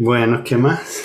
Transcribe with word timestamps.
Bueno, 0.00 0.44
¿qué 0.44 0.56
más? 0.56 1.02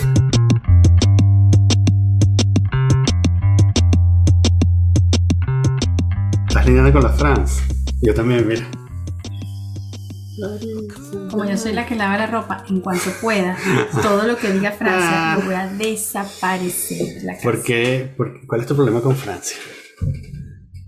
Estás 6.48 6.68
lidiando 6.68 6.94
con 6.94 7.02
la 7.02 7.10
France. 7.10 7.64
Yo 8.04 8.14
también, 8.14 8.48
mira. 8.48 8.70
Como 11.32 11.46
yo 11.46 11.58
soy 11.58 11.74
la 11.74 11.88
que 11.88 11.96
lava 11.96 12.20
la 12.20 12.28
ropa, 12.28 12.64
en 12.70 12.82
cuanto 12.82 13.10
pueda, 13.20 13.58
todo 14.04 14.28
lo 14.28 14.38
que 14.38 14.52
diga 14.52 14.72
Francia 14.72 15.38
lo 15.40 15.46
voy 15.46 15.56
a 15.56 15.68
desaparecer 15.74 17.16
de 17.16 17.24
la 17.24 17.34
casa. 17.34 17.44
¿Por 17.44 17.64
qué? 17.64 18.14
¿Por 18.16 18.34
qué? 18.34 18.46
¿Cuál 18.46 18.62
es 18.62 18.68
tu 18.68 18.76
problema 18.76 19.02
con 19.02 19.16
Francia? 19.16 19.58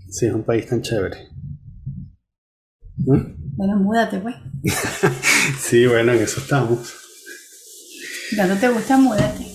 Si 0.08 0.26
es 0.26 0.32
un 0.32 0.44
país 0.44 0.64
tan 0.68 0.80
chévere. 0.80 1.16
¿Mm? 2.98 3.56
Bueno, 3.56 3.76
múdate, 3.80 4.20
pues. 4.20 4.36
Sí, 5.58 5.86
bueno, 5.88 6.12
en 6.12 6.22
eso 6.22 6.38
estamos. 6.38 7.05
Ya 8.36 8.46
no 8.46 8.56
te 8.56 8.68
gusta, 8.68 8.98
múdate. 8.98 9.46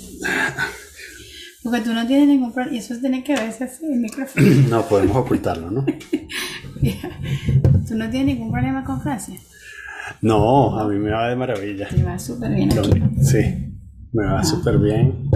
Porque 1.64 1.82
tú 1.82 1.94
no 1.94 2.08
tienes 2.08 2.28
ningún 2.28 2.52
problema. 2.52 2.76
Y 2.76 2.80
eso 2.80 2.96
tiene 3.00 3.24
que 3.24 3.36
verse 3.36 3.66
así, 3.66 3.86
el 3.86 4.00
micrófono. 4.00 4.48
No 4.70 4.88
podemos 4.88 5.18
ocultarlo, 5.18 5.70
¿no? 5.70 5.86
tú 7.88 7.96
no 7.96 8.10
tienes 8.10 8.36
ningún 8.36 8.52
problema 8.52 8.84
con 8.84 9.02
Francia. 9.02 9.40
No, 10.22 10.80
a 10.80 10.88
mí 10.88 10.98
me 10.98 11.12
va 11.12 11.30
de 11.30 11.36
maravilla. 11.36 11.88
Te 11.90 12.04
va 12.04 12.18
súper 12.18 12.56
bien 12.56 12.78
aquí. 12.78 13.24
Sí, 13.24 13.76
me 14.14 14.26
va 14.26 14.44
súper 14.44 14.80
bien. 14.80 15.30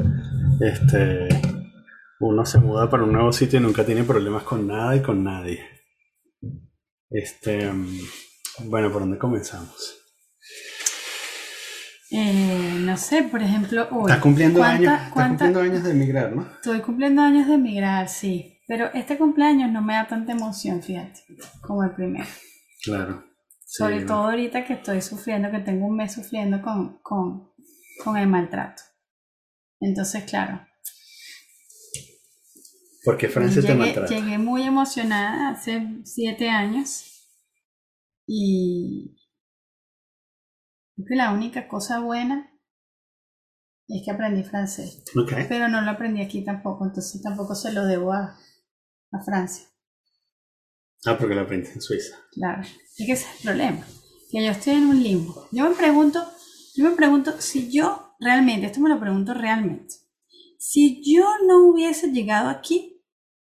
Este, 0.59 1.27
uno 2.19 2.45
se 2.45 2.59
muda 2.59 2.89
para 2.89 3.03
un 3.03 3.13
nuevo 3.13 3.31
sitio 3.31 3.59
y 3.59 3.61
nunca 3.61 3.85
tiene 3.85 4.03
problemas 4.03 4.43
con 4.43 4.65
nada 4.65 4.95
y 4.95 5.01
con 5.01 5.23
nadie. 5.23 5.59
Este, 7.11 7.71
mm, 7.71 7.99
bueno, 8.65 8.91
¿por 8.91 9.01
dónde 9.01 9.19
comenzamos? 9.19 10.04
Eh, 12.11 12.77
no 12.81 12.97
sé, 12.97 13.23
por 13.23 13.41
ejemplo, 13.41 13.87
hoy. 13.91 14.03
Estás 14.11 14.19
cumpliendo 14.21 14.59
¿cuánta- 14.59 14.75
años, 14.77 14.93
estás 14.93 15.11
cuánta- 15.13 15.45
cumpliendo 15.45 15.59
años 15.61 15.83
de 15.83 15.91
emigrar, 15.91 16.35
¿no? 16.35 16.41
Estoy 16.55 16.81
cumpliendo 16.81 17.21
años 17.21 17.47
de 17.47 17.53
emigrar, 17.55 18.07
sí. 18.09 18.51
Pero 18.67 18.91
este 18.93 19.17
cumpleaños 19.17 19.71
no 19.71 19.81
me 19.81 19.93
da 19.93 20.07
tanta 20.07 20.31
emoción, 20.31 20.81
fíjate, 20.81 21.21
como 21.61 21.83
el 21.83 21.91
primero. 21.91 22.25
Claro. 22.83 23.23
Sí, 23.65 23.77
Sobre 23.79 23.95
bueno. 23.95 24.07
todo 24.07 24.23
ahorita 24.25 24.63
que 24.65 24.73
estoy 24.73 25.01
sufriendo, 25.01 25.51
que 25.51 25.59
tengo 25.59 25.85
un 25.87 25.95
mes 25.95 26.13
sufriendo 26.13 26.61
con, 26.61 26.99
con, 27.01 27.51
con 28.03 28.17
el 28.17 28.27
maltrato. 28.27 28.83
Entonces, 29.79 30.23
claro, 30.23 30.61
¿Por 33.03 33.17
qué 33.17 33.27
Francia 33.29 33.61
te 33.61 33.67
llegué, 33.67 33.79
maltrata? 33.79 34.07
llegué 34.15 34.37
muy 34.39 34.63
emocionada 34.63 35.49
hace 35.49 35.87
siete 36.03 36.49
años 36.49 37.03
y 38.25 39.15
creo 40.95 41.07
que 41.07 41.15
la 41.15 41.31
única 41.31 41.67
cosa 41.67 41.99
buena 41.99 42.51
es 43.87 44.01
que 44.03 44.11
aprendí 44.11 44.43
francés, 44.43 45.03
pero 45.47 45.67
no 45.67 45.81
lo 45.81 45.91
aprendí 45.91 46.21
aquí 46.21 46.43
tampoco, 46.43 46.85
entonces 46.85 47.21
tampoco 47.21 47.53
se 47.53 47.71
lo 47.71 47.85
debo 47.85 48.13
a, 48.13 48.37
a 49.11 49.23
Francia. 49.23 49.67
Ah, 51.05 51.17
porque 51.19 51.35
lo 51.35 51.41
aprendí 51.41 51.67
en 51.69 51.81
Suiza. 51.81 52.15
Claro, 52.31 52.63
es 52.63 53.05
que 53.05 53.11
ese 53.11 53.25
es 53.25 53.35
el 53.37 53.43
problema, 53.43 53.85
que 54.31 54.43
yo 54.43 54.51
estoy 54.51 54.73
en 54.73 54.87
un 54.87 55.03
limbo. 55.03 55.47
Yo 55.51 55.69
me 55.69 55.75
pregunto, 55.75 56.25
yo 56.75 56.83
me 56.83 56.95
pregunto 56.95 57.39
si 57.39 57.71
yo 57.71 58.15
realmente, 58.19 58.65
esto 58.65 58.79
me 58.79 58.89
lo 58.89 58.99
pregunto 58.99 59.35
realmente, 59.35 59.93
si 60.57 61.03
yo 61.03 61.25
no 61.47 61.67
hubiese 61.67 62.11
llegado 62.11 62.49
aquí, 62.49 63.03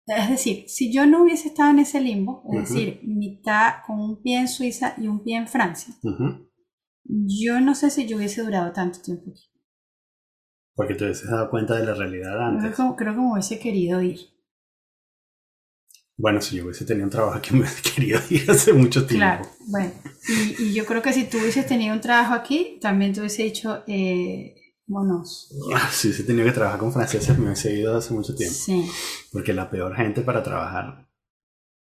es 0.05 0.29
decir, 0.29 0.65
si 0.67 0.91
yo 0.91 1.05
no 1.05 1.23
hubiese 1.23 1.47
estado 1.47 1.71
en 1.71 1.79
ese 1.79 2.01
limbo, 2.01 2.43
es 2.51 2.69
decir, 2.69 2.99
mitad 3.03 3.75
con 3.87 3.99
un 3.99 4.21
pie 4.21 4.39
en 4.39 4.47
Suiza 4.49 4.93
y 4.97 5.07
un 5.07 5.23
pie 5.23 5.37
en 5.37 5.47
Francia. 5.47 5.95
Yo 7.07 7.59
no 7.61 7.75
sé 7.75 7.89
si 7.89 8.07
yo 8.07 8.17
hubiese 8.17 8.41
durado 8.43 8.71
tanto 8.73 8.99
tiempo 9.01 9.31
aquí. 9.31 9.49
Porque 10.73 10.95
te 10.95 11.05
hubieses 11.05 11.29
dado 11.29 11.49
cuenta 11.49 11.75
de 11.75 11.85
la 11.85 11.93
realidad 11.93 12.31
Creo 12.33 12.41
antes. 12.47 12.75
que, 12.75 12.83
creo 12.97 13.13
que 13.13 13.19
me 13.21 13.31
hubiese 13.31 13.59
querido 13.59 14.01
ir. 14.01 14.19
Bueno, 16.17 16.41
si 16.41 16.55
yo 16.55 16.63
hubiese 16.63 16.85
tenido 16.85 17.05
un 17.05 17.11
trabajo 17.11 17.41
que 17.41 17.51
me 17.53 17.59
hubiese 17.61 17.81
querido 17.95 18.19
ir 18.29 18.49
hace 18.49 18.73
mucho 18.73 19.05
tiempo. 19.05 19.25
Claro, 19.25 19.49
bueno, 19.67 19.91
y, 20.27 20.63
y 20.63 20.73
yo 20.73 20.85
creo 20.85 21.01
que 21.01 21.13
si 21.13 21.25
tú 21.25 21.37
hubieses 21.37 21.65
tenido 21.67 21.93
un 21.93 22.01
trabajo 22.01 22.33
aquí, 22.33 22.77
también 22.81 23.13
te 23.13 23.19
hubiese 23.19 23.43
dicho, 23.43 23.83
eh, 23.87 24.55
monos. 24.87 25.49
Ah, 25.73 25.89
Si 25.91 26.07
hubiese 26.07 26.23
tenido 26.23 26.45
que 26.45 26.53
trabajar 26.53 26.79
con 26.79 26.91
franceses, 26.93 27.37
me 27.37 27.45
hubiese 27.47 27.73
ido 27.73 27.97
hace 27.97 28.13
mucho 28.13 28.35
tiempo. 28.35 28.55
Sí. 28.57 28.89
Porque 29.31 29.53
la 29.53 29.69
peor 29.69 29.95
gente 29.95 30.21
para 30.21 30.41
trabajar 30.43 31.09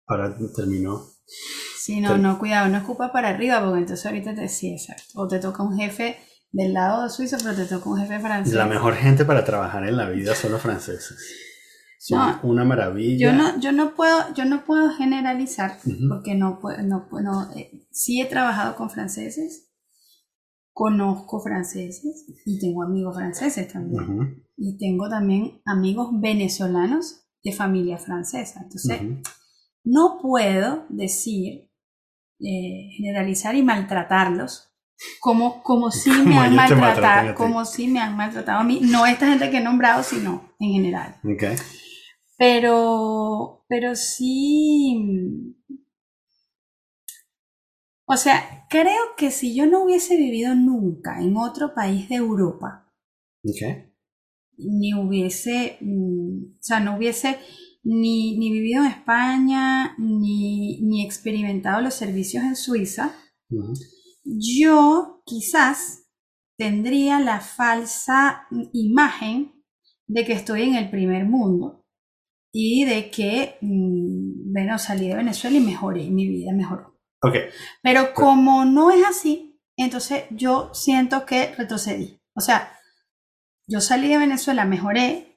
ahora 0.08 0.38
terminó. 0.56 1.06
Sí, 1.86 2.02
no, 2.02 2.18
no, 2.18 2.40
cuidado, 2.40 2.68
no 2.70 2.78
escupa 2.80 3.12
para 3.12 3.30
arriba, 3.30 3.60
porque 3.64 3.80
entonces 3.82 4.06
ahorita 4.08 4.34
te 4.34 4.48
sí, 4.50 4.74
exacto. 4.74 5.04
O 5.22 5.28
te 5.28 5.38
toca 5.40 5.62
un 5.62 5.78
jefe 5.78 6.18
del 6.52 6.74
lado 6.74 7.04
de 7.04 7.10
Suiza, 7.12 7.38
pero 7.44 7.56
te 7.56 7.66
toca 7.66 7.90
un 7.90 8.00
jefe 8.00 8.20
francés. 8.20 8.54
La 8.56 8.66
mejor 8.66 8.96
gente 8.96 9.24
para 9.24 9.46
trabajar 9.46 9.88
en 9.88 9.96
la 9.98 10.10
vida 10.10 10.34
son 10.34 10.52
los 10.54 10.62
franceses. 10.62 11.16
Son 12.00 12.18
No, 12.18 12.40
una 12.44 12.64
maravilla. 12.66 13.32
Yo 13.32 13.34
no, 13.38 13.60
yo 13.60 13.72
no 13.72 13.94
puedo, 13.94 14.34
yo 14.34 14.46
no 14.46 14.66
puedo 14.66 14.90
generalizar, 14.96 15.78
Ujú. 15.86 16.10
porque 16.10 16.34
no 16.34 16.60
puedo, 16.60 16.82
no, 16.82 17.08
puedo- 17.08 17.24
no, 17.24 17.52
eh, 17.56 17.86
sí 17.92 18.20
he 18.20 18.26
trabajado 18.26 18.76
con 18.76 18.90
franceses, 18.90 19.70
conozco 20.72 21.40
franceses 21.42 22.26
y 22.46 22.60
tengo 22.60 22.84
amigos 22.84 23.16
franceses 23.16 23.72
también. 23.72 24.44
Y 24.58 24.78
tengo 24.78 25.08
también 25.10 25.62
amigos 25.66 26.10
venezolanos 26.14 27.26
de 27.44 27.52
familia 27.54 27.98
francesa. 27.98 28.62
Entonces, 28.64 29.02
no 29.84 30.18
puedo 30.22 30.86
decir, 30.90 31.65
eh, 32.40 32.90
generalizar 32.98 33.56
y 33.56 33.64
maltratarlos 33.64 34.76
como, 35.20 35.62
como 35.64 35.92
si 35.92 36.10
me 36.26 36.38
han 36.38 36.56
maltratado, 36.56 37.36
como 37.36 37.66
si 37.66 37.88
me 37.88 38.00
han 38.00 38.16
maltratado 38.16 38.60
a 38.60 38.64
mí. 38.64 38.80
No 38.82 39.06
esta 39.06 39.28
gente 39.28 39.50
que 39.50 39.58
he 39.58 39.64
nombrado, 39.64 40.04
sino 40.04 40.54
en 40.60 40.72
general. 40.72 41.20
Pero, 42.38 43.66
pero 43.68 43.96
sí. 43.96 45.56
O 48.08 48.18
sea, 48.18 48.68
creo 48.70 49.16
que 49.18 49.32
si 49.32 49.56
yo 49.56 49.66
no 49.66 49.84
hubiese 49.84 50.16
vivido 50.16 50.54
nunca 50.54 51.22
en 51.22 51.38
otro 51.38 51.74
país 51.74 52.08
de 52.10 52.16
Europa, 52.16 52.92
ni 54.58 54.94
hubiese, 54.94 55.78
mm, 55.82 56.58
o 56.60 56.64
sea, 56.64 56.80
no 56.80 56.98
hubiese 56.98 57.40
ni, 57.86 58.36
ni 58.38 58.52
vivido 58.52 58.84
en 58.84 58.90
España, 58.92 59.96
ni, 59.98 60.82
ni 60.82 61.06
experimentado 61.06 61.82
los 61.82 61.94
servicios 61.94 62.44
en 62.44 62.56
Suiza, 62.56 63.16
yo 64.24 65.22
quizás 65.24 66.10
tendría 66.58 67.20
la 67.20 67.42
falsa 67.42 68.48
imagen 68.74 69.64
de 70.08 70.26
que 70.26 70.34
estoy 70.34 70.64
en 70.64 70.76
el 70.76 70.90
primer 70.90 71.26
mundo 71.26 71.86
y 72.52 72.86
de 72.86 73.12
que, 73.12 73.58
mm, 73.62 74.52
bueno, 74.52 74.80
salí 74.80 75.08
de 75.08 75.18
Venezuela 75.18 75.58
y 75.58 75.62
mejoré, 75.62 76.10
mi 76.10 76.28
vida 76.28 76.54
mejoró. 76.54 76.98
Ok. 77.22 77.36
Pero 77.84 78.14
como 78.14 78.66
no 78.66 78.90
es 78.90 79.06
así, 79.06 79.62
entonces 79.78 80.24
yo 80.32 80.74
siento 80.74 81.26
que 81.26 81.54
retrocedí. 81.56 82.20
O 82.34 82.42
sea, 82.42 82.72
yo 83.68 83.80
salí 83.80 84.08
de 84.08 84.18
Venezuela, 84.18 84.66
mejoré 84.66 85.35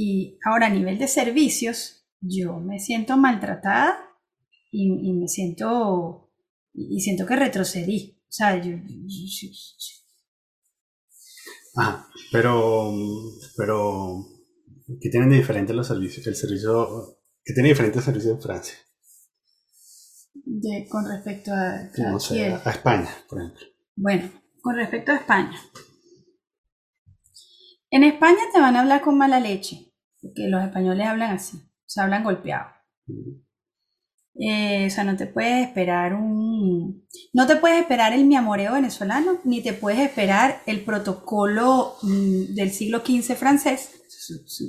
y 0.00 0.38
ahora 0.44 0.66
a 0.66 0.70
nivel 0.70 0.98
de 0.98 1.08
servicios, 1.08 2.06
yo 2.20 2.58
me 2.60 2.78
siento 2.78 3.16
maltratada 3.16 3.98
y, 4.70 4.84
y 5.08 5.12
me 5.14 5.28
siento, 5.28 6.30
y 6.74 7.00
siento 7.00 7.26
que 7.26 7.36
retrocedí. 7.36 8.20
O 8.28 8.30
sea, 8.32 8.56
yo, 8.62 8.76
yo- 8.76 9.48
Ajá. 11.76 12.08
Pero, 12.32 12.92
pero, 13.56 14.24
¿qué 15.00 15.08
tienen 15.10 15.30
de 15.30 15.36
diferente 15.36 15.72
los 15.72 15.86
servicios? 15.86 16.26
El 16.26 16.34
servicio, 16.36 17.18
¿qué 17.44 17.54
tiene 17.54 17.70
diferente 17.70 17.98
el 17.98 18.04
servicio 18.04 18.32
en 18.32 18.40
Francia? 18.40 18.74
de- 20.44 20.86
con 20.88 21.06
respecto 21.08 21.52
a, 21.52 21.90
No 22.10 22.20
sé, 22.20 22.44
a 22.46 22.70
España, 22.70 23.08
por 23.28 23.40
ejemplo. 23.40 23.66
Bueno, 23.96 24.30
con 24.62 24.76
respecto 24.76 25.12
a 25.12 25.16
España. 25.16 25.58
En 27.90 28.04
España 28.04 28.38
te 28.52 28.60
van 28.60 28.76
a 28.76 28.80
hablar 28.80 29.00
con 29.02 29.16
mala 29.18 29.40
leche, 29.40 29.87
porque 30.22 30.48
los 30.48 30.62
españoles 30.64 31.06
hablan 31.06 31.32
así, 31.32 31.56
o 31.58 31.84
sea, 31.86 32.04
hablan 32.04 32.24
golpeado. 32.24 32.66
Eh, 34.40 34.86
o 34.86 34.90
sea, 34.90 35.02
no 35.02 35.16
te 35.16 35.26
puedes 35.26 35.66
esperar 35.66 36.14
un... 36.14 37.06
No 37.32 37.46
te 37.46 37.56
puedes 37.56 37.80
esperar 37.80 38.12
el 38.12 38.24
mi 38.24 38.36
amoreo 38.36 38.74
venezolano, 38.74 39.38
ni 39.44 39.62
te 39.62 39.72
puedes 39.72 39.98
esperar 39.98 40.62
el 40.66 40.84
protocolo 40.84 41.96
mm, 42.02 42.54
del 42.54 42.70
siglo 42.70 43.00
XV 43.00 43.34
francés. 43.34 43.90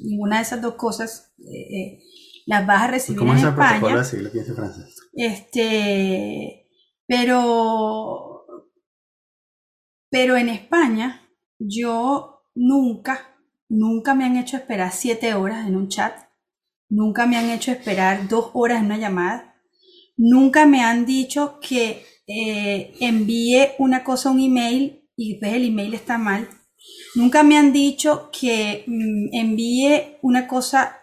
Ninguna 0.03 0.37
de 0.37 0.41
esas 0.43 0.61
dos 0.61 0.73
cosas 0.75 1.33
eh, 1.39 1.77
eh, 1.77 2.03
las 2.47 2.65
vas 2.65 2.83
a 2.83 2.87
recibir 2.87 3.19
¿Cómo 3.19 3.33
en 3.33 3.37
es 3.37 3.43
el 3.43 3.49
España. 3.49 3.69
protocolo 3.69 3.97
del 3.97 4.05
siglo 4.05 4.29
XV 4.31 4.55
francés? 4.55 4.95
Este, 5.13 6.67
pero, 7.05 8.45
pero 10.09 10.35
en 10.37 10.49
España, 10.49 11.29
yo 11.59 12.43
nunca, 12.55 13.35
nunca 13.69 14.15
me 14.15 14.25
han 14.25 14.35
hecho 14.35 14.57
esperar 14.57 14.91
siete 14.91 15.33
horas 15.35 15.67
en 15.67 15.75
un 15.75 15.87
chat, 15.87 16.13
nunca 16.89 17.25
me 17.25 17.37
han 17.37 17.49
hecho 17.49 17.71
esperar 17.71 18.27
dos 18.27 18.49
horas 18.53 18.79
en 18.79 18.85
una 18.85 18.97
llamada, 18.97 19.55
nunca 20.17 20.65
me 20.65 20.83
han 20.83 21.05
dicho 21.05 21.59
que 21.61 22.03
eh, 22.27 22.95
envíe 22.99 23.69
una 23.77 24.03
cosa 24.03 24.29
a 24.29 24.31
un 24.33 24.39
email 24.39 25.07
y 25.15 25.31
después 25.31 25.53
el 25.53 25.65
email 25.65 25.93
está 25.93 26.17
mal. 26.17 26.47
Nunca 27.15 27.43
me 27.43 27.57
han 27.57 27.73
dicho 27.73 28.29
que 28.31 28.83
mm, 28.87 29.29
envíe 29.33 30.17
una 30.21 30.47
cosa 30.47 30.97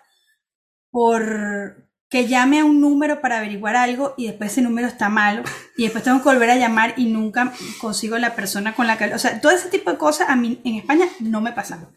por 0.91 1.87
que 2.09 2.29
llame 2.29 2.61
a 2.61 2.65
un 2.65 2.81
número 2.81 3.21
para 3.21 3.39
averiguar 3.39 3.75
algo 3.75 4.15
y 4.17 4.27
después 4.29 4.53
ese 4.53 4.63
número 4.63 4.87
está 4.87 5.09
malo 5.09 5.43
y 5.77 5.83
después 5.83 6.05
tengo 6.05 6.19
que 6.19 6.29
volver 6.29 6.51
a 6.51 6.57
llamar 6.57 6.95
y 6.97 7.07
nunca 7.07 7.53
consigo 7.81 8.17
la 8.19 8.37
persona 8.37 8.75
con 8.75 8.87
la 8.87 8.97
que... 8.97 9.13
O 9.13 9.19
sea, 9.19 9.41
todo 9.41 9.53
ese 9.53 9.69
tipo 9.69 9.91
de 9.91 9.99
cosas 9.99 10.29
a 10.31 10.37
mí 10.37 10.61
en 10.65 10.77
España 10.77 11.07
no 11.21 11.41
me 11.41 11.53
pasan. 11.53 11.89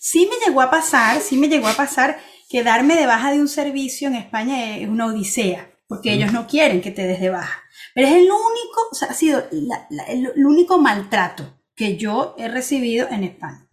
Sí 0.00 0.28
me 0.30 0.44
llegó 0.44 0.60
a 0.60 0.70
pasar, 0.70 1.20
sí 1.20 1.36
me 1.36 1.48
llegó 1.48 1.68
a 1.68 1.74
pasar 1.74 2.18
que 2.48 2.62
darme 2.62 2.96
de 2.96 3.06
baja 3.06 3.30
de 3.30 3.40
un 3.40 3.48
servicio 3.48 4.08
en 4.08 4.14
España 4.14 4.76
es 4.76 4.88
una 4.88 5.06
odisea, 5.06 5.70
porque 5.86 6.12
ellos 6.12 6.32
no 6.32 6.46
quieren 6.46 6.80
que 6.80 6.90
te 6.90 7.06
des 7.06 7.20
de 7.20 7.30
baja. 7.30 7.62
Pero 7.94 8.08
es 8.08 8.14
el 8.14 8.24
único, 8.24 8.88
o 8.90 8.94
sea, 8.94 9.08
ha 9.08 9.14
sido 9.14 9.44
el, 9.50 10.46
único 10.46 10.78
maltrato 10.78 11.60
que 11.74 11.96
yo 11.96 12.34
he 12.38 12.48
recibido 12.48 13.08
en 13.10 13.24
España. 13.24 13.68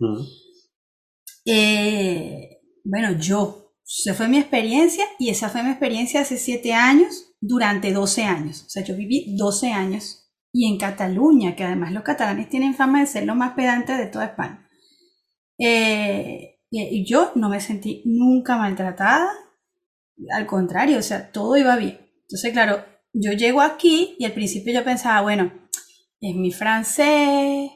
Eh, 1.46 2.60
bueno, 2.84 3.18
yo 3.20 3.66
esa 3.88 4.16
fue 4.16 4.28
mi 4.28 4.40
experiencia 4.40 5.06
y 5.20 5.30
esa 5.30 5.50
fue 5.50 5.62
mi 5.62 5.70
experiencia 5.70 6.22
hace 6.22 6.38
siete 6.38 6.74
años 6.74 7.34
durante 7.40 7.94
12 7.94 8.24
años. 8.24 8.64
O 8.66 8.70
sea, 8.70 8.84
yo 8.84 8.96
viví 8.96 9.36
12 9.38 9.72
años 9.72 10.32
y 10.52 10.68
en 10.68 10.80
Cataluña, 10.80 11.56
que 11.56 11.64
además 11.64 11.92
los 11.92 12.04
catalanes 12.04 12.50
tienen 12.50 12.74
fama 12.74 13.02
de 13.02 13.08
ser 13.08 13.26
los 13.26 13.36
más 13.36 13.54
pedantes 13.54 13.98
de 13.98 14.08
toda 14.08 14.26
España. 14.26 14.65
Eh, 15.58 16.60
y 16.70 17.06
yo 17.06 17.32
no 17.36 17.50
me 17.50 17.62
sentí 17.62 18.02
nunca 18.06 18.58
maltratada, 18.58 19.32
al 20.34 20.46
contrario, 20.46 20.98
o 20.98 21.02
sea, 21.02 21.32
todo 21.32 21.58
iba 21.58 21.76
bien. 21.78 22.00
Entonces, 22.24 22.52
claro, 22.52 22.84
yo 23.14 23.32
llego 23.34 23.62
aquí 23.62 24.16
y 24.20 24.26
al 24.26 24.34
principio 24.34 24.74
yo 24.74 24.84
pensaba, 24.84 25.22
bueno, 25.22 25.52
es 26.20 26.36
mi 26.36 26.52
francés, 26.52 27.72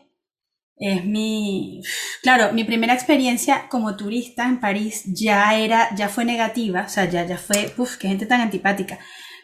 es 0.75 1.05
mi, 1.05 1.81
claro, 2.21 2.53
mi 2.53 2.63
primera 2.63 2.93
experiencia 2.93 3.67
como 3.69 3.95
turista 3.95 4.47
en 4.47 4.59
París 4.59 5.03
ya 5.05 5.55
era, 5.57 5.93
ya 5.95 6.09
fue 6.09 6.25
negativa, 6.25 6.83
o 6.85 6.89
sea, 6.89 7.05
ya, 7.05 7.25
ya 7.25 7.37
fue, 7.37 7.73
uff, 7.77 7.97
qué 7.97 8.07
gente 8.07 8.25
tan 8.25 8.41
antipática. 8.41 8.99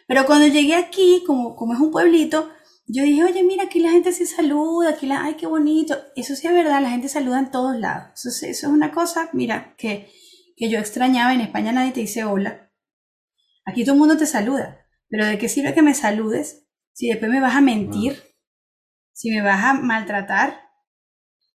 Pero 0.06 0.24
cuando 0.26 0.46
llegué 0.46 0.74
aquí, 0.74 1.22
como, 1.26 1.56
como 1.56 1.74
es 1.74 1.80
un 1.80 1.90
pueblito, 1.90 2.50
yo 2.88 3.02
dije, 3.02 3.24
oye, 3.24 3.42
mira, 3.42 3.64
aquí 3.64 3.80
la 3.80 3.90
gente 3.90 4.12
se 4.12 4.26
saluda, 4.26 4.90
aquí 4.90 5.06
la, 5.06 5.24
ay, 5.24 5.34
qué 5.34 5.46
bonito. 5.46 5.96
Eso 6.14 6.36
sí 6.36 6.46
es 6.46 6.52
verdad, 6.52 6.80
la 6.80 6.90
gente 6.90 7.08
saluda 7.08 7.40
en 7.40 7.50
todos 7.50 7.76
lados. 7.76 8.24
Eso, 8.24 8.46
eso 8.46 8.66
es 8.66 8.72
una 8.72 8.92
cosa, 8.92 9.28
mira, 9.32 9.74
que, 9.76 10.08
que 10.56 10.70
yo 10.70 10.78
extrañaba. 10.78 11.34
En 11.34 11.40
España 11.40 11.72
nadie 11.72 11.92
te 11.92 12.00
dice 12.00 12.24
hola. 12.24 12.70
Aquí 13.64 13.84
todo 13.84 13.94
el 13.94 14.00
mundo 14.00 14.16
te 14.16 14.26
saluda. 14.26 14.86
Pero 15.08 15.26
¿de 15.26 15.38
qué 15.38 15.48
sirve 15.48 15.74
que 15.74 15.82
me 15.82 15.94
saludes 15.94 16.66
si 16.92 17.08
después 17.08 17.30
me 17.30 17.40
vas 17.40 17.56
a 17.56 17.60
mentir? 17.60 18.22
Si 19.12 19.30
me 19.30 19.42
vas 19.42 19.64
a 19.64 19.74
maltratar, 19.74 20.60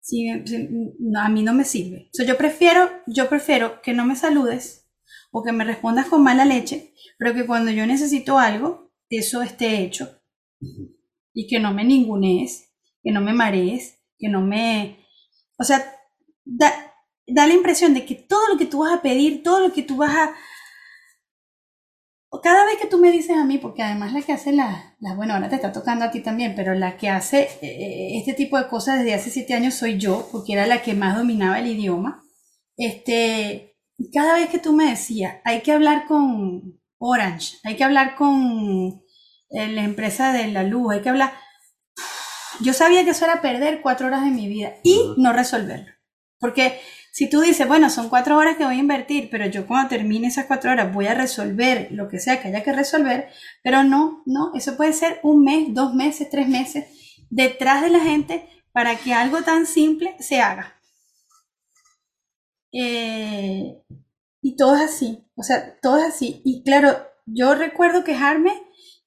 si, 0.01 0.29
a 0.29 1.29
mí 1.29 1.43
no 1.43 1.53
me 1.53 1.63
sirve. 1.63 2.09
yo 2.25 2.37
prefiero, 2.37 2.89
yo 3.05 3.29
prefiero 3.29 3.81
que 3.81 3.93
no 3.93 4.05
me 4.05 4.15
saludes 4.15 4.89
o 5.31 5.43
que 5.43 5.51
me 5.51 5.63
respondas 5.63 6.07
con 6.07 6.23
mala 6.23 6.45
leche, 6.45 6.93
pero 7.17 7.33
que 7.33 7.45
cuando 7.45 7.71
yo 7.71 7.85
necesito 7.85 8.39
algo, 8.39 8.91
eso 9.09 9.41
esté 9.41 9.83
hecho. 9.83 10.21
Y 11.33 11.47
que 11.47 11.59
no 11.59 11.73
me 11.73 11.83
ningunees, 11.83 12.69
que 13.03 13.11
no 13.11 13.21
me 13.21 13.33
marees, 13.33 13.99
que 14.17 14.29
no 14.29 14.41
me... 14.41 15.05
O 15.57 15.63
sea, 15.63 15.83
da, 16.45 16.93
da 17.27 17.47
la 17.47 17.53
impresión 17.53 17.93
de 17.93 18.05
que 18.05 18.15
todo 18.15 18.47
lo 18.49 18.57
que 18.57 18.65
tú 18.65 18.79
vas 18.79 18.93
a 18.93 19.01
pedir, 19.01 19.43
todo 19.43 19.59
lo 19.59 19.73
que 19.73 19.83
tú 19.83 19.97
vas 19.97 20.15
a, 20.15 20.35
cada 22.43 22.65
vez 22.65 22.77
que 22.79 22.87
tú 22.87 22.99
me 22.99 23.11
dices 23.11 23.35
a 23.35 23.43
mí, 23.43 23.57
porque 23.57 23.81
además 23.81 24.13
la 24.13 24.21
que 24.21 24.33
hace 24.33 24.51
la, 24.51 24.95
la, 24.99 25.15
bueno, 25.15 25.33
ahora 25.33 25.49
te 25.49 25.55
está 25.55 25.71
tocando 25.71 26.05
a 26.05 26.11
ti 26.11 26.21
también, 26.21 26.53
pero 26.55 26.75
la 26.75 26.95
que 26.97 27.09
hace 27.09 27.49
eh, 27.61 28.17
este 28.19 28.33
tipo 28.33 28.57
de 28.57 28.67
cosas 28.67 28.99
desde 28.99 29.15
hace 29.15 29.31
siete 29.31 29.55
años 29.55 29.73
soy 29.73 29.97
yo, 29.97 30.27
porque 30.31 30.53
era 30.53 30.67
la 30.67 30.81
que 30.81 30.93
más 30.93 31.17
dominaba 31.17 31.59
el 31.59 31.67
idioma. 31.67 32.23
Este, 32.77 33.75
cada 34.13 34.35
vez 34.35 34.49
que 34.49 34.59
tú 34.59 34.73
me 34.73 34.89
decías, 34.89 35.37
hay 35.43 35.61
que 35.61 35.71
hablar 35.71 36.05
con 36.07 36.79
Orange, 36.99 37.57
hay 37.63 37.75
que 37.75 37.83
hablar 37.83 38.15
con 38.15 39.01
eh, 39.49 39.67
la 39.67 39.83
empresa 39.83 40.33
de 40.33 40.47
la 40.47 40.63
luz, 40.63 40.93
hay 40.93 41.01
que 41.01 41.09
hablar, 41.09 41.33
yo 42.61 42.73
sabía 42.73 43.03
que 43.03 43.11
eso 43.11 43.25
era 43.25 43.41
perder 43.41 43.81
cuatro 43.81 44.07
horas 44.07 44.23
de 44.23 44.31
mi 44.31 44.47
vida 44.47 44.75
y 44.83 45.13
no 45.17 45.33
resolverlo. 45.33 45.93
Porque 46.39 46.79
si 47.11 47.29
tú 47.29 47.41
dices, 47.41 47.67
bueno, 47.67 47.89
son 47.89 48.09
cuatro 48.09 48.37
horas 48.37 48.57
que 48.57 48.65
voy 48.65 48.75
a 48.75 48.79
invertir, 48.79 49.29
pero 49.29 49.45
yo 49.47 49.65
cuando 49.65 49.89
termine 49.89 50.27
esas 50.27 50.45
cuatro 50.45 50.71
horas 50.71 50.93
voy 50.93 51.07
a 51.07 51.13
resolver 51.13 51.87
lo 51.91 52.07
que 52.07 52.19
sea 52.19 52.41
que 52.41 52.49
haya 52.49 52.63
que 52.63 52.73
resolver, 52.73 53.29
pero 53.63 53.83
no, 53.83 54.23
no, 54.25 54.51
eso 54.55 54.77
puede 54.77 54.93
ser 54.93 55.19
un 55.23 55.43
mes, 55.43 55.73
dos 55.73 55.93
meses, 55.93 56.29
tres 56.29 56.47
meses 56.47 56.85
detrás 57.29 57.81
de 57.81 57.89
la 57.89 57.99
gente 57.99 58.47
para 58.71 58.95
que 58.95 59.13
algo 59.13 59.41
tan 59.41 59.65
simple 59.65 60.15
se 60.19 60.41
haga. 60.41 60.79
Eh, 62.71 63.81
y 64.41 64.55
todo 64.55 64.75
es 64.75 64.81
así, 64.83 65.25
o 65.35 65.43
sea, 65.43 65.77
todo 65.81 65.97
es 65.97 66.05
así. 66.05 66.41
Y 66.45 66.63
claro, 66.63 67.05
yo 67.25 67.55
recuerdo 67.55 68.03
quejarme 68.03 68.53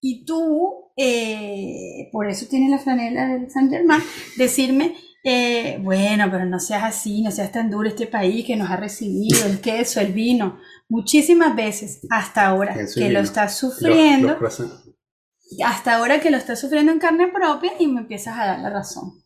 y 0.05 0.25
tú, 0.25 0.91
eh, 0.97 2.09
por 2.11 2.29
eso 2.29 2.47
tienes 2.51 2.71
la 2.71 2.79
franela 2.81 3.29
del 3.29 3.49
San 3.51 3.71
Germán, 3.71 4.03
decirme, 4.37 4.97
eh, 5.23 5.79
bueno, 5.81 6.29
pero 6.29 6.45
no 6.45 6.59
seas 6.59 6.83
así, 6.83 7.23
no 7.23 7.31
seas 7.31 7.53
tan 7.53 7.71
duro 7.71 7.89
este 7.89 8.09
país 8.09 8.45
que 8.45 8.57
nos 8.57 8.69
ha 8.69 8.77
recibido, 8.77 9.47
el 9.47 9.61
queso, 9.61 10.01
el 10.01 10.13
vino, 10.13 10.59
muchísimas 10.89 11.55
veces 11.55 12.01
hasta 12.11 12.49
ahora 12.49 12.75
que 12.93 13.11
lo 13.11 13.21
estás 13.21 13.57
sufriendo, 13.57 14.37
hasta 15.65 15.95
ahora 15.95 16.21
que 16.21 16.33
lo 16.33 16.37
estás 16.37 16.61
sufriendo 16.61 16.91
en 16.91 16.99
carne 16.99 17.29
propia 17.29 17.73
y 17.79 17.87
me 17.87 18.01
empiezas 18.01 18.37
a 18.37 18.47
dar 18.47 18.59
la 18.59 18.71
razón. 18.71 19.23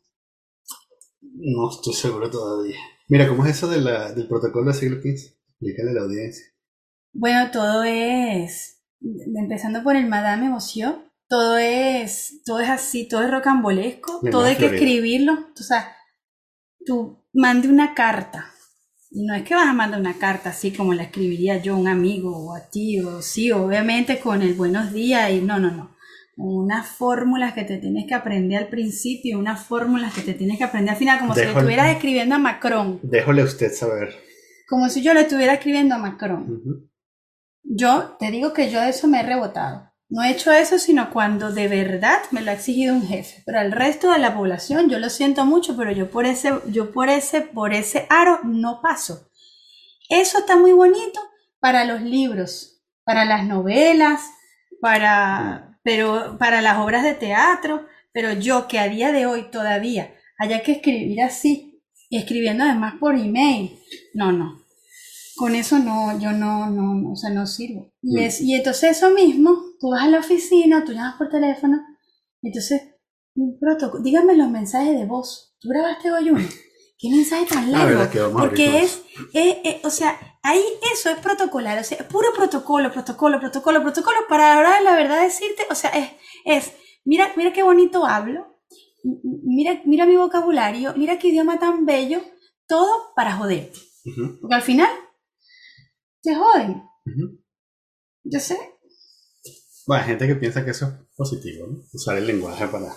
No 1.23 1.71
estoy 1.71 1.95
seguro 1.95 2.31
todavía. 2.31 2.77
Mira, 3.09 3.27
¿cómo 3.29 3.47
es 3.47 3.57
eso 3.57 3.69
de 3.69 3.81
la, 3.81 4.13
del 4.13 4.29
protocolo 4.29 4.71
de 4.73 4.79
siglo 4.79 5.01
XV? 5.01 5.37
Explícale 5.49 5.91
a 5.91 5.95
la 5.95 6.01
audiencia. 6.03 6.45
Bueno, 7.15 7.51
todo 7.51 7.83
es, 7.85 8.76
empezando 9.01 9.83
por 9.83 9.97
el 9.97 10.07
Madame 10.07 10.47
Emoción, 10.47 11.07
todo 11.29 11.59
es, 11.59 12.43
todo 12.45 12.61
es 12.61 12.69
así, 12.69 13.09
todo 13.09 13.23
es 13.23 13.31
rocambolesco, 13.31 14.21
todo 14.31 14.45
hay 14.45 14.57
que 14.57 14.67
escribirlo. 14.67 15.33
O 15.59 15.63
sea, 15.63 15.97
tú 16.85 17.25
mande 17.33 17.69
una 17.69 17.95
carta. 17.95 18.53
Y 19.11 19.25
no 19.25 19.35
es 19.35 19.45
que 19.45 19.55
vas 19.55 19.69
a 19.69 19.73
mandar 19.73 20.01
una 20.01 20.19
carta 20.19 20.51
así 20.51 20.73
como 20.73 20.93
la 20.93 21.05
escribiría 21.05 21.59
yo 21.59 21.75
a 21.75 21.79
un 21.79 21.89
amigo 21.89 22.37
o 22.37 22.55
a 22.55 22.69
ti, 22.69 23.01
o 23.01 23.23
sí, 23.23 23.51
obviamente 23.51 24.19
con 24.19 24.43
el 24.43 24.55
buenos 24.55 24.93
días 24.93 25.31
y 25.31 25.41
no, 25.41 25.59
no, 25.59 25.71
no. 25.71 25.97
Unas 26.37 26.87
fórmulas 26.87 27.55
que 27.55 27.65
te 27.65 27.79
tienes 27.79 28.07
que 28.07 28.15
aprender 28.15 28.59
al 28.59 28.69
principio, 28.69 29.39
unas 29.39 29.65
fórmulas 29.65 30.13
que 30.13 30.21
te 30.21 30.35
tienes 30.35 30.59
que 30.59 30.65
aprender 30.65 30.91
al 30.91 30.99
final, 30.99 31.19
como 31.19 31.35
si 31.35 31.41
le 31.41 31.53
estuvieras 31.53 31.89
escribiendo 31.89 32.35
a 32.35 32.39
Macron. 32.39 33.01
Déjole 33.03 33.43
usted 33.43 33.73
saber. 33.73 34.15
Como 34.69 34.89
si 34.91 35.03
yo 35.03 35.15
le 35.15 35.23
estuviera 35.23 35.55
escribiendo 35.55 35.95
a 35.95 35.99
Macron. 35.99 36.91
Yo 37.69 38.17
te 38.19 38.31
digo 38.31 38.53
que 38.53 38.71
yo 38.71 38.81
de 38.81 38.91
eso 38.91 39.09
me 39.09 39.21
he 39.21 39.23
rebotado. 39.25 39.91
No 40.09 40.23
he 40.23 40.31
hecho 40.31 40.53
eso 40.53 40.79
sino 40.79 41.11
cuando 41.11 41.53
de 41.53 41.67
verdad 41.67 42.21
me 42.31 42.41
lo 42.41 42.53
ha 42.53 42.55
exigido 42.55 42.95
un 42.95 43.07
jefe. 43.07 43.43
Pero 43.45 43.59
al 43.59 43.73
resto 43.73 44.13
de 44.13 44.21
la 44.21 44.37
población, 44.37 44.89
yo 44.89 45.01
lo 45.01 45.11
siento 45.11 45.45
mucho, 45.45 45.77
pero 45.77 45.91
yo 45.91 46.09
por 46.09 46.27
ese, 46.27 46.53
yo 46.69 46.93
por 46.93 47.09
ese, 47.09 47.41
por 47.41 47.75
ese 47.75 48.07
aro 48.09 48.41
no 48.45 48.81
paso. 48.81 49.29
Eso 50.09 50.39
está 50.39 50.57
muy 50.57 50.73
bonito 50.73 51.21
para 51.59 51.85
los 51.85 52.03
libros, 52.03 52.85
para 53.03 53.25
las 53.25 53.45
novelas, 53.45 54.31
para, 54.81 55.81
pero 55.83 56.37
para 56.39 56.63
las 56.63 56.79
obras 56.79 57.03
de 57.03 57.15
teatro. 57.15 57.87
Pero 58.13 58.33
yo 58.33 58.69
que 58.69 58.79
a 58.79 58.89
día 58.89 59.11
de 59.11 59.27
hoy 59.27 59.51
todavía 59.51 60.15
haya 60.39 60.63
que 60.63 60.73
escribir 60.73 61.21
así, 61.21 61.83
escribiendo 62.11 62.63
además 62.63 62.95
por 63.01 63.17
email, 63.17 63.77
no, 64.15 64.31
no 64.31 64.66
con 65.37 65.55
eso 65.55 65.79
no, 65.79 66.19
yo 66.19 66.33
no, 66.33 66.71
no, 66.71 67.13
o 67.13 67.17
sea, 67.17 67.31
no 67.31 67.47
sirvo. 67.47 67.93
Y, 68.03 68.17
mm. 68.17 68.19
es, 68.19 68.41
y 68.41 68.55
entonces 68.55 68.97
eso 68.97 69.11
mismo, 69.11 69.57
tú 69.79 69.91
vas 69.91 70.05
a 70.05 70.09
la 70.09 70.21
oficina, 70.21 70.85
tú 70.85 70.93
llamas 70.93 71.17
por 71.17 71.29
teléfono, 71.29 71.79
entonces, 72.43 72.83
un 73.35 73.59
protocolo, 73.59 74.03
dígame 74.03 74.37
los 74.37 74.49
mensajes 74.49 74.99
de 74.99 75.05
voz. 75.05 75.55
¿Tú 75.61 75.69
grabaste 75.69 76.13
hoy 76.13 76.31
uno? 76.31 76.47
¿Qué 76.99 77.11
mensaje 77.11 77.45
tan 77.47 77.71
largo? 77.71 78.33
Porque 78.33 78.83
es, 78.83 79.03
o 79.85 79.91
sea, 79.91 80.19
ahí 80.43 80.63
eso 80.95 81.11
es 81.11 81.19
protocolar, 81.19 81.79
o 81.79 81.85
sea, 81.85 82.09
puro 82.09 82.33
protocolo, 82.35 82.91
protocolo, 82.91 83.39
protocolo, 83.39 83.83
protocolo, 83.83 84.17
para 84.31 84.55
ahora 84.55 84.81
la 84.81 84.97
verdad 84.97 85.23
decirte, 85.23 85.65
o 85.71 85.75
sea, 85.75 85.91
es, 85.91 86.13
es, 86.47 86.73
mira, 87.05 87.31
mira 87.37 87.53
qué 87.53 87.63
bonito 87.63 88.07
hablo, 88.07 88.47
mira, 89.03 89.83
mira 89.85 90.07
mi 90.07 90.17
vocabulario, 90.17 90.95
mira 90.97 91.19
qué 91.19 91.29
idioma 91.29 91.59
tan 91.59 91.85
bello, 91.85 92.23
todo 92.67 93.13
para 93.15 93.37
joderte. 93.37 93.79
Porque 94.41 94.55
al 94.55 94.63
final 94.63 94.89
se 96.27 96.35
joden. 96.35 96.83
Yo 98.25 98.41
sé. 98.41 98.59
Bueno, 99.87 100.03
hay 100.03 100.09
gente 100.09 100.27
que 100.27 100.35
piensa 100.35 100.65
que 100.65 100.73
eso 100.73 100.87
es 100.87 100.93
positivo, 101.17 101.69
¿no? 101.69 101.85
Usar 101.93 102.19
el 102.19 102.27
lenguaje 102.27 102.67
para, 102.67 102.93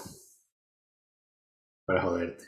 para 1.86 2.02
joderte. 2.02 2.44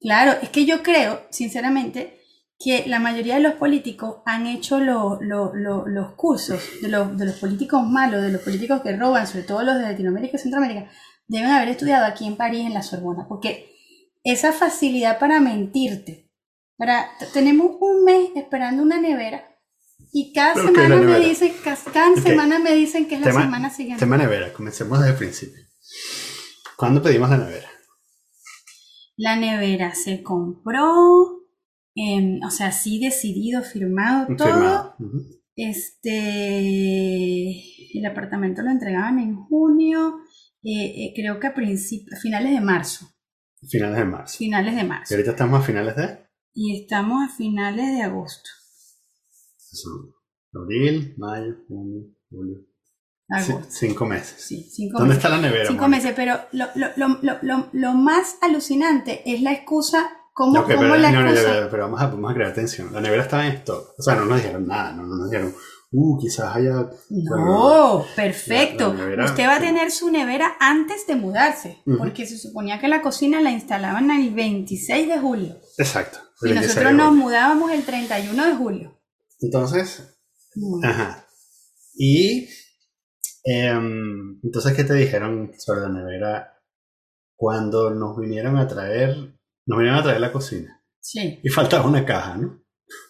Claro, 0.00 0.38
es 0.40 0.50
que 0.50 0.64
yo 0.64 0.84
creo, 0.84 1.26
sinceramente, 1.30 2.20
que 2.56 2.86
la 2.86 3.00
mayoría 3.00 3.34
de 3.34 3.40
los 3.40 3.54
políticos 3.54 4.22
han 4.24 4.46
hecho 4.46 4.78
los 4.78 6.12
cursos 6.14 6.62
de, 6.80 6.88
de, 6.88 7.24
los 7.24 7.36
políticos 7.40 7.84
malos, 7.84 8.22
de 8.22 8.30
los 8.30 8.42
políticos 8.42 8.82
que 8.82 8.96
roban, 8.96 9.26
sobre 9.26 9.42
todo 9.42 9.64
los 9.64 9.74
de 9.74 9.82
Latinoamérica 9.82 10.36
y 10.36 10.40
Centroamérica, 10.40 10.88
deben 11.26 11.50
haber 11.50 11.70
estudiado 11.70 12.06
aquí 12.06 12.28
en 12.28 12.36
París, 12.36 12.64
en 12.66 12.74
la 12.74 12.82
Sorbona, 12.82 13.26
porque 13.26 13.74
esa 14.22 14.52
facilidad 14.52 15.18
para 15.18 15.40
mentirte. 15.40 16.30
Para, 16.76 17.10
tenemos 17.32 17.72
un 17.80 18.04
mes 18.04 18.30
esperando 18.36 18.82
una 18.84 19.00
nevera 19.00 19.55
y 20.12 20.32
cada 20.32 20.54
Pero, 20.54 20.72
¿qué 20.72 20.80
es 20.82 20.88
semana 20.88 21.06
me 21.18 21.20
dicen, 21.20 21.52
cada, 21.62 22.16
semana 22.16 22.58
me 22.58 22.74
dicen 22.74 23.06
que 23.08 23.14
es 23.16 23.20
la 23.20 23.26
Tema- 23.28 23.42
semana 23.42 23.70
siguiente. 23.70 24.00
Tema 24.00 24.16
nevera, 24.16 24.52
comencemos 24.52 24.98
desde 24.98 25.12
el 25.12 25.18
principio. 25.18 25.62
¿Cuándo 26.76 27.02
pedimos 27.02 27.30
la 27.30 27.38
nevera? 27.38 27.68
La 29.16 29.36
nevera 29.36 29.94
se 29.94 30.22
compró, 30.22 31.42
em, 31.94 32.40
o 32.46 32.50
sea, 32.50 32.70
sí 32.72 32.98
decidido, 33.00 33.62
firmado, 33.62 34.34
todo. 34.36 34.94
Este, 36.26 37.98
el 37.98 38.04
apartamento 38.06 38.60
lo 38.62 38.70
entregaban 38.70 39.18
en 39.18 39.36
junio, 39.36 40.18
eh, 40.62 40.84
eh, 41.06 41.12
creo 41.14 41.40
que 41.40 41.46
a 41.46 41.54
principios, 41.54 42.20
finales 42.20 42.52
de 42.52 42.60
marzo, 42.60 43.08
Finales 43.68 43.96
de 43.96 44.04
marzo. 44.04 44.36
finales 44.38 44.74
de 44.76 44.82
Y 44.82 44.84
marzo. 44.84 45.14
ahorita 45.14 45.30
estamos 45.30 45.60
a 45.60 45.66
finales 45.66 45.96
de 45.96 46.26
Y 46.54 46.82
estamos 46.82 47.24
a 47.24 47.34
finales 47.34 47.86
de 47.96 48.02
agosto. 48.02 48.50
Son 49.72 50.12
abril, 50.54 51.14
mayo, 51.18 51.54
junio, 51.68 52.02
julio. 52.30 52.58
Agosto. 53.28 53.66
cinco 53.70 54.06
meses. 54.06 54.36
Sí, 54.46 54.62
cinco 54.70 54.98
¿Dónde 54.98 55.14
meses. 55.14 55.24
está 55.24 55.36
la 55.36 55.42
nevera? 55.42 55.66
Cinco 55.66 55.88
Mónica? 55.88 55.96
meses, 55.96 56.12
pero 56.14 56.38
lo, 56.52 56.66
lo, 56.96 57.18
lo, 57.42 57.68
lo, 57.72 57.92
más 57.94 58.36
alucinante 58.40 59.22
es 59.26 59.42
la 59.42 59.52
excusa, 59.52 60.08
cómo, 60.32 60.60
Ok, 60.60 60.66
cómo 60.66 60.78
pero, 60.78 60.96
la 60.96 61.10
no, 61.10 61.22
no, 61.22 61.30
excusa. 61.30 61.60
ya, 61.64 61.68
pero 61.70 61.82
vamos 61.84 62.00
a, 62.00 62.06
vamos 62.06 62.30
a 62.30 62.34
crear 62.34 62.50
atención. 62.52 62.92
La 62.92 63.00
nevera 63.00 63.24
estaba 63.24 63.44
en 63.48 63.54
stock. 63.54 63.94
O 63.98 64.02
sea, 64.02 64.14
no 64.14 64.26
nos 64.26 64.36
dijeron 64.38 64.66
nada, 64.68 64.92
no, 64.92 65.02
no 65.02 65.16
nos 65.16 65.28
dijeron, 65.30 65.52
uh, 65.90 66.18
quizás 66.20 66.54
haya. 66.54 66.88
No, 67.10 68.04
perfecto. 68.14 68.94
La- 68.94 69.16
la 69.16 69.24
Usted 69.24 69.44
va 69.46 69.56
a 69.56 69.60
tener 69.60 69.90
su 69.90 70.08
nevera 70.10 70.54
antes 70.60 71.04
de 71.08 71.16
mudarse, 71.16 71.78
Ujú. 71.84 71.98
porque 71.98 72.26
se 72.26 72.38
suponía 72.38 72.78
que 72.78 72.86
la 72.86 73.02
cocina 73.02 73.40
la 73.40 73.50
instalaban 73.50 74.08
el 74.12 74.32
26 74.32 75.08
de 75.08 75.18
julio. 75.18 75.56
Exacto. 75.78 76.18
Y 76.42 76.48
el 76.50 76.54
26 76.54 76.76
nosotros 76.76 76.92
nos 76.94 77.12
mudábamos 77.14 77.72
el 77.72 77.82
31 77.84 78.46
de 78.46 78.54
julio. 78.54 78.92
Entonces, 79.40 80.18
ajá. 80.82 81.26
Y. 81.98 82.48
em, 83.44 84.40
entonces, 84.42 84.72
¿qué 84.74 84.84
te 84.84 84.94
dijeron 84.94 85.52
sobre 85.58 85.80
la 85.82 85.88
nevera 85.88 86.52
cuando 87.36 87.90
nos 87.90 88.16
vinieron 88.18 88.56
a 88.56 88.66
traer. 88.66 89.14
Nos 89.66 89.78
vinieron 89.78 89.98
a 90.00 90.02
traer 90.02 90.20
la 90.20 90.32
cocina? 90.32 90.82
Sí. 91.00 91.40
Y 91.42 91.48
faltaba 91.48 91.86
una 91.86 92.04
caja, 92.04 92.36
¿no? 92.36 92.62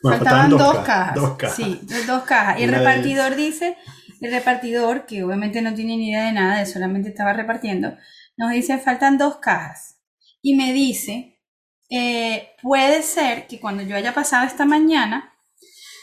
Bueno, 0.02 0.18
Faltaban 0.18 0.50
dos, 0.50 0.74
ca- 0.78 0.82
cajas. 0.84 1.14
Dos 1.14 1.36
cajas. 1.36 1.56
Sí, 1.56 1.80
dos- 2.06 2.22
cajas. 2.24 2.58
Y 2.58 2.64
el 2.64 2.70
de 2.70 2.78
repartidor 2.78 3.36
dice, 3.36 3.76
el 4.22 4.30
repartidor, 4.32 5.04
que 5.06 5.22
obviamente 5.22 5.60
no 5.62 5.74
tiene 5.74 5.96
ni 5.96 6.10
idea 6.10 6.24
de 6.26 6.32
nada, 6.32 6.60
él 6.62 6.66
solamente 6.66 7.10
estaba 7.10 7.32
repartiendo, 7.34 7.94
nos 8.38 8.52
dice, 8.52 8.78
faltan 8.78 9.18
dos 9.18 9.36
cajas. 9.36 9.98
Y 10.42 10.56
me 10.56 10.72
dice, 10.72 11.40
eh, 11.90 12.50
puede 12.62 13.02
ser 13.02 13.46
que 13.46 13.60
cuando 13.60 13.82
yo 13.82 13.96
haya 13.96 14.14
pasado 14.14 14.46
esta 14.46 14.64
mañana, 14.64 15.34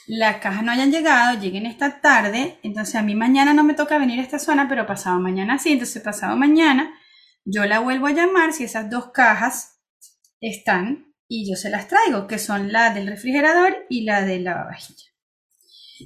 las 0.08 0.38
cajas 0.38 0.64
no 0.64 0.72
hayan 0.72 0.92
llegado, 0.92 1.40
lleguen 1.40 1.66
esta 1.66 2.02
tarde, 2.02 2.60
entonces 2.64 2.96
a 2.96 3.02
mí 3.02 3.16
mañana 3.16 3.54
no 3.54 3.64
me 3.64 3.74
toca 3.74 3.98
venir 3.98 4.20
a 4.20 4.24
esta 4.24 4.40
zona, 4.40 4.68
pero 4.68 4.86
pasado 4.86 5.20
mañana 5.20 5.60
sí, 5.60 5.72
entonces 5.72 6.02
pasado 6.02 6.36
mañana 6.36 6.94
yo 7.46 7.66
la 7.66 7.80
vuelvo 7.80 8.08
a 8.08 8.12
llamar 8.12 8.54
si 8.54 8.64
esas 8.64 8.90
dos 8.90 9.12
cajas 9.12 9.80
están 10.40 11.14
y 11.28 11.50
yo 11.50 11.56
se 11.56 11.70
las 11.70 11.88
traigo, 11.88 12.28
que 12.28 12.38
son 12.38 12.72
la 12.72 12.94
del 12.94 13.08
refrigerador 13.08 13.86
y 13.90 14.04
la 14.04 14.22
de 14.22 14.40
lavavajilla. 14.40 15.06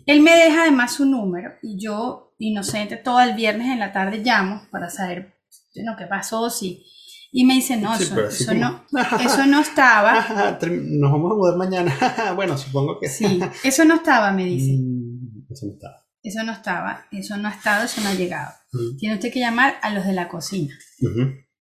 Él 0.05 0.21
me 0.21 0.35
deja 0.35 0.61
además 0.61 0.93
su 0.93 1.05
número 1.05 1.53
y 1.61 1.79
yo, 1.79 2.35
inocente, 2.37 2.97
todo 2.97 3.19
el 3.21 3.33
viernes 3.33 3.67
en 3.67 3.79
la 3.79 3.91
tarde 3.91 4.19
llamo 4.19 4.67
para 4.71 4.89
saber 4.89 5.37
bueno, 5.75 5.95
qué 5.97 6.05
pasó, 6.05 6.49
si... 6.49 6.85
Y 7.31 7.45
me 7.45 7.55
dice, 7.55 7.77
no, 7.77 7.95
Sí, 7.97 8.05
eso, 8.05 8.45
como- 8.47 8.59
no, 8.59 8.85
eso 9.21 9.45
no 9.45 9.59
estaba. 9.61 10.57
Nos 10.61 11.11
vamos 11.11 11.31
a 11.31 11.35
mudar 11.35 11.57
mañana. 11.57 11.93
bueno, 12.35 12.57
supongo 12.57 12.99
que 12.99 13.09
Sí, 13.09 13.39
eso 13.63 13.85
no 13.85 13.95
estaba, 13.95 14.31
me 14.31 14.45
dice. 14.45 14.77
Mm, 14.77 15.45
Eso 15.51 15.65
no 15.67 15.73
estaba. 15.73 16.03
Eso 16.23 16.43
no 16.43 16.51
estaba, 16.51 17.05
eso 17.11 17.37
no 17.37 17.47
ha 17.47 17.51
estado, 17.51 17.85
eso 17.85 18.01
no 18.01 18.09
ha 18.09 18.13
llegado. 18.13 18.51
Tiene 18.99 19.15
usted 19.15 19.31
que 19.31 19.39
llamar 19.39 19.75
a 19.81 19.93
los 19.93 20.05
de 20.05 20.11
la 20.13 20.27
cocina, 20.27 20.73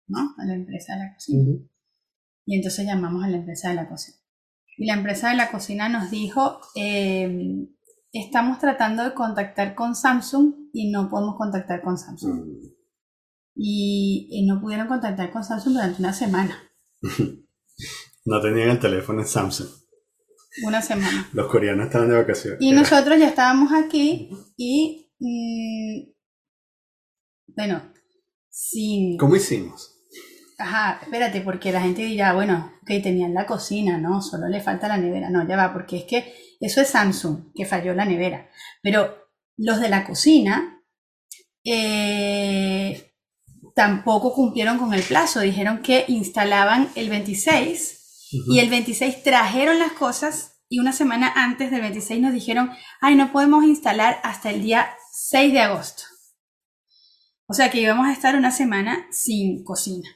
¿no? 0.08 0.18
A 0.38 0.44
la 0.44 0.54
empresa 0.54 0.94
de 0.94 0.98
la 1.04 1.14
cocina. 1.14 1.44
Y 2.46 2.56
entonces 2.56 2.84
llamamos 2.86 3.22
a 3.24 3.28
la 3.28 3.36
empresa 3.36 3.68
de 3.68 3.74
la 3.76 3.88
cocina. 3.88 4.16
Y 4.76 4.86
la 4.86 4.94
empresa 4.94 5.28
de 5.30 5.36
la 5.36 5.50
cocina 5.52 5.88
nos 5.88 6.10
dijo, 6.10 6.60
eh, 6.74 7.66
estamos 8.12 8.58
tratando 8.58 9.04
de 9.04 9.14
contactar 9.14 9.74
con 9.74 9.94
Samsung 9.94 10.52
y 10.72 10.90
no 10.90 11.08
podemos 11.10 11.36
contactar 11.36 11.82
con 11.82 11.96
Samsung. 11.96 12.40
Y, 13.56 14.28
y 14.30 14.46
no 14.46 14.60
pudieron 14.60 14.86
contactar 14.86 15.30
con 15.32 15.42
Samsung 15.42 15.74
durante 15.74 16.00
una 16.02 16.12
semana. 16.12 16.62
No 18.28 18.40
tenían 18.40 18.70
el 18.70 18.80
teléfono 18.80 19.20
en 19.20 19.28
Samsung. 19.28 19.68
Una 20.64 20.82
semana. 20.82 21.28
Los 21.32 21.46
coreanos 21.48 21.86
estaban 21.86 22.08
de 22.08 22.16
vacaciones. 22.16 22.58
Y 22.60 22.70
Era- 22.70 22.80
nosotros 22.80 23.20
ya 23.20 23.28
estábamos 23.28 23.70
aquí 23.72 24.30
y, 24.56 25.12
mm, 25.20 26.10
bueno, 27.54 27.92
sin... 28.50 29.16
¿Cómo 29.16 29.36
hicimos? 29.36 29.92
Ajá, 30.58 30.98
espérate, 31.02 31.40
porque 31.42 31.70
la 31.70 31.82
gente 31.82 32.02
dirá, 32.02 32.32
bueno, 32.34 32.72
que 32.84 32.98
tenían 32.98 33.32
la 33.32 33.46
cocina, 33.46 33.96
¿no? 33.98 34.20
Solo 34.22 34.48
le 34.48 34.60
falta 34.60 34.88
la 34.88 34.96
nevera. 34.98 35.30
No, 35.30 35.46
ya 35.46 35.56
va, 35.56 35.72
porque 35.72 35.98
es 35.98 36.04
que 36.04 36.34
eso 36.58 36.80
es 36.80 36.88
Samsung, 36.88 37.52
que 37.54 37.64
falló 37.64 37.94
la 37.94 38.06
nevera. 38.06 38.50
Pero 38.82 39.14
los 39.56 39.80
de 39.80 39.88
la 39.88 40.04
cocina 40.04 40.82
eh, 41.62 43.05
tampoco 43.76 44.32
cumplieron 44.32 44.78
con 44.78 44.94
el 44.94 45.02
plazo. 45.02 45.40
Dijeron 45.40 45.82
que 45.82 46.06
instalaban 46.08 46.88
el 46.96 47.10
26 47.10 48.30
Ujú. 48.32 48.52
y 48.54 48.58
el 48.58 48.70
26 48.70 49.22
trajeron 49.22 49.78
las 49.78 49.92
cosas 49.92 50.62
y 50.68 50.80
una 50.80 50.92
semana 50.92 51.32
antes 51.36 51.70
del 51.70 51.82
26 51.82 52.20
nos 52.20 52.32
dijeron, 52.32 52.70
ay, 53.00 53.14
no 53.14 53.30
podemos 53.30 53.64
instalar 53.64 54.18
hasta 54.24 54.50
el 54.50 54.62
día 54.62 54.88
6 55.12 55.52
de 55.52 55.60
agosto. 55.60 56.02
O 57.48 57.54
sea 57.54 57.70
que 57.70 57.80
íbamos 57.80 58.08
a 58.08 58.12
estar 58.12 58.34
una 58.34 58.50
semana 58.50 59.06
sin 59.12 59.62
cocina. 59.62 60.08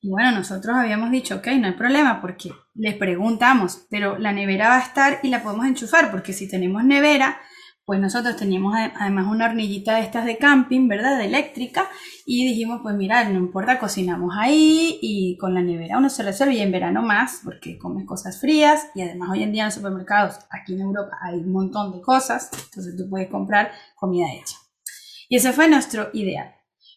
Y 0.00 0.08
bueno, 0.08 0.30
nosotros 0.32 0.74
habíamos 0.74 1.10
dicho, 1.10 1.34
ok, 1.36 1.48
no 1.58 1.66
hay 1.66 1.74
problema, 1.74 2.22
porque 2.22 2.50
les 2.72 2.96
preguntamos, 2.96 3.86
pero 3.90 4.16
la 4.16 4.32
nevera 4.32 4.68
va 4.68 4.78
a 4.78 4.82
estar 4.82 5.20
y 5.22 5.28
la 5.28 5.42
podemos 5.42 5.66
enchufar, 5.66 6.10
porque 6.10 6.32
si 6.32 6.48
tenemos 6.48 6.82
nevera, 6.84 7.38
pues 7.90 8.00
nosotros 8.00 8.36
teníamos 8.36 8.72
ade- 8.72 8.92
además 9.00 9.26
una 9.26 9.46
hornillita 9.46 9.96
de 9.96 10.02
estas 10.02 10.24
de 10.24 10.38
camping, 10.38 10.86
¿verdad? 10.86 11.18
De 11.18 11.24
eléctrica, 11.24 11.88
y 12.24 12.46
dijimos, 12.46 12.78
pues 12.84 12.94
mira, 12.94 13.28
no 13.28 13.36
importa, 13.36 13.80
cocinamos 13.80 14.32
ahí 14.38 15.00
y 15.02 15.36
con 15.38 15.54
la 15.54 15.60
nevera 15.60 15.98
uno 15.98 16.08
se 16.08 16.22
resuelve 16.22 16.54
y 16.54 16.60
en 16.60 16.70
verano 16.70 17.02
más, 17.02 17.40
porque 17.42 17.78
comes 17.78 18.06
cosas 18.06 18.40
frías 18.40 18.86
y 18.94 19.02
además 19.02 19.30
hoy 19.32 19.42
en 19.42 19.50
día 19.50 19.62
en 19.62 19.66
los 19.66 19.74
supermercados, 19.74 20.36
aquí 20.50 20.74
en 20.74 20.82
Europa 20.82 21.18
hay 21.20 21.40
un 21.40 21.50
montón 21.50 21.90
de 21.90 22.00
cosas, 22.00 22.48
entonces 22.52 22.94
tú 22.96 23.10
puedes 23.10 23.28
comprar 23.28 23.72
comida 23.96 24.26
hecha. 24.34 24.54
Y 25.28 25.34
ese 25.34 25.52
fue 25.52 25.66
nuestro 25.66 26.10
ideal. 26.12 26.54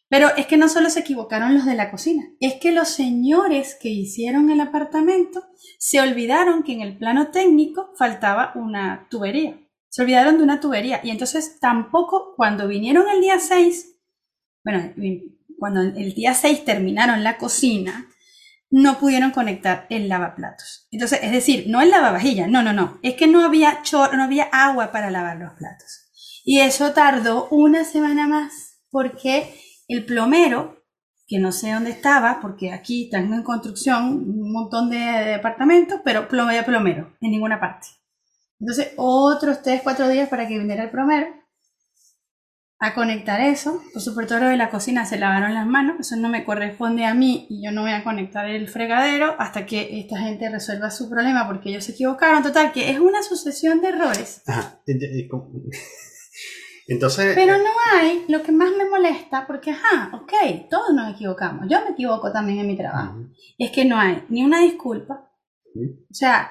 Pero 0.09 0.27
es 0.37 0.45
que 0.45 0.57
no 0.57 0.69
solo 0.69 0.91
se 0.91 0.99
equivocaron 0.99 1.55
los 1.55 1.65
de 1.65 1.73
la 1.73 1.89
cocina, 1.89 2.23
es 2.39 2.53
que 2.61 2.71
los 2.71 2.89
señores 2.89 3.75
que 3.81 3.89
hicieron 3.89 4.51
el 4.51 4.61
apartamento 4.61 5.41
se 5.79 6.01
olvidaron 6.01 6.61
que 6.61 6.73
en 6.73 6.81
el 6.81 6.99
plano 6.99 7.29
técnico 7.31 7.93
faltaba 7.97 8.51
una 8.53 9.07
tubería. 9.09 9.57
Se 9.93 10.01
olvidaron 10.01 10.39
de 10.39 10.43
una 10.43 10.59
tubería 10.59 11.01
y 11.03 11.11
entonces 11.11 11.59
tampoco 11.59 12.33
cuando 12.35 12.67
vinieron 12.67 13.07
el 13.07 13.21
día 13.21 13.39
6, 13.39 13.95
bueno, 14.65 14.91
cuando 15.59 15.81
el 15.81 16.15
día 16.15 16.33
6 16.33 16.65
terminaron 16.65 17.23
la 17.23 17.37
cocina, 17.37 18.09
no 18.71 18.97
pudieron 18.97 19.29
conectar 19.29 19.85
el 19.91 20.09
lavaplatos. 20.09 20.87
Entonces, 20.89 21.19
es 21.21 21.31
decir, 21.31 21.65
no 21.67 21.79
el 21.79 21.91
lavavajilla, 21.91 22.47
no, 22.47 22.63
no, 22.63 22.73
no, 22.73 22.97
es 23.03 23.13
que 23.13 23.27
no 23.27 23.45
había 23.45 23.83
chorro, 23.83 24.17
no 24.17 24.23
había 24.23 24.45
agua 24.45 24.91
para 24.91 25.11
lavar 25.11 25.37
los 25.37 25.53
platos. 25.53 26.09
Y 26.43 26.61
eso 26.61 26.91
tardó 26.93 27.47
una 27.49 27.85
semana 27.85 28.27
más 28.27 28.79
porque 28.89 29.53
el 29.87 30.07
plomero, 30.07 30.83
que 31.27 31.37
no 31.37 31.51
sé 31.51 31.71
dónde 31.71 31.91
estaba, 31.91 32.39
porque 32.41 32.73
aquí 32.73 33.03
están 33.03 33.31
en 33.31 33.43
construcción 33.43 34.05
un 34.07 34.51
montón 34.51 34.89
de 34.89 34.97
departamentos, 34.97 36.01
pero 36.03 36.27
plomero, 36.27 36.65
plomero, 36.65 37.15
en 37.21 37.29
ninguna 37.29 37.59
parte. 37.59 37.89
Entonces, 38.63 38.93
otros 38.95 39.61
3, 39.61 39.81
4 39.83 40.07
días 40.07 40.29
para 40.29 40.47
que 40.47 40.57
viniera 40.57 40.85
el 40.85 40.89
plomero 40.89 41.27
a 42.79 42.93
conectar 42.93 43.41
eso. 43.41 43.81
Por 43.91 44.01
supuesto, 44.01 44.39
lo 44.39 44.47
de 44.47 44.55
la 44.55 44.69
cocina 44.69 45.05
se 45.05 45.19
lavaron 45.19 45.53
las 45.53 45.67
manos, 45.67 45.97
eso 45.99 46.15
no 46.15 46.29
me 46.29 46.45
corresponde 46.45 47.03
a 47.03 47.13
mí 47.13 47.45
y 47.49 47.61
yo 47.61 47.73
no 47.73 47.81
voy 47.81 47.91
a 47.91 48.05
conectar 48.05 48.47
el 48.47 48.69
fregadero 48.69 49.35
hasta 49.37 49.65
que 49.65 49.99
esta 49.99 50.17
gente 50.17 50.49
resuelva 50.49 50.91
su 50.91 51.09
problema 51.09 51.45
porque 51.45 51.71
ellos 51.71 51.83
se 51.83 51.91
equivocaron. 51.91 52.41
Total, 52.41 52.71
que 52.71 52.89
es 52.89 52.99
una 52.99 53.21
sucesión 53.21 53.81
de 53.81 53.89
errores. 53.89 54.43
Ajá. 54.47 54.79
Entonces, 56.87 57.35
Pero 57.35 57.57
no 57.57 57.69
hay 57.93 58.23
lo 58.29 58.43
que 58.43 58.53
más 58.53 58.71
me 58.77 58.89
molesta, 58.89 59.45
porque, 59.45 59.71
ajá, 59.71 60.09
ok, 60.13 60.69
todos 60.69 60.93
nos 60.93 61.13
equivocamos. 61.13 61.65
Yo 61.69 61.83
me 61.83 61.91
equivoco 61.91 62.31
también 62.31 62.59
en 62.59 62.67
mi 62.67 62.77
trabajo. 62.77 63.17
Ujú. 63.17 63.33
Es 63.57 63.71
que 63.71 63.83
no 63.83 63.99
hay 63.99 64.23
ni 64.29 64.41
una 64.41 64.61
disculpa. 64.61 65.29
O 65.75 66.13
sea, 66.13 66.49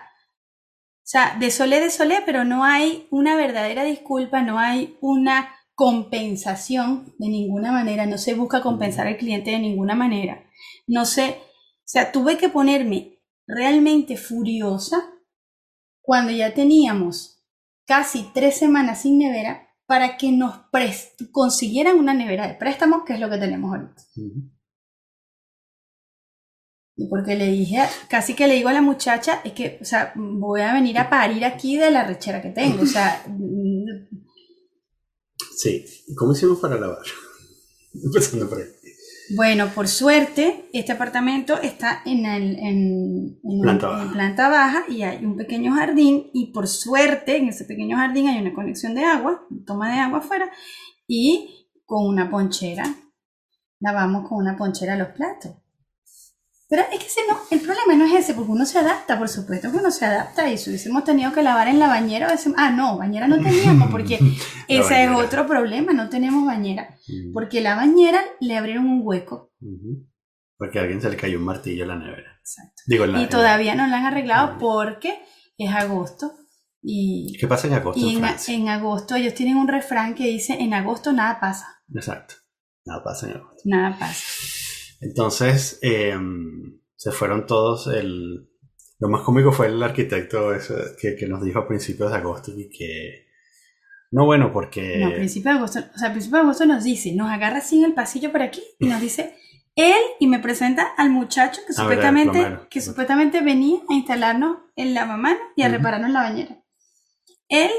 sea, 1.12 1.37
de 1.38 1.50
solé, 1.50 1.81
de 1.81 1.90
solé, 1.90 2.23
pero 2.25 2.45
no 2.45 2.64
hay 2.64 3.07
una 3.11 3.37
verdadera 3.37 3.85
disculpa, 3.85 4.40
no 4.40 4.59
hay 4.59 4.97
una 5.02 5.54
compensación 5.75 7.12
de 7.19 7.28
ninguna 7.28 7.71
manera, 7.71 8.07
no 8.07 8.16
se 8.16 8.33
busca 8.33 8.62
compensar 8.62 9.07
al 9.07 9.19
cliente 9.19 9.50
de 9.50 9.59
ninguna 9.59 9.95
manera. 9.95 10.42
No 10.87 11.04
se, 11.04 11.28
o 11.31 11.37
sea, 11.85 12.12
tuve 12.12 12.38
que 12.38 12.49
ponerme 12.49 13.19
realmente 13.47 14.16
furiosa 14.16 15.12
cuando 16.00 16.33
ya 16.33 16.54
teníamos 16.54 17.45
casi 17.87 18.31
tres 18.33 18.57
semanas 18.57 19.02
sin 19.02 19.19
nevera 19.19 19.69
para 19.85 20.16
que 20.16 20.33
nos 20.33 20.54
consiguieran 21.31 21.99
una 21.99 22.14
nevera 22.14 22.49
de 22.49 22.54
préstamo, 22.54 23.04
que 23.04 23.12
es 23.12 23.21
lo 23.21 23.28
que 23.28 23.37
tenemos 23.37 23.71
ahorita. 23.71 24.02
Porque 27.08 27.34
le 27.37 27.50
dije, 27.50 27.78
casi 28.08 28.34
que 28.34 28.46
le 28.46 28.54
digo 28.54 28.68
a 28.68 28.72
la 28.72 28.82
muchacha, 28.82 29.40
es 29.44 29.52
que, 29.52 29.78
o 29.80 29.84
sea, 29.84 30.12
voy 30.14 30.61
a 30.61 30.75
venir 30.75 30.99
a 30.99 31.08
parir 31.08 31.44
aquí 31.44 31.76
de 31.76 31.90
la 31.90 32.04
rechera 32.04 32.42
que 32.42 32.50
tengo, 32.50 32.82
o 32.82 32.87
sea... 32.87 33.25
Sí, 35.54 35.84
¿cómo 36.16 36.32
hicimos 36.32 36.58
para 36.58 36.76
lavar? 36.76 37.04
Empezando 37.94 38.49
por 38.49 38.58
ahí. 38.58 38.64
Bueno, 39.34 39.68
por 39.68 39.87
suerte, 39.87 40.68
este 40.72 40.92
apartamento 40.92 41.61
está 41.61 42.02
en, 42.04 42.26
el, 42.26 42.58
en, 42.58 43.38
planta, 43.62 43.88
baja. 43.88 44.02
en, 44.02 44.12
planta, 44.12 44.49
baja. 44.49 44.84
y 44.88 45.02
hay 45.02 45.25
un 45.25 45.37
pequeño 45.37 45.72
jardín 45.75 46.30
y 46.34 46.52
por 46.52 46.66
suerte 46.66 47.37
en 47.37 47.49
ese 47.49 47.64
pequeño 47.64 47.96
jardín 47.96 48.28
hay 48.28 48.40
una 48.40 48.52
conexión 48.52 48.94
de 48.94 49.04
agua, 49.04 49.46
toma 49.64 49.92
de 49.92 50.00
agua 50.00 50.18
afuera 50.18 50.50
y 51.06 51.68
con 51.84 52.06
una 52.06 52.28
ponchera. 52.28 52.84
Lavamos 53.80 54.28
con 54.28 54.38
una 54.38 54.56
ponchera 54.56 54.96
los 54.96 55.08
platos. 55.08 55.52
Pero 56.73 56.85
es 56.91 57.00
que 57.00 57.07
ese 57.07 57.21
no, 57.29 57.38
el 57.50 57.61
problema 57.61 57.95
no 57.97 58.07
es 58.07 58.25
ese, 58.25 58.33
porque 58.33 58.50
uno 58.50 58.64
se 58.64 58.79
adapta, 58.79 59.19
por 59.19 59.29
supuesto 59.29 59.71
que 59.71 59.76
uno 59.76 59.91
se 59.91 60.07
adapta 60.07 60.50
y 60.50 60.57
si 60.57 60.71
hubiésemos 60.71 61.05
tenido 61.05 61.31
que 61.31 61.43
lavar 61.43 61.69
en 61.69 61.79
la 61.79 61.87
bañera, 61.87 62.35
ah, 62.57 62.71
no, 62.71 62.97
bañera 62.97 63.29
no 63.29 63.43
teníamos, 63.43 63.91
porque 63.91 64.19
ese 64.69 65.05
es 65.05 65.11
otro 65.11 65.47
problema, 65.47 65.93
no 65.93 66.09
tenemos 66.09 66.47
bañera, 66.47 66.97
mm. 67.07 67.35
porque 67.35 67.61
la 67.61 67.75
bañera 67.75 68.23
le 68.41 68.57
abrieron 68.57 68.87
un 68.87 69.02
hueco. 69.05 69.52
Porque 70.57 70.79
a 70.79 70.83
alguien 70.85 71.02
se 71.02 71.11
le 71.11 71.17
cayó 71.19 71.37
un 71.37 71.45
martillo 71.45 71.83
en 71.83 71.88
la 71.91 71.99
nevera. 71.99 72.38
Exacto. 72.41 73.21
y 73.21 73.26
todavía 73.26 73.75
no 73.75 73.87
la 73.87 73.99
han 73.99 74.07
arreglado 74.07 74.57
porque 74.57 75.21
es 75.59 75.75
agosto. 75.75 76.33
Y, 76.81 77.37
¿Qué 77.38 77.47
pasa 77.47 77.67
en 77.67 77.75
agosto? 77.75 78.00
Y 78.00 78.17
en, 78.17 78.25
en, 78.25 78.69
agosto 78.71 79.14
ellos 79.17 79.35
tienen 79.35 79.59
un 79.59 79.69
refrán 79.69 80.14
que 80.14 80.26
dice, 80.26 80.55
en 80.55 80.73
agosto 80.73 81.12
nada 81.12 81.38
pasa. 81.38 81.83
Exacto, 81.95 82.37
nada 82.87 83.05
pasa 83.05 83.29
en 83.29 83.37
agosto. 83.37 83.61
Nada 83.67 83.99
pasa. 83.99 84.62
Entonces, 85.02 85.80
em, 85.82 86.78
se 86.94 87.11
fueron 87.11 87.47
todos. 87.47 87.88
El, 87.88 88.49
lo 89.00 89.09
más 89.09 89.23
cómico 89.23 89.50
fue 89.50 89.66
el 89.66 89.82
arquitecto 89.82 90.52
que, 91.00 91.16
que, 91.16 91.26
nos 91.26 91.44
dijo 91.44 91.59
a 91.59 91.68
principios 91.68 92.11
de 92.12 92.16
agosto 92.16 92.52
y 92.56 92.71
que. 92.71 93.26
No, 94.12 94.25
bueno, 94.25 94.52
porque. 94.52 94.99
No, 94.99 95.09
a 95.09 95.14
principios 95.14 95.54
de 95.54 95.59
agosto. 95.59 95.80
O 95.94 95.99
sea, 95.99 96.09
a 96.09 96.12
principios 96.12 96.40
de 96.40 96.44
agosto 96.44 96.66
nos 96.66 96.85
dice, 96.85 97.12
nos 97.14 97.30
agarra 97.30 97.59
así 97.59 97.78
en 97.78 97.85
el 97.87 97.94
pasillo 97.94 98.30
por 98.30 98.42
aquí 98.42 98.62
y 98.78 98.87
nos 98.87 99.00
dice. 99.00 99.35
Él 99.75 99.97
y 100.21 100.26
me 100.26 100.38
presenta 100.38 100.87
al 100.99 101.09
muchacho 101.09 101.62
que 101.66 101.73
supuestamente, 101.73 102.59
que 102.68 102.82
supuestamente 102.82 103.40
venía 103.40 103.78
a 103.88 103.94
instalarnos 103.94 104.59
el 104.76 104.92
lavamanos 104.92 105.40
y 105.56 105.62
a 105.62 105.71
repararnos 105.71 106.11
la 106.11 106.21
bañera. 106.25 106.62
Él 107.49 107.71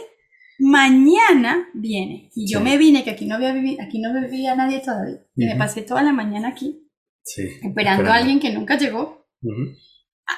mañana 0.57 1.69
viene. 1.75 2.31
Y 2.33 2.51
yo 2.51 2.61
me 2.61 2.79
vine, 2.79 3.03
que 3.03 3.11
aquí 3.11 3.27
no, 3.27 3.35
había 3.35 3.51
aquí 3.79 4.01
no 4.01 4.11
vivía 4.11 4.55
nadie 4.55 4.79
todavía. 4.79 5.19
Y 5.35 5.45
me 5.45 5.55
pasé 5.55 5.83
toda 5.83 6.01
la 6.01 6.13
mañana 6.13 6.47
aquí 6.47 6.82
esperando, 7.25 8.11
a 8.11 8.15
alguien 8.15 8.39
que 8.39 8.51
nunca 8.51 8.77
llegó. 8.77 9.25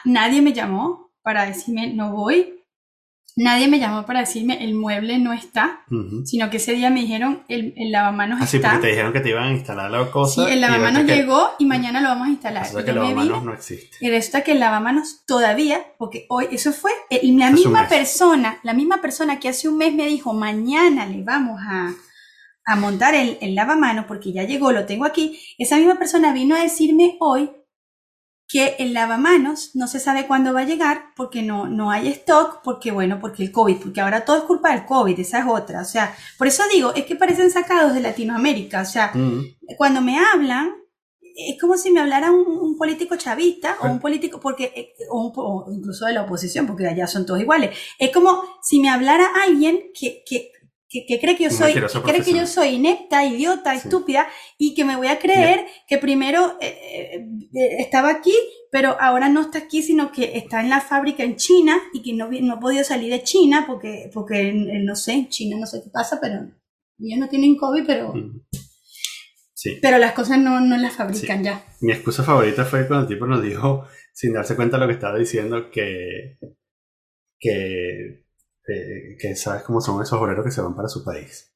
Nadie 0.04 0.42
me 0.42 0.54
llamó 0.54 1.12
para 1.22 1.46
decirme 1.46 1.94
no 1.94 2.12
voy. 2.12 2.52
Nadie 3.38 3.68
me 3.68 3.80
llamó 3.80 4.06
para 4.06 4.22
decirme 4.22 4.64
el 4.64 4.76
mueble 4.76 5.18
no 5.20 5.34
está, 5.34 5.82
sino 6.24 6.50
que 6.50 6.56
ese 6.56 6.72
día 6.72 6.90
me 6.90 7.02
dijeron 7.02 7.44
el, 7.50 7.74
el 7.76 7.92
lavamanos 7.92 8.42
Así, 8.42 8.58
está. 8.58 8.72
porque 8.72 8.84
te 8.84 8.92
dijeron 8.92 9.12
que 9.12 9.20
te 9.20 9.30
iban 9.30 9.44
a 9.50 9.52
instalar 9.52 9.92
la 9.92 10.10
cosa. 10.10 10.46
Sí, 10.46 10.54
el 10.54 10.62
lavamanos 10.62 11.04
llegó 11.04 11.50
y 11.60 11.66
mañana 11.66 12.00
lo 12.00 12.08
vamos 12.08 12.28
a 12.28 12.32
instalar. 12.32 12.64
Resulta 12.64 12.86
que 12.86 12.92
el 12.92 12.96
lavamanos 12.96 13.44
no 13.44 13.54
existe. 13.54 13.98
Y 14.00 14.10
resulta 14.10 14.42
que 14.42 14.54
el 14.54 14.62
lavamanos 14.62 15.26
todavía, 15.26 15.86
porque 15.98 16.26
hoy, 16.30 16.48
eso 16.52 16.72
fue 16.72 16.92
la 17.24 17.52
misma 17.52 17.90
persona, 17.90 18.58
la 18.64 18.74
misma 18.74 19.02
persona 19.02 19.38
que 19.38 19.50
hace 19.50 19.68
un 19.68 19.80
mes 19.80 19.94
me 19.94 20.08
dijo, 20.08 20.34
mañana 20.34 21.06
le 21.06 21.22
vamos 21.22 21.60
a, 21.62 21.94
a 22.66 22.76
montar 22.76 23.16
el, 23.16 23.38
el 23.42 23.56
lavamanos 23.56 24.06
porque 24.06 24.34
ya 24.34 24.44
llegó, 24.44 24.72
lo 24.72 24.86
tengo 24.86 25.06
aquí, 25.06 25.40
esa 25.58 25.78
misma 25.78 25.96
persona 25.96 26.34
vino 26.34 26.56
a 26.56 26.62
decirme 26.62 27.18
hoy 27.20 27.52
que 28.48 28.76
el 28.78 28.94
lavamanos 28.94 29.76
no 29.76 29.88
se 29.88 30.00
sabe 30.00 30.28
cuándo 30.28 30.54
va 30.54 30.62
a 30.62 30.66
llegar 30.66 31.14
porque 31.16 31.42
no, 31.42 31.68
no 31.68 31.90
hay 31.90 32.08
stock, 32.10 32.62
porque 32.64 32.92
bueno, 32.92 33.20
porque 33.20 33.44
el 33.44 33.52
COVID, 33.52 33.78
porque 33.78 34.02
ahora 34.02 34.24
todo 34.24 34.38
es 34.38 34.44
culpa 34.44 34.72
del 34.72 34.86
COVID, 34.86 35.20
esa 35.20 35.40
es 35.40 35.46
otra. 35.48 35.82
O 35.82 35.86
sea, 35.86 36.16
por 36.38 36.48
eso 36.48 36.64
digo, 36.72 36.94
es 36.94 37.06
que 37.06 37.16
parecen 37.16 37.50
sacados 37.50 37.94
de 37.94 38.02
Latinoamérica. 38.02 38.82
O 38.82 38.86
sea, 38.86 39.12
mm. 39.14 39.76
cuando 39.78 40.02
me 40.02 40.20
hablan, 40.20 40.76
es 41.22 41.60
como 41.60 41.76
si 41.76 41.92
me 41.92 42.00
hablara 42.00 42.32
un, 42.32 42.78
político 42.78 43.16
chavista 43.16 43.78
o 43.82 43.88
un 43.88 44.00
político, 44.00 44.40
porque, 44.40 44.72
eh, 44.76 44.94
o, 45.10 45.66
incluso 45.72 46.06
de 46.06 46.14
la 46.14 46.24
oposición, 46.24 46.68
porque 46.68 46.88
allá 46.88 47.08
son 47.08 47.26
todos 47.26 47.42
iguales. 47.42 47.76
Es 47.98 48.12
como 48.12 48.44
si 48.62 48.80
me 48.80 48.90
hablara 48.90 49.28
alguien 49.44 49.92
que, 49.98 50.24
que 50.26 50.52
que, 50.88 51.20
cree 51.20 51.36
que 51.36 51.46
yo 51.46 51.50
soy, 51.50 51.74
cree 51.74 52.22
que 52.22 52.34
yo 52.34 52.46
soy 52.46 52.70
inepta, 52.70 53.26
idiota, 53.26 53.74
estúpida, 53.74 54.28
y 54.58 54.74
que 54.76 54.86
me 54.86 54.96
voy 54.96 55.08
a 55.08 55.20
creer 55.20 55.66
que 55.88 55.98
primero 55.98 56.58
eh, 56.62 56.68
eh, 56.68 57.28
eh, 57.54 57.76
estaba 57.80 58.10
aquí, 58.10 58.34
pero 58.72 58.96
ahora 59.00 59.30
no 59.30 59.42
está 59.42 59.60
aquí, 59.60 59.82
sino 59.82 60.12
que 60.12 60.38
está 60.38 60.62
en 60.62 60.70
la 60.70 60.82
fábrica 60.82 61.24
en 61.24 61.36
China 61.36 61.78
y 61.94 62.02
que 62.02 62.14
no, 62.14 62.30
no 62.30 62.54
ha 62.54 62.60
podido 62.60 62.84
salir 62.84 63.12
de 63.12 63.24
China 63.24 63.66
porque, 63.68 64.10
porque 64.14 64.54
no 64.54 64.96
sé, 64.96 65.14
en 65.14 65.30
China 65.30 65.58
no 65.60 65.66
sé 65.66 65.82
qué 65.84 65.90
pasa, 65.90 66.20
pero 66.22 66.42
ellos 67.00 67.20
no 67.20 67.30
tienen 67.30 67.58
COVID, 67.58 67.84
pero... 67.86 68.14
Sí. 69.54 69.80
Pero 69.82 69.98
las 69.98 70.12
cosas 70.12 70.38
no, 70.38 70.62
no 70.62 70.78
las 70.78 70.94
fabrican 70.94 71.44
ya. 71.44 71.66
Mi 71.82 71.92
excusa 71.92 72.24
favorita 72.24 72.66
fue 72.66 72.88
cuando 72.88 73.08
el 73.08 73.14
tipo 73.14 73.26
nos 73.26 73.42
dijo, 73.42 73.88
sin 74.14 74.34
darse 74.34 74.56
cuenta 74.56 74.78
de 74.78 74.82
lo 74.82 74.88
que 74.88 74.94
estaba 74.94 75.18
diciendo, 75.18 75.72
que, 75.72 76.38
que 77.40 78.25
eh, 78.68 79.18
que 79.20 79.36
sabes 79.36 79.64
cómo 79.64 79.82
son 79.82 80.02
esos 80.02 80.20
obreros 80.20 80.44
que 80.46 80.52
se 80.52 80.62
van 80.62 80.76
para 80.76 80.88
su 80.88 81.04
país. 81.04 81.52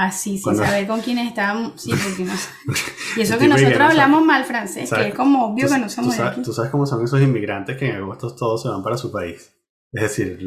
Ah, 0.00 0.12
sí, 0.12 0.38
sin 0.38 0.54
saber 0.54 0.86
con 0.86 1.00
quiénes 1.00 1.26
estábamos. 1.26 1.82
Sí, 1.82 1.90
porque 1.90 2.24
no 2.24 2.32
Y 3.16 3.20
eso 3.22 3.36
que 3.36 3.48
nosotros 3.48 3.80
hablamos 3.80 4.24
mal 4.24 4.44
francés, 4.44 4.88
que 4.90 5.08
es 5.08 5.14
como 5.14 5.46
obvio 5.46 5.68
que 5.68 5.78
no 5.78 5.88
somos 5.88 6.14
tú 6.14 6.16
sabes, 6.16 6.42
Tú 6.42 6.52
sabes 6.52 6.70
cómo 6.70 6.86
son 6.86 7.02
esos 7.02 7.20
inmigrantes 7.20 7.76
que 7.76 7.90
en 7.90 7.96
agosto 7.96 8.32
todos 8.36 8.62
se 8.62 8.68
van 8.68 8.82
para 8.84 8.96
su 8.96 9.10
país. 9.10 9.52
Es 9.92 10.02
decir, 10.02 10.38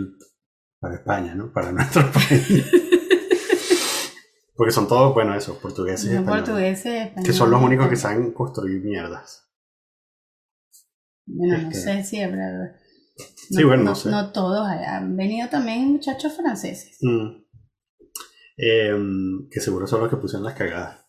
para 0.80 0.95
España, 0.95 1.36
¿no? 1.36 1.52
Para 1.52 1.71
nuestro 1.74 2.10
país. 2.12 2.65
Porque 4.56 4.71
son 4.71 4.88
todos, 4.88 5.13
bueno, 5.13 5.36
esos, 5.36 5.58
portugueses 5.58 6.06
españoles. 6.06 6.43
Portugueses, 6.45 7.12
Que 7.26 7.34
son 7.34 7.52
los 7.52 7.62
únicos 7.62 7.89
que 7.89 7.97
saben 7.97 8.32
construir 8.32 8.82
mierdas. 8.82 9.50
Bueno, 11.26 11.58
no 11.63 11.71
sé 11.71 12.04
si 12.06 12.21
es 12.21 12.32
Sí, 13.50 13.64
bueno, 13.64 13.84
no, 13.84 14.12
no, 14.12 14.32
todos, 14.32 14.68
han 14.68 15.16
venido 15.16 15.50
también 15.50 15.92
muchachos 15.92 16.34
franceses. 16.36 16.98
Mm. 17.02 17.42
Em, 18.58 19.50
que 19.50 19.60
seguro 19.60 19.88
son 19.88 20.02
los 20.02 20.10
que 20.10 20.18
pusieron 20.18 20.44
las 20.44 20.54
cagadas. 20.54 21.00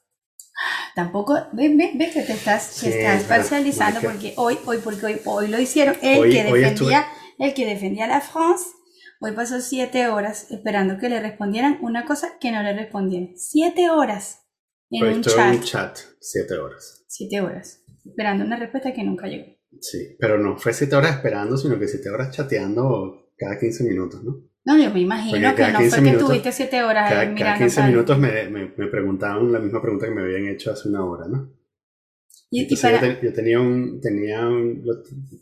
Tampoco, 0.94 1.35
ves, 1.53 1.77
ves, 1.77 2.12
que 2.12 2.22
te 2.22 2.33
estás, 2.33 2.83
estás 2.83 3.25
parcializando 3.25 4.01
porque 4.01 4.35
hoy, 4.37 4.59
hoy, 4.66 4.79
porque 4.79 5.07
hoy, 5.07 5.20
hoy 5.25 5.48
lo 5.48 5.59
hicieron, 5.59 5.96
el 6.03 6.31
que 6.31 6.44
defendía, 6.44 7.07
el 7.38 7.55
que 7.55 7.66
defendía 7.66 8.07
la 8.07 8.20
France, 8.20 8.66
hoy 9.20 9.33
pasó 9.33 9.61
siete 9.61 10.09
horas 10.09 10.51
esperando 10.51 10.98
que 10.98 11.09
le 11.09 11.20
respondieran 11.20 11.79
una 11.81 12.05
cosa 12.05 12.38
que 12.38 12.53
no 12.53 12.62
le 12.62 12.75
respondieron. 12.75 13.33
Siete 13.37 13.90
horas 13.90 14.46
en 14.90 15.05
un 15.07 15.22
chat. 15.22 15.55
un 15.55 15.62
chat. 15.62 15.98
Siete 16.20 16.59
horas. 16.59 17.05
Siete 17.09 17.40
horas. 17.40 17.83
Esperando 18.05 18.44
una 18.44 18.57
respuesta 18.57 18.92
que 18.92 19.03
nunca 19.03 19.27
llegó. 19.27 19.62
Sí, 19.80 20.16
pero 20.18 20.38
no 20.38 20.56
fue 20.56 20.72
siete 20.72 20.96
horas 20.96 21.16
esperando, 21.16 21.56
sino 21.56 21.78
que 21.78 21.88
siete 21.88 22.11
horas 22.11 22.30
chateando 22.30 23.30
cada 23.37 23.58
15 23.58 23.85
minutos, 23.85 24.22
¿no? 24.22 24.42
No, 24.64 24.78
yo 24.78 24.92
me 24.92 25.00
imagino 25.00 25.54
que 25.56 25.72
no 25.72 25.80
fue 25.80 26.02
que 26.02 26.12
tuviste 26.12 26.52
siete 26.52 26.82
horas 26.82 27.11
cada, 27.11 27.24
mirando. 27.24 27.44
Cada 27.44 27.58
15 27.58 27.82
minutos 27.85 28.18
me, 28.18 28.48
me, 28.48 28.72
me, 28.76 28.87
preguntaban 28.87 29.50
la 29.50 29.58
misma 29.58 29.82
pregunta 29.82 30.06
que 30.06 30.14
me 30.14 30.22
habían 30.22 30.46
hecho 30.46 30.70
hace 30.70 30.88
una 30.88 31.04
hora, 31.04 31.26
¿no? 31.26 31.52
Y, 32.50 32.61
Entonces 32.61 33.18
yo, 33.22 33.32
tenía, 33.32 33.61
un, 33.61 34.00
tenía 34.00 34.46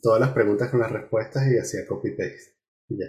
todas 0.01 0.21
las 0.21 0.31
preguntas 0.31 0.71
con 0.71 0.81
las 0.81 0.93
respuestas 0.93 1.43
y 1.53 1.59
hacía 1.59 1.85
copy-paste. 1.87 2.57
Y 2.89 2.99
ya. 2.99 3.07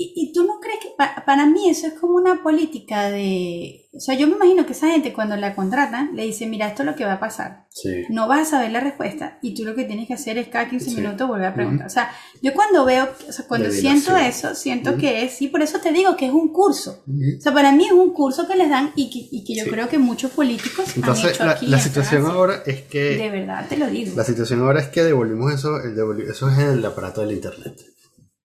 ¿Y, 0.00 0.12
¿Y, 0.14 0.32
tú 0.32 0.44
no 0.44 0.60
crees 0.60 0.78
que 0.78 0.90
para 1.26 1.46
mí 1.46 1.68
eso 1.68 1.88
es 1.88 1.94
como 1.94 2.14
una 2.14 2.40
política 2.40 3.10
de... 3.10 3.88
O 3.92 3.98
sea, 3.98 4.14
yo 4.14 4.28
me 4.28 4.36
imagino 4.36 4.64
que 4.64 4.70
esa 4.70 4.92
gente 4.92 5.12
cuando 5.12 5.34
la 5.34 5.56
contratan 5.56 6.14
le 6.14 6.22
dice, 6.22 6.46
mira, 6.46 6.68
esto 6.68 6.84
es 6.84 6.86
lo 6.86 6.94
que 6.94 7.04
va 7.04 7.14
a 7.14 7.20
pasar. 7.20 7.66
Sí. 7.70 8.04
No 8.08 8.28
vas 8.28 8.42
a 8.46 8.50
saber 8.50 8.70
la 8.70 8.78
respuesta 8.78 9.40
y 9.42 9.56
tú 9.56 9.64
lo 9.64 9.74
que 9.74 9.82
tienes 9.82 10.06
que 10.06 10.14
hacer 10.14 10.38
es 10.38 10.46
cada 10.46 10.68
15 10.68 10.92
minutos 10.92 11.26
volver 11.26 11.46
a 11.46 11.54
preguntar. 11.54 11.88
O 11.88 11.90
sea, 11.90 12.12
yo 12.40 12.54
cuando 12.54 12.84
veo, 12.84 13.08
o 13.28 13.32
sea, 13.32 13.44
cuando 13.48 13.72
siento 13.72 14.16
eso, 14.16 14.54
siento 14.54 14.96
que 14.96 15.24
es, 15.24 15.32
sí, 15.32 15.48
por 15.48 15.62
eso 15.62 15.80
te 15.80 15.90
digo 15.90 16.16
que 16.16 16.26
es 16.26 16.32
un 16.32 16.52
curso. 16.52 17.02
O 17.08 17.40
sea, 17.40 17.52
para 17.52 17.72
mí 17.72 17.86
es 17.86 17.92
un 17.92 18.12
curso 18.12 18.46
que 18.46 18.54
les 18.54 18.70
dan 18.70 18.92
y 18.94 19.10
que, 19.10 19.36
y 19.36 19.42
que 19.42 19.56
yo 19.56 19.68
creo 19.68 19.88
que 19.88 19.98
muchos 19.98 20.30
políticos 20.30 20.86
Entonces, 20.94 21.24
han 21.24 21.30
hecho 21.32 21.44
la, 21.44 21.52
aquí. 21.52 21.66
La 21.66 21.80
situación 21.80 22.24
ahora 22.24 22.62
es 22.64 22.82
que... 22.82 23.16
De 23.16 23.30
verdad, 23.30 23.66
te 23.68 23.76
lo 23.76 23.88
digo. 23.88 24.12
La 24.14 24.22
situación 24.22 24.60
ahora 24.60 24.80
es 24.80 24.86
que 24.90 25.02
devolvimos 25.02 25.52
eso, 25.52 25.76
el 25.82 25.98
eso 26.30 26.48
es 26.48 26.58
el 26.60 26.84
aparato 26.84 27.22
del 27.22 27.32
Internet 27.32 27.97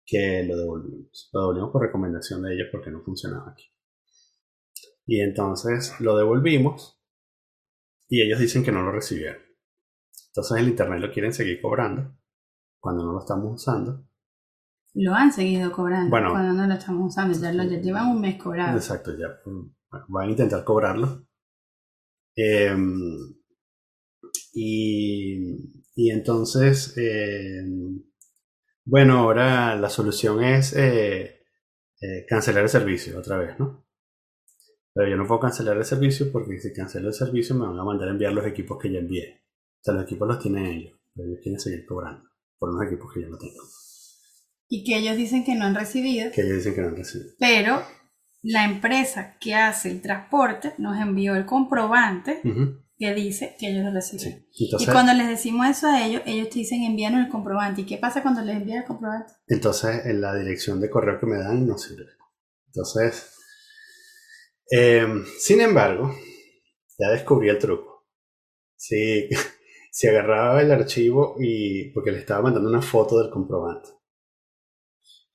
que 0.06 0.44
lo 0.44 0.56
devolvimos. 0.56 1.28
Lo 1.32 1.40
devolvimos 1.40 1.70
por 1.72 1.82
recomendación 1.82 2.42
de 2.42 2.54
ellos 2.54 2.68
porque 2.70 2.90
no 2.90 3.02
funcionaba 3.02 3.50
aquí. 3.50 3.64
Y 5.06 5.20
entonces 5.20 6.00
lo 6.00 6.16
devolvimos 6.16 7.00
y 8.08 8.22
ellos 8.22 8.38
dicen 8.38 8.64
que 8.64 8.72
no 8.72 8.82
lo 8.82 8.92
recibieron. 8.92 9.42
Entonces 10.28 10.58
el 10.58 10.68
Internet 10.68 11.00
lo 11.00 11.12
quieren 11.12 11.32
seguir 11.32 11.60
cobrando 11.60 12.16
cuando 12.80 13.04
no 13.04 13.12
lo 13.12 13.20
estamos 13.20 13.54
usando. 13.54 14.06
Lo 14.94 15.12
han 15.14 15.32
seguido 15.32 15.72
cobrando 15.72 16.10
Bueno. 16.10 16.30
cuando 16.30 16.52
no 16.54 16.66
lo 16.66 16.74
estamos 16.74 17.12
usando. 17.12 17.38
Ya 17.38 17.52
lo 17.52 17.64
ya 17.64 17.80
llevan 17.80 18.08
un 18.08 18.20
mes 18.20 18.40
cobrado. 18.42 18.76
Exacto, 18.76 19.12
ya. 19.18 19.28
mm, 19.44 19.74
van 20.08 20.28
a 20.28 20.30
intentar 20.30 20.64
cobrarlo. 20.64 21.26
Em, 22.34 23.34
y, 24.54 25.72
y 25.94 26.10
entonces, 26.10 26.96
em, 26.96 28.02
bueno, 28.86 29.18
ahora 29.18 29.76
la 29.76 29.90
solución 29.90 30.42
es 30.42 30.72
eh, 30.74 31.40
eh, 32.00 32.24
cancelar 32.28 32.62
el 32.62 32.68
servicio 32.68 33.18
otra 33.18 33.36
vez, 33.36 33.58
¿no? 33.58 33.84
Pero 34.94 35.10
yo 35.10 35.16
no 35.16 35.26
puedo 35.26 35.40
cancelar 35.40 35.76
el 35.76 35.84
servicio 35.84 36.32
porque 36.32 36.58
si 36.58 36.72
cancelo 36.72 37.08
el 37.08 37.14
servicio 37.14 37.54
me 37.54 37.66
van 37.66 37.78
a 37.78 37.84
mandar 37.84 38.08
a 38.08 38.12
enviar 38.12 38.32
los 38.32 38.46
equipos 38.46 38.78
que 38.80 38.90
ya 38.90 38.98
envié. 39.00 39.42
O 39.80 39.82
sea, 39.82 39.94
los 39.94 40.04
equipos 40.04 40.26
los 40.26 40.38
tienen 40.38 40.64
ellos, 40.66 40.98
pero 41.14 41.28
ellos 41.28 41.40
quieren 41.42 41.60
seguir 41.60 41.84
cobrando 41.84 42.26
por 42.58 42.70
unos 42.70 42.86
equipos 42.86 43.12
que 43.12 43.20
yo 43.22 43.28
no 43.28 43.36
tengo, 43.36 43.60
Y 44.68 44.84
que 44.84 44.96
ellos 44.96 45.16
dicen 45.16 45.44
que 45.44 45.54
no 45.54 45.66
han 45.66 45.74
recibido, 45.74 46.30
que 46.32 46.40
ellos 46.40 46.56
dicen 46.56 46.74
que 46.74 46.80
no 46.80 46.88
han 46.88 46.96
recibido. 46.96 47.32
pero 47.38 47.82
la 48.42 48.64
empresa 48.64 49.36
que 49.40 49.54
hace 49.54 49.90
el 49.90 50.00
transporte 50.00 50.74
nos 50.78 50.98
envió 50.98 51.34
el 51.34 51.44
comprobante 51.44 52.40
Ujú, 52.44 52.80
que 52.98 53.14
dice 53.14 53.56
que 53.58 53.70
ellos 53.70 53.84
lo 53.84 53.92
recibieron. 53.92 54.46
Sí. 54.50 54.68
Y 54.78 54.86
cuando 54.86 55.12
les 55.12 55.28
decimos 55.28 55.66
eso 55.68 55.86
a 55.86 56.06
ellos, 56.06 56.22
ellos 56.24 56.48
te 56.48 56.60
dicen 56.60 56.82
envíanos 56.82 57.26
el 57.26 57.30
comprobante. 57.30 57.82
¿Y 57.82 57.86
qué 57.86 57.98
pasa 57.98 58.22
cuando 58.22 58.40
les 58.42 58.56
envían 58.56 58.78
el 58.78 58.84
comprobante? 58.84 59.34
Entonces, 59.46 60.06
en 60.06 60.20
la 60.20 60.34
dirección 60.34 60.80
de 60.80 60.88
correo 60.88 61.20
que 61.20 61.26
me 61.26 61.36
dan 61.36 61.66
no 61.66 61.76
sirve. 61.76 62.12
Entonces, 62.68 63.34
eh, 64.70 65.06
sin 65.38 65.60
embargo, 65.60 66.14
ya 66.98 67.10
descubrí 67.10 67.48
el 67.50 67.58
truco. 67.58 68.06
Si, 68.76 69.28
si 69.92 70.08
agarraba 70.08 70.62
el 70.62 70.72
archivo 70.72 71.36
y. 71.38 71.90
porque 71.92 72.12
le 72.12 72.18
estaba 72.18 72.42
mandando 72.42 72.68
una 72.68 72.82
foto 72.82 73.18
del 73.18 73.30
comprobante. 73.30 73.90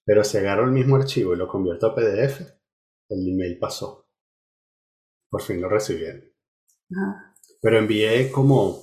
Pero 0.04 0.24
si 0.24 0.38
agarro 0.38 0.66
el 0.66 0.72
mismo 0.72 0.96
archivo 0.96 1.34
y 1.34 1.38
lo 1.38 1.48
convierto 1.48 1.88
a 1.88 1.96
PDF, 1.96 2.42
el 3.10 3.28
email 3.28 3.58
pasó. 3.60 4.10
Por 5.30 5.42
fin 5.44 5.62
lo 5.62 5.70
recibieron. 5.70 6.24
Ajá, 6.92 7.31
Pero 7.62 7.78
envié 7.80 8.32
como 8.32 8.82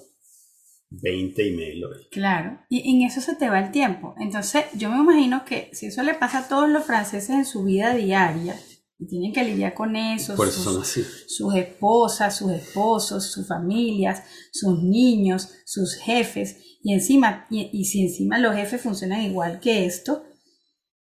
20 0.91 1.49
emails 1.49 1.85
hoy. 1.85 2.09
claro. 2.11 2.61
Y 2.71 2.91
en 2.91 3.03
eso 3.07 3.21
se 3.21 3.35
te 3.37 3.49
va 3.51 3.59
el 3.61 3.73
tiempo. 3.73 4.15
Entonces, 4.19 4.65
yo 4.75 4.89
me 4.91 4.99
imagino 4.99 5.45
que 5.45 5.69
si 5.73 5.87
eso 5.87 6.03
le 6.03 6.15
pasa 6.15 6.39
a 6.41 6.49
todos 6.49 6.69
los 6.69 6.85
franceses 6.85 7.31
en 7.31 7.45
su 7.45 7.65
vida 7.65 7.95
diaria, 7.95 8.59
y 9.01 9.07
tienen 9.07 9.33
que 9.33 9.45
lidiar 9.45 9.75
con 9.75 9.95
eso, 9.95 10.35
Por 10.35 10.49
eso 10.49 10.61
sus- 10.63 10.73
son 10.73 10.83
así. 10.83 11.05
sus 11.29 11.55
esposas, 11.55 12.37
sus 12.37 12.51
esposos, 12.51 13.31
sus 13.31 13.47
familias, 13.47 14.23
sus 14.53 14.83
niños, 14.83 15.51
sus 15.67 15.95
jefes, 15.97 16.57
y 16.83 16.93
encima, 16.95 17.47
y, 17.51 17.71
y 17.73 17.85
si 17.85 18.03
encima 18.03 18.39
los 18.39 18.57
jefes 18.57 18.81
funcionan 18.81 19.23
igual 19.23 19.61
que 19.61 19.85
esto, 19.87 20.25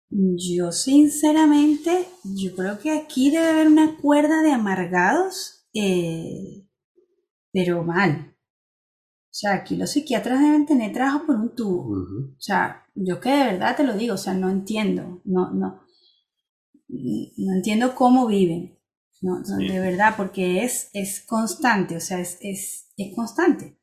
yo 0.10 0.72
sinceramente, 0.72 2.06
yo 2.24 2.56
creo 2.56 2.80
que 2.80 2.92
aquí 2.92 3.30
debe 3.30 3.48
haber 3.48 3.68
una 3.68 3.98
cuerda 3.98 4.42
de 4.42 4.52
amargados, 4.52 5.68
eh, 5.74 6.66
pero 7.52 7.84
mal. 7.84 8.36
O 8.36 9.32
sea, 9.34 9.54
aquí 9.54 9.76
los 9.76 9.92
psiquiatras 9.92 10.42
deben 10.42 10.66
tener 10.66 10.92
trabajo 10.92 11.26
por 11.26 11.36
un 11.36 11.56
tubo. 11.56 11.94
O 12.38 12.40
sea, 12.42 12.86
yo 12.96 13.20
que 13.20 13.30
de 13.30 13.44
verdad 13.46 13.76
te 13.78 13.84
lo 13.84 13.94
digo, 13.94 14.16
o 14.16 14.18
sea, 14.18 14.34
no 14.34 14.50
entiendo, 14.50 15.22
no, 15.26 15.52
no, 15.52 15.82
no 16.88 17.54
entiendo 17.54 17.94
cómo 17.96 18.26
viven, 18.28 18.78
no, 19.22 19.40
no, 19.40 19.58
Sí. 19.58 19.68
de 19.68 19.80
verdad, 19.80 20.16
porque 20.18 20.64
es, 20.64 20.90
es 20.94 21.24
constante, 21.26 21.96
o 21.98 22.00
sea, 22.00 22.20
es, 22.20 22.38
es, 22.42 22.92
es 22.98 23.16
constante. 23.16 23.78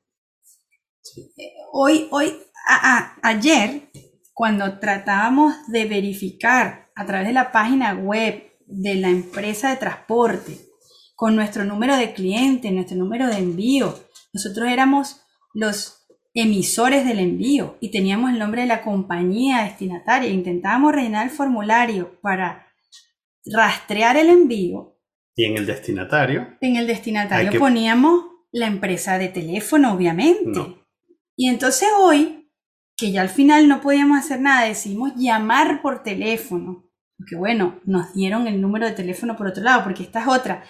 Sí. 1.03 1.33
Hoy, 1.73 2.09
hoy, 2.11 2.33
a- 2.69 2.97
a- 2.99 3.17
ayer, 3.23 3.91
cuando 4.35 4.79
tratábamos 4.81 5.55
de 5.69 5.85
verificar 5.87 6.91
a 6.97 7.07
través 7.07 7.29
de 7.29 7.35
la 7.35 7.53
página 7.53 7.95
web 7.95 8.43
de 8.67 8.97
la 8.97 9.09
empresa 9.09 9.71
de 9.71 9.77
transporte, 9.77 10.59
con 11.17 11.35
nuestro 11.35 11.65
número 11.65 11.97
de 11.97 12.13
cliente, 12.13 12.71
nuestro 12.71 12.97
número 12.97 13.27
de 13.27 13.39
envío, 13.39 13.99
nosotros 14.33 14.69
éramos 14.69 15.23
los 15.55 16.07
emisores 16.35 17.07
del 17.07 17.19
envío 17.19 17.79
y 17.81 17.91
teníamos 17.91 18.31
el 18.31 18.39
nombre 18.39 18.61
de 18.63 18.69
la 18.69 18.83
compañía 18.83 19.63
destinataria. 19.65 20.29
Intentábamos 20.29 20.93
rellenar 20.93 21.25
el 21.25 21.31
formulario 21.33 22.21
para 22.21 22.67
rastrear 23.47 24.17
el 24.19 24.29
envío. 24.29 24.99
Y 25.35 25.45
en 25.45 25.57
el 25.57 25.67
destinatario, 25.67 26.57
En 26.61 26.77
el 26.77 26.87
destinatario 26.87 27.51
que- 27.51 27.59
poníamos 27.59 28.25
la 28.53 28.67
empresa 28.67 29.19
de 29.19 29.29
teléfono, 29.29 29.93
obviamente. 29.95 30.45
No. 30.59 30.79
Y 31.37 31.49
entonces 31.49 31.89
hoy, 31.99 32.51
que 32.97 33.11
ya 33.13 33.21
al 33.23 33.29
final 33.29 33.69
no 33.69 33.81
podíamos 33.81 34.19
hacer 34.19 34.41
nada, 34.41 34.67
decidimos 34.67 35.13
llamar 35.17 35.83
por 35.83 36.03
teléfono. 36.03 36.85
Porque 37.19 37.37
bueno, 37.37 37.81
nos 37.85 38.13
dieron 38.15 38.47
el 38.47 38.61
número 38.61 38.87
de 38.87 38.93
teléfono 38.93 39.37
por 39.37 39.47
otro 39.47 39.63
lado, 39.63 39.85
porque 39.85 40.03
esta 40.03 40.21
es 40.21 40.29
otra. 40.29 40.65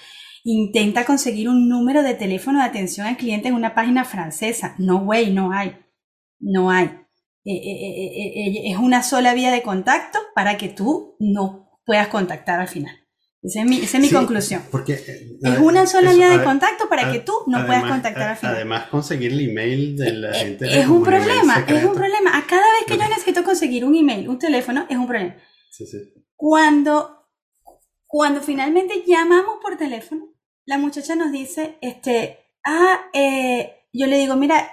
Intenta 0.49 1.05
conseguir 1.05 1.49
un 1.49 1.69
número 1.69 2.05
de 2.05 2.15
teléfono 2.15 2.61
de 2.61 2.67
atención 2.67 3.05
al 3.07 3.17
cliente 3.17 3.49
en 3.49 3.55
una 3.55 3.75
página 3.75 4.05
francesa. 4.05 4.77
No, 4.79 4.99
way, 4.99 5.33
no 5.33 5.51
hay. 5.53 5.77
No 6.39 6.71
hay. 6.71 6.85
Eh, 7.45 7.53
eh, 7.53 8.13
eh, 8.15 8.71
es 8.71 8.77
una 8.79 9.03
sola 9.03 9.35
vía 9.35 9.51
de 9.51 9.63
contacto 9.63 10.21
para 10.37 10.57
que 10.57 10.69
tú 10.69 11.17
no 11.19 11.81
puedas 11.85 12.07
contactar 12.09 12.61
al 12.61 12.69
final. 12.69 12.95
Esa 13.43 13.61
es 13.63 13.67
mi, 13.67 13.77
esa 13.79 13.97
es 13.97 14.03
mi 14.03 14.09
Sí, 14.09 14.15
conclusión. 14.15 14.63
Porque 14.71 14.93
Es 14.95 15.59
una 15.59 15.85
sola 15.87 16.11
eso, 16.11 16.17
vía 16.19 16.29
de 16.31 16.45
contacto 16.45 16.89
para 16.89 17.09
a- 17.09 17.13
que 17.13 17.19
tú 17.21 17.33
no 17.49 17.67
puedas 17.67 17.83
contactar 17.85 18.29
al 18.31 18.37
final. 18.37 18.55
Además, 18.55 18.87
conseguir 18.89 19.33
el 19.33 19.51
email 19.51 19.97
de 19.97 20.13
la 20.13 20.33
gente. 20.35 20.67
Es 20.79 20.85
como 20.87 20.99
un 20.99 21.05
problema, 21.05 21.65
es 21.67 21.85
un 21.85 21.95
problema. 21.95 22.39
A 22.39 22.47
cada 22.47 22.63
vez 22.75 22.85
que 22.87 22.97
yo 22.97 23.09
necesito 23.09 23.43
conseguir 23.43 23.85
un 23.85 23.97
email, 23.97 24.29
un 24.29 24.39
teléfono, 24.39 24.87
es 24.89 24.97
un 24.97 25.09
problema. 25.09 25.35
Sí, 25.71 25.87
sí. 25.87 25.99
Cuando, 26.37 27.29
cuando 28.07 28.41
finalmente 28.41 29.03
llamamos 29.07 29.57
por 29.61 29.77
teléfono, 29.77 30.35
la 30.67 30.79
muchacha 30.79 31.15
nos 31.15 31.33
dice, 31.33 31.79
este, 31.81 32.39
ah, 32.65 33.01
eh, 33.13 33.73
yo 33.93 34.07
le 34.07 34.19
digo, 34.19 34.37
mira, 34.37 34.69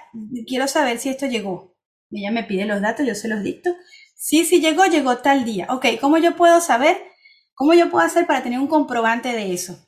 quiero 0.46 0.68
saber 0.68 0.98
si 0.98 1.08
esto 1.08 1.26
llegó. 1.26 1.76
Ella 2.10 2.30
me 2.30 2.44
pide 2.44 2.66
los 2.66 2.80
datos, 2.80 3.06
yo 3.06 3.14
se 3.14 3.28
los 3.28 3.42
dicto. 3.42 3.74
Sí, 4.16 4.44
sí 4.44 4.60
llegó, 4.60 4.84
llegó 4.86 5.18
tal 5.18 5.44
día. 5.44 5.66
Ok, 5.70 5.86
¿cómo 6.00 6.18
yo 6.18 6.36
puedo 6.36 6.60
saber? 6.60 6.96
¿Cómo 7.54 7.74
yo 7.74 7.90
puedo 7.90 8.04
hacer 8.04 8.26
para 8.26 8.42
tener 8.42 8.58
un 8.58 8.66
comprobante 8.66 9.30
de 9.30 9.52
eso? 9.52 9.78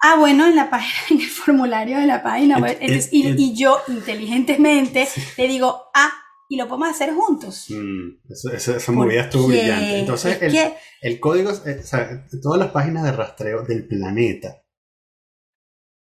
Ah, 0.00 0.16
bueno, 0.18 0.46
en 0.46 0.56
la 0.56 0.70
página, 0.70 0.94
en 1.10 1.20
el 1.20 1.26
formulario 1.28 1.98
de 1.98 2.06
la 2.06 2.22
página 2.22 2.58
web. 2.58 2.76
Entonces, 2.80 3.08
y, 3.12 3.28
y 3.36 3.54
yo 3.56 3.80
inteligentemente 3.88 5.08
le 5.36 5.48
digo, 5.48 5.84
ah, 5.94 6.10
y 6.48 6.56
lo 6.56 6.68
podemos 6.68 6.90
hacer 6.90 7.12
juntos. 7.12 7.66
Mm, 7.70 8.32
eso- 8.32 8.52
eso- 8.52 8.76
esa 8.76 8.92
movida 8.92 9.22
estuvo 9.22 9.48
brillante. 9.48 9.98
Entonces, 10.00 10.38
es 10.42 10.54
el, 11.00 11.20
código, 11.20 11.50
eh, 11.66 11.80
o 11.80 11.86
sea, 11.86 12.26
todas 12.42 12.58
las 12.60 12.70
páginas 12.70 13.04
de 13.04 13.12
rastreo 13.12 13.62
del 13.62 13.86
planeta 13.86 14.62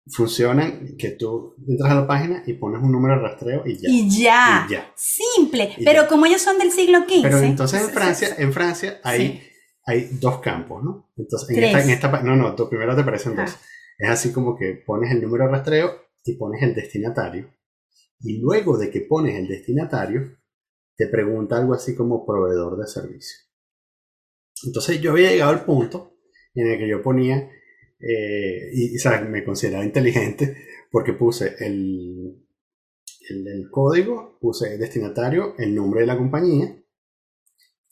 funcionan 0.06 0.96
que 0.98 1.10
tú 1.10 1.54
entras 1.66 1.92
a 1.92 1.94
la 1.94 2.06
página 2.06 2.42
y 2.46 2.54
pones 2.54 2.82
un 2.82 2.90
número 2.90 3.16
de 3.16 3.22
rastreo 3.22 3.62
y 3.66 3.76
ya. 3.78 3.88
Y 3.88 4.10
ya. 4.22 4.66
Y 4.68 4.72
ya. 4.72 4.92
Simple. 4.96 5.74
Y 5.78 5.84
pero 5.84 6.02
ya. 6.02 6.08
como 6.08 6.26
ellos 6.26 6.42
son 6.42 6.58
del 6.58 6.72
siglo 6.72 7.00
XV. 7.08 7.22
Pero 7.22 7.38
entonces 7.38 7.82
en 7.82 7.90
Francia, 7.90 8.34
en 8.38 8.52
Francia 8.52 9.00
hay, 9.04 9.18
Sí. 9.28 9.42
hay 9.86 10.08
dos 10.20 10.40
campos, 10.40 10.82
¿no? 10.82 11.12
Entonces, 11.16 11.56
en 11.56 11.64
esta, 11.64 11.82
en 11.84 11.90
esta 11.90 12.22
no, 12.22 12.36
no, 12.36 12.54
tú 12.54 12.68
primero 12.68 12.96
te 12.96 13.04
parecen 13.04 13.36
dos. 13.36 13.56
Es 13.98 14.10
así 14.10 14.32
como 14.32 14.56
que 14.56 14.82
pones 14.84 15.12
el 15.12 15.22
número 15.22 15.44
de 15.44 15.50
rastreo 15.50 15.92
y 16.24 16.34
pones 16.36 16.62
el 16.62 16.74
destinatario. 16.74 17.52
Y 18.20 18.40
luego 18.40 18.78
de 18.78 18.90
que 18.90 19.02
pones 19.02 19.36
el 19.36 19.46
destinatario, 19.48 20.38
te 20.96 21.06
pregunta 21.06 21.56
algo 21.56 21.74
así 21.74 21.94
como 21.94 22.26
proveedor 22.26 22.76
de 22.78 22.86
servicio. 22.86 23.36
Entonces 24.64 25.00
yo 25.00 25.12
había 25.12 25.30
llegado 25.30 25.50
al 25.50 25.64
punto 25.64 26.16
en 26.54 26.70
el 26.70 26.78
que 26.78 26.88
yo 26.88 27.02
ponía, 27.02 27.48
eh, 28.02 28.70
y, 28.72 28.96
me 29.28 29.44
consideraba 29.44 29.84
inteligente 29.84 30.56
porque 30.90 31.12
puse 31.12 31.54
el, 31.60 32.36
el, 33.30 33.46
el 33.46 33.70
código, 33.70 34.38
puse 34.40 34.74
el 34.74 34.80
destinatario, 34.80 35.54
el 35.58 35.74
nombre 35.74 36.00
de 36.00 36.06
la 36.06 36.18
compañía 36.18 36.76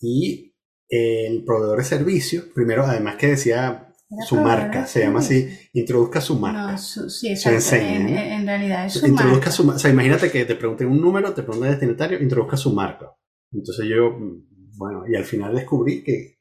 y 0.00 0.54
el 0.88 1.44
proveedor 1.44 1.78
de 1.78 1.84
servicio. 1.84 2.52
Primero, 2.52 2.84
además 2.84 3.16
que 3.16 3.28
decía 3.28 3.94
Era 4.10 4.26
su 4.26 4.36
marca, 4.36 4.86
se 4.86 5.00
llama 5.00 5.20
así, 5.20 5.48
introduzca 5.72 6.20
su 6.20 6.38
marca. 6.38 6.72
No, 6.72 6.78
su- 6.78 7.08
sí, 7.08 7.36
Se 7.36 7.54
exacto. 7.54 7.76
enseña, 7.76 8.26
en, 8.26 8.40
en 8.40 8.46
realidad 8.46 8.86
es 8.86 8.94
su 8.94 9.06
introduzca 9.06 9.46
marca. 9.46 9.50
su 9.52 9.68
O 9.68 9.78
sea, 9.78 9.90
imagínate 9.90 10.30
que 10.30 10.44
te 10.44 10.56
pregunten 10.56 10.88
un 10.88 11.00
número, 11.00 11.32
te 11.32 11.42
preguntan 11.42 11.68
el 11.68 11.74
destinatario, 11.74 12.20
introduzca 12.20 12.56
su 12.56 12.72
marca. 12.72 13.14
Entonces 13.52 13.86
yo, 13.88 14.10
mm, 14.10 14.76
bueno, 14.76 15.04
y 15.08 15.14
al 15.14 15.24
final 15.24 15.54
descubrí 15.54 16.02
que 16.02 16.40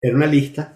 era 0.00 0.16
una 0.16 0.26
lista 0.26 0.75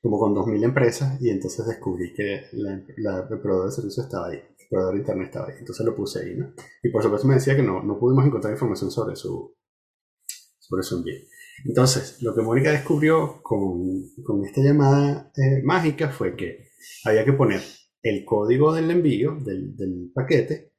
como 0.00 0.18
con 0.18 0.34
2.000 0.34 0.64
empresas 0.64 1.20
y 1.20 1.30
entonces 1.30 1.66
descubrí 1.66 2.12
que 2.14 2.44
el 2.52 3.40
proveedor 3.40 3.66
de 3.66 3.72
servicio 3.72 4.02
estaba 4.04 4.28
ahí, 4.28 4.36
el 4.36 4.68
proveedor 4.68 4.94
de 4.94 5.00
internet 5.00 5.26
estaba 5.26 5.48
ahí. 5.48 5.54
Entonces 5.58 5.84
lo 5.84 5.94
puse 5.94 6.20
ahí, 6.20 6.36
¿no? 6.36 6.52
Y 6.82 6.90
por 6.90 7.02
supuesto 7.02 7.26
me 7.26 7.34
decía 7.34 7.56
que 7.56 7.62
no, 7.62 7.82
no 7.82 7.98
pudimos 7.98 8.24
encontrar 8.24 8.52
información 8.52 8.90
sobre 8.90 9.16
su, 9.16 9.56
sobre 10.58 10.82
su 10.82 10.98
envío. 10.98 11.18
Entonces, 11.64 12.22
lo 12.22 12.34
que 12.34 12.42
Mónica 12.42 12.70
descubrió 12.70 13.40
con, 13.42 14.02
con 14.24 14.44
esta 14.44 14.60
llamada 14.60 15.32
eh, 15.36 15.62
mágica 15.64 16.10
fue 16.10 16.36
que 16.36 16.68
había 17.04 17.24
que 17.24 17.32
poner 17.32 17.60
el 18.02 18.24
código 18.24 18.72
del 18.72 18.90
envío 18.90 19.36
del, 19.40 19.76
del 19.76 20.12
paquete. 20.14 20.72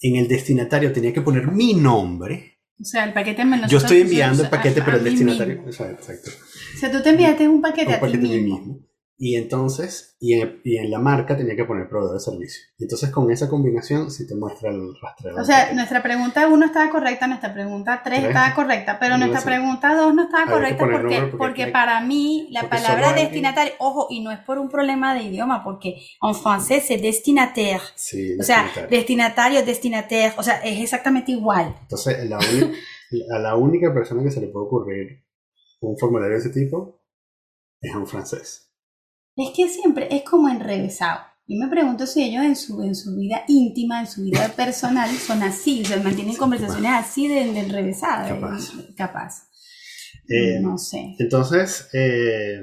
En 0.00 0.16
el 0.16 0.28
destinatario 0.28 0.92
tenía 0.92 1.12
que 1.12 1.22
poner 1.22 1.50
mi 1.52 1.74
nombre. 1.74 2.55
O 2.78 2.84
sea, 2.84 3.04
el 3.04 3.12
paquete 3.12 3.44
menos. 3.44 3.70
Yo 3.70 3.78
estoy 3.78 4.02
enviando 4.02 4.42
el 4.42 4.50
paquete, 4.50 4.82
pero 4.82 4.98
el 4.98 5.04
destinatario. 5.04 5.64
O 5.66 5.72
sea, 5.72 5.90
exacto. 5.90 6.30
O 6.74 6.78
sea, 6.78 6.90
tú 6.92 7.02
te 7.02 7.10
enviaste 7.10 7.48
un 7.48 7.62
paquete 7.62 7.88
Un 7.88 7.94
a 7.94 7.96
ti 7.96 8.00
paquete 8.06 8.18
a 8.18 8.20
mí 8.20 8.40
mismo. 8.40 8.58
mismo. 8.58 8.78
Y 9.18 9.36
entonces, 9.36 10.14
y 10.20 10.34
en, 10.34 10.60
y 10.62 10.76
en 10.76 10.90
la 10.90 10.98
marca 10.98 11.38
tenía 11.38 11.56
que 11.56 11.64
poner 11.64 11.88
proveedor 11.88 12.14
de 12.18 12.20
servicio. 12.20 12.60
Y 12.76 12.82
entonces 12.84 13.08
con 13.10 13.30
esa 13.30 13.48
combinación 13.48 14.10
sí 14.10 14.26
te 14.26 14.34
muestra 14.34 14.68
el 14.70 14.94
rastreo. 15.00 15.36
O 15.40 15.44
sea, 15.44 15.72
nuestra 15.72 16.02
pregunta 16.02 16.46
1 16.46 16.66
estaba 16.66 16.90
correcta, 16.90 17.26
nuestra 17.26 17.54
pregunta 17.54 18.02
3 18.04 18.18
Tres. 18.18 18.28
estaba 18.28 18.54
correcta, 18.54 18.98
pero 19.00 19.16
nuestra 19.16 19.40
sé. 19.40 19.46
pregunta 19.46 19.94
2 19.94 20.14
no 20.14 20.24
estaba 20.24 20.52
correcta 20.52 20.84
porque, 20.84 20.98
porque 21.00 21.36
porque 21.38 21.62
hay- 21.64 21.72
para 21.72 22.00
mí 22.02 22.48
la 22.50 22.68
palabra 22.68 23.14
destinatario, 23.14 23.72
ojo, 23.78 24.06
y 24.10 24.20
no 24.20 24.30
es 24.32 24.40
por 24.40 24.58
un 24.58 24.68
problema 24.68 25.14
de 25.14 25.22
idioma, 25.22 25.64
porque 25.64 25.96
en 26.20 26.34
francés 26.34 26.90
es 26.90 27.00
destinataire. 27.00 27.80
Sí, 27.94 28.36
O 28.38 28.42
sea, 28.42 28.70
destinatario. 28.90 29.64
destinataire, 29.64 30.34
o 30.36 30.42
sea, 30.42 30.56
es 30.62 30.78
exactamente 30.78 31.32
igual. 31.32 31.74
Entonces, 31.80 32.28
la 32.28 32.38
a 33.34 33.38
la 33.38 33.54
única 33.56 33.94
persona 33.94 34.22
que 34.22 34.30
se 34.30 34.42
le 34.42 34.48
puede 34.48 34.66
ocurrir 34.66 35.24
un 35.80 35.96
formulario 35.96 36.34
de 36.34 36.40
ese 36.42 36.50
tipo 36.50 37.00
es 37.80 37.94
a 37.94 37.98
un 37.98 38.06
francés. 38.06 38.64
Es 39.36 39.50
que 39.54 39.68
siempre 39.68 40.08
es 40.10 40.22
como 40.22 40.48
enrevesado. 40.48 41.20
Yo 41.48 41.56
me 41.64 41.68
pregunto 41.68 42.06
si 42.06 42.24
ellos 42.24 42.42
en 42.44 42.56
su, 42.56 42.82
en 42.82 42.94
su 42.96 43.14
vida 43.16 43.44
íntima, 43.46 44.00
en 44.00 44.06
su 44.08 44.22
vida 44.24 44.48
personal, 44.56 45.08
son 45.10 45.42
así, 45.42 45.82
o 45.82 45.84
sea, 45.84 45.98
mantienen 46.02 46.32
Sí, 46.32 46.38
conversaciones 46.38 46.90
así 46.92 47.28
de, 47.28 47.52
de 47.52 47.60
enrevesadas. 47.60 48.28
Capaz. 48.32 48.70
eh, 48.74 48.94
Capaz. 48.96 49.42
Eh, 50.28 50.58
no 50.60 50.76
sé. 50.76 51.14
Entonces, 51.20 51.88
eh, 51.92 52.60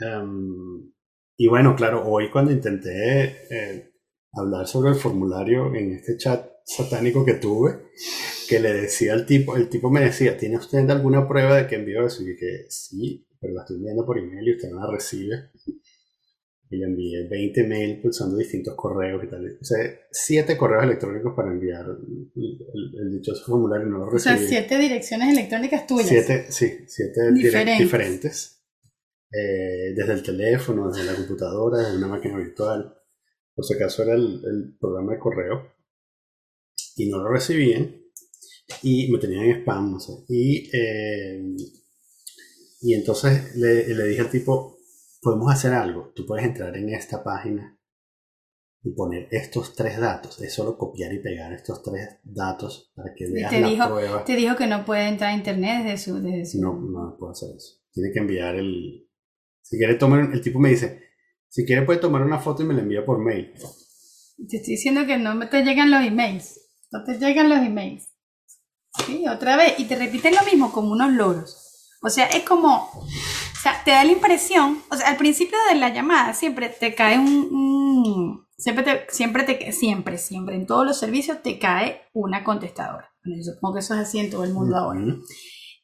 em, 0.00 0.92
y 1.36 1.48
bueno, 1.48 1.74
claro, 1.76 2.06
hoy 2.06 2.30
cuando 2.30 2.52
intenté 2.52 3.24
eh, 3.50 3.92
hablar 4.32 4.66
sobre 4.66 4.90
el 4.90 4.96
formulario 4.96 5.74
en 5.74 5.92
este 5.92 6.16
chat 6.16 6.46
satánico 6.64 7.24
que 7.24 7.34
tuve, 7.34 7.78
que 8.48 8.60
le 8.60 8.72
decía 8.74 9.14
al 9.14 9.24
tipo, 9.24 9.56
el 9.56 9.68
tipo 9.68 9.90
me 9.90 10.00
decía, 10.02 10.36
¿tiene 10.36 10.58
usted 10.58 10.88
alguna 10.90 11.26
prueba 11.26 11.56
de 11.56 11.66
que 11.66 11.76
envió 11.76 12.06
eso? 12.06 12.22
Y 12.22 12.26
dije, 12.32 12.66
sí, 12.68 13.26
pero 13.40 13.54
la 13.54 13.62
estoy 13.62 13.76
enviando 13.76 14.04
por 14.04 14.18
email 14.18 14.48
y 14.48 14.56
usted 14.56 14.70
no 14.70 14.80
la 14.80 14.90
recibe. 14.92 15.50
Y 16.70 16.76
le 16.76 16.84
envié 16.84 17.26
20 17.28 17.66
mails 17.66 18.00
pulsando 18.02 18.36
distintos 18.36 18.74
correos 18.76 19.24
y 19.24 19.28
tal. 19.28 19.58
O 19.58 19.64
sea, 19.64 19.78
7 20.10 20.54
correos 20.58 20.84
electrónicos 20.84 21.32
para 21.34 21.50
enviar 21.50 21.86
el, 21.86 22.32
el- 22.36 23.00
el 23.00 23.10
dichoso 23.12 23.42
formulario 23.46 23.86
y 23.86 23.90
no 23.90 23.98
lo 23.98 24.04
O 24.04 24.10
recibí. 24.10 24.36
sea, 24.38 24.46
siete 24.48 24.78
direcciones 24.78 25.32
electrónicas 25.32 25.86
tuyas. 25.86 26.08
Siete, 26.08 26.46
sí, 26.52 26.70
siete 26.86 27.20
dire- 27.32 27.42
Diferentes. 27.44 27.78
diferentes. 27.78 28.54
Eh, 29.32 29.94
desde 29.96 30.12
el 30.12 30.22
teléfono, 30.22 30.90
desde 30.90 31.06
la 31.10 31.14
computadora, 31.16 31.78
desde 31.78 31.96
una 31.96 32.08
máquina 32.08 32.36
virtual. 32.36 32.94
Por 33.54 33.64
si 33.64 33.74
acaso 33.74 34.02
era 34.02 34.14
el, 34.14 34.42
el 34.44 34.76
programa 34.78 35.12
de 35.14 35.18
correo. 35.18 35.72
Y 36.96 37.08
no 37.08 37.18
lo 37.18 37.30
recibían. 37.32 37.96
Y 38.82 39.10
me 39.10 39.18
tenían 39.18 39.44
en 39.44 39.60
spam, 39.62 39.92
no 39.92 40.00
sé. 40.00 40.12
Y, 40.28 40.68
eh, 40.76 41.42
y 42.80 42.94
entonces 42.94 43.56
le, 43.56 43.86
le 43.94 44.04
dije 44.04 44.20
al 44.20 44.30
tipo, 44.30 44.78
podemos 45.20 45.52
hacer 45.52 45.72
algo. 45.72 46.12
Tú 46.14 46.26
puedes 46.26 46.44
entrar 46.44 46.76
en 46.76 46.90
esta 46.90 47.22
página 47.22 47.78
y 48.82 48.92
poner 48.92 49.28
estos 49.30 49.74
tres 49.74 49.98
datos. 49.98 50.40
Es 50.40 50.54
solo 50.54 50.78
copiar 50.78 51.12
y 51.12 51.18
pegar 51.18 51.52
estos 51.52 51.82
tres 51.82 52.18
datos 52.22 52.92
para 52.94 53.12
que 53.14 53.30
veas 53.30 53.50
te 53.50 53.60
la 53.60 53.68
dijo, 53.68 53.88
prueba. 53.88 54.24
te 54.24 54.36
dijo 54.36 54.56
que 54.56 54.66
no 54.66 54.84
puede 54.84 55.08
entrar 55.08 55.32
a 55.32 55.36
internet 55.36 55.84
desde 55.84 55.98
su... 55.98 56.22
Desde 56.22 56.46
su... 56.46 56.60
No, 56.60 56.74
no 56.74 57.16
puedo 57.18 57.32
hacer 57.32 57.50
eso. 57.56 57.78
Tiene 57.92 58.12
que 58.12 58.20
enviar 58.20 58.54
el. 58.54 59.08
Si 59.62 59.76
quiere 59.76 59.94
tomar. 59.96 60.30
El 60.32 60.40
tipo 60.40 60.60
me 60.60 60.70
dice: 60.70 61.02
Si 61.48 61.64
quiere, 61.64 61.82
puede 61.82 61.98
tomar 61.98 62.22
una 62.22 62.38
foto 62.38 62.62
y 62.62 62.66
me 62.66 62.74
la 62.74 62.82
envía 62.82 63.04
por 63.04 63.18
mail. 63.18 63.52
Te 64.48 64.58
estoy 64.58 64.74
diciendo 64.74 65.04
que 65.04 65.18
no 65.18 65.48
te 65.48 65.64
llegan 65.64 65.90
los 65.90 66.04
emails. 66.04 66.60
No 66.92 67.02
te 67.02 67.18
llegan 67.18 67.48
los 67.48 67.58
emails. 67.58 68.06
Sí, 69.04 69.26
otra 69.26 69.56
vez. 69.56 69.80
Y 69.80 69.86
te 69.86 69.96
repiten 69.96 70.34
lo 70.34 70.44
mismo 70.44 70.70
como 70.70 70.92
unos 70.92 71.12
loros. 71.12 71.67
O 72.02 72.08
sea, 72.10 72.26
es 72.26 72.44
como. 72.44 72.90
O 72.94 73.60
sea, 73.62 73.82
te 73.84 73.90
da 73.90 74.04
la 74.04 74.12
impresión. 74.12 74.82
O 74.90 74.96
sea, 74.96 75.08
al 75.08 75.16
principio 75.16 75.58
de 75.68 75.74
la 75.76 75.88
llamada 75.90 76.32
siempre 76.34 76.68
te 76.68 76.94
cae 76.94 77.18
un. 77.18 77.26
un- 77.50 78.46
siempre 78.56 78.84
te, 78.84 79.06
siempre 79.10 79.42
te, 79.44 79.72
siempre, 79.72 80.18
siempre, 80.18 80.56
en 80.56 80.66
todos 80.66 80.84
los 80.86 80.98
servicios 80.98 81.42
te 81.42 81.58
cae 81.58 82.02
una 82.12 82.42
contestadora. 82.44 83.10
Bueno, 83.24 83.40
yo 83.42 83.52
supongo 83.52 83.74
que 83.74 83.80
eso 83.80 83.94
es 83.94 84.00
así 84.00 84.18
en 84.18 84.30
todo 84.30 84.44
el 84.44 84.52
mundo 84.54 84.76
ahora. 84.76 85.00
Ujú. 85.00 85.22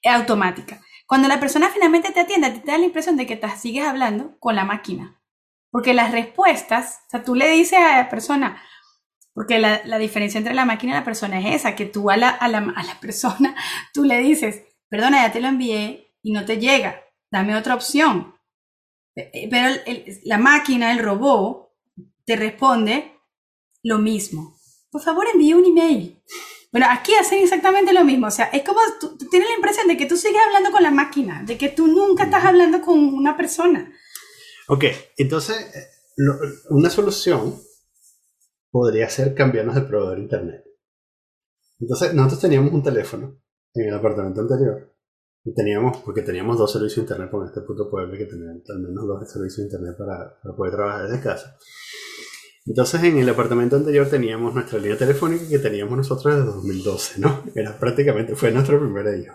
Es 0.03 0.13
automática. 0.13 0.81
Cuando 1.07 1.29
la 1.29 1.39
persona 1.41 1.69
finalmente 1.71 2.11
te 2.13 2.21
atiende, 2.21 2.51
te 2.51 2.71
da 2.71 2.79
la 2.79 2.85
impresión 2.87 3.17
de 3.17 3.27
que 3.27 3.37
te 3.37 3.49
sigues 3.57 3.87
hablando 3.87 4.37
con 4.39 4.55
la 4.57 4.65
máquina. 4.65 5.21
Porque 5.71 5.95
las 5.95 6.13
respuestas, 6.13 7.01
o 7.09 7.11
sea, 7.11 7.25
tú 7.25 7.35
le 7.35 7.49
dices 7.51 7.79
a 7.79 7.99
la 7.99 8.09
persona, 8.09 8.63
porque 9.35 9.59
la, 9.59 9.81
la 9.85 9.99
diferencia 9.99 10.39
entre 10.39 10.55
la 10.55 10.65
máquina 10.65 10.93
y 10.93 10.97
la 10.97 11.05
persona 11.05 11.39
es 11.41 11.57
esa, 11.57 11.75
que 11.75 11.87
tú 11.87 12.11
a 12.11 12.17
la, 12.17 12.29
a, 12.31 12.49
la, 12.49 12.59
a 12.59 12.83
la 12.85 13.01
persona, 13.01 13.55
tú 13.93 14.05
le 14.05 14.19
dices, 14.19 14.63
perdona, 14.89 15.27
ya 15.27 15.33
te 15.33 15.41
lo 15.41 15.49
envié 15.49 16.04
y 16.25 16.33
no 16.33 16.45
te 16.45 16.59
llega, 16.59 17.01
dame 17.31 17.55
otra 17.57 17.75
opción. 17.77 18.35
Eh, 19.15 19.31
eh, 19.33 19.49
Pero 19.51 19.69
el- 19.69 19.83
el- 19.87 20.21
la 20.25 20.39
máquina, 20.39 20.91
el 20.93 20.99
robot, 20.99 21.71
te 22.25 22.35
responde 22.35 23.13
lo 23.85 23.99
mismo. 23.99 24.57
Por 24.91 25.03
favor, 25.03 25.27
envíe 25.33 25.55
un 25.55 25.67
email. 25.67 26.21
Bueno, 26.73 26.87
aquí 26.91 27.13
hacen 27.15 27.41
exactamente 27.43 27.93
lo 27.93 28.05
mismo. 28.05 28.27
O 28.27 28.31
sea, 28.31 28.47
es 28.47 28.63
como 28.65 28.81
tú, 29.01 29.17
tú 29.17 29.29
tienes 29.29 29.49
la 29.49 29.55
impresión 29.57 29.87
de 29.87 29.97
que 29.97 30.07
tú 30.07 30.17
sigues 30.17 30.41
hablando 30.45 30.73
con 30.73 30.83
la 30.83 30.91
máquina, 30.91 31.45
de 31.45 31.57
que 31.59 31.69
tú 31.69 31.87
nunca 31.87 32.25
estás 32.25 32.45
hablando 32.45 32.81
con 32.81 32.99
una 33.15 33.37
persona. 33.37 33.93
Ok, 34.69 34.85
entonces, 35.19 35.57
eh, 35.77 35.87
lo- 36.17 36.39
una 36.71 36.89
solución 36.91 37.61
podría 38.71 39.09
ser 39.11 39.35
cambiarnos 39.35 39.75
de 39.75 39.83
proveedor 39.83 40.17
de 40.17 40.23
internet. 40.23 40.65
Entonces, 41.79 42.15
nosotros 42.15 42.41
teníamos 42.41 42.73
un 42.73 42.83
teléfono 42.83 43.39
en 43.75 43.89
el 43.89 43.95
apartamento 43.95 44.41
anterior. 44.41 44.94
Teníamos, 45.55 45.99
porque 45.99 46.23
teníamos 46.23 46.57
dos 46.57 46.73
servicios 46.73 46.97
de 46.97 47.03
internet 47.03 47.31
con 47.31 47.45
este 47.47 47.61
puto 47.61 47.91
pueblo 47.91 48.17
que 48.17 48.25
tenían 48.25 48.63
al 48.67 48.79
menos 48.81 49.07
dos 49.07 49.31
servicios 49.31 49.59
de 49.59 49.65
internet 49.65 49.95
para, 49.99 50.41
para 50.43 50.57
poder 50.57 50.75
trabajar 50.75 51.09
desde 51.09 51.23
casa. 51.23 51.57
Entonces, 52.67 53.03
en 53.05 53.19
el 53.19 53.29
apartamento 53.29 53.77
anterior 53.77 54.09
teníamos 54.09 54.55
nuestra 54.55 54.79
línea 54.79 54.97
telefónica 54.97 55.47
que 55.47 55.59
teníamos 55.59 55.99
nosotros 55.99 56.35
desde 56.35 56.47
2012, 56.47 57.21
¿no? 57.21 57.43
Era 57.55 57.79
prácticamente, 57.79 58.35
fue 58.35 58.53
nuestra 58.53 58.79
primera 58.79 59.15
hija. 59.15 59.35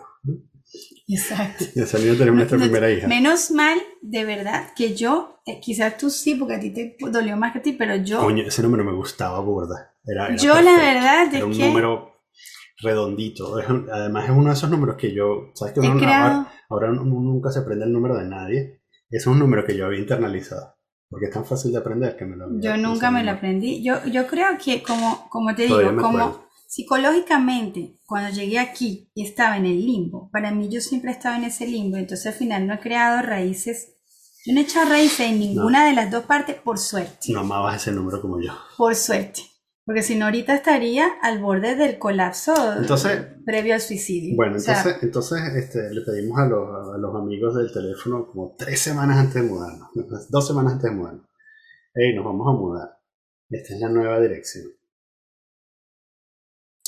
Exacto. 1.07 1.65
Y 1.75 1.81
esa 1.81 1.97
línea 1.99 2.13
tenemos 2.17 2.37
nuestra 2.37 2.57
No- 2.57 2.63
primera 2.63 2.89
hija. 2.91 3.07
Menos 3.07 3.51
mal, 3.51 3.77
de 4.01 4.25
verdad, 4.25 4.69
que 4.75 4.95
yo, 4.95 5.41
eh, 5.45 5.59
quizás 5.61 5.95
tú 5.97 6.09
sí, 6.09 6.33
porque 6.35 6.55
a 6.55 6.59
ti 6.59 6.71
te 6.71 6.97
dolió 7.11 7.37
más 7.37 7.53
que 7.53 7.59
a 7.59 7.61
ti, 7.61 7.73
pero 7.73 7.95
yo, 7.97 8.19
Coño, 8.19 8.43
ese 8.47 8.63
número 8.63 8.83
me 8.83 8.93
gustaba 8.93 9.39
burda. 9.41 9.93
Era, 10.05 10.27
era 10.27 10.35
yo 10.37 10.59
la 10.59 10.75
verdad 10.77 11.33
Era 11.35 11.45
un 11.45 11.51
que 11.53 11.67
número 11.67 12.18
redondito. 12.81 13.55
Además 13.91 14.25
es 14.25 14.31
uno 14.31 14.47
de 14.47 14.53
esos 14.53 14.69
números 14.69 14.95
que 14.97 15.13
yo, 15.13 15.51
¿sabes 15.53 15.73
que 15.73 15.79
uno, 15.79 15.97
creado, 15.97 16.47
ahora, 16.69 16.87
ahora 16.89 16.91
nunca 16.91 17.51
se 17.51 17.59
aprende 17.59 17.85
el 17.85 17.93
número 17.93 18.17
de 18.17 18.27
nadie? 18.27 18.81
Es 19.09 19.25
un 19.27 19.39
número 19.39 19.65
que 19.65 19.75
yo 19.75 19.85
había 19.85 19.99
internalizado. 19.99 20.75
Porque 21.09 21.25
es 21.25 21.33
tan 21.33 21.43
fácil 21.43 21.71
de 21.71 21.79
aprender 21.79 22.15
que 22.15 22.25
me 22.25 22.35
lo 22.35 22.45
yo 22.61 22.77
nunca 22.77 23.09
me 23.09 23.23
lo 23.23 23.31
aprendí. 23.31 23.83
Yo, 23.83 24.05
yo 24.05 24.27
creo 24.27 24.57
que, 24.63 24.83
como, 24.83 25.27
como 25.29 25.55
te 25.55 25.67
Todavía 25.67 25.89
digo, 25.89 26.01
como 26.01 26.19
acuerdo. 26.19 26.47
psicológicamente, 26.67 27.99
cuando 28.05 28.29
llegué 28.29 28.59
aquí 28.59 29.09
y 29.15 29.25
estaba 29.25 29.57
en 29.57 29.65
el 29.65 29.83
limbo, 29.83 30.29
para 30.31 30.51
mí 30.51 30.69
yo 30.69 30.81
siempre 30.81 31.09
he 31.09 31.13
estado 31.13 31.37
en 31.37 31.45
ese 31.45 31.65
limbo, 31.65 31.97
entonces 31.97 32.27
al 32.27 32.33
final 32.33 32.67
no 32.67 32.75
he 32.75 32.79
creado 32.79 33.23
raíces, 33.23 33.95
yo 34.45 34.53
no 34.53 34.59
he 34.59 34.63
echado 34.63 34.87
raíces 34.89 35.21
en 35.21 35.39
ninguna 35.39 35.87
de 35.87 35.93
las 35.93 36.11
dos 36.11 36.25
partes, 36.25 36.57
por 36.57 36.77
suerte. 36.77 37.33
No 37.33 37.39
amabas 37.39 37.81
ese 37.81 37.91
número 37.91 38.21
como 38.21 38.39
yo. 38.39 38.53
Por 38.77 38.93
suerte. 38.95 39.41
Porque 39.89 40.03
si 40.03 40.15
no, 40.15 40.25
ahorita 40.25 40.53
estaría 40.53 41.07
al 41.23 41.39
borde 41.39 41.75
del 41.75 41.97
colapso 41.97 42.53
Entonces- 42.77 43.25
previo 43.43 43.73
al 43.73 43.81
suicidio. 43.81 44.35
Bueno, 44.35 44.57
O 44.57 44.59
sea, 44.59 44.77
entonces, 44.77 45.01
entonces 45.01 45.39
este, 45.55 45.91
le 45.91 46.01
pedimos 46.01 46.37
a 46.37 46.45
los, 46.45 46.93
a 46.93 46.97
los 46.99 47.15
amigos 47.15 47.55
del 47.55 47.73
teléfono 47.73 48.27
como 48.27 48.55
tres 48.55 48.79
semanas 48.79 49.17
antes 49.17 49.33
de 49.33 49.49
mudarnos, 49.49 49.89
dos 50.29 50.47
semanas 50.47 50.73
antes 50.73 50.91
de 50.91 50.95
mudarnos. 50.95 51.25
Hey, 51.95 52.13
nos 52.15 52.23
vamos 52.23 52.47
a 52.47 52.51
mudar. 52.51 52.89
Esta 53.49 53.73
es 53.73 53.79
la 53.79 53.89
nueva 53.89 54.21
dirección. 54.21 54.65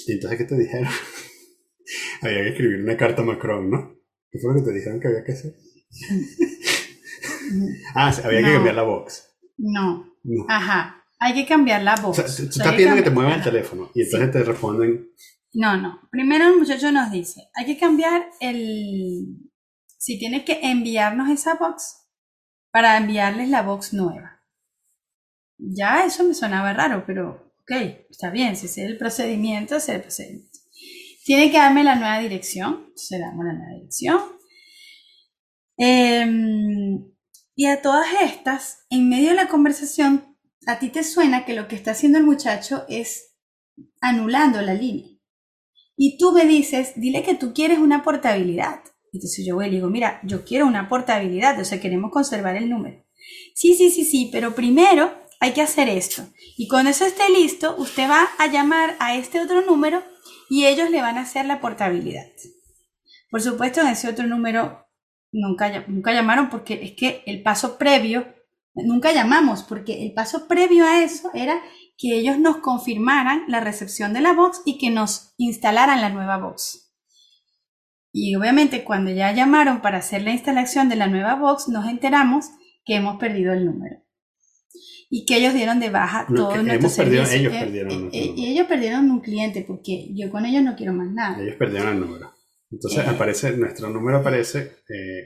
Y 0.05 0.11
entonces, 0.11 0.37
¿qué 0.37 0.45
te 0.45 0.59
dijeron? 0.59 0.87
había 2.21 2.43
que 2.43 2.49
escribir 2.49 2.83
una 2.83 2.97
carta 2.97 3.23
a 3.23 3.25
Macron, 3.25 3.71
¿no? 3.71 3.95
¿Qué 4.29 4.37
fue 4.37 4.53
lo 4.53 4.59
que 4.59 4.65
te 4.69 4.75
dijeron 4.75 4.99
que 4.99 5.07
había 5.07 5.23
que 5.23 5.31
hacer? 5.31 5.55
ah, 7.95 8.13
había 8.25 8.43
que 8.43 8.53
cambiar 8.53 8.75
la 8.75 8.83
box. 8.83 9.27
no. 9.57 10.05
No. 10.23 10.45
Ajá. 10.49 11.00
Hay 11.23 11.33
que 11.35 11.45
cambiar 11.45 11.83
la 11.83 11.93
O 11.95 12.07
voz. 12.07 12.15
sea, 12.17 12.25
tú, 12.25 12.43
estás 12.49 12.73
pidiendo 12.73 12.95
que 12.95 13.03
te 13.03 13.11
muevan 13.11 13.33
el 13.33 13.43
teléfono 13.43 13.91
y 13.93 14.01
entonces 14.01 14.31
te 14.31 14.43
responden, 14.43 15.07
No, 15.53 15.77
no. 15.77 16.01
Primero 16.09 16.47
el 16.47 16.57
muchacho 16.57 16.91
nos 16.91 17.11
dice, 17.11 17.49
hay 17.53 17.65
que 17.65 17.77
cambiar 17.77 18.25
el... 18.39 19.37
Si 19.99 20.17
tienes 20.17 20.43
que 20.45 20.59
enviarnos 20.63 21.29
esa 21.29 21.53
box 21.55 22.07
para 22.71 22.97
enviarles 22.97 23.49
la 23.49 23.61
box 23.61 23.93
nueva. 23.93 24.41
Ya 25.59 26.05
eso 26.05 26.23
me 26.23 26.33
sonaba 26.33 26.73
raro, 26.73 27.03
pero 27.05 27.53
ok, 27.61 27.71
está 28.09 28.31
bien, 28.31 28.55
si 28.55 28.65
es 28.65 28.79
el 28.79 28.97
procedimiento, 28.97 29.75
es 29.75 29.89
el 29.89 30.01
procedimiento. 30.01 30.57
Tiene 31.23 31.51
que 31.51 31.57
darme 31.59 31.83
la 31.83 31.93
nueva 31.95 32.17
dirección, 32.17 32.85
entonces 32.87 33.19
damos 33.19 33.45
la 33.45 33.53
nueva 33.53 33.73
dirección. 33.75 34.19
Em, 35.77 37.05
Y 37.55 37.67
a 37.67 37.81
todas 37.81 38.07
estas, 38.23 38.85
en 38.89 39.07
medio 39.09 39.29
de 39.29 39.35
la 39.35 39.47
conversación, 39.47 40.30
a 40.67 40.79
ti 40.79 40.89
te 40.89 41.03
suena 41.03 41.45
que 41.45 41.53
lo 41.53 41.67
que 41.67 41.75
está 41.75 41.91
haciendo 41.91 42.17
el 42.17 42.25
muchacho 42.25 42.85
es 42.87 43.35
anulando 43.99 44.61
la 44.61 44.73
línea. 44.73 45.07
Y 45.97 46.17
tú 46.17 46.31
me 46.31 46.45
dices, 46.45 46.93
dile 46.95 47.23
que 47.23 47.35
tú 47.35 47.53
quieres 47.53 47.79
una 47.79 48.03
portabilidad. 48.03 48.81
Entonces 49.13 49.45
yo 49.45 49.55
voy 49.55 49.67
y 49.67 49.69
le 49.69 49.75
digo, 49.77 49.89
mira, 49.89 50.19
yo 50.23 50.45
quiero 50.45 50.65
una 50.65 50.87
portabilidad, 50.87 51.59
o 51.59 51.65
sea, 51.65 51.81
queremos 51.81 52.11
conservar 52.11 52.55
el 52.55 52.69
número. 52.69 53.05
Sí, 53.53 53.75
sí, 53.75 53.91
sí, 53.91 54.05
sí, 54.05 54.29
pero 54.31 54.55
primero 54.55 55.13
hay 55.39 55.53
que 55.53 55.61
hacer 55.61 55.89
esto. 55.89 56.23
Y 56.57 56.67
cuando 56.67 56.91
eso 56.91 57.05
esté 57.05 57.29
listo, 57.29 57.75
usted 57.77 58.09
va 58.09 58.27
a 58.37 58.47
llamar 58.47 58.95
a 58.99 59.15
este 59.15 59.41
otro 59.41 59.61
número 59.61 60.03
y 60.49 60.65
ellos 60.65 60.89
le 60.89 61.01
van 61.01 61.17
a 61.17 61.21
hacer 61.21 61.45
la 61.45 61.59
portabilidad. 61.59 62.27
Por 63.29 63.41
supuesto, 63.41 63.81
en 63.81 63.87
ese 63.87 64.09
otro 64.09 64.27
número 64.27 64.87
nunca, 65.31 65.85
nunca 65.87 66.13
llamaron 66.13 66.49
porque 66.49 66.79
es 66.83 66.93
que 66.93 67.23
el 67.25 67.41
paso 67.41 67.77
previo, 67.77 68.27
nunca 68.75 69.13
llamamos 69.13 69.63
porque 69.63 70.03
el 70.03 70.13
paso 70.13 70.47
previo 70.47 70.85
a 70.85 71.03
eso 71.03 71.29
era 71.33 71.61
que 71.97 72.17
ellos 72.17 72.39
nos 72.39 72.57
confirmaran 72.57 73.43
la 73.47 73.59
recepción 73.59 74.13
de 74.13 74.21
la 74.21 74.33
box 74.33 74.61
y 74.65 74.77
que 74.77 74.89
nos 74.89 75.33
instalaran 75.37 76.01
la 76.01 76.09
nueva 76.09 76.37
box. 76.37 76.91
Y 78.11 78.35
obviamente 78.35 78.83
cuando 78.83 79.11
ya 79.11 79.31
llamaron 79.31 79.81
para 79.81 79.99
hacer 79.99 80.23
la 80.23 80.31
instalación 80.31 80.89
de 80.89 80.95
la 80.95 81.07
nueva 81.07 81.35
box, 81.35 81.69
nos 81.69 81.87
enteramos 81.87 82.49
que 82.83 82.95
hemos 82.95 83.17
perdido 83.17 83.53
el 83.53 83.65
número. 83.65 83.97
Y 85.09 85.25
que 85.25 85.37
ellos 85.37 85.53
dieron 85.53 85.79
de 85.79 85.89
baja 85.89 86.25
todo 86.33 86.61
nuestro 86.63 86.89
servicio. 86.89 87.37
ellos 87.37 87.53
eh, 87.53 87.59
perdieron 87.59 88.09
eh, 88.13 88.33
y 88.35 88.47
ellos 88.47 88.65
perdieron 88.67 89.11
un 89.11 89.19
cliente 89.19 89.63
porque 89.67 90.07
yo 90.13 90.31
con 90.31 90.45
ellos 90.45 90.63
no 90.63 90.75
quiero 90.75 90.93
más 90.93 91.11
nada. 91.11 91.41
Ellos 91.41 91.55
perdieron 91.57 91.89
el 91.89 91.99
número. 91.99 92.33
Entonces 92.69 93.05
eh. 93.05 93.09
aparece, 93.09 93.57
nuestro 93.57 93.89
número 93.89 94.19
aparece 94.19 94.77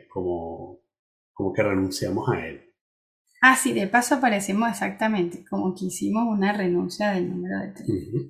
como, 0.09 0.79
como 1.31 1.53
que 1.53 1.61
renunciamos 1.61 2.27
a 2.29 2.47
él. 2.47 2.64
Ah, 3.47 3.55
sí, 3.55 3.73
de 3.73 3.85
paso 3.85 4.15
aparecemos 4.15 4.67
exactamente 4.67 5.45
como 5.47 5.75
que 5.75 5.85
hicimos 5.85 6.23
una 6.27 6.51
renuncia 6.51 7.11
del 7.11 7.29
número 7.29 7.59
de 7.59 7.73
teléfono. 7.73 8.23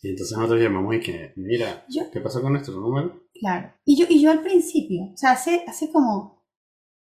Y 0.00 0.08
entonces 0.10 0.36
nosotros 0.36 0.62
llamamos 0.62 0.94
y 0.94 1.00
que, 1.00 1.32
mira, 1.34 1.84
¿qué 2.12 2.20
pasó 2.20 2.40
con 2.40 2.52
nuestro 2.52 2.74
número? 2.78 3.20
Claro. 3.34 3.72
Y 3.84 3.98
yo, 3.98 4.06
y 4.08 4.22
yo 4.22 4.30
al 4.30 4.42
principio, 4.42 5.06
o 5.12 5.16
sea, 5.16 5.32
hace, 5.32 5.64
hace 5.66 5.90
como 5.90 6.46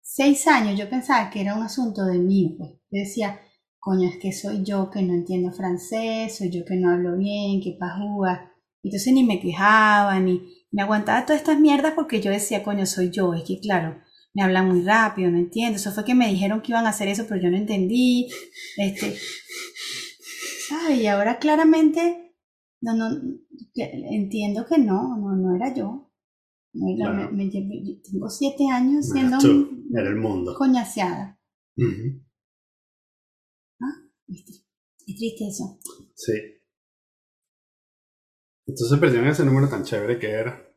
seis 0.03 0.47
años 0.49 0.79
yo 0.79 0.91
pensaba 0.91 1.31
que 1.31 1.41
era 1.41 1.57
un 1.57 1.63
asunto 1.63 2.05
de 2.05 2.19
mí, 2.19 2.57
pues. 2.59 2.73
Yo 2.91 3.01
decía, 3.01 3.41
coño, 3.79 4.07
es 4.11 4.19
que 4.19 4.33
soy 4.33 4.63
yo 4.63 4.91
que 4.91 5.01
no 5.01 5.15
entiendo 5.15 5.51
francés, 5.51 6.37
soy 6.37 6.51
yo 6.51 6.67
que 6.67 6.77
no 6.77 6.91
hablo 6.91 7.17
bien, 7.17 7.63
que 7.63 7.79
pajúa. 7.81 8.53
Entonces 8.83 9.15
ni 9.15 9.25
me 9.25 9.41
quejaba, 9.41 10.21
ni 10.21 10.43
me 10.71 10.83
aguantaba 10.83 11.25
todas 11.25 11.41
estas 11.41 11.59
mierdas 11.59 11.95
porque 11.95 12.21
yo 12.21 12.31
decía, 12.31 12.63
coño, 12.63 12.85
soy 12.85 13.09
yo. 13.09 13.33
Es 13.33 13.45
que 13.45 13.61
claro, 13.61 13.97
me 14.35 14.43
hablan 14.43 14.69
muy 14.69 14.83
rápido, 14.83 15.31
no 15.31 15.39
entiendo. 15.39 15.77
Eso 15.77 15.93
fue 15.93 16.05
que 16.05 16.15
me 16.15 16.29
dijeron 16.29 16.61
que 16.61 16.73
iban 16.73 16.87
a 16.87 16.91
hacer 16.91 17.09
eso, 17.09 17.27
pero 17.29 17.41
yo 17.41 17.51
no 17.51 17.57
entendí. 17.57 18.29
Este, 18.77 19.17
Y 20.93 21.07
ahora 21.07 21.39
claramente, 21.39 22.37
no, 22.81 22.95
no, 22.95 23.11
entiendo 23.75 24.67
que 24.67 24.79
no, 24.79 25.17
no, 25.17 25.37
no 25.37 25.57
era 25.57 25.75
yo. 25.75 26.13
tengo 26.73 28.31
siete 28.31 28.69
años 28.71 29.09
siendo 29.09 29.39
era 29.93 30.09
el 30.09 30.17
mundo. 30.17 30.55
coñaseada. 30.57 31.41
¿Ah? 33.81 33.95
Es, 34.29 34.65
triste 35.07 35.49
eso. 35.49 35.79
Sí. 36.15 36.33
Entonces 38.67 38.99
perdieron 39.01 39.29
ese 39.29 39.45
número 39.45 39.69
tan 39.69 39.83
chévere 39.83 40.19
que 40.19 40.31
era. 40.31 40.70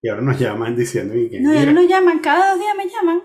Y 0.00 0.08
ahora 0.08 0.22
nos 0.22 0.38
llaman 0.38 0.76
diciendo 0.76 1.14
que. 1.14 1.40
No, 1.40 1.50
ahora 1.50 1.72
nos 1.72 1.88
llaman, 1.88 2.20
cada 2.20 2.50
dos 2.50 2.60
días 2.60 2.76
me 2.76 2.88
llaman 2.88 3.22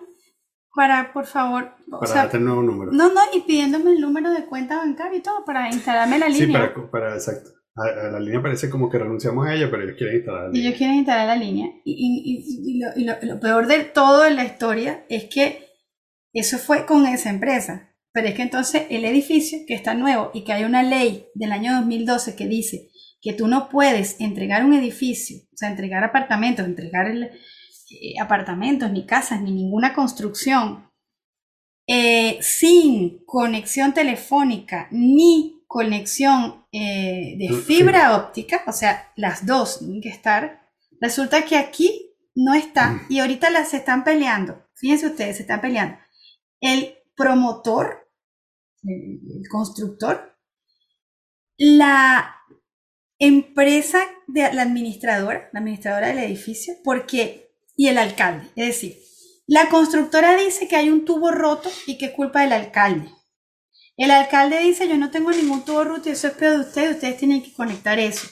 para, 0.75 1.13
por 1.13 1.25
favor. 1.25 1.75
Para 1.89 2.13
darte 2.13 2.37
el 2.37 2.45
nuevo 2.45 2.63
número. 2.63 2.91
No, 2.91 3.13
no, 3.13 3.21
y 3.33 3.41
pidiéndome 3.41 3.91
el 3.91 4.01
número 4.01 4.31
de 4.31 4.45
cuenta 4.45 4.77
bancaria 4.77 5.19
y 5.19 5.21
todo 5.21 5.45
para 5.45 5.69
instalarme 5.69 6.17
la 6.17 6.29
línea. 6.29 6.47
Sí, 6.47 6.51
para, 6.51 6.91
para 6.91 7.13
exacto. 7.13 7.51
A, 7.75 8.11
la 8.11 8.19
línea 8.19 8.41
parece 8.41 8.69
como 8.69 8.89
que 8.89 8.99
renunciamos 8.99 9.47
a 9.47 9.53
ella, 9.53 9.69
pero 9.69 9.83
ellos 9.83 9.95
quieren 9.97 10.15
instalar 10.17 10.43
la 10.43 10.49
línea. 10.49 10.67
Ellos 10.67 10.77
quieren 10.77 10.95
instalar 10.97 11.27
la 11.27 11.35
línea. 11.35 11.67
Y, 11.85 11.93
y, 11.95 12.95
y, 12.95 13.05
lo, 13.05 13.15
lo, 13.21 13.39
peor 13.39 13.67
de 13.67 13.83
todo 13.83 14.25
en 14.25 14.35
la 14.35 14.45
historia 14.45 15.05
es 15.09 15.25
que 15.25 15.67
eso 16.33 16.57
fue 16.57 16.85
con 16.85 17.05
esa 17.05 17.29
empresa. 17.29 17.89
Pero 18.11 18.27
es 18.27 18.35
que 18.35 18.43
entonces 18.43 18.83
el 18.91 19.05
edificio 19.05 19.59
que 19.67 19.73
está 19.73 19.95
nuevo 19.95 20.29
y 20.35 20.43
que 20.43 20.53
hay 20.53 20.65
una 20.65 20.83
ley 20.83 21.27
del 21.33 21.51
año 21.51 21.73
2012 21.73 22.35
que 22.35 22.47
dice 22.47 22.89
que 23.23 23.33
tú 23.33 23.47
no 23.47 23.69
puedes 23.69 24.19
entregar 24.19 24.65
un 24.65 24.73
edificio, 24.73 25.37
o 25.53 25.57
sea, 25.57 25.69
entregar 25.69 26.03
apartamentos, 26.03 26.65
entregar 26.65 27.07
el, 27.07 27.23
eh, 27.23 28.19
apartamentos, 28.21 28.91
ni 28.91 29.05
casas, 29.05 29.41
ni 29.41 29.51
ninguna 29.51 29.93
construcción, 29.93 30.91
eh, 31.87 32.37
sin 32.41 33.23
conexión 33.25 33.93
telefónica 33.93 34.87
ni 34.91 35.63
conexión 35.67 36.65
eh, 36.71 37.35
de 37.37 37.57
fibra 37.57 38.15
óptica, 38.17 38.63
o 38.67 38.73
sea, 38.73 39.11
las 39.15 39.45
dos 39.45 39.79
tienen 39.79 40.01
que 40.01 40.09
estar, 40.09 40.69
resulta 40.99 41.45
que 41.45 41.57
aquí 41.57 42.13
no 42.35 42.53
está 42.53 42.89
mm. 42.89 43.05
y 43.09 43.19
ahorita 43.19 43.49
las 43.49 43.73
están 43.73 44.03
peleando. 44.03 44.67
Fíjense 44.75 45.07
ustedes, 45.07 45.37
se 45.37 45.43
están 45.43 45.61
peleando. 45.61 45.97
El 46.59 46.95
promotor, 47.15 48.09
el 48.83 49.47
constructor, 49.49 50.37
la 51.57 52.35
empresa 53.27 54.05
de 54.27 54.53
la 54.53 54.63
administradora, 54.63 55.49
la 55.53 55.59
administradora 55.59 56.07
del 56.07 56.19
edificio, 56.19 56.75
porque, 56.83 57.51
y 57.75 57.87
el 57.87 57.97
alcalde. 57.97 58.47
Es 58.55 58.67
decir, 58.67 58.97
la 59.47 59.69
constructora 59.69 60.35
dice 60.35 60.67
que 60.67 60.75
hay 60.75 60.89
un 60.89 61.05
tubo 61.05 61.31
roto 61.31 61.69
y 61.85 61.97
que 61.97 62.05
es 62.05 62.11
culpa 62.11 62.41
del 62.41 62.53
alcalde. 62.53 63.09
El 63.97 64.11
alcalde 64.11 64.59
dice, 64.59 64.87
yo 64.87 64.97
no 64.97 65.11
tengo 65.11 65.31
ningún 65.31 65.63
tubo 65.63 65.83
roto 65.83 66.09
eso 66.09 66.27
es 66.27 66.33
peor 66.33 66.55
de 66.55 66.61
ustedes, 66.61 66.95
ustedes 66.95 67.17
tienen 67.17 67.43
que 67.43 67.53
conectar 67.53 67.99
eso. 67.99 68.27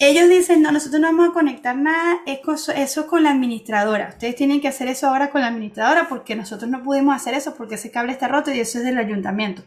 Ellos 0.00 0.28
dicen, 0.28 0.60
no, 0.60 0.72
nosotros 0.72 1.00
no 1.00 1.06
vamos 1.06 1.30
a 1.30 1.32
conectar 1.32 1.76
nada, 1.76 2.20
eso 2.26 2.72
es 2.72 2.96
con 3.06 3.22
la 3.22 3.30
administradora. 3.30 4.08
Ustedes 4.10 4.34
tienen 4.34 4.60
que 4.60 4.68
hacer 4.68 4.88
eso 4.88 5.08
ahora 5.08 5.30
con 5.30 5.40
la 5.40 5.48
administradora 5.48 6.08
porque 6.08 6.34
nosotros 6.34 6.68
no 6.68 6.82
pudimos 6.82 7.14
hacer 7.14 7.34
eso 7.34 7.54
porque 7.54 7.76
ese 7.76 7.90
cable 7.90 8.12
está 8.12 8.28
roto 8.28 8.52
y 8.52 8.60
eso 8.60 8.78
es 8.78 8.84
del 8.84 8.98
ayuntamiento. 8.98 9.62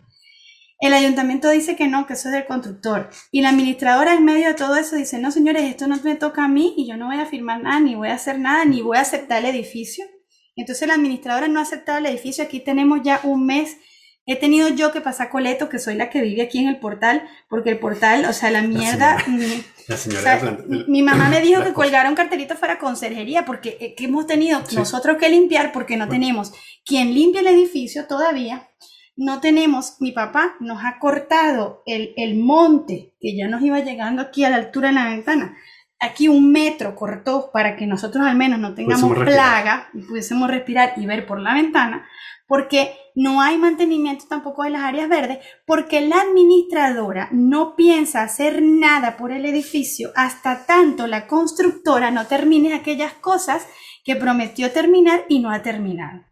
El 0.79 0.93
ayuntamiento 0.93 1.49
dice 1.49 1.75
que 1.75 1.87
no, 1.87 2.05
que 2.05 2.13
eso 2.13 2.29
es 2.29 2.35
del 2.35 2.45
constructor. 2.45 3.09
Y 3.31 3.41
la 3.41 3.49
administradora 3.49 4.13
en 4.13 4.23
medio 4.23 4.49
de 4.49 4.53
todo 4.53 4.75
eso 4.75 4.95
dice, 4.95 5.17
no 5.17 5.31
señores, 5.31 5.63
esto 5.63 5.87
no 5.87 5.97
me 6.03 6.15
toca 6.15 6.45
a 6.45 6.47
mí 6.47 6.75
y 6.77 6.87
yo 6.87 6.97
no 6.97 7.07
voy 7.07 7.17
a 7.17 7.25
firmar 7.25 7.61
nada, 7.63 7.79
ni 7.79 7.95
voy 7.95 8.09
a 8.09 8.15
hacer 8.15 8.37
nada, 8.37 8.63
ni 8.63 8.81
voy 8.81 8.97
a 8.97 9.01
aceptar 9.01 9.43
el 9.43 9.55
edificio. 9.55 10.05
Entonces 10.55 10.87
la 10.87 10.93
administradora 10.93 11.47
no 11.47 11.59
ha 11.59 11.63
aceptado 11.63 11.97
el 11.97 12.05
edificio. 12.05 12.43
Aquí 12.43 12.59
tenemos 12.59 13.01
ya 13.03 13.21
un 13.23 13.45
mes. 13.47 13.77
He 14.27 14.35
tenido 14.35 14.69
yo 14.69 14.91
que 14.91 15.01
pasar 15.01 15.29
coleto, 15.29 15.69
que 15.69 15.79
soy 15.79 15.95
la 15.95 16.09
que 16.09 16.21
vive 16.21 16.43
aquí 16.43 16.59
en 16.59 16.67
el 16.67 16.79
portal, 16.79 17.23
porque 17.49 17.71
el 17.71 17.79
portal, 17.79 18.25
o 18.25 18.33
sea, 18.33 18.51
la 18.51 18.61
mierda... 18.61 19.17
mi, 20.87 21.01
mamá 21.01 21.29
me 21.29 21.39
dijo 21.41 21.63
que 21.63 21.73
colgara 21.73 22.09
un 22.09 22.15
cartelito 22.15 22.55
fuera 22.55 22.77
conserjería, 22.77 23.45
porque 23.45 23.77
eh, 23.79 23.95
hemos 23.99 24.27
tenido 24.27 24.61
nosotros 24.73 25.17
que 25.17 25.29
limpiar, 25.29 25.71
porque 25.71 25.95
no 25.95 26.09
tenemos 26.09 26.51
quien 26.85 27.13
limpie 27.13 27.39
el 27.39 27.47
edificio 27.47 28.05
todavía 28.05 28.67
no 29.17 29.41
tenemos, 29.41 29.97
mi 29.99 30.11
papá 30.11 30.55
nos 30.59 30.83
ha 30.85 30.99
cortado 30.99 31.81
el, 31.87 32.13
el, 32.17 32.37
monte 32.37 33.15
que 33.19 33.35
ya 33.35 33.47
nos 33.47 33.63
iba 33.63 33.79
llegando 33.79 34.21
aquí 34.21 34.45
a 34.45 34.49
la 34.51 34.57
altura 34.57 34.89
de 34.89 34.93
la 34.93 35.09
ventana. 35.09 35.57
Aquí 35.99 36.27
un 36.27 36.51
metro 36.51 36.95
cortó 36.95 37.49
para 37.51 37.75
que 37.75 37.87
nosotros 37.87 38.23
al 38.23 38.37
menos 38.37 38.59
no 38.59 38.75
tengamos 38.75 39.17
plaga 39.17 39.89
y 39.95 40.03
pudiésemos 40.03 40.49
respirar 40.49 40.93
y 40.97 41.07
ver 41.07 41.25
por 41.25 41.39
la 41.39 41.55
ventana, 41.55 42.07
porque 42.45 42.95
no 43.15 43.41
hay 43.41 43.57
mantenimiento 43.57 44.25
tampoco 44.29 44.63
de 44.63 44.69
las 44.69 44.83
áreas 44.83 45.09
verdes, 45.09 45.39
porque 45.65 46.01
la 46.01 46.21
administradora 46.21 47.29
no 47.31 47.75
piensa 47.75 48.21
hacer 48.21 48.61
nada 48.61 49.17
por 49.17 49.31
el 49.31 49.47
edificio 49.47 50.11
hasta 50.15 50.67
tanto 50.67 51.07
la 51.07 51.25
constructora 51.25 52.11
no 52.11 52.27
termine 52.27 52.75
aquellas 52.75 53.13
cosas 53.13 53.67
que 54.05 54.15
prometió 54.15 54.71
terminar 54.71 55.25
y 55.27 55.39
no 55.39 55.49
ha 55.49 55.63
terminado. 55.63 56.23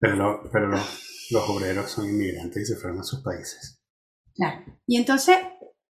Pero, 0.00 0.42
pero 0.52 0.76
los 1.30 1.48
obreros 1.48 1.90
son 1.90 2.08
inmigrantes 2.08 2.62
y 2.62 2.66
se 2.66 2.76
fueron 2.76 3.00
a 3.00 3.04
sus 3.04 3.20
países. 3.22 3.80
Claro. 4.34 4.64
Y 4.86 4.96
entonces, 4.96 5.36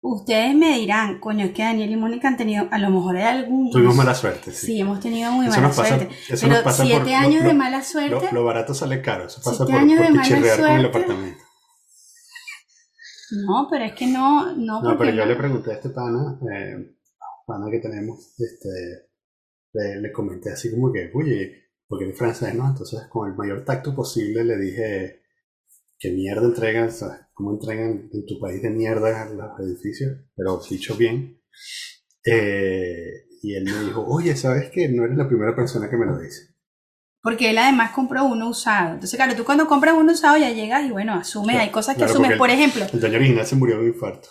ustedes 0.01 0.55
me 0.55 0.79
dirán, 0.79 1.21
coño, 1.21 1.47
es 1.47 1.53
que 1.53 1.63
Daniel 1.63 1.91
y 1.91 1.97
Mónica 1.97 2.29
han 2.29 2.37
tenido, 2.37 2.69
a 2.71 2.79
lo 2.79 2.91
mejor 2.91 3.17
hay 3.17 3.25
algún... 3.25 3.71
Tuvimos 3.71 3.97
mala 3.97 4.15
suerte, 4.15 4.53
sí. 4.53 4.67
Sí, 4.67 4.81
hemos 4.81 5.01
tenido 5.01 5.31
muy 5.33 5.49
mala 5.49 5.73
suerte. 5.73 6.09
Pero 6.29 6.73
siete 6.73 7.15
años 7.15 7.45
de 7.45 7.55
mala 7.55 7.83
suerte... 7.83 8.29
Lo, 8.33 8.45
barato 8.45 8.75
sale 8.75 9.03
caro, 9.03 9.27
eso 9.27 9.41
pasa 9.43 9.65
por, 9.65 9.75
años 9.75 10.01
de 10.01 10.11
mala 10.11 10.25
suerte, 10.25 10.63
con 10.63 10.71
el 10.71 10.87
apartamento. 10.87 11.45
No, 13.47 13.69
pero 13.71 13.85
es 13.85 13.93
que 13.93 14.07
no... 14.07 14.57
No, 14.57 14.83
no 14.83 14.99
pero 14.99 15.11
yo 15.13 15.25
le 15.25 15.37
pregunté 15.37 15.71
a 15.71 15.75
este 15.75 15.91
pana, 15.91 16.39
eh, 16.53 16.97
pana 17.47 17.71
que 17.71 17.79
tenemos, 17.79 18.35
este, 18.39 19.11
le, 19.75 20.01
le 20.01 20.13
comenté 20.13 20.51
así 20.51 20.71
como 20.71 20.93
que, 20.93 21.13
oye, 21.15 21.71
porque 21.87 22.09
es 22.09 22.17
francés, 22.17 22.55
¿no? 22.55 22.69
Entonces, 22.69 23.03
con 23.09 23.29
el 23.29 23.37
mayor 23.37 23.65
tacto 23.65 23.95
posible 23.95 24.45
le 24.45 24.57
dije, 24.57 25.20
¿qué 26.01 26.11
mierda 26.11 26.47
entregan? 26.47 26.91
¿Cómo 27.35 27.53
entregan 27.53 28.09
en 28.13 28.27
tu 28.27 28.41
país 28.41 28.63
de 28.63 28.71
mierda 28.71 29.29
los 29.31 29.61
edificios? 29.61 30.19
Pero 30.35 30.61
dicho 30.69 30.97
bien. 30.97 31.41
Eh, 32.25 33.27
y 33.43 33.55
él 33.55 33.65
me 33.65 33.85
dijo, 33.85 34.05
oye, 34.07 34.35
¿sabes 34.35 34.71
qué? 34.71 34.89
No 34.89 35.05
eres 35.05 35.17
la 35.17 35.29
primera 35.29 35.55
persona 35.55 35.89
que 35.89 35.97
me 35.97 36.07
lo 36.07 36.19
dice. 36.19 36.55
Porque 37.23 37.51
él 37.51 37.59
además 37.59 37.93
compró 37.93 38.25
uno 38.25 38.49
usado. 38.49 38.95
Entonces, 38.95 39.17
claro, 39.17 39.37
tú 39.37 39.45
cuando 39.45 39.67
compras 39.67 39.95
uno 39.97 40.13
usado 40.13 40.39
ya 40.39 40.51
llegas 40.51 40.87
y 40.87 40.91
bueno, 40.91 41.15
asumes, 41.15 41.57
hay 41.57 41.71
cosas 41.71 41.95
que 41.95 42.01
Claro, 42.01 42.15
asumes. 42.15 42.39
Por 42.39 42.51
ejemplo, 42.51 42.87
El 42.91 43.01
dueño 43.01 43.17
original 43.17 43.47
se 43.47 43.57
murió 43.57 43.77
de 43.77 43.83
un 43.83 43.89
infarto. 43.89 44.31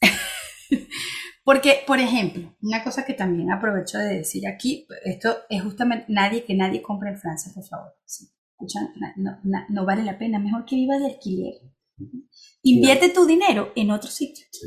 porque, 1.44 1.82
por 1.86 1.98
ejemplo, 1.98 2.56
una 2.62 2.84
cosa 2.84 3.04
que 3.04 3.14
también 3.14 3.50
aprovecho 3.50 3.98
de 3.98 4.18
decir 4.18 4.46
aquí, 4.46 4.86
esto 5.04 5.38
es 5.48 5.60
justamente 5.62 6.06
nadie 6.08 6.44
que 6.44 6.54
nadie 6.54 6.82
compre 6.82 7.10
en 7.10 7.18
Francia, 7.18 7.50
por 7.52 7.64
favor. 7.64 7.94
Sí. 8.04 8.30
No, 9.70 9.84
vale 9.84 10.02
la 10.04 10.18
pena, 10.18 10.38
mejor 10.38 10.64
que 10.64 10.76
viva 10.76 10.98
de 10.98 11.06
alquiler. 11.06 11.54
Invierte 12.62 13.08
tu 13.10 13.26
dinero 13.26 13.72
en 13.76 13.90
otro 13.90 14.10
sitio, 14.10 14.46
Sí. 14.52 14.66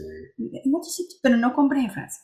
en 0.64 0.76
otro 0.76 0.90
sitio, 0.90 1.18
pero 1.22 1.38
no 1.38 1.54
compres 1.54 1.84
en 1.86 1.92
Francia. 1.92 2.24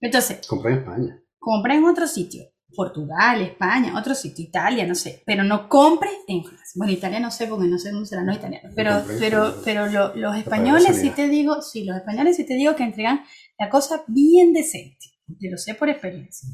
Entonces, 0.00 0.46
Compré 0.46 0.72
en 0.72 0.78
España. 0.78 1.22
compra 1.38 1.74
en 1.74 1.84
otro 1.84 2.06
sitio. 2.06 2.44
Portugal, 2.76 3.40
España, 3.40 3.98
otro 3.98 4.14
sitio, 4.14 4.44
Italia, 4.44 4.86
no 4.86 4.94
sé. 4.94 5.22
Pero 5.24 5.42
no 5.42 5.68
compres 5.70 6.12
en 6.28 6.44
Francia. 6.44 6.72
Bueno, 6.76 6.92
Italia 6.92 7.18
no 7.18 7.30
sé 7.30 7.46
porque 7.46 7.66
no 7.66 7.78
sé 7.78 7.90
cómo 7.92 8.04
serán 8.04 8.26
los 8.26 8.36
italianos. 8.36 8.72
Pero, 8.76 9.02
pero, 9.18 9.54
pero 9.64 9.86
lo- 9.86 10.14
los 10.14 10.36
españoles 10.36 10.96
sí 11.00 11.10
te 11.10 11.28
digo, 11.28 11.62
sí, 11.62 11.84
los 11.84 11.96
españoles 11.96 12.36
sí 12.36 12.44
te 12.44 12.54
digo 12.54 12.76
que 12.76 12.82
entregan 12.84 13.22
la 13.58 13.70
cosa 13.70 14.04
bien 14.06 14.52
decente. 14.52 15.06
Yo 15.40 15.50
lo 15.50 15.56
sé 15.56 15.74
por 15.74 15.88
experiencia. 15.88 16.46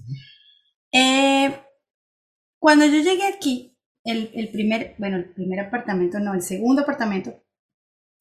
Eh, 0.93 1.53
cuando 2.61 2.87
yo 2.87 2.99
llegué 3.03 3.25
aquí, 3.27 3.74
el, 4.05 4.31
el 4.35 4.51
primer, 4.51 4.95
bueno, 4.99 5.17
el 5.17 5.33
primer 5.33 5.61
apartamento, 5.61 6.19
no, 6.21 6.35
el 6.35 6.43
segundo 6.43 6.83
apartamento 6.83 7.43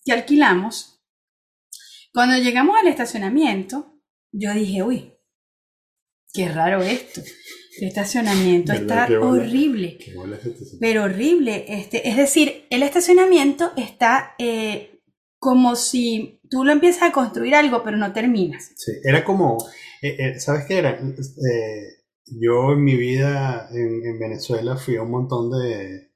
que 0.03 0.13
alquilamos, 0.13 1.01
cuando 2.13 2.37
llegamos 2.37 2.77
al 2.79 2.87
estacionamiento, 2.87 4.01
yo 4.31 4.53
dije, 4.53 4.83
uy, 4.83 5.13
qué 6.33 6.49
raro 6.49 6.81
esto. 6.81 7.21
El 7.79 7.87
estacionamiento 7.87 8.71
¿Verdad 8.71 9.11
está 9.11 9.19
horrible, 9.19 9.97
este 9.99 10.77
pero 10.79 11.03
horrible. 11.03 11.65
Este, 11.67 12.07
es 12.07 12.17
decir, 12.17 12.65
el 12.69 12.83
estacionamiento 12.83 13.71
está 13.75 14.35
eh, 14.37 15.01
como 15.39 15.75
si 15.75 16.39
tú 16.49 16.63
lo 16.63 16.71
empiezas 16.71 17.03
a 17.03 17.11
construir 17.11 17.55
algo, 17.55 17.83
pero 17.83 17.97
no 17.97 18.13
terminas. 18.13 18.71
Sí, 18.75 18.91
era 19.03 19.23
como, 19.23 19.57
eh, 20.01 20.15
eh, 20.19 20.39
¿sabes 20.39 20.65
qué 20.67 20.77
era? 20.77 20.99
Yo 22.39 22.73
en 22.73 22.83
mi 22.83 22.95
vida 22.95 23.67
en, 23.71 24.05
en 24.05 24.19
Venezuela 24.19 24.75
fui 24.77 24.95
a 24.97 25.03
un 25.03 25.11
montón 25.11 25.51
de, 25.51 26.11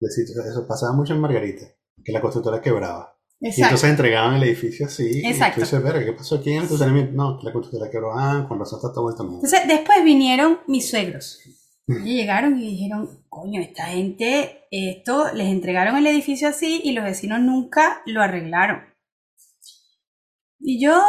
de 0.00 0.10
sitios, 0.10 0.44
eso 0.44 0.66
pasaba 0.66 0.92
mucho 0.92 1.14
en 1.14 1.20
Margarita, 1.20 1.66
que 2.04 2.12
la 2.12 2.20
constructora 2.20 2.60
quebraba. 2.60 3.16
Y 3.40 3.48
Exacto. 3.48 3.64
entonces 3.66 3.90
entregaban 3.90 4.36
el 4.36 4.44
edificio 4.44 4.86
así, 4.86 5.20
Exacto. 5.24 5.60
y 5.60 5.64
tú 5.64 5.66
dices, 5.66 5.82
verga, 5.82 6.04
¿qué 6.04 6.12
pasó 6.12 6.36
aquí 6.36 6.50
en 6.50 6.58
el 6.58 6.62
estacionamiento? 6.64 7.12
No, 7.12 7.40
la 7.42 7.52
constructora 7.52 7.90
quebró, 7.90 8.12
ah, 8.16 8.46
con 8.48 8.58
razón 8.58 8.78
está 8.78 8.92
todo 8.92 9.08
mundo. 9.24 9.40
Entonces, 9.44 9.62
después 9.66 10.04
vinieron 10.04 10.60
mis 10.68 10.88
suegros. 10.88 11.40
Y 11.88 12.16
llegaron 12.16 12.58
y 12.58 12.70
dijeron, 12.70 13.24
coño, 13.28 13.60
esta 13.60 13.86
gente, 13.86 14.66
esto, 14.70 15.32
les 15.34 15.48
entregaron 15.48 15.96
el 15.96 16.06
edificio 16.06 16.48
así 16.48 16.80
y 16.84 16.92
los 16.92 17.04
vecinos 17.04 17.40
nunca 17.40 18.02
lo 18.06 18.22
arreglaron. 18.22 18.82
Y 20.60 20.80
yo 20.82 21.02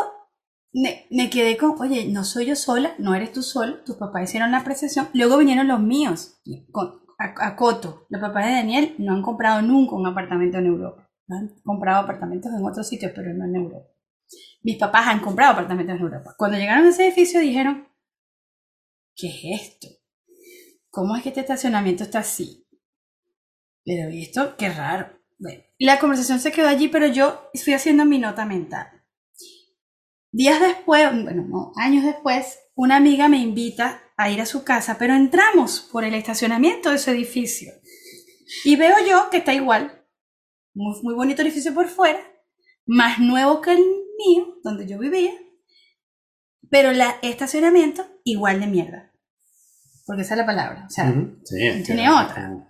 me, 0.73 1.05
me 1.11 1.29
quedé 1.29 1.55
con, 1.55 1.79
oye, 1.79 2.07
no 2.07 2.23
soy 2.23 2.47
yo 2.47 2.55
sola, 2.55 2.95
no 2.97 3.13
eres 3.13 3.31
tú 3.31 3.43
sola, 3.43 3.83
tus 3.85 3.95
papás 3.95 4.23
hicieron 4.23 4.51
la 4.51 4.59
apreciación. 4.59 5.07
Luego 5.13 5.37
vinieron 5.37 5.67
los 5.67 5.79
míos, 5.79 6.39
con, 6.71 7.03
a, 7.17 7.55
Coto. 7.55 8.05
Los 8.09 8.21
papás 8.21 8.45
de 8.45 8.53
Daniel 8.53 8.95
no 8.97 9.13
han 9.13 9.21
comprado 9.21 9.61
nunca 9.61 9.95
un 9.95 10.07
apartamento 10.07 10.57
en 10.57 10.65
Europa. 10.65 11.09
Han 11.29 11.49
comprado 11.63 12.01
apartamentos 12.01 12.51
en 12.51 12.65
otros 12.65 12.87
sitios, 12.87 13.11
pero 13.15 13.33
no 13.33 13.45
en 13.45 13.55
Europa. 13.55 13.87
Mis 14.63 14.77
papás 14.77 15.07
han 15.07 15.19
comprado 15.19 15.53
apartamentos 15.53 15.95
en 15.95 16.01
Europa. 16.01 16.35
Cuando 16.37 16.57
llegaron 16.57 16.85
a 16.85 16.89
ese 16.89 17.05
edificio 17.05 17.39
dijeron, 17.39 17.87
¿qué 19.15 19.27
es 19.27 19.61
esto? 19.61 19.87
¿Cómo 20.89 21.15
es 21.15 21.23
que 21.23 21.29
este 21.29 21.41
estacionamiento 21.41 22.03
está 22.03 22.19
así? 22.19 22.67
Pero 23.85 24.09
¿y 24.09 24.23
esto? 24.23 24.55
Qué 24.57 24.69
raro. 24.69 25.19
Bueno, 25.37 25.63
la 25.79 25.99
conversación 25.99 26.39
se 26.39 26.51
quedó 26.51 26.67
allí, 26.67 26.87
pero 26.87 27.07
yo 27.07 27.49
fui 27.63 27.73
haciendo 27.73 28.05
mi 28.05 28.17
nota 28.17 28.45
mental. 28.45 29.02
Días 30.33 30.59
después, 30.59 31.03
bueno, 31.23 31.45
no, 31.47 31.71
años 31.75 32.03
después, 32.03 32.57
una 32.73 32.95
amiga 32.95 33.27
me 33.29 33.37
invita 33.37 34.01
a 34.17 34.31
ir 34.31 34.41
a 34.41 34.47
su 34.47 34.63
casa, 34.63 34.97
pero 34.97 35.13
entramos 35.13 35.87
por 35.91 36.03
el 36.03 36.15
estacionamiento 36.15 36.89
de 36.89 36.97
su 36.97 37.11
edificio. 37.11 37.71
Y 38.65 38.75
veo 38.75 38.95
yo 39.07 39.29
que 39.29 39.37
está 39.37 39.53
igual. 39.53 40.03
Muy, 40.73 40.99
muy 41.03 41.13
bonito 41.13 41.43
edificio 41.43 41.71
por 41.75 41.87
fuera, 41.87 42.19
más 42.87 43.19
nuevo 43.19 43.61
que 43.61 43.73
el 43.73 43.83
mío, 44.17 44.55
donde 44.63 44.87
yo 44.87 44.97
vivía, 44.97 45.33
pero 46.71 46.89
el 46.89 47.01
estacionamiento 47.21 48.03
igual 48.23 48.59
de 48.59 48.65
mierda. 48.65 49.11
Porque 50.07 50.23
esa 50.23 50.33
es 50.33 50.39
la 50.39 50.47
palabra. 50.47 50.85
O 50.87 50.89
sea, 50.89 51.13
Sí, 51.43 51.83
tiene 51.85 52.09
otra. 52.09 52.67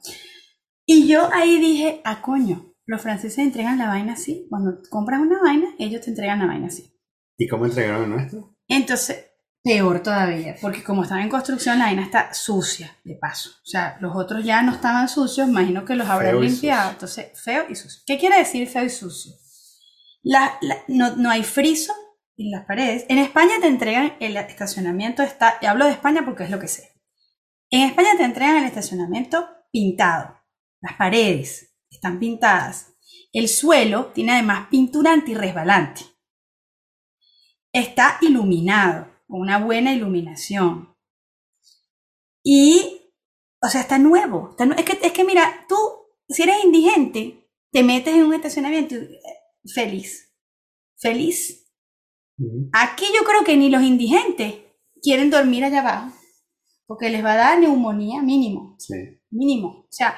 y 0.86 1.08
yo 1.08 1.30
ahí 1.32 1.60
dije, 1.60 2.02
ah, 2.04 2.22
coño, 2.22 2.74
los 2.86 3.02
franceses 3.02 3.40
entregan 3.40 3.78
la 3.78 3.88
vaina 3.88 4.14
así. 4.14 4.48
Cuando 4.50 4.82
compras 4.90 5.22
una 5.22 5.42
vaina, 5.42 5.70
ellos 5.80 6.02
te 6.02 6.10
entregan 6.10 6.40
la 6.40 6.48
vaina 6.48 6.68
así. 6.68 6.93
¿Y 7.38 7.48
cómo 7.48 7.66
entregaron 7.66 8.04
el 8.04 8.10
nuestro? 8.10 8.56
Entonces, 8.68 9.26
peor 9.64 10.02
todavía, 10.04 10.56
porque 10.62 10.84
como 10.84 11.04
estaba 11.04 11.22
en 11.22 11.30
construcción, 11.30 11.80
la 11.80 11.86
vaina 11.86 12.04
está 12.04 12.34
sucia, 12.34 12.96
de 13.04 13.16
paso. 13.16 13.50
O 13.64 13.66
sea, 13.66 13.98
los 14.02 14.16
otros 14.16 14.44
ya 14.44 14.62
no 14.62 14.74
estaban 14.74 15.08
sucios, 15.10 15.48
imagino 15.48 15.86
que 15.86 15.96
los 15.96 16.08
habrán 16.08 16.36
limpiado. 16.52 16.92
Entonces, 16.92 17.28
feo 17.42 17.66
y 17.70 17.76
sucio. 17.76 18.02
¿Qué 18.06 18.18
quiere 18.18 18.38
decir 18.38 18.68
feo 18.68 18.84
y 18.84 18.90
sucio? 18.90 19.34
La- 20.22 20.58
la- 20.62 20.84
no, 20.88 21.16
no 21.16 21.30
hay 21.30 21.44
friso 21.44 21.94
en 22.38 22.52
las 22.52 22.66
paredes. 22.66 23.06
En 23.10 23.18
España 23.18 23.54
te 23.62 23.68
entregan 23.68 24.14
el 24.20 24.38
estacionamiento, 24.38 25.24
está, 25.24 25.58
y 25.62 25.66
hablo 25.66 25.86
de 25.86 25.92
España 25.92 26.24
porque 26.26 26.44
es 26.44 26.50
lo 26.50 26.60
que 26.60 26.68
sé. 26.68 26.92
En 27.70 27.82
España 27.90 28.10
te 28.18 28.24
entregan 28.24 28.58
el 28.58 28.66
estacionamiento 28.66 29.48
pintado. 29.72 30.40
Las 30.82 30.94
paredes 30.98 31.74
están 31.90 32.20
pintadas. 32.20 32.94
El 33.32 33.48
suelo 33.48 34.08
tiene 34.14 34.34
además 34.34 34.68
pintura 34.70 35.12
antirresbalante. 35.14 36.02
Está 37.74 38.20
iluminado, 38.22 39.08
con 39.28 39.42
una 39.42 39.58
buena 39.60 39.94
iluminación. 39.94 40.96
Y, 42.44 43.12
o 43.62 43.68
sea, 43.68 43.82
está 43.82 43.98
nuevo. 43.98 44.52
está 44.52 44.66
es, 44.76 44.86
que, 44.86 45.08
es 45.08 45.12
que 45.12 45.24
mira, 45.24 45.66
tú, 45.68 45.76
si 46.30 46.44
eres 46.44 46.64
indigente, 46.64 47.50
te 47.72 47.84
metes 47.84 48.14
en 48.14 48.26
un 48.26 48.34
estacionamiento 48.34 48.96
eh, 48.96 49.20
feliz. 49.74 50.32
Feliz. 50.98 51.60
Aquí 52.74 53.06
yo 53.16 53.24
creo 53.24 53.44
que 53.44 53.58
ni 53.58 53.70
los 53.70 53.84
indigentes 53.84 54.56
quieren 55.02 55.30
dormir 55.30 55.64
allá 55.64 55.80
abajo, 55.82 56.16
porque 56.86 57.10
les 57.10 57.24
va 57.24 57.34
a 57.34 57.38
dar 57.38 57.60
neumonía 57.60 58.22
mínimo, 58.22 58.76
Sí. 58.80 58.94
mínimo. 59.30 59.68
O 59.82 59.88
sea, 59.92 60.16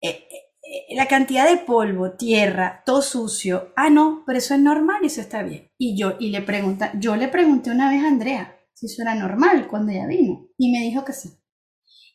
eh, 0.00 0.26
eh, 0.30 0.43
la 0.90 1.06
cantidad 1.06 1.48
de 1.48 1.58
polvo, 1.58 2.12
tierra, 2.12 2.82
todo 2.84 3.02
sucio. 3.02 3.72
Ah, 3.76 3.90
no, 3.90 4.22
pero 4.26 4.38
eso 4.38 4.54
es 4.54 4.60
normal 4.60 5.00
y 5.02 5.06
eso 5.06 5.20
está 5.20 5.42
bien. 5.42 5.70
Y 5.78 5.96
yo, 5.96 6.16
y 6.18 6.30
le 6.30 6.42
pregunta, 6.42 6.92
yo 6.98 7.16
le 7.16 7.28
pregunté 7.28 7.70
una 7.70 7.90
vez 7.90 8.02
a 8.02 8.08
Andrea 8.08 8.54
si 8.74 8.86
eso 8.86 9.02
era 9.02 9.14
normal 9.14 9.68
cuando 9.68 9.92
ella 9.92 10.06
vino, 10.06 10.48
y 10.58 10.72
me 10.72 10.84
dijo 10.84 11.04
que 11.04 11.12
sí. 11.12 11.30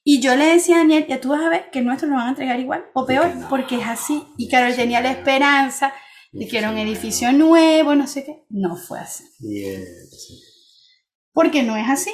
Y 0.03 0.22
yo 0.22 0.36
le 0.36 0.45
decía 0.45 0.76
a 0.76 0.80
Daniel, 0.80 1.05
ya 1.07 1.22
tú 1.22 1.30
vas 1.30 1.41
a 1.41 1.49
ver 1.49 1.70
que 1.72 1.82
nuestros 1.82 2.10
lo 2.10 2.18
van 2.18 2.28
a 2.28 2.30
entregar 2.30 2.60
igual 2.60 2.86
o 2.93 3.05
peor, 3.05 3.36
no, 3.36 3.49
porque 3.49 3.78
es 3.78 3.88
así. 3.88 4.24
Y 4.38 4.45
que 4.45 4.51
claro, 4.51 4.68
él 4.68 4.74
sí, 4.74 4.80
tenía 4.80 5.01
la 5.01 5.12
esperanza 5.12 5.93
de 6.32 6.47
que 6.47 6.57
era 6.57 6.72
un 6.72 6.78
edificio 6.78 7.32
nuevo, 7.32 7.95
no 7.95 8.07
sé 8.07 8.24
qué. 8.24 8.45
No 8.49 8.76
fue 8.76 8.99
así 8.99 9.24
eh, 9.49 9.84
porque 11.34 11.64
no 11.64 11.78
es 11.78 11.89
así. 11.89 12.12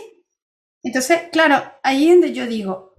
Entonces, 0.83 1.21
claro, 1.31 1.63
ahí 1.83 2.07
es 2.07 2.13
donde 2.13 2.33
yo 2.33 2.45
digo, 2.45 2.95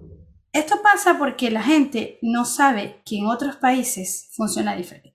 esto 0.59 0.82
pasa 0.82 1.18
porque 1.18 1.50
la 1.50 1.62
gente 1.62 2.18
no 2.22 2.44
sabe 2.44 3.02
que 3.04 3.18
en 3.18 3.26
otros 3.26 3.57
países 3.57 4.30
funciona 4.32 4.74
diferente. 4.76 5.14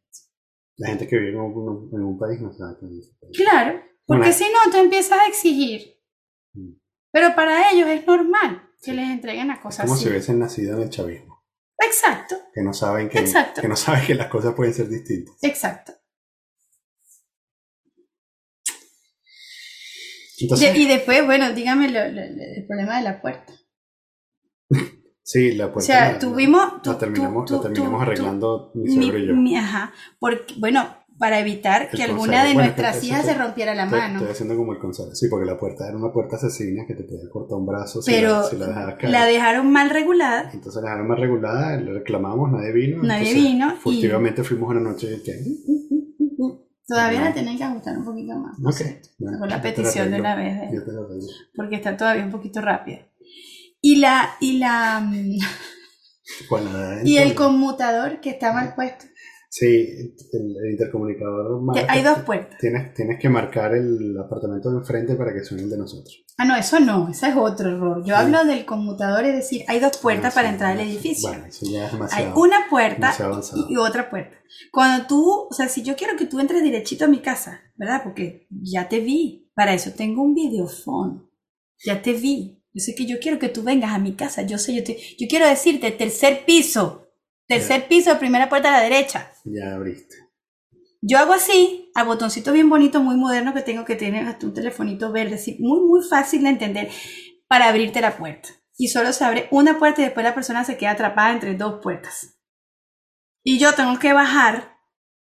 La 0.78 0.90
gente 0.90 1.08
que 1.08 1.18
vive 1.18 1.32
en 1.32 1.38
un, 1.40 1.90
en 1.94 2.02
un 2.04 2.18
país 2.18 2.40
no 2.42 2.52
sabe 2.54 2.76
qué 2.80 2.86
es. 2.98 3.12
Claro, 3.38 3.82
porque 4.06 4.34
si 4.34 4.46
no, 4.46 4.72
tú 4.72 4.78
empiezas 4.78 5.20
a 5.20 5.28
exigir. 5.28 6.00
Mm. 6.54 6.72
Pero 7.12 7.36
para 7.36 7.72
ellos 7.72 7.88
es 7.90 8.06
normal 8.08 8.68
que 8.82 8.94
les 8.94 9.10
entreguen 9.10 9.52
a 9.52 9.56
Es 9.56 9.60
cosas 9.60 9.86
como 9.86 9.94
así. 9.96 10.04
si 10.06 10.10
hubiesen 10.10 10.40
nacido 10.40 10.78
en 10.78 10.84
el 10.84 10.90
chavismo. 10.90 11.46
Exacto, 11.84 12.36
Que 12.54 12.62
no 12.62 12.74
saben 12.74 13.10
que, 13.10 13.20
Exacto. 13.20 13.62
que 13.62 13.68
no 13.68 13.76
saben 13.76 14.06
que 14.06 14.16
las 14.16 14.28
cosas 14.28 14.54
pueden 14.56 14.74
ser 14.74 14.88
distintas. 14.88 15.36
exacto. 15.42 15.94
Entonces, 20.40 20.76
y 20.76 20.88
después, 20.88 21.24
bueno, 21.26 21.54
dígame 21.54 21.88
lo- 21.90 22.08
lo- 22.08 22.14
lo- 22.14 22.44
el 22.58 22.66
problema 22.66 22.98
de 22.98 23.04
la 23.04 23.22
puerta. 23.22 23.54
Sí, 25.32 25.52
la 25.54 25.68
O 25.68 25.72
puerta 25.74 25.86
sea, 25.94 26.12
la- 26.14 26.20
tuvimos... 26.20 26.62
la, 26.74 26.82
tú- 26.82 26.94
terminamos, 26.96 27.46
tú- 27.46 27.54
la 27.54 27.60
tú- 27.60 27.64
terminamos 27.68 27.98
tú- 28.00 28.04
arreglando 28.04 28.72
mi 28.76 28.92
suegro 28.94 29.18
y 29.20 29.28
yo. 29.28 29.36
mi- 29.36 29.56
ajá, 29.56 29.92
porque, 30.20 30.56
bueno, 30.58 30.88
para 31.18 31.40
evitar 31.40 31.84
El 31.84 31.90
que 31.98 32.04
alguna 32.04 32.40
de 32.44 32.54
Bueno, 32.54 32.62
nuestras 32.70 33.04
hijas 33.04 33.24
se 33.26 33.36
rompiera 33.36 33.76
la 33.76 33.84
Estoy- 33.84 34.00
mano. 34.00 34.16
Estoy 34.16 34.32
haciendo 34.32 34.56
como 34.58 34.74
el 34.74 34.80
consejo. 34.80 35.14
Sí, 35.14 35.28
porque 35.30 35.46
la 35.46 35.60
puerta 35.60 35.88
era 35.88 35.96
una 35.96 36.12
puerta 36.12 36.36
asesina 36.38 36.84
que 36.88 36.96
te 36.96 37.04
podía 37.04 37.30
cortar 37.30 37.58
un 37.60 37.66
brazo 37.68 38.02
si 38.02 38.12
pero 38.12 38.40
la, 38.40 38.44
si 38.44 38.58
la 38.58 38.98
caer. 38.98 39.12
la 39.12 39.26
dejaron 39.26 39.72
mal 39.72 39.92
regulada. 39.92 40.50
Entonces 40.52 40.82
la 40.82 40.90
dejaron 40.90 41.08
más 41.08 41.20
regulada, 41.20 41.78
le 41.78 41.94
reclamamos, 41.94 42.52
nadie 42.52 42.72
vino. 42.72 43.04
Nadie 43.04 43.36
vino 43.36 43.72
y- 43.72 43.78
Furtivamente 43.78 44.44
fuimos 44.44 44.70
una 44.72 44.80
noche 44.80 45.16
y 45.16 45.22
que... 45.22 45.34
Todavía 46.88 47.20
Ajá. 47.20 47.30
la 47.30 47.34
tienen 47.36 47.58
que 47.58 47.64
ajustar 47.64 47.98
un 47.98 48.04
poquito 48.04 48.36
más. 48.38 48.60
no 48.60 48.70
Ok. 48.70 48.82
Con 49.40 49.48
la 49.50 49.56
yo 49.58 49.62
te 49.62 49.70
petición 49.72 50.12
de 50.12 50.20
una 50.20 50.36
vez, 50.36 50.60
de- 50.60 50.76
yo 50.76 50.84
te 50.84 50.92
lo 50.92 51.08
porque 51.56 51.76
está 51.76 51.96
todavía 51.96 52.26
un 52.26 52.32
poquito 52.32 52.60
rápida. 52.62 53.00
Y 53.82 53.96
la, 53.98 54.36
y 54.40 54.58
la, 54.60 55.00
mm, 55.00 55.38
Bueno, 56.50 56.70
Y 57.04 57.18
el 57.18 57.36
conmutador 57.36 58.20
que 58.22 58.30
está 58.32 58.54
mal 58.54 58.74
puesto. 58.76 59.06
Sí, 59.54 59.68
el, 60.32 60.56
el 60.64 60.72
intercomunicador. 60.72 61.62
Marca- 61.62 61.92
hay 61.92 62.02
dos 62.04 62.20
puertas. 62.20 62.58
Tienes, 62.58 62.94
tienes 62.94 63.20
que 63.20 63.28
marcar 63.28 63.76
el 63.76 64.18
apartamento 64.18 64.72
de 64.72 64.78
enfrente 64.78 65.16
para 65.16 65.34
que 65.34 65.44
suene 65.44 65.64
el 65.64 65.70
de 65.70 65.78
nosotros. 65.78 66.24
Ah, 66.38 66.46
no, 66.46 66.56
eso 66.56 66.80
no, 66.80 67.10
ese 67.10 67.28
es 67.28 67.36
otro 67.36 67.70
error. 67.70 67.98
Yo 68.06 68.16
Sí. 68.16 68.22
hablo 68.22 68.46
del 68.46 68.64
conmutador, 68.64 69.26
es 69.26 69.36
decir, 69.36 69.66
hay 69.68 69.80
dos 69.82 69.98
puertas 69.98 70.32
Ah, 70.32 70.36
para 70.36 70.48
sí, 70.48 70.54
entrar 70.54 70.72
al 70.72 70.78
bueno, 70.78 70.92
edificio. 70.92 71.30
Bueno, 71.30 71.46
eso 71.48 71.66
ya 71.70 71.80
es 71.80 71.86
Hay 71.88 71.92
demasiado. 71.98 72.40
una 72.40 72.58
puerta 72.70 73.14
y, 73.68 73.74
y 73.74 73.78
otra 73.78 74.10
puerta. 74.10 74.38
Cuando 74.72 75.06
tú, 75.08 75.48
o 75.50 75.54
sea, 75.54 75.68
si 75.68 75.84
yo 75.84 75.98
quiero 75.98 76.16
que 76.16 76.28
tú 76.28 76.40
entres 76.40 76.64
derechito 76.64 77.04
a 77.04 77.10
mi 77.10 77.20
casa, 77.20 77.60
¿verdad? 77.76 78.04
Porque 78.06 78.48
ya 78.50 78.88
te 78.88 79.02
vi. 79.02 79.52
Para 79.54 79.74
eso 79.74 79.92
tengo 79.92 80.24
un 80.24 80.34
videophone. 80.34 81.30
Ya 81.84 82.02
te 82.02 82.14
vi. 82.14 82.61
Yo 82.74 82.82
sé 82.82 82.96
que 82.96 83.06
yo 83.06 83.20
quiero 83.20 83.38
que 83.38 83.50
tú 83.50 83.64
vengas 83.64 83.94
a 83.94 84.00
mi 84.00 84.16
casa. 84.16 84.44
Yo 84.44 84.58
sé, 84.58 84.74
yo 84.74 84.84
te, 84.84 84.98
yo 85.18 85.28
quiero 85.28 85.48
decirte 85.48 85.92
tercer 85.92 86.46
piso. 86.46 87.10
Tercer 87.48 87.88
piso, 87.88 88.18
primera 88.18 88.48
puerta 88.48 88.70
a 88.70 88.78
la 88.78 88.84
derecha. 88.84 89.32
Ya 89.44 89.74
abriste. 89.76 90.16
Yo 91.02 91.18
hago 91.18 91.34
así, 91.34 91.92
al 91.96 92.06
botoncito 92.06 92.54
bien 92.54 92.70
bonito, 92.70 93.02
muy 93.02 93.18
moderno 93.18 93.54
que 93.54 93.62
tengo 93.62 93.84
que 93.84 93.96
tener 93.96 94.26
hasta 94.28 94.46
un 94.46 94.54
telefonito 94.54 95.12
verde, 95.12 95.36
así, 95.36 95.58
muy, 95.60 95.82
muy 95.82 96.08
fácil 96.08 96.44
de 96.44 96.50
entender 96.50 96.90
para 97.48 97.68
abrirte 97.68 98.00
la 98.00 98.16
puerta. 98.16 98.50
Y 98.78 98.88
solo 98.88 99.12
se 99.12 99.26
abre 99.26 99.48
una 99.52 99.80
puerta 99.80 100.02
y 100.02 100.06
después 100.06 100.24
la 100.24 100.36
persona 100.36 100.64
se 100.64 100.78
queda 100.78 100.92
atrapada 100.92 101.34
entre 101.34 101.56
dos 101.56 101.82
puertas. 101.82 102.38
Y 103.44 103.58
yo 103.58 103.74
tengo 103.74 103.98
que 104.00 104.14
bajar, 104.14 104.78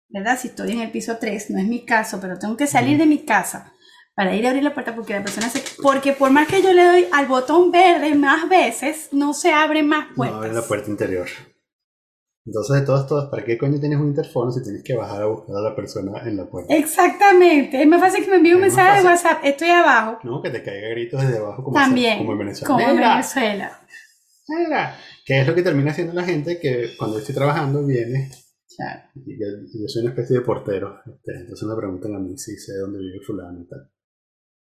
¿verdad? 0.09 0.39
Si 0.39 0.49
estoy 0.49 0.73
en 0.73 0.81
el 0.81 0.93
piso 0.93 1.17
3, 1.19 1.51
no 1.51 1.59
es 1.59 1.67
mi 1.67 1.85
caso, 1.85 2.21
pero 2.21 2.39
tengo 2.39 2.57
que 2.57 2.67
salir 2.67 2.99
de 2.99 3.07
mi 3.07 3.25
casa 3.25 3.74
para 4.15 4.35
ir 4.37 4.47
a 4.47 4.51
abrir 4.51 4.63
la 4.65 4.73
puerta 4.75 4.95
porque 4.95 5.13
la 5.15 5.23
persona 5.23 5.49
se... 5.49 5.63
Porque 5.83 6.13
por 6.13 6.31
más 6.31 6.47
que 6.49 6.63
yo 6.63 6.73
le 6.73 6.85
doy 6.85 7.07
al 7.13 7.27
botón 7.27 7.71
verde 7.71 8.15
más 8.15 8.49
veces, 8.49 9.09
no 9.13 9.35
se 9.35 9.53
abre 9.53 9.83
más 9.83 10.09
No 10.11 10.15
puertas. 10.17 10.39
abre 10.39 10.53
la 10.53 10.63
puerta 10.63 10.91
interior. 10.91 11.27
Entonces, 12.47 12.81
de 12.81 12.87
todos, 12.87 13.07
todos, 13.07 13.31
¿para 13.31 13.43
qué 13.43 13.57
coño 13.57 13.81
tienes 13.81 13.99
un 13.99 14.09
interfono 14.09 14.53
si 14.53 14.63
tienes 14.63 14.83
que 14.85 14.95
bajar 14.95 15.23
a 15.23 15.27
buscar 15.27 15.57
a 15.57 15.61
la 15.63 15.75
persona 15.75 16.23
en 16.29 16.37
la 16.37 16.45
puerta? 16.45 16.75
Exactamente. 16.77 17.81
Es 17.81 17.89
más 17.89 18.01
fácil 18.01 18.23
que 18.23 18.31
me 18.31 18.37
envíe 18.37 18.53
un 18.55 18.61
mensaje 18.61 19.01
de. 19.01 19.07
WhatsApp. 19.07 19.39
Estoy 19.45 19.71
abajo. 19.71 20.19
No, 20.25 20.43
que 20.43 20.51
te 20.51 20.63
caiga 20.63 20.89
gritos 20.91 21.23
desde 21.23 21.39
abajo 21.39 21.65
como, 21.65 21.75
También. 21.75 22.19
como 22.19 22.33
en 22.33 22.39
Venezuela. 22.41 22.67
Como 22.75 22.81
en. 22.91 22.97
Venezuela. 22.99 23.81
¡Negra! 24.47 24.95
Que 25.25 25.41
es 25.41 25.47
lo 25.47 25.55
que 25.55 25.63
termina 25.63 25.91
haciendo 25.93 26.13
la 26.13 26.23
gente 26.23 26.61
que 26.61 26.91
cuando 26.99 27.19
estoy 27.19 27.35
trabajando 27.35 27.83
viene 27.87 28.31
Claro. 28.77 29.01
y 29.15 29.41
yo, 29.41 29.47
y 29.73 29.83
yo 29.83 29.89
soy 29.89 30.03
una 30.03 30.11
especie 30.11 30.37
de 30.39 30.43
portero. 30.45 31.01
este, 31.07 31.33
entonces 31.41 31.67
me 31.67 31.75
preguntan 31.77 32.15
a 32.15 32.19
mí 32.19 32.37
si 32.37 32.59
sé 32.59 32.77
dónde 32.77 32.99
vive 32.99 33.21
fulano 33.27 33.59
y 33.63 33.67
tal. 33.67 33.91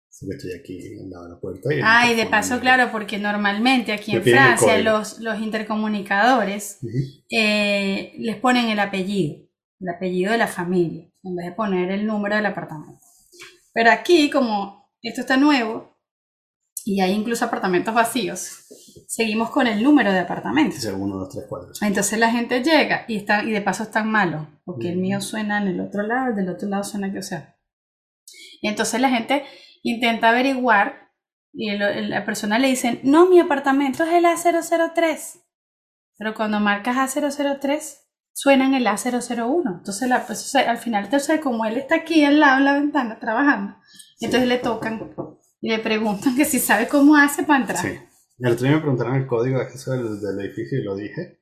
Así 0.10 0.26
que 0.28 0.36
estoy 0.36 0.51
aquí 0.60 0.99
al 1.01 1.10
lado 1.10 1.24
de 1.26 1.30
la 1.36 1.39
puerta. 1.39 1.74
Y 1.74 1.78
el 1.78 1.84
Ah, 1.86 2.12
y 2.12 2.16
de 2.16 2.26
paso, 2.26 2.60
claro, 2.60 2.91
porque 2.91 3.18
normalmente 3.20 3.91
aquí 3.93 4.12
en 4.12 4.18
el 4.18 4.24
Francia 4.24 4.78
los, 4.80 5.20
los 5.20 5.39
intercomunicadores 5.39 6.80
Ujú. 6.82 6.97
eh, 7.30 8.14
les 8.18 8.36
ponen 8.38 8.70
el 8.70 8.80
apellido, 8.80 9.45
el 9.80 9.89
apellido 9.89 10.32
de 10.32 10.38
la 10.39 10.47
familia, 10.47 11.07
en 11.24 11.36
vez 11.36 11.45
de 11.45 11.51
poner 11.53 11.91
el 11.91 12.05
número 12.07 12.36
del 12.36 12.45
apartamento. 12.47 13.01
Pero 13.74 13.91
aquí, 13.91 14.30
como 14.30 14.89
esto 15.01 15.22
está 15.22 15.38
nuevo 15.38 15.95
y 16.86 17.01
hay 17.01 17.12
incluso 17.12 17.45
apartamentos 17.45 17.93
vacíos, 17.93 18.66
seguimos 19.07 19.51
con 19.51 19.68
el 19.68 19.82
número 19.84 20.12
de 20.12 20.20
apartamento. 20.20 20.76
Dice 20.76 20.91
1, 20.91 21.16
2, 21.18 21.30
3, 21.30 21.45
4. 21.47 21.70
Entonces 21.84 22.18
la 22.20 22.32
gente 22.32 22.64
llega 22.64 23.05
y, 23.07 23.16
está, 23.18 23.43
y 23.43 23.51
de 23.51 23.62
paso 23.62 23.84
están 23.84 24.10
malos, 24.10 24.47
porque 24.66 24.89
el 24.89 24.97
Mm. 24.97 25.01
mío 25.01 25.22
suena 25.22 25.62
en 25.62 25.68
el 25.68 25.80
otro 25.82 26.01
lado, 26.03 26.30
el 26.30 26.36
del 26.36 26.49
otro 26.49 26.68
lado 26.68 26.84
suena 26.84 27.12
que 27.12 27.20
o 27.20 27.24
sea. 27.24 27.55
Y 28.62 28.68
entonces 28.68 28.99
la 28.99 29.10
gente 29.10 29.43
intenta 29.84 30.30
averiguar 30.30 31.09
y 31.53 31.69
el- 31.69 32.09
la 32.09 32.25
persona 32.25 32.59
le 32.59 32.67
dice, 32.67 32.99
no, 33.03 33.27
mi 33.27 33.39
apartamento 33.39 34.03
es 34.03 34.13
el 34.13 34.25
A003. 34.25 35.41
Pero 36.17 36.34
cuando 36.34 36.59
marcas 36.59 36.95
A003, 36.97 38.01
suena 38.34 38.65
en 38.65 38.73
el 38.73 38.86
A001. 38.88 39.77
Entonces 39.80 40.07
la, 40.09 40.25
pues, 40.25 40.39
o 40.41 40.47
sea, 40.47 40.69
al 40.69 40.77
final, 40.77 41.05
entonces, 41.05 41.39
como 41.41 41.65
él 41.65 41.77
está 41.77 41.95
aquí 41.95 42.23
al 42.23 42.39
lado 42.39 42.59
de 42.59 42.63
la 42.65 42.73
ventana 42.73 43.19
trabajando, 43.19 43.75
entonces 44.19 44.47
le 44.47 44.57
tocan 44.57 45.11
y 45.61 45.69
le 45.71 45.80
preguntan 45.80 46.36
que 46.36 46.45
si 46.45 46.59
sabe 46.59 46.88
cómo 46.88 47.15
hace 47.15 47.43
para 47.43 47.61
entrar. 47.61 47.80
Sí. 47.82 47.99
El 48.39 48.53
otro 48.53 48.65
día 48.67 48.75
me 48.75 48.82
preguntaron 48.82 49.15
el 49.15 49.27
código 49.27 49.57
de 49.57 49.63
acceso 49.65 49.91
del, 49.91 50.21
del 50.21 50.45
edificio 50.45 50.80
y 50.80 50.84
lo 50.84 50.95
dije. 50.95 51.39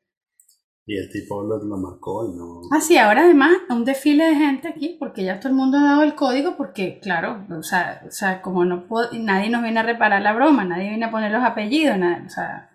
Y 0.89 0.95
el 0.97 1.11
tipo 1.11 1.43
lo, 1.43 1.57
lo 1.63 1.77
marcó 1.77 2.25
y 2.31 2.37
no. 2.37 2.61
Ah, 2.71 2.79
sí, 2.81 2.97
ahora 2.97 3.23
además 3.23 3.51
un 3.69 3.83
desfile 3.85 4.23
de 4.23 4.35
gente 4.35 4.69
aquí, 4.69 4.95
porque 4.97 5.23
ya 5.25 5.37
todo 5.39 5.49
el 5.49 5.55
mundo 5.55 5.77
ha 5.77 5.83
dado 5.83 6.03
el 6.03 6.15
código, 6.15 6.55
porque 6.57 6.99
claro, 7.01 7.45
o 7.51 7.61
sea, 7.61 8.01
o 8.07 8.11
sea 8.11 8.41
como 8.41 8.63
no 8.65 8.87
puedo, 8.87 9.09
nadie 9.19 9.49
nos 9.49 9.63
viene 9.63 9.81
a 9.81 9.83
reparar 9.83 10.21
la 10.21 10.33
broma, 10.33 10.63
nadie 10.63 10.89
viene 10.89 11.05
a 11.05 11.11
poner 11.11 11.31
los 11.31 11.43
apellidos, 11.43 11.97
nada, 11.97 12.23
o 12.25 12.29
sea, 12.29 12.69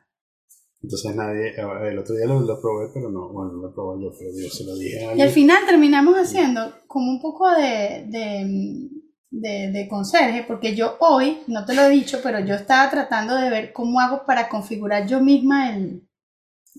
Entonces 0.82 1.14
nadie. 1.16 1.54
El 1.90 1.98
otro 1.98 2.14
día 2.16 2.26
lo, 2.26 2.40
lo 2.40 2.60
probé, 2.60 2.90
pero 2.92 3.08
no. 3.10 3.28
Bueno, 3.32 3.52
no 3.52 3.62
lo 3.68 3.74
probé 3.74 4.02
yo, 4.04 4.10
pero 4.18 4.30
yo 4.36 4.48
se 4.50 4.64
lo 4.64 4.76
dije 4.76 4.98
a 5.06 5.14
y 5.14 5.20
al 5.22 5.28
alguien. 5.28 5.30
final 5.30 5.64
terminamos 5.66 6.16
haciendo 6.16 6.74
como 6.88 7.10
un 7.12 7.20
poco 7.22 7.50
de, 7.50 8.06
de, 8.08 8.88
de, 9.30 9.70
de 9.72 9.88
conserje, 9.88 10.44
porque 10.46 10.74
yo 10.74 10.96
hoy, 11.00 11.38
no 11.46 11.64
te 11.64 11.74
lo 11.74 11.82
he 11.82 11.90
dicho, 11.90 12.18
pero 12.22 12.40
yo 12.40 12.54
estaba 12.56 12.90
tratando 12.90 13.36
de 13.36 13.48
ver 13.50 13.72
cómo 13.72 14.00
hago 14.00 14.24
para 14.26 14.48
configurar 14.48 15.06
yo 15.06 15.20
misma 15.20 15.70
el, 15.76 16.08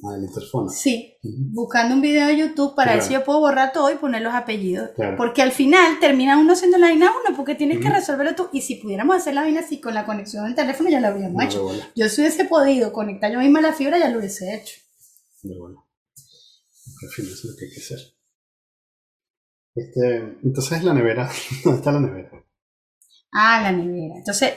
Ah, 0.05 0.15
el 0.17 0.23
interfono. 0.23 0.69
sí, 0.69 1.15
buscando 1.23 1.95
un 1.95 2.01
video 2.01 2.27
de 2.27 2.35
YouTube 2.37 2.75
para 2.75 2.91
ver 2.91 2.99
Claro. 2.99 3.07
si 3.07 3.13
yo 3.13 3.23
puedo 3.23 3.39
borrar 3.39 3.71
todo 3.71 3.89
y 3.91 3.95
poner 3.95 4.21
los 4.21 4.33
apellidos. 4.33 4.89
Claro. 4.95 5.15
Porque 5.15 5.41
al 5.41 5.51
final 5.51 5.99
termina 6.01 6.37
uno 6.37 6.53
haciendo 6.53 6.77
la 6.77 6.87
vaina 6.87 7.11
uno, 7.25 7.35
porque 7.37 7.55
tienes 7.55 7.79
que 7.79 7.89
resolverlo 7.89 8.35
tú. 8.35 8.49
Y 8.51 8.61
si 8.61 8.75
pudiéramos 8.75 9.15
hacer 9.15 9.33
la 9.33 9.41
vaina 9.41 9.61
así 9.61 9.79
con 9.79 9.93
la 9.93 10.05
conexión 10.05 10.43
del 10.45 10.55
teléfono, 10.55 10.89
ya 10.89 10.99
lo 10.99 11.07
habríamos 11.07 11.35
No, 11.35 11.41
hecho. 11.41 11.69
Yo 11.95 12.09
si 12.09 12.21
hubiese 12.21 12.45
podido 12.45 12.91
conectar 12.91 13.31
yo 13.31 13.39
misma 13.39 13.61
la 13.61 13.71
fibra, 13.73 13.97
ya 13.97 14.09
lo 14.09 14.19
hubiese 14.19 14.53
hecho. 14.55 14.75
de 15.43 15.57
bola. 15.57 15.79
Al 17.01 17.09
fin, 17.09 17.25
eso 17.25 17.33
es 17.35 17.45
lo 17.45 17.55
que 17.57 17.65
hay 17.65 17.71
que 17.71 17.79
hacer. 17.79 17.99
Este, 19.75 20.17
entonces 20.43 20.83
la 20.83 20.93
nevera. 20.93 21.29
¿Dónde 21.63 21.79
está 21.79 21.91
la 21.91 21.99
nevera? 22.01 22.29
Ah, 23.31 23.61
la 23.63 23.71
nevera. 23.71 24.15
Entonces, 24.17 24.53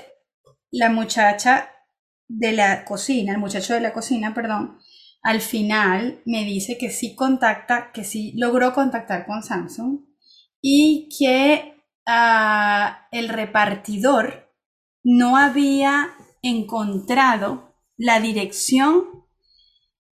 la 0.72 0.90
muchacha 0.90 1.70
de 2.28 2.52
la 2.52 2.84
cocina, 2.84 3.32
el 3.32 3.38
muchacho 3.38 3.74
de 3.74 3.80
la 3.80 3.92
cocina, 3.92 4.34
perdón, 4.34 4.78
al 5.26 5.40
final 5.40 6.22
me 6.24 6.44
dice 6.44 6.78
que 6.78 6.88
sí 6.88 7.16
contacta, 7.16 7.90
que 7.90 8.04
sí 8.04 8.32
logró 8.36 8.72
contactar 8.72 9.26
con 9.26 9.42
Samsung 9.42 9.98
y 10.62 11.08
que 11.18 11.82
ah, 12.06 13.08
el 13.10 13.28
repartidor 13.28 14.54
no 15.02 15.36
había 15.36 16.10
encontrado 16.42 17.74
la 17.96 18.20
dirección 18.20 19.26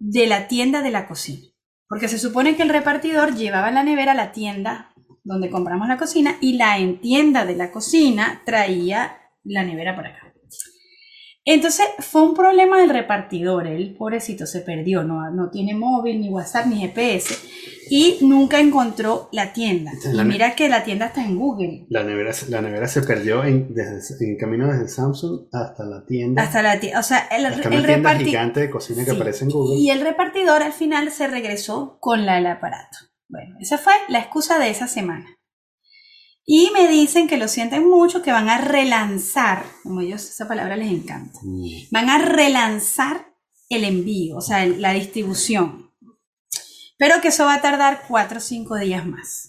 de 0.00 0.26
la 0.26 0.48
tienda 0.48 0.82
de 0.82 0.90
la 0.90 1.06
cocina. 1.06 1.46
Porque 1.88 2.08
se 2.08 2.18
supone 2.18 2.56
que 2.56 2.64
el 2.64 2.70
repartidor 2.70 3.36
llevaba 3.36 3.70
la 3.70 3.84
nevera 3.84 4.12
a 4.12 4.16
la 4.16 4.32
tienda 4.32 4.92
donde 5.22 5.48
compramos 5.48 5.86
la 5.86 5.96
cocina 5.96 6.38
y 6.40 6.54
la 6.54 6.78
en 6.78 7.00
tienda 7.00 7.46
de 7.46 7.54
la 7.54 7.70
cocina 7.70 8.42
traía 8.44 9.16
la 9.44 9.62
nevera 9.62 9.94
por 9.94 10.08
acá. 10.08 10.23
Entonces 11.47 11.86
fue 11.99 12.22
un 12.22 12.34
problema 12.34 12.78
del 12.78 12.88
repartidor, 12.88 13.66
el 13.66 13.95
pobrecito 13.95 14.47
se 14.47 14.61
perdió, 14.62 15.03
no, 15.05 15.30
no 15.30 15.51
tiene 15.51 15.74
móvil, 15.74 16.20
ni 16.20 16.30
WhatsApp, 16.30 16.66
ni 16.66 16.80
GPS 16.80 17.36
y 17.90 18.16
nunca 18.22 18.61
encontró 18.61 19.28
la 19.30 19.53
tienda. 19.53 19.92
Y 20.11 20.16
La- 20.16 20.24
mira 20.24 20.55
que 20.57 20.70
la 20.70 20.84
tienda 20.84 21.07
está 21.07 21.22
en 21.22 21.36
Google. 21.38 21.84
La 21.90 22.03
nevera, 22.03 22.32
se- 22.32 22.51
la 22.51 22.62
nevera 22.62 22.88
se 22.88 23.03
perdió 23.03 23.45
en, 23.45 23.74
desde, 23.74 24.24
en 24.24 24.38
camino 24.38 24.72
desde 24.72 24.88
Samsung 24.88 25.49
hasta 25.53 25.84
la 25.84 26.07
tienda. 26.07 26.42
Hasta 26.42 26.62
la 26.62 26.80
tienda, 26.80 27.01
o 27.01 27.03
sea, 27.03 27.28
el, 27.30 27.45
hasta 27.45 27.68
el 27.68 27.74
una 27.76 27.86
tienda 27.86 28.14
reparti- 28.14 28.24
gigante 28.24 28.61
de 28.61 28.70
cocina 28.70 29.05
que 29.05 29.11
aparece 29.11 29.45
en 29.45 29.51
Google. 29.51 29.76
Y 29.78 29.90
el 29.90 30.01
repartidor 30.01 30.62
al 30.62 30.72
final 30.72 31.11
se 31.11 31.26
regresó 31.26 31.99
con 32.01 32.24
la 32.24 32.36
del 32.36 32.47
aparato. 32.47 32.97
Bueno, 33.28 33.57
esa 33.61 33.76
fue 33.76 33.92
la 34.09 34.20
excusa 34.20 34.59
de 34.59 34.70
esa 34.70 34.86
semana. 34.88 35.26
Y 36.47 36.70
me 36.74 36.88
dicen 36.88 37.26
que 37.26 37.38
lo 37.38 37.49
sienten 37.49 37.88
mucho, 37.88 38.20
que 38.22 38.30
van 38.32 38.51
a 38.51 38.59
relanzar, 38.59 39.64
como 39.82 40.01
ellos 40.03 40.22
esa 40.28 40.47
palabra 40.47 40.76
les 40.76 40.90
encanta, 40.92 41.38
van 41.90 42.11
a 42.11 42.18
relanzar 42.18 43.32
el 43.70 43.84
envío, 43.84 44.36
o 44.36 44.40
sea, 44.42 44.66
la 44.66 44.92
distribución. 44.92 45.90
Pero 46.99 47.20
que 47.22 47.28
eso 47.28 47.45
va 47.47 47.55
a 47.55 47.62
tardar 47.62 48.03
cuatro 48.09 48.38
o 48.38 48.40
cinco 48.42 48.76
días 48.76 49.07
más. 49.07 49.49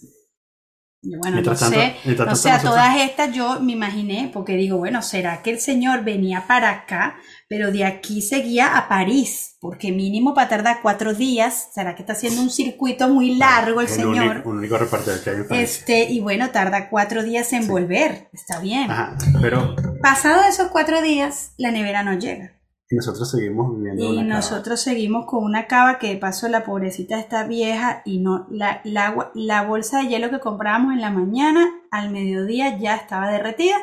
Y 1.02 1.14
bueno, 1.16 1.34
Mientras 1.36 1.60
no 1.60 1.66
tanto- 1.68 1.80
sé, 1.80 1.96
mientras 2.04 2.26
no 2.26 2.32
tanto 2.32 2.36
sé, 2.42 2.48
a 2.50 2.52
nosotros- 2.54 2.74
todas 2.74 2.96
estas 3.00 3.32
yo 3.34 3.60
me 3.60 3.72
imaginé, 3.72 4.30
porque 4.32 4.54
digo, 4.56 4.78
bueno, 4.78 5.02
¿será 5.02 5.42
que 5.42 5.50
el 5.50 5.60
señor 5.60 6.02
venía 6.02 6.46
para 6.48 6.70
acá, 6.70 7.16
pero 7.48 7.70
de 7.72 7.84
aquí 7.84 8.22
seguía 8.22 8.76
a 8.76 8.88
París? 8.88 9.56
Porque 9.60 9.92
mínimo 9.92 10.34
para 10.34 10.48
tardar 10.48 10.78
cuatro 10.82 11.14
días, 11.14 11.70
¿será 11.74 11.94
que 11.94 12.02
está 12.02 12.12
haciendo 12.12 12.42
un 12.42 12.50
circuito 12.50 13.08
muy 13.08 13.36
largo 13.36 13.80
el 13.80 13.86
Un 13.88 13.92
señor? 13.92 14.42
un 14.44 14.58
único 14.58 14.76
repartidor 14.78 15.20
que 15.22 15.30
hay 15.30 15.36
en 15.36 15.44
Francia. 15.46 15.64
Este, 15.64 16.12
y 16.12 16.20
bueno, 16.20 16.50
tarda 16.50 16.88
cuatro 16.90 17.22
días 17.22 17.52
en 17.52 17.66
volver, 17.66 18.28
está 18.32 18.60
bien. 18.60 18.90
Ajá, 18.90 19.16
pero 19.40 19.74
Pasado 20.02 20.42
esos 20.48 20.68
cuatro 20.68 21.02
días, 21.02 21.52
la 21.56 21.70
nevera 21.70 22.02
no 22.02 22.14
llega. 22.18 22.52
nosotros 22.90 23.30
seguimos 23.30 23.74
viviendo 23.76 24.04
Y 24.04 24.06
una 24.18 24.22
cava. 24.22 24.34
nosotros 24.36 24.80
seguimos 24.80 25.26
con 25.26 25.42
una 25.42 25.66
cava 25.66 25.98
que 25.98 26.08
de 26.10 26.16
paso 26.16 26.46
la 26.48 26.64
pobrecita 26.64 27.18
está 27.18 27.44
vieja 27.44 28.02
y 28.04 28.20
no 28.20 28.46
la, 28.50 28.80
la, 28.84 29.30
la 29.34 29.62
bolsa 29.62 29.98
de 30.02 30.08
hielo 30.08 30.30
que 30.30 30.38
comprábamos 30.38 30.92
en 30.94 31.00
la 31.00 31.10
mañana 31.10 31.66
al 31.90 32.10
mediodía 32.10 32.78
ya 32.78 32.94
estaba 32.94 33.28
derretida 33.30 33.76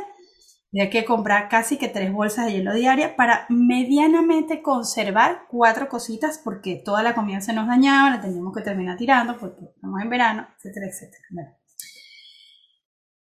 Había 0.74 0.90
que 0.90 1.06
comprar 1.06 1.50
casi 1.50 1.78
que 1.78 1.88
tres 1.88 2.12
bolsas 2.12 2.48
de 2.48 2.54
hielo 2.54 2.74
diaria 2.74 3.16
para 3.16 3.46
medianamente 3.50 4.64
conservar 4.64 5.44
cuatro 5.48 5.88
cositas 5.88 6.42
porque 6.44 6.82
toda 6.84 7.04
la 7.04 7.14
comida 7.14 7.42
se 7.42 7.54
nos 7.54 7.68
dañaba, 7.68 8.10
la 8.10 8.22
teníamos 8.22 8.56
que 8.56 8.64
terminar 8.64 8.98
tirando 8.98 9.38
porque 9.38 9.66
estamos 9.76 10.02
en 10.02 10.10
verano, 10.10 10.48
etcétera, 10.58 10.88
etcétera. 10.88 11.58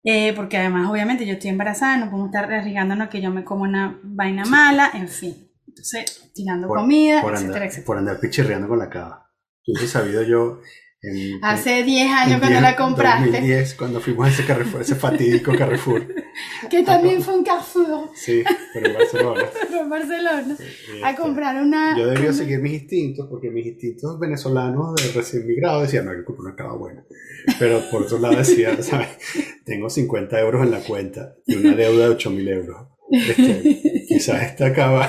Eh, 0.02 0.32
porque 0.34 0.56
además, 0.56 0.90
obviamente, 0.90 1.24
yo 1.24 1.34
estoy 1.34 1.50
embarazada, 1.50 1.96
no 1.98 2.10
podemos 2.10 2.30
estar 2.30 2.52
arriesgándonos 2.52 3.08
que 3.08 3.20
yo 3.20 3.30
me 3.30 3.44
como 3.44 3.62
una 3.62 4.00
vaina 4.02 4.44
mala, 4.44 4.90
en 4.94 5.08
fin. 5.08 5.48
Entonces, 5.68 6.32
tirando 6.34 6.66
comida, 6.66 7.20
etcétera, 7.20 7.66
etcétera. 7.66 7.86
Por 7.86 7.98
andar 7.98 8.18
pichirreando 8.18 8.66
con 8.66 8.78
la 8.78 8.90
cava. 8.90 9.30
Yo 9.64 9.80
he 9.80 9.86
sabido 9.86 10.22
yo 10.22 10.60
Hace 11.42 11.84
10 11.84 12.10
años 12.10 12.40
cuando 12.40 12.60
la 12.60 12.76
compraste. 12.76 13.30
2010, 13.30 13.74
cuando 13.74 14.00
fuimos 14.00 14.26
a 14.26 14.30
ese 14.30 14.44
Carrefour, 14.44 14.80
ese 14.80 14.96
fatídico 14.96 15.52
Carrefour. 15.56 16.06
Que 16.70 16.82
también 16.82 17.22
fue 17.22 17.34
un 17.34 17.44
Carrefour. 17.44 18.10
Sí, 18.14 18.42
pero 18.72 18.86
en 18.86 18.94
Barcelona. 18.94 19.44
pero 19.68 19.80
en 19.80 19.90
Barcelona. 19.90 20.56
a 21.02 21.10
este, 21.10 21.22
comprar 21.22 21.62
una. 21.62 21.98
Yo 21.98 22.06
debía 22.06 22.32
seguir 22.32 22.60
mis 22.60 22.74
instintos, 22.74 23.26
porque 23.28 23.50
mis 23.50 23.66
instintos 23.66 24.18
venezolanos 24.18 24.94
de 24.96 25.12
recién 25.12 25.46
migrado 25.46 25.82
decían, 25.82 26.04
no, 26.04 26.12
hay 26.12 26.18
que 26.18 26.24
comprar 26.24 26.46
una 26.46 26.56
cava 26.56 26.76
buena. 26.76 27.04
Pero 27.58 27.80
por 27.90 28.02
otro 28.02 28.18
lado 28.18 28.36
decía, 28.36 28.76
¿sabes? 28.82 29.08
Tengo 29.64 29.88
50 29.88 30.38
euros 30.40 30.62
en 30.62 30.70
la 30.70 30.80
cuenta 30.80 31.36
y 31.46 31.56
una 31.56 31.74
deuda 31.74 32.08
de 32.08 32.14
8 32.14 32.30
mil 32.30 32.48
euros. 32.48 32.95
Este, 33.10 34.04
quizás 34.08 34.42
esta 34.42 34.72
cava, 34.72 35.08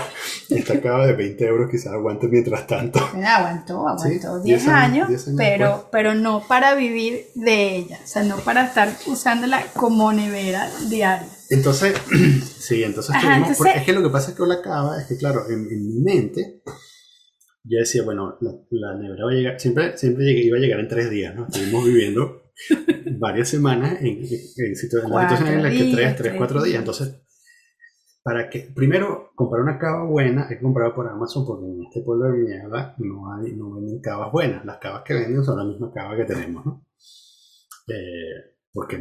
esta 0.50 0.80
cava 0.80 1.08
de 1.08 1.14
20 1.14 1.46
euros 1.46 1.70
quizás 1.70 1.94
aguante 1.94 2.28
mientras 2.28 2.68
tanto. 2.68 3.00
aguantó, 3.26 3.88
aguantó 3.88 4.40
10, 4.40 4.68
años, 4.68 5.26
pero, 5.36 5.90
pero 5.92 6.14
no 6.14 6.44
para 6.48 6.76
vivir 6.76 7.28
de 7.36 7.78
ella, 7.78 8.00
o 8.04 8.08
sea, 8.08 8.24
no 8.24 8.38
para 8.38 8.66
estar 8.66 8.90
usándola 9.08 9.64
como 9.74 10.14
nevera 10.14 10.70
diaria. 10.90 11.28
Entonces, 11.50 11.96
sí, 12.60 12.84
entonces, 12.84 13.16
es 13.76 13.84
que 13.84 13.94
lo 13.94 14.04
que 14.04 14.10
pasa 14.10 14.32
es 14.32 14.38
que 14.38 14.46
la 14.46 14.62
cava, 14.62 15.00
es 15.00 15.08
que 15.08 15.18
claro, 15.18 15.50
en, 15.50 15.64
mi 15.64 16.02
mente, 16.02 16.62
yo 17.64 17.80
decía, 17.80 18.04
bueno, 18.04 18.38
la, 18.70 18.96
nevera 18.96 19.26
va 19.26 19.32
a 19.32 19.34
llegar, 19.34 19.60
siempre, 19.60 19.98
siempre 19.98 20.32
iba 20.32 20.58
a 20.58 20.60
llegar 20.60 20.80
en 20.80 20.88
tres 20.88 21.10
días, 21.10 21.36
¿no? 21.36 21.48
Estuvimos 21.48 21.86
viviendo 21.86 22.44
varias 23.20 23.50
semanas 23.50 23.98
en, 24.02 24.20
en, 24.20 24.76
situaciones 24.76 25.42
en 25.42 25.64
las 25.64 25.72
que 25.72 25.92
tres, 25.92 26.16
tres, 26.16 26.34
cuatro 26.38 26.62
días, 26.64 26.80
entonces 26.80 27.27
para 28.28 28.50
que, 28.50 28.70
primero, 28.76 29.32
comprar 29.36 29.62
una 29.62 29.80
cava 29.80 30.04
buena 30.04 30.50
hay 30.50 30.58
que 30.58 30.62
comprarla 30.62 30.94
por 30.94 31.08
Amazon 31.08 31.46
porque 31.46 31.66
en 31.66 31.84
este 31.86 32.02
pueblo 32.02 32.26
de 32.26 32.40
mierda 32.40 32.94
no, 32.98 33.32
hay, 33.32 33.54
no 33.54 33.72
venden 33.72 34.02
cavas 34.02 34.34
buenas. 34.34 34.66
Las 34.66 34.80
cavas 34.80 35.04
que 35.06 35.14
venden 35.14 35.46
son 35.46 35.58
la 35.58 35.64
misma 35.64 35.94
cava 35.94 36.18
que 36.18 36.26
tenemos, 36.26 36.66
¿no? 36.66 36.86
Eh, 37.88 38.58
porque 38.74 39.00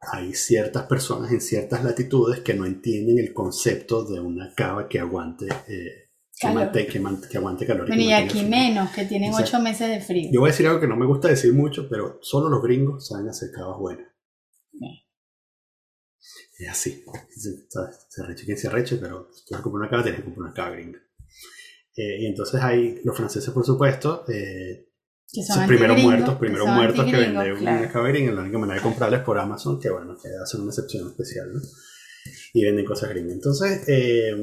hay 0.00 0.34
ciertas 0.34 0.88
personas 0.88 1.30
en 1.30 1.40
ciertas 1.40 1.84
latitudes 1.84 2.40
que 2.40 2.54
no 2.54 2.66
entienden 2.66 3.20
el 3.20 3.32
concepto 3.32 4.02
de 4.02 4.18
una 4.18 4.52
cava 4.56 4.88
que 4.88 4.98
aguante 4.98 5.46
eh, 5.68 6.08
que, 6.36 6.48
aguante 7.38 7.64
calor. 7.64 7.96
y 7.96 8.12
aquí 8.12 8.42
menos, 8.42 8.90
que 8.90 9.04
tienen 9.04 9.32
ocho 9.32 9.60
meses 9.60 9.88
de 9.88 10.00
frío. 10.00 10.30
Yo 10.32 10.40
voy 10.40 10.48
a 10.48 10.50
decir 10.50 10.66
algo 10.66 10.80
que 10.80 10.88
no 10.88 10.96
me 10.96 11.06
gusta 11.06 11.28
decir 11.28 11.54
mucho, 11.54 11.88
pero 11.88 12.18
solo 12.22 12.48
los 12.48 12.60
gringos 12.60 13.06
saben 13.06 13.28
hacer 13.28 13.52
cavas 13.52 13.78
buenas. 13.78 14.11
Es 16.62 16.70
así. 16.70 17.04
Se 18.08 18.22
arreche 18.22 18.44
quien 18.44 18.56
se 18.56 18.68
arreche, 18.68 18.96
pero 18.96 19.28
si 19.32 19.44
tú 19.44 19.52
vas 19.52 19.60
a 19.60 19.62
comprar 19.62 19.80
una 19.80 19.90
cava, 19.90 20.02
tienes 20.02 20.20
que 20.20 20.24
comprar 20.24 20.46
una 20.46 20.54
cava 20.54 20.70
gringa. 20.70 20.98
Eh, 21.96 22.20
y 22.20 22.26
entonces 22.26 22.60
hay 22.62 23.00
los 23.04 23.16
franceses, 23.16 23.50
por 23.50 23.66
supuesto, 23.66 24.24
eh, 24.28 24.88
son 25.26 25.66
primeros 25.66 26.00
muertos, 26.02 26.34
primeros 26.36 26.68
muertos 26.68 27.04
que 27.04 27.16
venden 27.16 27.52
una 27.52 27.90
cava 27.90 28.08
gringa. 28.08 28.32
La 28.32 28.42
única 28.42 28.58
manera 28.58 28.76
de 28.76 28.82
comprarles 28.82 29.20
por 29.20 29.38
Amazon, 29.38 29.80
que 29.80 29.90
bueno, 29.90 30.16
que 30.22 30.28
hacen 30.42 30.60
una 30.60 30.70
excepción 30.70 31.08
especial, 31.08 31.52
¿no? 31.52 31.60
Y 32.54 32.64
venden 32.64 32.84
cosas 32.84 33.08
gringas. 33.08 33.32
Entonces, 33.32 33.82
eh, 33.88 34.36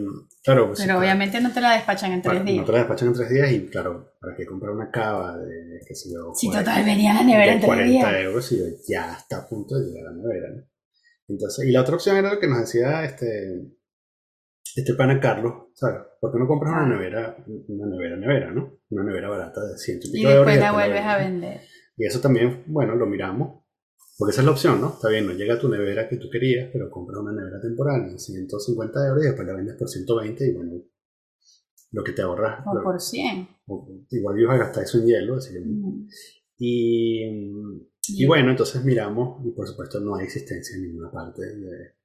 claro. 0.43 0.67
Pues, 0.67 0.81
pero 0.81 0.99
obviamente 0.99 1.39
no 1.39 1.53
te 1.53 1.61
la 1.61 1.73
despachan 1.73 2.11
en 2.11 2.21
tres 2.21 2.43
días. 2.43 2.57
No 2.57 2.65
te 2.65 2.71
la 2.73 2.77
despachan 2.79 3.07
en 3.07 3.13
tres 3.13 3.29
días 3.29 3.51
y, 3.51 3.67
claro, 3.67 4.15
¿para 4.19 4.35
qué 4.35 4.45
comprar 4.45 4.73
una 4.73 4.91
cava 4.91 5.37
de, 5.37 5.79
qué 5.87 5.95
sé 5.95 6.09
yo? 6.11 6.33
Si 6.35 6.51
total 6.51 6.83
venía 6.83 7.11
a 7.11 7.15
la 7.15 7.23
nevera 7.23 7.53
en 7.53 7.61
tres 7.61 7.87
días. 7.87 8.03
40 8.03 8.21
euros 8.21 8.51
y 8.51 8.57
ya 8.91 9.13
está 9.13 9.37
a 9.37 9.47
punto 9.47 9.79
de 9.79 9.85
llegar 9.85 10.07
a 10.07 10.11
la 10.11 10.17
nevera, 10.17 10.49
¿no? 10.55 10.68
Entonces, 11.29 11.67
y 11.67 11.71
la 11.71 11.81
otra 11.81 11.95
opción 11.95 12.17
era 12.17 12.33
lo 12.33 12.39
que 12.39 12.47
nos 12.47 12.59
decía 12.59 13.05
este, 13.05 13.71
este 14.75 14.95
pana 14.95 15.19
Carlos, 15.19 15.67
¿sabes? 15.75 16.01
¿Por 16.19 16.31
qué 16.31 16.39
no 16.39 16.47
compras 16.47 16.73
una 16.73 16.87
nevera, 16.87 17.37
una 17.67 17.85
nevera, 17.85 18.17
nevera, 18.17 18.51
¿no? 18.51 18.79
Una 18.89 19.03
nevera 19.03 19.29
barata 19.29 19.63
de 19.63 19.77
ciento 19.77 20.07
y 20.07 20.11
pico 20.11 20.29
y 20.29 20.33
después 20.33 20.59
la 20.59 20.71
vuelves 20.71 21.03
a 21.03 21.17
vender. 21.17 21.61
Y 21.97 22.05
eso 22.05 22.19
también, 22.19 22.63
bueno, 22.65 22.95
lo 22.95 23.05
miramos, 23.05 23.63
porque 24.17 24.31
esa 24.31 24.41
es 24.41 24.45
la 24.45 24.51
opción, 24.51 24.81
¿no? 24.81 24.93
Está 24.93 25.09
bien, 25.09 25.27
no 25.27 25.33
llega 25.33 25.53
a 25.53 25.59
tu 25.59 25.69
nevera 25.69 26.09
que 26.09 26.17
tú 26.17 26.29
querías, 26.31 26.69
pero 26.73 26.89
compras 26.89 27.21
una 27.21 27.31
nevera 27.31 27.61
temporal 27.61 28.09
en 28.09 28.17
150 28.17 29.07
euros 29.07 29.23
y 29.23 29.27
después 29.27 29.47
la 29.47 29.53
vendes 29.53 29.75
por 29.75 29.87
120 29.87 30.47
y 30.47 30.53
bueno, 30.53 30.71
lo 31.91 32.03
que 32.03 32.11
te 32.13 32.23
ahorras. 32.23 32.65
O 32.65 32.83
por 32.83 32.99
100. 32.99 33.47
igual 34.09 34.39
ibas 34.39 34.55
a 34.55 34.63
gastar 34.63 34.83
eso 34.83 34.97
en 34.97 35.05
hielo, 35.05 35.35
así 35.35 35.53
que... 35.53 35.63
Y 36.61 37.23
y 38.15 38.25
bueno, 38.25 38.51
entonces 38.51 38.83
miramos 38.83 39.45
y 39.45 39.51
por 39.51 39.67
supuesto 39.67 39.99
no 39.99 40.15
hay 40.15 40.25
existencia 40.25 40.75
en 40.75 40.83
ninguna 40.83 41.11
parte 41.11 41.41
de... 41.41 41.99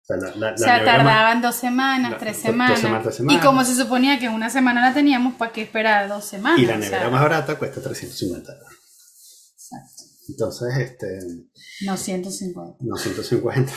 O 0.00 0.06
sea, 0.08 0.16
la, 0.16 0.54
tardaban 0.54 1.42
dos 1.42 1.54
semanas, 1.54 2.16
tres 2.18 2.38
semanas, 2.38 2.80
Y 3.28 3.38
como 3.40 3.62
se 3.62 3.74
suponía 3.74 4.18
que 4.18 4.30
una 4.30 4.48
semana 4.48 4.80
la 4.80 4.94
teníamos, 4.94 5.34
¿para 5.34 5.52
qué 5.52 5.60
esperar 5.62 6.08
dos 6.08 6.24
semanas? 6.24 6.60
Y 6.60 6.64
la 6.64 6.78
nevera 6.78 7.10
más 7.10 7.20
barata 7.20 7.58
cuesta 7.58 7.82
350 7.82 8.52
euros. 8.52 8.72
Exacto. 9.52 10.02
Entonces, 10.30 10.78
este... 10.78 11.18
No 11.84 11.98
150. 11.98 12.78
No 12.80 12.96
150. 12.96 13.70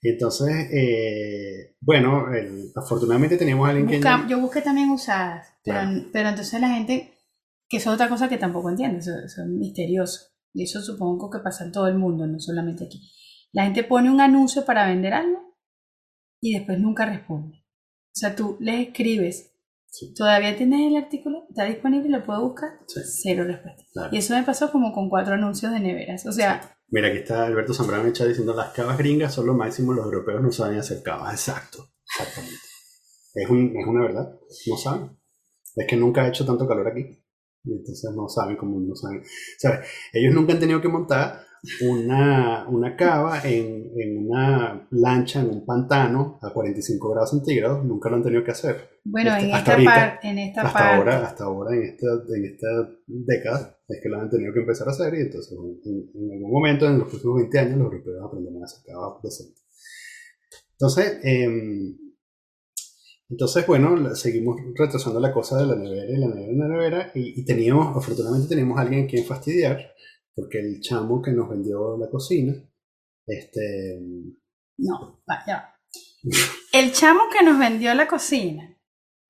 Entonces, 0.00 0.68
eh, 0.72 1.76
bueno, 1.80 2.28
afortunadamente 2.74 3.36
teníamos 3.36 3.68
a 3.68 3.72
alguien 3.72 4.00
que... 4.00 4.08
Yo 4.26 4.40
busqué 4.40 4.62
también 4.62 4.88
usadas, 4.88 5.48
pero, 5.62 5.80
pero, 6.10 6.30
entonces 6.30 6.58
la 6.62 6.70
gente, 6.70 7.12
que 7.68 7.76
es 7.76 7.86
otra 7.86 8.08
cosa 8.08 8.30
que 8.30 8.38
tampoco 8.38 8.70
entiende, 8.70 9.00
eso, 9.00 9.10
eso 9.22 9.42
es 9.42 9.48
misterioso 9.48 10.27
y 10.52 10.64
eso 10.64 10.82
supongo 10.82 11.30
que 11.30 11.38
pasa 11.38 11.64
en 11.64 11.72
todo 11.72 11.86
el 11.86 11.98
mundo, 11.98 12.26
no 12.26 12.38
solamente 12.40 12.84
aquí. 12.84 13.00
La 13.52 13.64
gente 13.64 13.84
pone 13.84 14.10
un 14.10 14.20
anuncio 14.20 14.64
para 14.64 14.86
vender 14.86 15.14
algo 15.14 15.56
y 16.40 16.54
después 16.54 16.78
nunca 16.78 17.06
responde. 17.06 17.56
O 17.58 18.20
sea, 18.20 18.34
tú 18.34 18.56
le 18.60 18.82
escribes, 18.82 19.54
¿todavía 20.16 20.56
tienes 20.56 20.90
el 20.90 20.96
artículo? 20.96 21.46
¿Está 21.48 21.64
disponible? 21.64 22.08
¿Lo 22.08 22.24
puedo 22.24 22.42
buscar? 22.42 22.70
Cero 22.86 23.44
respuesta. 23.44 23.84
Y 24.10 24.18
eso 24.18 24.34
me 24.34 24.42
pasó 24.42 24.70
como 24.70 24.92
con 24.92 25.08
cuatro 25.08 25.34
anuncios 25.34 25.72
de 25.72 25.80
neveras. 25.80 26.26
O 26.26 26.32
sea... 26.32 26.74
Mira, 26.90 27.08
aquí 27.08 27.18
está 27.18 27.44
Alberto 27.44 27.74
Zambrano 27.74 28.08
Echa 28.08 28.24
diciendo 28.24 28.54
las 28.54 28.72
cavas 28.72 28.96
gringas 28.96 29.34
son 29.34 29.46
lo 29.46 29.54
máximo, 29.54 29.92
los 29.92 30.06
europeos 30.06 30.42
no 30.42 30.50
saben 30.50 30.78
hacer 30.78 31.02
cavas. 31.02 31.32
Exacto, 31.34 31.84
exactamente. 32.06 32.56
Es, 33.34 33.44
es 33.44 33.86
una 33.86 34.02
verdad, 34.02 34.38
no 34.66 34.76
saben. 34.76 35.18
Es 35.76 35.86
que 35.86 35.96
nunca 35.96 36.22
ha 36.22 36.28
hecho 36.28 36.46
tanto 36.46 36.66
calor 36.66 36.88
aquí. 36.88 37.22
Y 37.64 37.72
entonces 37.72 38.10
no 38.14 38.28
saben 38.28 38.56
cómo 38.56 38.80
no 38.80 38.94
saben. 38.94 39.22
Ellos 40.12 40.34
nunca 40.34 40.52
han 40.52 40.60
tenido 40.60 40.80
que 40.80 40.88
montar 40.88 41.48
una, 41.80 42.66
una 42.68 42.96
cava 42.96 43.40
en, 43.44 43.90
en, 43.96 44.26
una 44.26 44.86
lancha 44.90 45.40
en 45.40 45.50
un 45.50 45.66
pantano 45.66 46.38
a 46.42 46.52
45 46.52 47.10
grados 47.10 47.30
centígrados, 47.30 47.84
nunca 47.84 48.08
lo 48.08 48.16
han 48.16 48.22
tenido 48.22 48.44
que 48.44 48.52
hacer. 48.52 48.88
Bueno, 49.04 49.36
en, 49.36 49.50
esta 49.50 49.72
ahorita, 49.72 50.20
en 50.22 50.38
esta 50.38 50.62
hasta 50.62 50.96
Ahora, 50.96 51.26
hasta 51.26 51.44
ahora, 51.44 51.74
en 51.74 51.82
esta, 51.82 52.06
en 52.06 52.44
esta 52.44 52.66
década, 53.06 53.78
es 53.88 54.00
que 54.02 54.08
lo 54.08 54.20
han 54.20 54.30
tenido 54.30 54.52
que 54.52 54.60
empezar 54.60 54.88
a 54.88 54.92
hacer 54.92 55.14
y 55.14 55.22
entonces 55.22 55.52
en, 55.52 56.32
algún 56.32 56.50
momento, 56.50 56.86
en 56.86 56.98
los 56.98 57.08
próximos 57.08 57.36
20 57.36 57.58
años, 57.58 57.78
los 57.78 57.92
europeos 57.92 58.24
aprenderán 58.24 58.62
a 58.62 58.64
hacer 58.64 58.84
cava 58.86 59.18
decente. 59.22 59.60
Entonces, 60.72 61.20
eh, 61.24 61.96
entonces, 63.30 63.66
bueno, 63.66 64.14
seguimos 64.14 64.58
retrasando 64.74 65.20
la 65.20 65.32
cosa 65.32 65.58
de 65.58 65.66
la 65.66 65.76
nevera 65.76 66.10
y 66.10 66.16
la 66.16 66.28
nevera 66.28 66.52
y 66.52 66.56
la 66.56 66.68
nevera. 66.68 67.12
Y, 67.14 67.44
teníamos, 67.44 67.94
afortunadamente, 67.94 68.48
teníamos 68.48 68.78
a 68.78 68.82
alguien 68.82 69.04
a 69.04 69.06
quien 69.06 69.26
fastidiar, 69.26 69.94
porque 70.34 70.60
el 70.60 70.80
chamo 70.80 71.20
que 71.20 71.32
nos 71.32 71.48
vendió 71.48 71.98
la 71.98 72.08
cocina, 72.08 72.54
este. 73.26 74.00
No, 74.78 75.20
vaya. 75.26 75.74
El 76.72 76.92
chamo 76.92 77.24
que 77.30 77.44
nos 77.44 77.58
vendió 77.58 77.94
la 77.94 78.08
cocina 78.08 78.74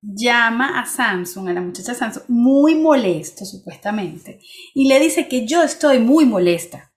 llama 0.01 0.79
a 0.79 0.85
Samsung, 0.85 1.49
a 1.49 1.53
la 1.53 1.61
muchacha 1.61 1.93
Samsung, 1.93 2.23
muy 2.29 2.75
molesto, 2.75 3.43
supuestamente, 3.43 4.39
y 4.73 4.87
le 4.87 4.97
dice 4.97 5.27
que 5.27 5.45
yo 5.45 5.61
estoy 5.61 5.99
muy 5.99 6.25
molesta. 6.25 6.93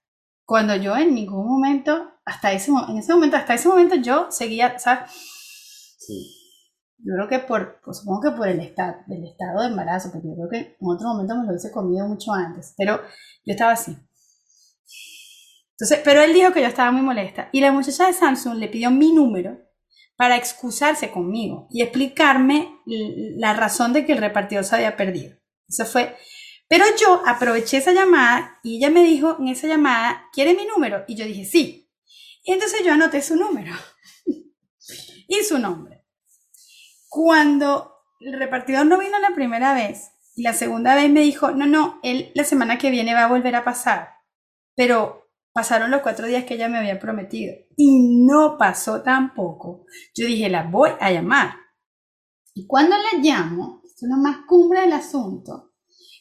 Cuando 0.46 0.76
yo 0.76 0.96
en 0.96 1.14
ningún 1.14 1.48
momento, 1.48 2.12
hasta 2.24 2.52
ese, 2.52 2.70
en 2.70 2.98
ese 2.98 3.12
momento, 3.12 3.36
hasta 3.36 3.54
ese 3.54 3.68
momento, 3.68 3.96
yo 3.96 4.28
seguía, 4.30 4.78
¿sabes? 4.78 5.10
Sí 5.98 6.41
yo 7.04 7.14
creo 7.16 7.28
que 7.28 7.38
por, 7.40 7.80
pues 7.84 7.98
supongo 7.98 8.20
que 8.22 8.30
por 8.30 8.48
el 8.48 8.60
estado, 8.60 8.96
el 9.08 9.24
estado 9.24 9.62
de 9.62 9.68
embarazo, 9.68 10.12
porque 10.12 10.28
yo 10.28 10.34
creo 10.34 10.48
que 10.48 10.76
en 10.80 10.88
otro 10.88 11.08
momento 11.08 11.36
me 11.36 11.44
lo 11.44 11.50
hubiese 11.50 11.72
comido 11.72 12.06
mucho 12.06 12.32
antes, 12.32 12.74
pero 12.76 13.00
yo 13.44 13.52
estaba 13.52 13.72
así. 13.72 13.96
Entonces, 15.72 16.00
pero 16.04 16.22
él 16.22 16.32
dijo 16.32 16.52
que 16.52 16.60
yo 16.60 16.68
estaba 16.68 16.92
muy 16.92 17.02
molesta 17.02 17.48
y 17.50 17.60
la 17.60 17.72
muchacha 17.72 18.06
de 18.06 18.12
Samsung 18.12 18.56
le 18.58 18.68
pidió 18.68 18.90
mi 18.90 19.12
número 19.12 19.58
para 20.16 20.36
excusarse 20.36 21.10
conmigo 21.10 21.66
y 21.70 21.82
explicarme 21.82 22.78
la 22.86 23.54
razón 23.54 23.92
de 23.92 24.06
que 24.06 24.12
el 24.12 24.18
repartidor 24.18 24.64
se 24.64 24.76
había 24.76 24.96
perdido. 24.96 25.36
Eso 25.68 25.84
fue. 25.84 26.16
Pero 26.68 26.84
yo 27.00 27.22
aproveché 27.26 27.78
esa 27.78 27.92
llamada 27.92 28.60
y 28.62 28.76
ella 28.76 28.90
me 28.90 29.02
dijo 29.02 29.36
en 29.40 29.48
esa 29.48 29.66
llamada, 29.66 30.28
¿quiere 30.32 30.54
mi 30.54 30.64
número? 30.66 31.04
Y 31.08 31.16
yo 31.16 31.24
dije, 31.24 31.44
sí. 31.44 31.90
Y 32.44 32.52
entonces 32.52 32.84
yo 32.84 32.92
anoté 32.92 33.20
su 33.20 33.34
número. 33.34 33.72
y 35.28 35.42
su 35.42 35.58
nombre. 35.58 36.01
Cuando 37.14 37.92
el 38.20 38.38
repartidor 38.38 38.86
no 38.86 38.98
vino 38.98 39.18
la 39.18 39.34
primera 39.34 39.74
vez 39.74 40.12
y 40.34 40.44
la 40.44 40.54
segunda 40.54 40.94
vez 40.94 41.10
me 41.10 41.20
dijo, 41.20 41.50
no, 41.50 41.66
no, 41.66 42.00
él 42.02 42.32
la 42.34 42.42
semana 42.42 42.78
que 42.78 42.90
viene 42.90 43.12
va 43.12 43.24
a 43.24 43.28
volver 43.28 43.54
a 43.54 43.64
pasar, 43.64 44.14
pero 44.74 45.28
pasaron 45.52 45.90
los 45.90 46.00
cuatro 46.00 46.26
días 46.26 46.44
que 46.44 46.54
ella 46.54 46.70
me 46.70 46.78
había 46.78 46.98
prometido 46.98 47.54
y 47.76 48.24
no 48.24 48.56
pasó 48.56 49.02
tampoco. 49.02 49.84
Yo 50.14 50.26
dije, 50.26 50.48
la 50.48 50.62
voy 50.62 50.88
a 50.98 51.12
llamar. 51.12 51.56
Y 52.54 52.66
cuando 52.66 52.96
la 52.96 53.20
llamo, 53.20 53.82
esto 53.84 54.06
es 54.06 54.10
lo 54.10 54.16
más 54.16 54.46
cumbre 54.46 54.80
del 54.80 54.94
asunto, 54.94 55.74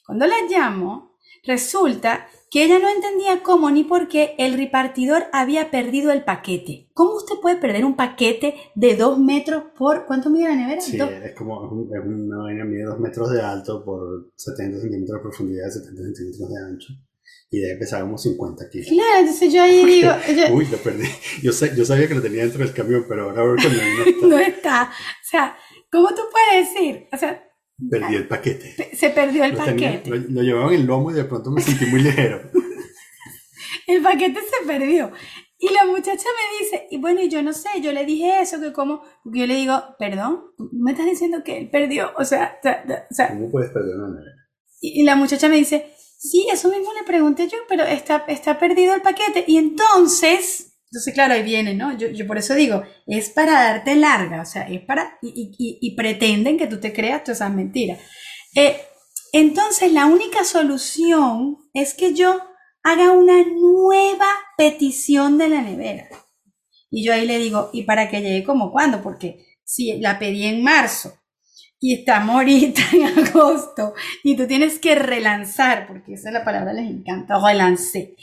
cuando 0.06 0.28
la 0.28 0.42
llamo, 0.50 1.16
resulta 1.46 2.28
que 2.52 2.66
ella 2.66 2.80
no 2.80 2.90
entendía 2.90 3.42
cómo 3.44 3.72
ni 3.72 3.86
por 3.86 4.10
qué 4.10 4.36
el 4.38 4.56
repartidor 4.56 5.24
había 5.32 5.72
perdido 5.72 6.12
el 6.12 6.26
paquete. 6.26 6.90
¿Cómo 6.94 7.16
usted 7.16 7.36
puede 7.42 7.56
perder 7.56 7.86
un 7.86 7.96
paquete 7.96 8.56
de 8.76 8.98
dos 8.98 9.18
metros 9.18 9.64
por... 9.78 10.06
¿Cuánto 10.06 10.30
mide 10.30 10.50
la 10.50 10.56
nevera? 10.58 10.82
Sí, 10.82 11.00
es 11.00 11.34
como 11.34 11.88
es 11.96 12.06
una 12.06 12.44
vaina 12.44 12.66
mide 12.66 12.84
dos 12.84 13.00
metros 13.00 13.32
de 13.32 13.42
alto 13.42 13.86
por 13.86 14.34
70 14.36 14.82
centímetros 14.82 15.18
de 15.18 15.22
profundidad, 15.22 15.70
70 15.70 16.04
centímetros 16.04 16.50
de 16.50 16.62
ancho. 16.62 16.94
Y 17.52 17.60
debe 17.60 17.80
pesar 17.80 18.02
como 18.02 18.18
50 18.18 18.70
kilos. 18.70 18.88
Claro, 18.90 19.20
entonces 19.20 19.54
yo 19.54 19.62
ahí 19.62 19.86
digo... 19.86 20.12
Uy, 20.54 20.66
lo 20.66 20.78
perdí. 20.78 21.08
Yo, 21.42 21.54
sé, 21.54 21.74
yo 21.74 21.86
sabía 21.86 22.10
que 22.10 22.16
lo 22.16 22.22
tenía 22.22 22.44
dentro 22.44 22.60
del 22.60 22.74
camión, 22.74 23.06
pero 23.08 23.30
ahora 23.30 23.44
veo 23.44 23.56
que 23.56 23.70
no 23.70 24.04
está. 24.04 24.28
no 24.28 24.40
está. 24.40 24.84
O 24.84 25.30
sea, 25.30 25.56
¿cómo 25.90 26.10
tú 26.10 26.22
puedes 26.30 26.74
decir? 26.74 27.08
O 27.14 27.18
sea, 27.18 27.48
Perdí 27.90 28.16
el 28.16 28.28
paquete. 28.28 28.96
Se 28.96 29.10
perdió 29.10 29.44
el 29.44 29.56
paquete. 29.56 30.04
lo, 30.10 30.42
llevaban 30.42 30.74
en 30.74 30.82
el 30.82 30.88
lomo 30.88 31.12
y 31.12 31.16
de 31.16 31.26
pronto 31.26 31.52
me 31.52 31.62
sentí 31.62 31.86
muy 31.86 32.02
ligero. 32.02 32.42
el 33.88 34.02
paquete 34.02 34.40
se 34.40 34.68
perdió. 34.68 35.12
Y 35.64 35.72
la 35.74 35.86
muchacha 35.86 36.26
me 36.26 36.64
dice, 36.64 36.88
y 36.90 36.98
bueno, 36.98 37.22
y 37.22 37.30
yo 37.30 37.44
no 37.44 37.54
sé, 37.54 37.70
yo 37.82 37.94
le 37.94 38.04
dije 38.04 38.42
eso, 38.42 38.60
que 38.60 38.74
como, 38.74 39.04
yo 39.26 39.46
le 39.46 39.56
digo, 39.56 39.80
perdón, 40.00 40.42
me 40.72 40.92
estás 40.92 41.06
diciendo 41.06 41.44
que 41.44 41.60
él 41.60 41.70
perdió, 41.70 42.12
o 42.18 42.26
sea, 42.26 42.60
o 42.64 43.14
sea 43.14 43.30
¿cómo 43.30 43.52
puedes 43.52 43.70
perder 43.70 43.96
una 43.96 44.10
nevera? 44.10 44.32
Y, 44.80 45.04
la 45.04 45.16
muchacha 45.16 45.48
me 45.50 45.58
dice, 45.58 45.94
sí, 46.18 46.48
eso 46.52 46.70
mismo 46.70 46.92
le 46.94 47.06
pregunté 47.06 47.48
yo, 47.48 47.60
pero 47.70 47.84
está, 47.84 48.26
está 48.28 48.58
perdido 48.58 48.96
el 48.96 49.04
paquete. 49.04 49.46
Y 49.46 49.58
entonces, 49.58 50.71
entonces, 50.92 51.14
claro, 51.14 51.36
ahí 51.36 51.44
viene, 51.44 51.74
¿no? 51.74 51.98
Yo, 51.98 52.10
yo, 52.10 52.28
por 52.28 52.38
eso 52.38 52.54
digo, 52.54 52.84
es 53.08 53.30
para 53.30 53.54
darte 53.54 53.96
larga, 53.96 54.42
o 54.42 54.46
sea, 54.46 54.68
es 54.68 54.82
para, 54.82 55.18
y, 55.22 55.56
y, 55.58 55.78
y 55.80 55.96
pretenden 55.96 56.58
que 56.58 56.68
tú 56.68 56.82
te 56.82 56.92
creas 56.92 57.24
todas 57.24 57.38
esas 57.38 57.54
mentiras. 57.54 57.98
Eh, 58.56 58.76
entonces, 59.32 59.94
la 59.94 60.06
única 60.06 60.44
solución 60.44 61.60
es 61.74 61.94
que 61.94 62.14
yo 62.14 62.42
haga 62.84 63.12
una 63.12 63.42
nueva 63.42 64.28
petición 64.58 65.38
de 65.38 65.48
la 65.48 65.62
nevera. 65.62 66.10
Y 66.90 67.06
yo 67.06 67.14
ahí 67.14 67.26
le 67.26 67.40
digo, 67.40 67.70
¿y 67.72 67.84
para 67.84 68.10
que 68.10 68.20
llegue 68.20 68.44
como 68.44 68.70
cuándo? 68.70 69.02
Porque 69.02 69.46
si 69.64 69.98
la 70.02 70.20
pedí 70.20 70.44
en 70.44 70.62
marzo 70.62 71.14
y 71.80 71.94
estamos 71.94 72.36
ahorita 72.36 72.82
en 72.92 73.04
agosto 73.28 73.94
y 74.26 74.36
tú 74.36 74.46
tienes 74.46 74.78
que 74.78 74.96
relanzar, 74.96 75.88
porque 75.88 76.16
esa 76.16 76.28
es 76.28 76.34
la 76.34 76.44
palabra 76.44 76.74
les 76.74 76.92
encanta, 76.92 77.40
relancé 77.42 78.18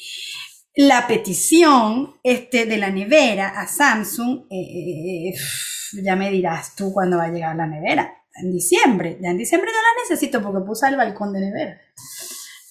la 0.79 1.09
petición 1.09 2.20
este, 2.22 2.64
de 2.64 2.76
la 2.76 2.89
nevera 2.91 3.49
a 3.49 3.66
Samsung, 3.66 4.47
eh, 4.49 5.35
ya 6.05 6.14
me 6.14 6.31
dirás 6.31 6.76
tú 6.76 6.93
cuándo 6.93 7.16
va 7.16 7.24
a 7.24 7.33
llegar 7.33 7.57
la 7.57 7.66
nevera. 7.66 8.14
En 8.37 8.53
diciembre. 8.53 9.18
Ya 9.20 9.31
en 9.31 9.39
diciembre 9.39 9.72
no 9.72 9.76
la 9.76 10.03
necesito 10.03 10.41
porque 10.41 10.64
puse 10.64 10.87
el 10.87 10.95
balcón 10.95 11.33
de 11.33 11.41
nevera. 11.41 11.81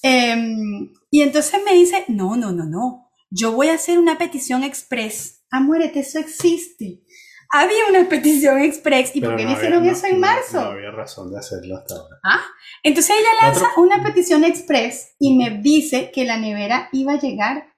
Em, 0.01 0.93
y 1.11 1.21
entonces 1.21 1.59
me 1.65 1.73
dice, 1.73 2.05
no, 2.07 2.37
no, 2.37 2.53
no, 2.53 2.63
no. 2.63 3.11
Yo 3.29 3.51
voy 3.51 3.67
a 3.67 3.73
hacer 3.73 3.99
una 3.99 4.17
petición 4.17 4.63
express. 4.63 5.43
Ah, 5.51 5.59
muérete, 5.59 5.99
eso 5.99 6.19
existe. 6.19 7.01
Había 7.49 7.87
una 7.89 8.07
petición 8.07 8.59
express. 8.59 9.13
¿Y 9.17 9.19
por 9.19 9.35
qué 9.35 9.43
no 9.43 9.51
hicieron 9.51 9.85
eso 9.85 10.07
en 10.07 10.21
marzo? 10.21 10.61
No, 10.61 10.71
había 10.71 10.91
razón 10.91 11.29
de 11.29 11.39
hacerlo 11.39 11.75
hasta 11.75 11.95
ahora. 11.95 12.15
Ah, 12.23 12.45
entonces 12.83 13.17
ella 13.19 13.47
lanza 13.47 13.67
una 13.75 14.01
petición 14.01 14.45
express 14.45 15.13
y 15.19 15.35
me 15.35 15.59
dice 15.61 16.09
que 16.13 16.23
la 16.23 16.37
nevera 16.37 16.87
iba 16.93 17.11
a 17.11 17.19
llegar 17.19 17.76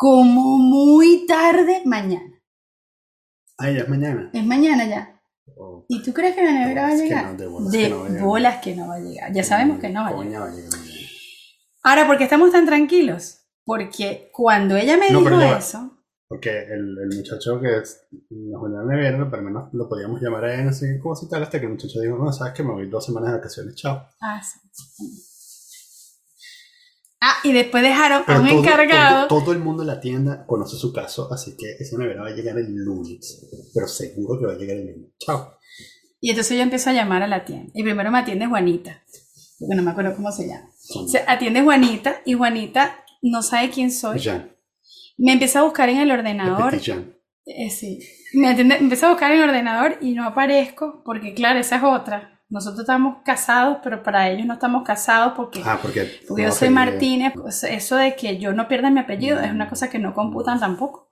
como 0.00 0.56
muy 0.56 1.26
tarde 1.26 1.82
mañana. 1.84 2.42
Ah, 3.58 3.70
ya 3.70 3.80
es 3.80 3.88
mañana. 3.90 4.30
Es 4.32 4.46
mañana 4.46 4.86
ya. 4.86 5.20
Oh. 5.58 5.84
¿Y 5.88 6.02
tú 6.02 6.14
crees 6.14 6.34
que 6.34 6.42
la 6.42 6.52
nevera 6.52 6.84
va 6.84 6.88
a 6.88 6.94
llegar? 6.94 7.36
de 7.36 7.46
bolas, 7.46 8.62
que, 8.62 8.74
no 8.74 8.88
va 8.88 8.94
a 8.94 8.98
llegar. 8.98 9.30
Ya 9.30 9.44
sabemos 9.44 9.78
que 9.78 9.90
no 9.90 10.02
va 10.02 10.08
a 10.08 10.24
llegar. 10.24 10.50
Ahora, 11.82 12.06
¿por 12.06 12.16
qué 12.16 12.24
estamos 12.24 12.50
tan 12.50 12.64
tranquilos? 12.64 13.42
Porque 13.62 14.30
cuando 14.32 14.74
ella 14.74 14.96
me 14.96 15.08
dijo 15.08 15.38
eso. 15.38 15.98
Porque 16.26 16.48
el, 16.48 16.96
el, 16.98 17.18
muchacho 17.18 17.60
que 17.60 17.68
nos 18.30 18.62
venía 18.62 18.80
a 18.80 18.84
la 18.84 18.94
nevera, 18.94 19.28
pero 19.30 19.42
al 19.42 19.44
menos 19.44 19.68
lo 19.74 19.86
podíamos 19.86 20.22
llamar 20.22 20.46
a 20.46 20.54
él, 20.54 20.68
así 20.68 20.98
como 20.98 21.14
si 21.14 21.28
tal, 21.28 21.42
hasta 21.42 21.60
que 21.60 21.66
el 21.66 21.72
muchacho 21.72 22.00
dijo, 22.00 22.16
no, 22.16 22.32
sabes 22.32 22.54
que 22.54 22.62
me 22.62 22.72
voy 22.72 22.88
dos 22.88 23.04
semanas 23.04 23.32
de 23.32 23.36
vacaciones, 23.36 23.74
chao. 23.74 24.06
Ah, 24.22 24.40
sí. 24.42 25.29
Ah, 27.22 27.36
y 27.44 27.52
después 27.52 27.82
dejaron 27.82 28.22
a 28.26 28.40
un 28.40 28.48
encargado. 28.48 29.28
Todo, 29.28 29.52
el 29.52 29.58
mundo 29.58 29.82
en 29.82 29.88
la 29.88 30.00
tienda 30.00 30.46
conoce 30.46 30.76
su 30.76 30.90
caso, 30.92 31.30
así 31.30 31.54
que 31.54 31.72
esa 31.78 31.98
nevera 31.98 32.22
va 32.22 32.28
a 32.28 32.34
llegar 32.34 32.56
el 32.56 32.74
lunes. 32.74 33.46
Pero 33.74 33.86
seguro 33.86 34.40
que 34.40 34.46
va 34.46 34.52
a 34.54 34.56
llegar 34.56 34.78
el 34.78 34.86
lunes. 34.86 35.10
Chao. 35.18 35.58
Y 36.20 36.30
entonces 36.30 36.56
yo 36.56 36.62
empiezo 36.62 36.88
a 36.88 36.94
llamar 36.94 37.22
a 37.22 37.26
la 37.26 37.44
tienda. 37.44 37.70
Y 37.74 37.82
primero 37.82 38.10
me 38.10 38.18
atiende 38.18 38.46
Juanita, 38.46 39.02
porque 39.58 39.74
no 39.74 39.82
me 39.82 39.90
acuerdo 39.90 40.16
cómo 40.16 40.32
se 40.32 40.48
llama. 40.48 40.70
Se 41.06 41.22
atiende 41.26 41.62
Juanita 41.62 42.22
y 42.24 42.34
Juanita 42.34 43.04
no 43.20 43.42
sabe 43.42 43.70
quién 43.70 43.92
soy. 43.92 44.18
Jan. 44.18 44.56
Me 45.18 45.32
empieza 45.32 45.60
a 45.60 45.64
buscar 45.64 45.90
en 45.90 45.98
el 45.98 46.10
ordenador. 46.10 46.80
Jan. 46.80 47.14
Eh, 47.44 47.68
sí. 47.68 48.00
Me, 48.32 48.48
atiende, 48.48 48.76
me 48.76 48.84
empieza 48.84 49.08
a 49.08 49.10
buscar 49.10 49.30
en 49.30 49.38
el 49.42 49.48
ordenador 49.48 49.98
y 50.00 50.12
no 50.12 50.24
aparezco, 50.24 51.02
porque 51.04 51.34
claro, 51.34 51.58
esa 51.58 51.76
es 51.76 51.82
otra 51.82 52.39
nosotros 52.50 52.80
estamos 52.80 53.18
casados, 53.24 53.78
pero 53.82 54.02
para 54.02 54.28
ellos 54.28 54.44
no 54.44 54.54
estamos 54.54 54.82
casados 54.82 55.34
porque, 55.36 55.62
ah, 55.64 55.78
porque, 55.80 56.20
yo 56.36 56.50
soy 56.50 56.68
Martínez. 56.68 57.32
Pues, 57.32 57.62
eso 57.62 57.94
de 57.94 58.16
que 58.16 58.38
yo 58.38 58.52
no 58.52 58.66
pierda 58.66 58.90
mi 58.90 58.98
apellido 58.98 59.40
es 59.40 59.52
una 59.52 59.68
cosa 59.68 59.88
que 59.88 60.00
no 60.00 60.12
computan 60.12 60.58
tampoco. 60.58 61.08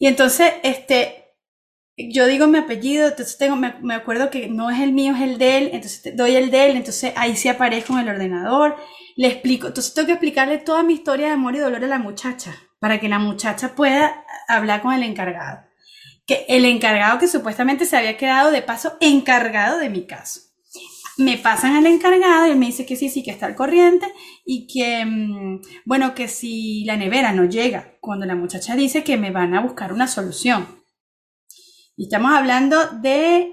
Y 0.00 0.08
entonces, 0.08 0.54
este, 0.64 1.36
yo 1.96 2.26
digo 2.26 2.48
mi 2.48 2.58
apellido, 2.58 3.06
entonces 3.06 3.38
tengo, 3.38 3.54
me, 3.54 3.74
me, 3.82 3.94
acuerdo 3.94 4.30
que 4.30 4.48
no 4.48 4.68
es 4.68 4.80
el 4.80 4.92
mío, 4.92 5.14
es 5.14 5.22
el 5.22 5.38
de 5.38 5.58
él, 5.58 5.70
entonces 5.72 6.16
doy 6.16 6.34
el 6.34 6.50
de 6.50 6.70
él, 6.70 6.76
entonces 6.76 7.12
ahí 7.16 7.36
sí 7.36 7.48
aparezco 7.48 7.92
en 7.92 8.00
el 8.00 8.08
ordenador, 8.08 8.76
le 9.16 9.28
explico, 9.28 9.68
entonces 9.68 9.94
tengo 9.94 10.06
que 10.06 10.12
explicarle 10.12 10.58
toda 10.58 10.82
mi 10.82 10.94
historia 10.94 11.28
de 11.28 11.32
amor 11.32 11.54
y 11.54 11.58
dolor 11.58 11.82
a 11.82 11.88
la 11.88 11.98
muchacha, 11.98 12.54
para 12.80 12.98
que 12.98 13.08
la 13.08 13.18
muchacha 13.20 13.74
pueda 13.76 14.24
hablar 14.48 14.82
con 14.82 14.92
el 14.92 15.04
encargado. 15.04 15.66
Que 16.26 16.44
el 16.48 16.64
encargado 16.64 17.18
que 17.18 17.26
supuestamente 17.26 17.86
se 17.86 17.96
había 17.96 18.16
quedado 18.16 18.50
de 18.50 18.60
paso 18.60 18.96
encargado 19.00 19.78
de 19.78 19.88
mi 19.88 20.06
caso 20.06 20.47
me 21.18 21.36
pasan 21.36 21.74
al 21.74 21.86
encargado 21.86 22.46
y 22.46 22.50
él 22.50 22.56
me 22.56 22.66
dice 22.66 22.86
que 22.86 22.96
sí, 22.96 23.08
sí, 23.08 23.22
que 23.22 23.32
está 23.32 23.46
al 23.46 23.56
corriente 23.56 24.06
y 24.44 24.66
que, 24.66 25.04
mm, 25.04 25.60
bueno, 25.84 26.14
que 26.14 26.28
si 26.28 26.84
la 26.84 26.96
nevera 26.96 27.32
no 27.32 27.44
llega, 27.44 27.96
cuando 28.00 28.24
la 28.24 28.36
muchacha 28.36 28.76
dice 28.76 29.04
que 29.04 29.16
me 29.16 29.30
van 29.30 29.54
a 29.54 29.60
buscar 29.60 29.92
una 29.92 30.06
solución. 30.06 30.66
Y 31.96 32.04
estamos 32.04 32.32
hablando 32.32 32.76
de 33.00 33.52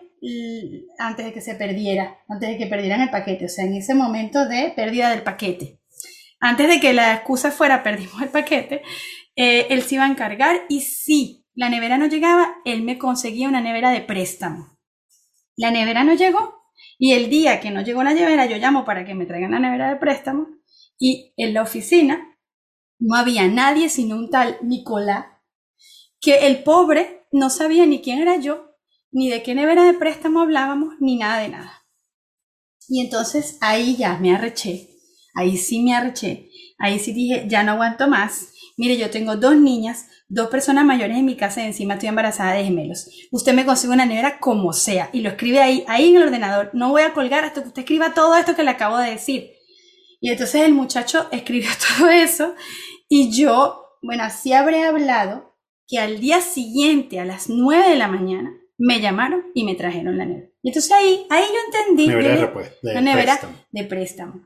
antes 0.97 1.25
de 1.25 1.33
que 1.33 1.41
se 1.41 1.55
perdiera, 1.55 2.17
antes 2.27 2.49
de 2.49 2.57
que 2.57 2.67
perdieran 2.67 3.01
el 3.01 3.09
paquete, 3.09 3.45
o 3.45 3.49
sea, 3.49 3.65
en 3.65 3.75
ese 3.75 3.93
momento 3.93 4.47
de 4.47 4.71
pérdida 4.75 5.09
del 5.09 5.23
paquete. 5.23 5.79
Antes 6.39 6.67
de 6.67 6.79
que 6.79 6.93
la 6.93 7.13
excusa 7.13 7.51
fuera 7.51 7.83
perdimos 7.83 8.21
el 8.21 8.29
paquete, 8.29 8.81
eh, 9.35 9.67
él 9.69 9.83
se 9.83 9.95
iba 9.95 10.05
a 10.05 10.09
encargar 10.09 10.61
y 10.69 10.81
si 10.81 11.45
la 11.53 11.69
nevera 11.69 11.97
no 11.97 12.07
llegaba, 12.07 12.55
él 12.65 12.83
me 12.83 12.97
conseguía 12.97 13.47
una 13.47 13.61
nevera 13.61 13.91
de 13.91 14.01
préstamo. 14.01 14.77
La 15.55 15.71
nevera 15.71 16.03
no 16.03 16.13
llegó, 16.13 16.64
y 16.97 17.13
el 17.13 17.29
día 17.29 17.59
que 17.59 17.71
no 17.71 17.81
llegó 17.81 18.03
la 18.03 18.13
nevera, 18.13 18.45
yo 18.45 18.57
llamo 18.57 18.85
para 18.85 19.05
que 19.05 19.15
me 19.15 19.25
traigan 19.25 19.51
la 19.51 19.59
nevera 19.59 19.89
de 19.89 19.97
préstamo 19.97 20.47
y 20.97 21.33
en 21.37 21.53
la 21.53 21.61
oficina 21.61 22.37
no 22.99 23.15
había 23.15 23.47
nadie 23.47 23.89
sino 23.89 24.15
un 24.15 24.29
tal 24.29 24.57
Nicolás, 24.61 25.25
que 26.21 26.47
el 26.47 26.63
pobre 26.63 27.27
no 27.31 27.49
sabía 27.49 27.85
ni 27.85 28.01
quién 28.01 28.19
era 28.19 28.37
yo, 28.37 28.75
ni 29.11 29.29
de 29.29 29.43
qué 29.43 29.55
nevera 29.55 29.83
de 29.83 29.93
préstamo 29.93 30.41
hablábamos, 30.41 30.95
ni 30.99 31.17
nada 31.17 31.41
de 31.41 31.49
nada. 31.49 31.85
Y 32.87 33.01
entonces 33.01 33.57
ahí 33.61 33.95
ya 33.95 34.17
me 34.17 34.33
arreché, 34.33 34.89
ahí 35.33 35.57
sí 35.57 35.81
me 35.81 35.93
arreché, 35.93 36.49
ahí 36.77 36.99
sí 36.99 37.13
dije, 37.13 37.45
ya 37.47 37.63
no 37.63 37.73
aguanto 37.73 38.07
más. 38.07 38.51
Mire, 38.77 38.97
yo 38.97 39.09
tengo 39.09 39.37
dos 39.37 39.55
niñas, 39.55 40.07
dos 40.27 40.49
personas 40.49 40.83
mayores 40.83 41.17
en 41.17 41.25
mi 41.25 41.37
casa 41.37 41.61
y 41.61 41.67
encima 41.67 41.93
estoy 41.93 42.09
embarazada 42.09 42.53
de 42.53 42.65
gemelos. 42.65 43.09
Usted 43.31 43.53
me 43.53 43.65
consigue 43.65 43.93
una 43.93 44.05
nevera 44.05 44.39
como 44.39 44.73
sea 44.73 45.09
y 45.13 45.21
lo 45.21 45.29
escribe 45.29 45.59
ahí, 45.59 45.85
ahí 45.87 46.09
en 46.09 46.17
el 46.17 46.23
ordenador. 46.23 46.71
No 46.73 46.89
voy 46.89 47.03
a 47.03 47.13
colgar 47.13 47.45
hasta 47.45 47.61
que 47.61 47.69
usted 47.69 47.81
escriba 47.83 48.13
todo 48.13 48.35
esto 48.35 48.55
que 48.55 48.63
le 48.63 48.71
acabo 48.71 48.97
de 48.97 49.11
decir. 49.11 49.51
Y 50.19 50.29
entonces 50.29 50.61
el 50.63 50.73
muchacho 50.73 51.27
escribió 51.31 51.69
todo 51.97 52.09
eso 52.09 52.53
y 53.07 53.31
yo, 53.31 53.97
bueno, 54.01 54.23
así 54.23 54.51
habré 54.51 54.83
hablado 54.83 55.55
que 55.87 55.99
al 55.99 56.19
día 56.19 56.41
siguiente, 56.41 57.19
a 57.19 57.25
las 57.25 57.47
9 57.49 57.89
de 57.89 57.95
la 57.95 58.07
mañana, 58.07 58.51
me 58.77 58.99
llamaron 58.99 59.45
y 59.53 59.63
me 59.63 59.75
trajeron 59.75 60.17
la 60.17 60.25
nevera. 60.25 60.49
Y 60.61 60.69
entonces 60.69 60.91
ahí, 60.91 61.25
ahí 61.29 61.45
yo 61.45 61.79
entendí. 61.79 62.07
Nevera 62.07 62.53
de, 62.81 62.93
la 62.93 63.01
nevera 63.01 63.39
de 63.71 63.83
préstamo. 63.83 64.45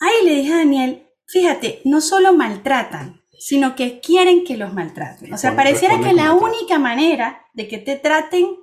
Ahí 0.00 0.26
le 0.26 0.34
dije 0.34 0.52
a 0.52 0.56
Daniel, 0.58 1.06
fíjate, 1.26 1.80
no 1.84 2.00
solo 2.00 2.34
maltratan, 2.34 3.21
sino 3.44 3.74
que 3.74 3.98
quieren 3.98 4.44
que 4.44 4.56
los 4.56 4.72
maltraten. 4.72 5.34
O 5.34 5.36
sea, 5.36 5.56
pareciera 5.56 6.00
que 6.00 6.12
la 6.12 6.32
única 6.32 6.78
manera 6.78 7.44
de 7.54 7.66
que 7.66 7.78
te 7.78 7.96
traten 7.96 8.54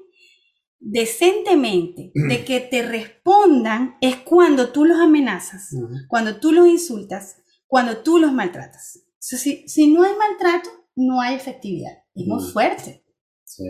decentemente 0.80 2.14
de 2.14 2.46
que 2.46 2.62
te 2.62 2.82
respondan 2.84 3.98
es 4.00 4.16
cuando 4.16 4.72
tú 4.72 4.86
los 4.86 4.98
amenazas, 4.98 5.76
cuando 6.08 6.40
tú 6.40 6.54
los 6.54 6.66
insultas, 6.66 7.44
cuando 7.68 8.04
tú 8.04 8.20
los 8.20 8.32
maltratas. 8.32 9.04
si, 9.20 9.68
si, 9.68 9.94
no 9.94 10.04
hay 10.04 10.14
maltrato, 10.16 10.70
no 10.96 11.20
hay 11.20 11.36
efectividad. 11.36 11.92
Es 12.16 12.26
muy 12.26 12.42
fuerte. 12.42 13.04
Sí. 13.44 13.66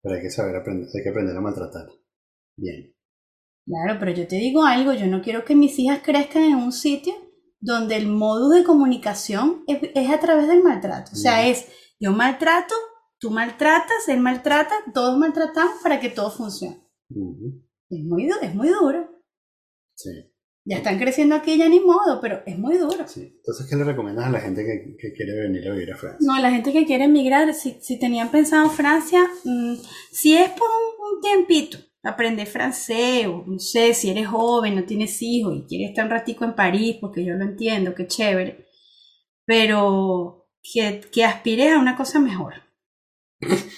Pero 0.00 0.14
hay 0.14 0.22
que 0.22 0.30
saber 0.30 0.56
aprender, 0.56 0.88
hay 0.88 1.02
que 1.02 1.10
aprender 1.10 1.36
a 1.36 1.40
maltratar. 1.42 1.86
Bien. 2.56 2.94
Claro, 3.66 3.98
pero 4.00 4.12
yo 4.12 4.26
te 4.26 4.36
digo 4.36 4.64
algo, 4.64 4.94
yo 4.94 5.06
no 5.06 5.20
quiero 5.20 5.44
que 5.44 5.54
mis 5.54 5.78
hijas 5.78 6.00
crezcan 6.02 6.44
en 6.44 6.54
un 6.54 6.72
sitio 6.72 7.25
donde 7.60 7.96
el 7.96 8.08
modo 8.08 8.48
de 8.50 8.64
comunicación 8.64 9.64
es, 9.66 10.10
a 10.10 10.20
través 10.20 10.48
del 10.48 10.62
maltrato. 10.62 11.12
O 11.12 11.16
sea, 11.16 11.46
es 11.46 11.66
yo 11.98 12.12
maltrato, 12.12 12.74
tú 13.18 13.30
maltratas, 13.30 14.08
él 14.08 14.20
maltrata, 14.20 14.74
todos 14.92 15.18
maltratamos 15.18 15.82
para 15.82 16.00
que 16.00 16.10
todo 16.10 16.30
funcione. 16.30 16.80
es, 17.08 18.04
muy, 18.04 18.28
es 18.42 18.54
muy 18.54 18.68
duro. 18.68 19.08
Sí. 19.94 20.10
Ya 20.68 20.78
están 20.78 20.98
creciendo 20.98 21.36
aquí, 21.36 21.56
ya 21.56 21.68
ni 21.68 21.78
modo, 21.78 22.20
pero 22.20 22.42
es 22.44 22.58
muy 22.58 22.76
duro. 22.76 23.06
Sí. 23.06 23.34
Entonces, 23.36 23.68
¿qué 23.70 23.76
le 23.76 23.84
recomiendas 23.84 24.26
a 24.26 24.30
la 24.30 24.40
gente 24.40 24.64
que, 24.64 25.12
quiere 25.12 25.40
venir 25.42 25.68
a 25.68 25.72
vivir 25.72 25.92
a 25.92 25.96
Francia? 25.96 26.18
No, 26.20 26.40
la 26.42 26.50
gente 26.50 26.72
que 26.72 26.84
quiere 26.84 27.04
emigrar, 27.04 27.54
si, 27.54 27.78
si 27.80 28.00
tenían 28.00 28.32
pensado 28.32 28.68
Francia, 28.68 29.30
mm, 29.44 29.74
si 30.10 30.36
es 30.36 30.50
por 30.50 30.68
un, 30.68 31.20
tiempito, 31.22 31.78
aprender 32.06 32.46
francés, 32.46 33.26
o 33.26 33.44
no 33.46 33.58
sé, 33.58 33.94
si 33.94 34.10
eres 34.10 34.28
joven, 34.28 34.76
no 34.76 34.84
tienes 34.84 35.20
hijos 35.22 35.56
y 35.56 35.66
quieres 35.66 35.90
estar 35.90 36.04
un 36.04 36.10
ratico 36.10 36.44
en 36.44 36.54
París, 36.54 36.96
porque 37.00 37.24
yo 37.24 37.34
lo 37.34 37.44
entiendo, 37.44 37.94
qué 37.94 38.06
chévere, 38.06 38.66
pero 39.44 40.48
que, 40.62 41.00
que 41.12 41.24
aspires 41.24 41.72
a 41.72 41.78
una 41.78 41.96
cosa 41.96 42.18
mejor. 42.20 42.54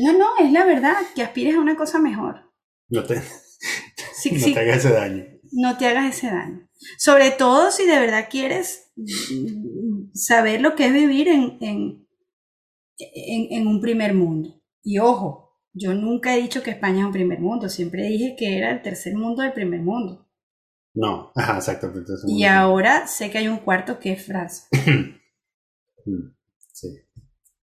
No, 0.00 0.12
no, 0.12 0.26
es 0.38 0.52
la 0.52 0.64
verdad, 0.64 0.94
que 1.14 1.22
aspires 1.22 1.56
a 1.56 1.60
una 1.60 1.76
cosa 1.76 1.98
mejor. 1.98 2.52
No 2.88 3.02
te, 3.02 3.16
no 4.30 4.54
te 4.54 4.60
hagas 4.60 4.76
ese 4.76 4.90
daño. 4.90 5.26
No 5.50 5.76
te 5.76 5.86
hagas 5.86 6.16
ese 6.16 6.28
daño. 6.28 6.68
Sobre 6.98 7.32
todo 7.32 7.72
si 7.72 7.84
de 7.84 7.98
verdad 7.98 8.28
quieres 8.30 8.92
saber 10.14 10.60
lo 10.60 10.76
que 10.76 10.86
es 10.86 10.92
vivir 10.92 11.28
en, 11.28 11.58
en, 11.60 12.06
en, 12.98 13.66
un 13.66 13.80
primer 13.80 14.14
mundo. 14.14 14.62
Y 14.82 14.98
ojo, 14.98 15.47
yo 15.78 15.94
nunca 15.94 16.34
he 16.34 16.40
dicho 16.40 16.62
que 16.62 16.70
España 16.70 17.00
es 17.00 17.06
un 17.06 17.12
primer 17.12 17.40
mundo, 17.40 17.68
siempre 17.68 18.04
dije 18.04 18.34
que 18.36 18.58
era 18.58 18.70
el 18.72 18.82
tercer 18.82 19.14
mundo 19.14 19.42
del 19.42 19.52
primer 19.52 19.80
mundo. 19.80 20.28
No, 20.94 21.32
ajá, 21.36 21.56
exacto. 21.56 21.92
Y 22.26 22.44
ahora 22.44 23.06
sé 23.06 23.30
que 23.30 23.38
hay 23.38 23.48
un 23.48 23.58
cuarto 23.58 23.98
que 23.98 24.12
es 24.12 24.24
Francia. 24.24 24.66
Mm, 26.06 26.34
sí. 26.72 26.88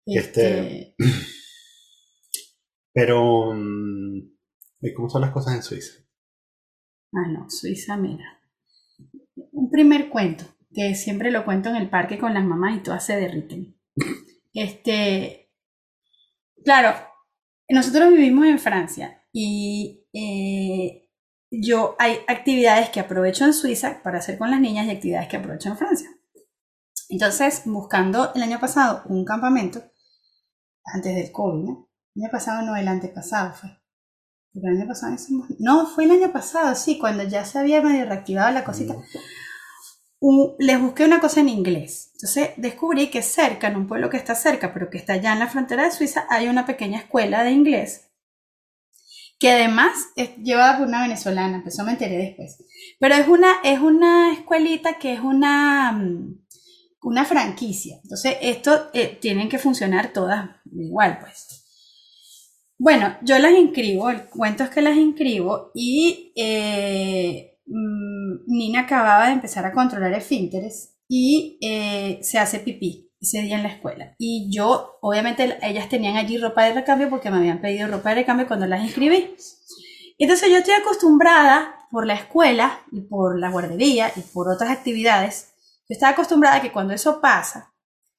Este, 0.06 0.94
este... 0.94 0.96
Pero, 2.94 3.54
mm, 3.56 4.18
¿y 4.82 4.94
cómo 4.94 5.10
son 5.10 5.22
las 5.22 5.32
cosas 5.32 5.56
en 5.56 5.64
Suiza? 5.64 6.04
Ah, 7.14 7.28
no, 7.28 7.50
Suiza, 7.50 7.98
mira. 7.98 8.40
Un 9.52 9.72
primer 9.72 10.10
cuento, 10.10 10.44
que 10.72 10.94
siempre 10.94 11.32
lo 11.32 11.44
cuento 11.44 11.70
en 11.70 11.78
el 11.78 11.90
parque 11.90 12.20
con 12.20 12.36
las 12.36 12.46
mamás 12.46 12.78
y 12.78 12.84
todas 12.84 13.04
se 13.04 13.16
derriten. 13.16 13.80
Este, 14.54 15.50
claro, 16.64 17.09
nosotros 17.70 18.12
vivimos 18.12 18.46
en 18.46 18.60
Francia 18.60 19.24
y 19.32 20.08
eh, 20.14 21.10
yo 21.52 21.96
hay 22.00 22.18
actividades 22.28 22.90
que 22.90 23.00
aprovecho 23.00 23.46
en 23.46 23.54
Suiza 23.54 24.02
para 24.04 24.20
hacer 24.20 24.38
con 24.38 24.52
las 24.52 24.60
niñas 24.60 24.88
y 24.88 24.92
actividades 24.92 25.28
que 25.28 25.38
aprovecho 25.38 25.70
en 25.70 25.78
Francia. 25.78 26.10
Entonces, 27.10 27.64
buscando 27.66 28.34
el 28.36 28.44
año 28.44 28.60
pasado 28.60 29.04
un 29.06 29.26
campamento, 29.26 29.82
antes 30.86 31.16
del 31.16 31.32
COVID, 31.32 31.64
¿no? 31.64 31.90
El 32.16 32.24
año 32.24 32.32
pasado 32.32 32.66
no, 32.66 32.76
el 32.76 32.88
antepasado 32.88 33.54
fue. 33.54 33.70
el 34.54 34.78
año 34.78 34.88
pasado 34.88 35.16
No, 35.60 35.88
fue 35.88 36.06
el 36.06 36.12
año 36.12 36.32
pasado, 36.32 36.76
sí, 36.76 37.00
cuando 37.00 37.24
ya 37.24 37.46
se 37.46 37.60
había 37.60 37.82
medio 37.82 38.06
reactivado 38.06 38.52
la 38.52 38.64
cosita. 38.64 38.96
Les 40.60 40.82
busqué 40.82 41.06
una 41.06 41.20
cosa 41.20 41.40
en 41.40 41.50
inglés. 41.50 42.12
Entonces 42.14 42.52
descubrí 42.58 43.10
que 43.10 43.22
cerca, 43.22 43.68
en 43.68 43.78
un 43.78 43.88
pueblo 43.88 44.10
que 44.10 44.18
está 44.18 44.36
cerca, 44.36 44.74
pero 44.74 44.90
que 44.90 44.98
está 44.98 45.16
ya 45.18 45.34
en 45.34 45.40
la 45.40 45.48
frontera 45.48 45.84
de 45.84 45.92
Suiza, 45.92 46.26
hay 46.30 46.48
una 46.48 46.66
pequeña 46.66 47.00
escuela 47.00 47.44
de 47.44 47.52
inglés 47.52 48.10
que 49.40 49.50
además 49.50 50.10
es 50.18 50.36
llevada 50.36 50.78
por 50.78 50.88
una 50.88 51.02
venezolana, 51.02 51.58
empezó 51.58 51.86
me 51.86 51.94
enteré 51.94 52.18
después. 52.18 52.58
Pero 53.00 53.16
es 53.16 53.28
una, 53.28 53.62
es 53.64 53.80
una 53.80 54.34
escuelita 54.34 55.00
que 55.00 55.14
es 55.14 55.22
una, 55.22 55.94
mm, 55.94 56.42
una 57.04 57.24
franquicia. 57.24 58.00
Entonces, 58.04 58.36
esto 58.42 58.90
eh, 58.94 59.18
tienen 59.22 59.48
que 59.48 59.58
funcionar 59.58 60.12
todas 60.12 60.50
igual, 60.74 61.20
pues. 61.22 61.66
Bueno, 62.78 63.18
yo 63.22 63.40
las 63.40 63.54
inscribo, 63.54 64.10
el 64.10 64.26
cuento 64.26 64.64
es 64.64 64.70
que 64.70 64.82
las 64.82 64.98
inscribo 64.98 65.72
y 65.74 66.34
eh, 66.36 67.59
mm, 67.70 68.46
Nina 68.48 68.82
acababa 68.82 69.28
de 69.28 69.34
empezar 69.34 69.66
a 69.66 69.72
controlar 69.72 70.12
el 70.12 70.18
esfínteres 70.18 70.98
y 71.08 71.58
eh, 71.62 72.20
se 72.22 72.38
hace 72.38 72.60
pipí 72.60 73.12
ese 73.22 73.42
día 73.42 73.58
en 73.58 73.64
la 73.64 73.70
escuela. 73.70 74.16
Y 74.18 74.50
yo, 74.52 74.98
obviamente, 75.02 75.58
ellas 75.62 75.90
tenían 75.90 76.18
allí 76.18 76.38
ropa 76.38 76.64
de 76.66 76.74
recambio 76.74 77.10
porque 77.10 77.32
me 77.32 77.38
habían 77.38 77.62
pedido 77.62 77.88
ropa 77.88 78.10
de 78.10 78.16
recambio 78.16 78.48
cuando 78.48 78.66
las 78.66 78.84
inscribí. 78.84 79.36
Entonces 80.18 80.50
yo 80.50 80.58
estoy 80.58 80.74
acostumbrada 80.74 81.88
por 81.92 82.06
la 82.06 82.14
escuela 82.14 82.82
y 82.92 83.02
por 83.02 83.40
la 83.40 83.50
guardería 83.50 84.12
y 84.16 84.22
por 84.22 84.50
otras 84.50 84.70
actividades 84.70 85.54
yo 85.90 85.94
estaba 85.94 86.12
acostumbrada 86.12 86.58
a 86.58 86.62
que 86.62 86.72
cuando 86.72 86.94
eso 86.94 87.20
pasa, 87.20 87.74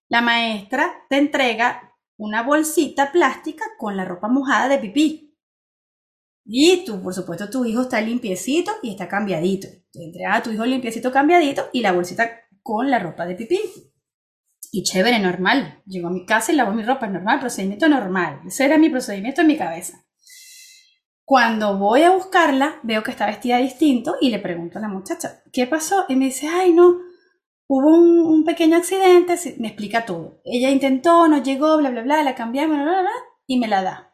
la 0.09 0.23
maestra 0.23 1.05
te 1.09 1.19
entrega 1.19 1.95
una 2.17 2.43
bolsita 2.43 3.13
plástica 3.13 3.65
con 3.79 3.97
la 3.97 4.05
ropa 4.05 4.29
mojada 4.29 4.69
de 4.69 4.79
pipí. 4.79 5.30
Y 6.45 6.85
tú, 6.85 7.03
por 7.03 7.15
supuesto, 7.15 7.51
tu 7.51 7.65
hijo 7.65 7.83
está 7.83 8.01
limpiecito 8.01 8.73
y 8.83 8.91
está 8.91 9.09
cambiadito. 9.09 9.69
Te 9.93 10.05
entrega 10.05 10.37
a 10.37 10.43
tu 10.43 10.51
hijo 10.51 10.65
limpiecito, 10.65 11.13
cambiadito 11.13 11.69
y 11.73 11.81
la 11.81 11.93
bolsita 11.93 12.31
con 12.63 12.91
la 12.91 12.99
ropa 12.99 13.27
de 13.27 13.35
pipí. 13.35 13.61
Y 14.73 14.83
chévere, 14.85 15.19
normal. 15.19 15.83
Llego 15.87 16.09
a 16.09 16.13
mi 16.13 16.25
casa 16.25 16.53
y 16.53 16.57
lavo 16.57 16.73
mi 16.73 16.83
ropa, 16.83 17.07
normal, 17.07 17.41
procedimiento 17.41 17.89
normal. 17.89 18.41
Ese 18.47 18.65
era 18.65 18.79
mi 18.79 18.89
procedimiento 18.89 19.41
en 19.41 19.47
mi 19.49 19.57
cabeza. 19.57 20.05
Cuando 21.25 21.79
voy 21.79 22.03
a 22.03 22.11
buscarla, 22.11 22.81
veo 22.83 23.05
que 23.05 23.13
está 23.13 23.27
vestida 23.27 23.59
distinto 23.59 24.17
y 24.21 24.31
le 24.31 24.41
pregunto 24.41 24.79
a 24.79 24.83
la 24.83 24.89
muchacha, 24.89 25.43
¿qué 25.53 25.67
pasó? 25.67 26.05
Y 26.09 26.17
me 26.17 26.25
dice, 26.25 26.49
ay, 26.49 26.73
no, 26.73 26.99
hubo 27.69 27.89
un, 27.89 28.45
pequeño 28.45 28.77
accidente, 28.77 29.37
me 29.59 29.69
explica 29.69 30.05
todo. 30.05 30.41
Ella 30.45 30.71
intentó, 30.71 31.29
no 31.29 31.41
llegó, 31.41 31.77
bla, 31.79 31.91
bla, 31.91 32.03
bla, 32.03 32.25
la 32.25 32.35
cambiamos, 32.35 32.79
bla, 32.79 32.85
bla, 32.85 33.01
bla, 33.03 33.13
y 33.47 33.61
me 33.61 33.69
la 33.69 33.83
da. 33.85 34.10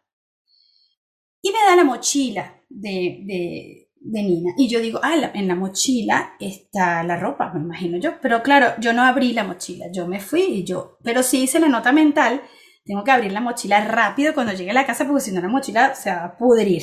Y 1.47 1.53
me 1.53 1.61
da 1.65 1.77
la 1.77 1.85
mochila 1.85 2.61
de, 2.69 3.21
de, 3.25 3.89
de 4.01 4.23
Nina. 4.25 4.51
Y 4.57 4.67
yo 4.67 4.81
digo, 4.81 4.99
ah, 5.01 5.31
en 5.33 5.47
la 5.47 5.55
mochila 5.55 6.35
está 6.41 7.05
la 7.05 7.17
ropa, 7.21 7.53
me 7.55 7.61
imagino 7.61 7.99
yo. 7.99 8.21
Pero 8.21 8.43
claro, 8.43 8.75
yo 8.81 8.93
no 8.93 9.03
abrí 9.03 9.33
la 9.33 9.45
mochila, 9.45 9.87
yo 9.93 10.09
me 10.09 10.19
fui 10.19 10.43
y 10.43 10.65
yo, 10.65 10.99
pero 11.05 11.23
sí 11.23 11.45
hice 11.45 11.61
la 11.61 11.69
nota 11.69 11.93
mental, 11.93 12.43
tengo 12.85 13.05
que 13.05 13.13
abrir 13.13 13.31
la 13.31 13.41
mochila 13.41 13.85
rápido 13.85 14.35
cuando 14.35 14.55
llegue 14.55 14.73
a 14.73 14.75
la 14.75 14.87
casa 14.87 15.07
porque 15.07 15.21
si 15.21 15.31
no 15.31 15.41
la 15.41 15.47
mochila 15.47 15.95
se 15.95 16.11
va 16.11 16.25
a 16.25 16.37
pudrir. 16.37 16.83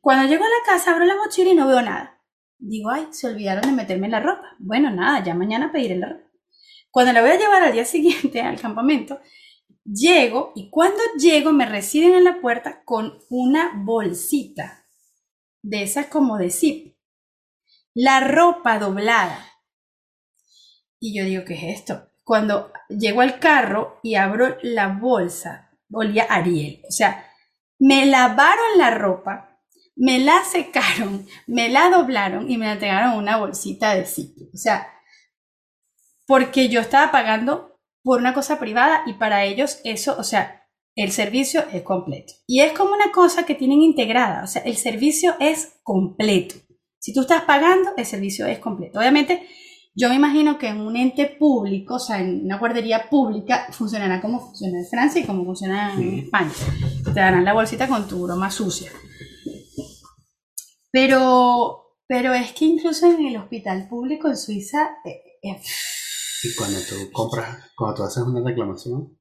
Cuando 0.00 0.26
llego 0.26 0.44
a 0.44 0.48
la 0.48 0.64
casa 0.64 0.92
abro 0.92 1.04
la 1.04 1.16
mochila 1.16 1.50
y 1.50 1.54
no 1.54 1.68
veo 1.68 1.82
nada. 1.82 2.22
Digo, 2.58 2.88
ay, 2.88 3.08
se 3.10 3.26
olvidaron 3.26 3.64
de 3.64 3.72
meterme 3.72 4.08
la 4.08 4.20
ropa. 4.20 4.46
Bueno, 4.58 4.90
nada, 4.90 5.22
ya 5.22 5.34
mañana 5.34 5.70
pediré 5.70 5.96
la 5.96 6.08
ropa. 6.08 6.30
Cuando 6.90 7.12
la 7.12 7.20
voy 7.20 7.32
a 7.32 7.38
llevar 7.38 7.62
al 7.62 7.72
día 7.74 7.84
siguiente 7.84 8.40
al 8.40 8.58
campamento, 8.58 9.20
llego 9.92 10.52
y 10.54 10.70
cuando 10.70 11.00
llego 11.18 11.52
me 11.52 11.66
reciben 11.66 12.14
en 12.14 12.24
la 12.24 12.40
puerta 12.40 12.82
con 12.84 13.18
una 13.28 13.72
bolsita 13.74 14.86
de 15.62 15.82
esas 15.82 16.06
como 16.06 16.38
de 16.38 16.50
zip. 16.50 16.96
La 17.94 18.20
ropa 18.20 18.78
doblada. 18.78 19.44
Y 21.00 21.16
yo 21.16 21.24
digo, 21.24 21.44
¿qué 21.44 21.54
es 21.54 21.80
esto? 21.80 22.10
Cuando 22.24 22.72
llego 22.88 23.20
al 23.20 23.38
carro 23.38 23.98
y 24.02 24.16
abro 24.16 24.56
la 24.62 24.88
bolsa, 24.88 25.70
olía 25.92 26.24
Ariel. 26.24 26.82
O 26.88 26.92
sea, 26.92 27.30
me 27.78 28.06
lavaron 28.06 28.78
la 28.78 28.90
ropa 28.90 29.48
me 29.98 30.20
la 30.20 30.44
secaron, 30.44 31.26
me 31.48 31.68
la 31.68 31.90
doblaron 31.90 32.48
y 32.48 32.56
me 32.56 32.66
la 32.66 32.72
entregaron 32.74 33.18
una 33.18 33.36
bolsita 33.36 33.94
de 33.94 34.06
sitio. 34.06 34.46
O 34.54 34.56
sea, 34.56 34.88
porque 36.24 36.68
yo 36.68 36.80
estaba 36.80 37.10
pagando 37.10 37.67
por 38.08 38.20
una 38.20 38.32
cosa 38.32 38.58
privada 38.58 39.02
y 39.04 39.12
para 39.12 39.44
ellos 39.44 39.82
eso, 39.84 40.16
o 40.18 40.24
sea, 40.24 40.62
el 40.96 41.12
servicio 41.12 41.62
es 41.74 41.82
completo. 41.82 42.32
Y 42.46 42.60
es 42.62 42.72
como 42.72 42.94
una 42.94 43.12
cosa 43.12 43.44
que 43.44 43.54
tienen 43.54 43.82
integrada, 43.82 44.44
o 44.44 44.46
sea, 44.46 44.62
el 44.62 44.78
servicio 44.78 45.34
es 45.40 45.78
completo. 45.82 46.54
Si 46.98 47.12
tú 47.12 47.20
estás 47.20 47.42
pagando, 47.42 47.90
el 47.98 48.06
servicio 48.06 48.46
es 48.46 48.60
completo. 48.60 48.98
Obviamente, 48.98 49.46
yo 49.94 50.08
me 50.08 50.14
imagino 50.14 50.56
que 50.58 50.68
en 50.68 50.80
un 50.80 50.96
ente 50.96 51.26
público, 51.26 51.96
o 51.96 51.98
sea, 51.98 52.18
en 52.22 52.46
una 52.46 52.56
guardería 52.56 53.10
pública, 53.10 53.66
funcionará 53.72 54.22
como 54.22 54.40
funciona 54.40 54.78
en 54.78 54.86
Francia 54.86 55.20
y 55.20 55.24
como 55.24 55.44
funciona 55.44 55.92
en 55.92 56.20
España. 56.20 56.52
Te 57.04 57.12
darán 57.12 57.44
la 57.44 57.52
bolsita 57.52 57.88
con 57.88 58.08
tu 58.08 58.24
broma 58.24 58.50
sucia. 58.50 58.90
Pero, 60.90 61.94
pero 62.06 62.32
es 62.32 62.52
que 62.52 62.64
incluso 62.64 63.04
en 63.04 63.26
el 63.26 63.36
hospital 63.36 63.86
público 63.86 64.28
en 64.28 64.36
Suiza... 64.38 64.96
Eh, 65.04 65.20
eh, 65.42 65.60
y 66.42 66.54
cuando 66.54 66.78
tú 66.80 67.10
compras, 67.12 67.70
cuando 67.76 67.96
tú 67.96 68.02
haces 68.04 68.22
una 68.22 68.42
reclamación, 68.42 69.18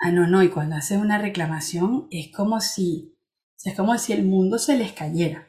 Ah, 0.00 0.12
no, 0.12 0.28
no, 0.28 0.42
y 0.44 0.48
cuando 0.48 0.76
haces 0.76 0.98
una 0.98 1.18
reclamación 1.18 2.06
es 2.10 2.30
como 2.32 2.60
si, 2.60 3.16
es 3.64 3.74
como 3.74 3.98
si 3.98 4.12
el 4.12 4.24
mundo 4.24 4.58
se 4.58 4.76
les 4.76 4.92
cayera. 4.92 5.48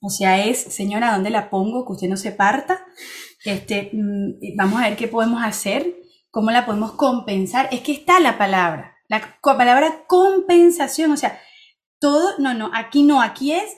O 0.00 0.10
sea, 0.10 0.44
es, 0.44 0.58
señora, 0.58 1.12
¿dónde 1.12 1.30
la 1.30 1.48
pongo? 1.48 1.86
Que 1.86 1.92
usted 1.92 2.08
no 2.08 2.16
se 2.16 2.32
parta. 2.32 2.84
Este, 3.44 3.90
mm, 3.92 4.56
vamos 4.56 4.80
a 4.80 4.88
ver 4.88 4.96
qué 4.96 5.06
podemos 5.06 5.42
hacer, 5.44 5.96
cómo 6.30 6.50
la 6.50 6.66
podemos 6.66 6.92
compensar. 6.92 7.68
Es 7.70 7.82
que 7.82 7.92
está 7.92 8.18
la 8.18 8.36
palabra, 8.36 8.96
la 9.08 9.38
palabra 9.42 10.04
compensación. 10.08 11.12
O 11.12 11.16
sea, 11.16 11.40
todo, 12.00 12.36
no, 12.38 12.52
no, 12.52 12.70
aquí 12.74 13.04
no, 13.04 13.22
aquí 13.22 13.52
es, 13.52 13.76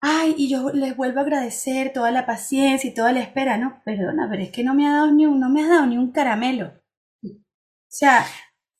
ay, 0.00 0.34
y 0.36 0.48
yo 0.48 0.70
les 0.70 0.96
vuelvo 0.96 1.20
a 1.20 1.22
agradecer 1.22 1.92
toda 1.92 2.10
la 2.10 2.26
paciencia 2.26 2.88
y 2.88 2.94
toda 2.94 3.12
la 3.12 3.20
espera. 3.20 3.56
No, 3.58 3.82
perdona, 3.84 4.28
pero 4.30 4.42
es 4.42 4.50
que 4.50 4.64
no 4.64 4.74
me, 4.74 4.86
ha 4.86 4.92
dado 4.92 5.12
ni 5.12 5.26
un, 5.26 5.40
no 5.40 5.50
me 5.50 5.62
has 5.62 5.68
dado 5.68 5.86
ni 5.86 5.98
un 5.98 6.12
caramelo. 6.12 6.72
O 7.24 7.90
sea, 7.90 8.26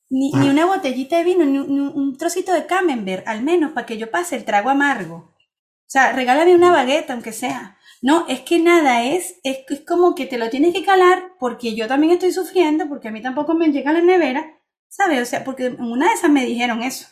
ni, 0.09 0.31
ni 0.31 0.49
una 0.49 0.65
botellita 0.65 1.17
de 1.17 1.23
vino, 1.23 1.45
ni, 1.45 1.57
un 1.59 2.17
trocito 2.17 2.53
de 2.53 2.65
camembert, 2.65 3.27
al 3.27 3.43
menos 3.43 3.71
para 3.71 3.85
que 3.85 3.97
yo 3.97 4.11
pase 4.11 4.35
el 4.35 4.45
trago 4.45 4.69
amargo. 4.69 5.15
O 5.15 5.91
sea, 5.91 6.11
regálame 6.13 6.55
una 6.55 6.71
bagueta, 6.71 7.13
aunque 7.13 7.31
sea. 7.33 7.77
No, 8.01 8.27
es 8.27 8.41
que 8.41 8.59
nada, 8.59 9.03
es, 9.03 9.39
es, 9.43 9.59
es, 9.67 9.81
como 9.85 10.15
que 10.15 10.25
te 10.25 10.37
lo 10.37 10.49
tienes 10.49 10.73
que 10.73 10.85
calar 10.85 11.33
porque 11.39 11.75
yo 11.75 11.87
también 11.87 12.13
estoy 12.13 12.31
sufriendo, 12.31 12.87
porque 12.87 13.09
a 13.09 13.11
mí 13.11 13.21
tampoco 13.21 13.55
me 13.55 13.71
llega 13.71 13.91
la 13.91 14.01
nevera, 14.01 14.61
¿sabes? 14.87 15.21
O 15.21 15.25
sea, 15.25 15.43
porque 15.43 15.65
en 15.65 15.81
una 15.81 16.07
de 16.07 16.13
esas 16.13 16.31
me 16.31 16.45
dijeron 16.45 16.81
eso. 16.83 17.07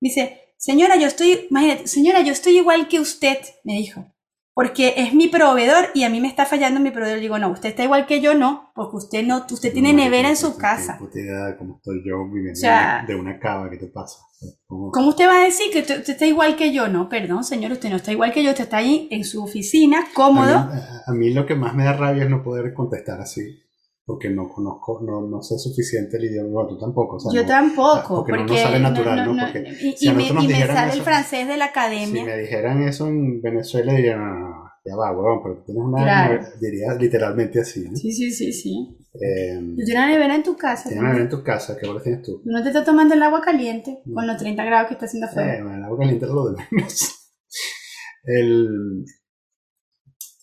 Dice, 0.00 0.49
señora, 0.60 0.96
yo 0.96 1.08
estoy, 1.08 1.48
imagínate, 1.50 1.88
señora, 1.88 2.20
yo 2.20 2.32
estoy 2.32 2.58
igual 2.58 2.86
que 2.86 3.00
usted, 3.00 3.38
me 3.64 3.74
dijo 3.74 4.04
porque 4.60 4.92
es 4.98 5.14
mi 5.14 5.28
proveedor 5.28 5.86
y 5.94 6.04
a 6.04 6.10
mí 6.10 6.20
me 6.20 6.28
está 6.28 6.44
fallando 6.44 6.80
mi 6.80 6.90
proveedor. 6.90 7.20
Digo, 7.20 7.38
no, 7.38 7.48
usted 7.50 7.70
está 7.70 7.84
igual 7.84 8.04
que 8.06 8.20
yo, 8.20 8.34
no, 8.34 8.72
porque 8.74 8.96
usted 8.96 9.24
no, 9.24 9.46
usted 9.50 9.72
tiene 9.72 9.94
nevera 9.94 10.28
en 10.28 10.36
su 10.36 10.58
casa. 10.58 10.98
cómo 11.56 11.76
estoy 11.76 12.02
yo 12.04 12.28
viviendo 12.30 12.60
de 13.06 13.14
una 13.14 13.38
cava, 13.38 13.70
¿qué 13.70 13.78
te 13.78 13.86
pasa? 13.86 14.18
¿Cómo? 14.66 15.08
usted 15.08 15.26
va 15.26 15.40
a 15.40 15.44
decir 15.44 15.72
que 15.72 15.80
usted, 15.80 16.06
está 16.06 16.26
igual 16.26 16.56
que 16.56 16.74
yo? 16.74 16.88
No, 16.88 17.08
perdón, 17.08 17.42
señor, 17.42 17.72
usted 17.72 17.88
no 17.88 17.96
está 17.96 18.12
igual 18.12 18.32
que 18.32 18.42
yo, 18.42 18.50
usted 18.50 18.64
está 18.64 18.76
ahí 18.76 19.08
en 19.10 19.24
su 19.24 19.42
oficina, 19.42 20.04
cómodo. 20.14 20.68
a 21.06 21.12
mí 21.14 21.32
lo 21.32 21.46
que 21.46 21.54
más 21.54 21.74
me 21.74 21.84
da 21.84 21.94
rabia 21.94 22.24
es 22.24 22.30
no 22.30 22.42
poder 22.42 22.74
contestar 22.74 23.18
así 23.20 23.62
porque 24.10 24.28
no 24.28 24.48
conozco, 24.48 25.00
no, 25.04 25.22
no 25.22 25.40
sé 25.40 25.56
suficiente 25.56 26.16
el 26.16 26.24
idioma, 26.24 26.66
tú 26.66 26.76
tampoco. 26.76 27.16
Yo 27.32 27.46
tampoco, 27.46 28.26
porque, 28.26 28.42
no, 28.42 28.56
sale 28.56 28.80
natural, 28.80 29.36
¿no? 29.36 29.40
Porque 29.44 29.72
y, 30.00 30.10
me, 30.10 30.26
y 30.26 30.48
me, 30.48 30.66
sale 30.66 30.94
el 30.94 31.02
francés 31.02 31.46
de 31.46 31.56
la 31.56 31.66
academia. 31.66 32.22
Si 32.22 32.28
me 32.28 32.38
dijeran 32.38 32.82
eso 32.82 33.06
en 33.06 33.40
Venezuela, 33.40 33.94
dirían, 33.94 34.18
no, 34.18 34.64
ya 34.84 34.96
va, 34.96 35.12
huevón, 35.12 35.42
pero 35.44 35.62
tienes 35.64 35.84
una, 35.84 36.50
diría 36.60 36.92
literalmente 36.94 37.60
así, 37.60 37.88
¿no? 37.88 37.94
Sí, 37.94 38.10
sí, 38.10 38.32
sí, 38.32 38.52
sí. 38.52 38.98
Eh, 39.14 39.60
tú 39.60 39.84
tienes 39.84 39.94
una 39.94 40.08
nevera 40.08 40.34
en 40.34 40.42
tu 40.42 40.56
casa. 40.56 40.88
Tienes 40.88 41.00
una 41.00 41.10
nevera 41.10 41.24
en 41.24 41.30
tu 41.30 41.44
casa, 41.44 41.76
¿qué 41.78 41.86
bola 41.86 42.02
tienes 42.02 42.22
tú? 42.22 42.42
No 42.44 42.62
te 42.64 42.68
estás 42.68 42.84
tomando 42.84 43.14
el 43.14 43.22
agua 43.22 43.40
caliente 43.40 44.02
con 44.12 44.26
los 44.26 44.36
30 44.38 44.64
grados 44.64 44.88
que 44.88 44.94
está 44.94 45.06
haciendo 45.06 45.28
afuera. 45.28 45.54
Eh, 45.54 45.60
el 45.60 45.84
agua 45.84 45.98
caliente 45.98 46.26
es 46.26 46.32
lo 46.32 46.50
de 46.50 46.62
menos. 46.72 47.30
el, 48.24 49.04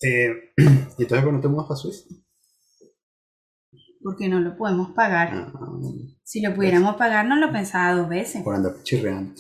eh, 0.04 0.30
¿Y 0.58 1.02
entonces 1.02 1.24
cuando 1.24 1.42
te 1.42 1.48
mudas 1.50 1.68
para 1.68 1.78
Suiza? 1.78 2.06
Porque 4.08 4.30
no 4.30 4.40
lo 4.40 4.56
podemos 4.56 4.92
pagar. 4.92 5.32
Ah, 5.34 5.52
si 6.24 6.40
lo 6.40 6.56
pudiéramos 6.56 6.96
pagar, 6.96 7.26
no 7.26 7.36
lo 7.36 7.52
pensaba 7.52 7.94
dos 7.94 8.08
veces. 8.08 8.42
Por 8.42 8.56
andar 8.56 8.82
chirreando. 8.82 9.34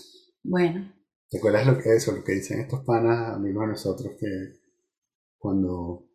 Bueno. 0.44 0.94
¿Te 1.30 1.38
acuerdas 1.38 1.66
lo 1.66 1.78
que 1.78 1.88
es 1.88 2.04
eso, 2.04 2.12
lo 2.12 2.22
que 2.22 2.34
dicen 2.34 2.60
estos 2.60 2.84
panas, 2.84 3.34
amigos 3.34 3.62
de 3.62 3.68
nosotros, 3.68 4.12
que 4.20 4.28
cuando 5.38 6.10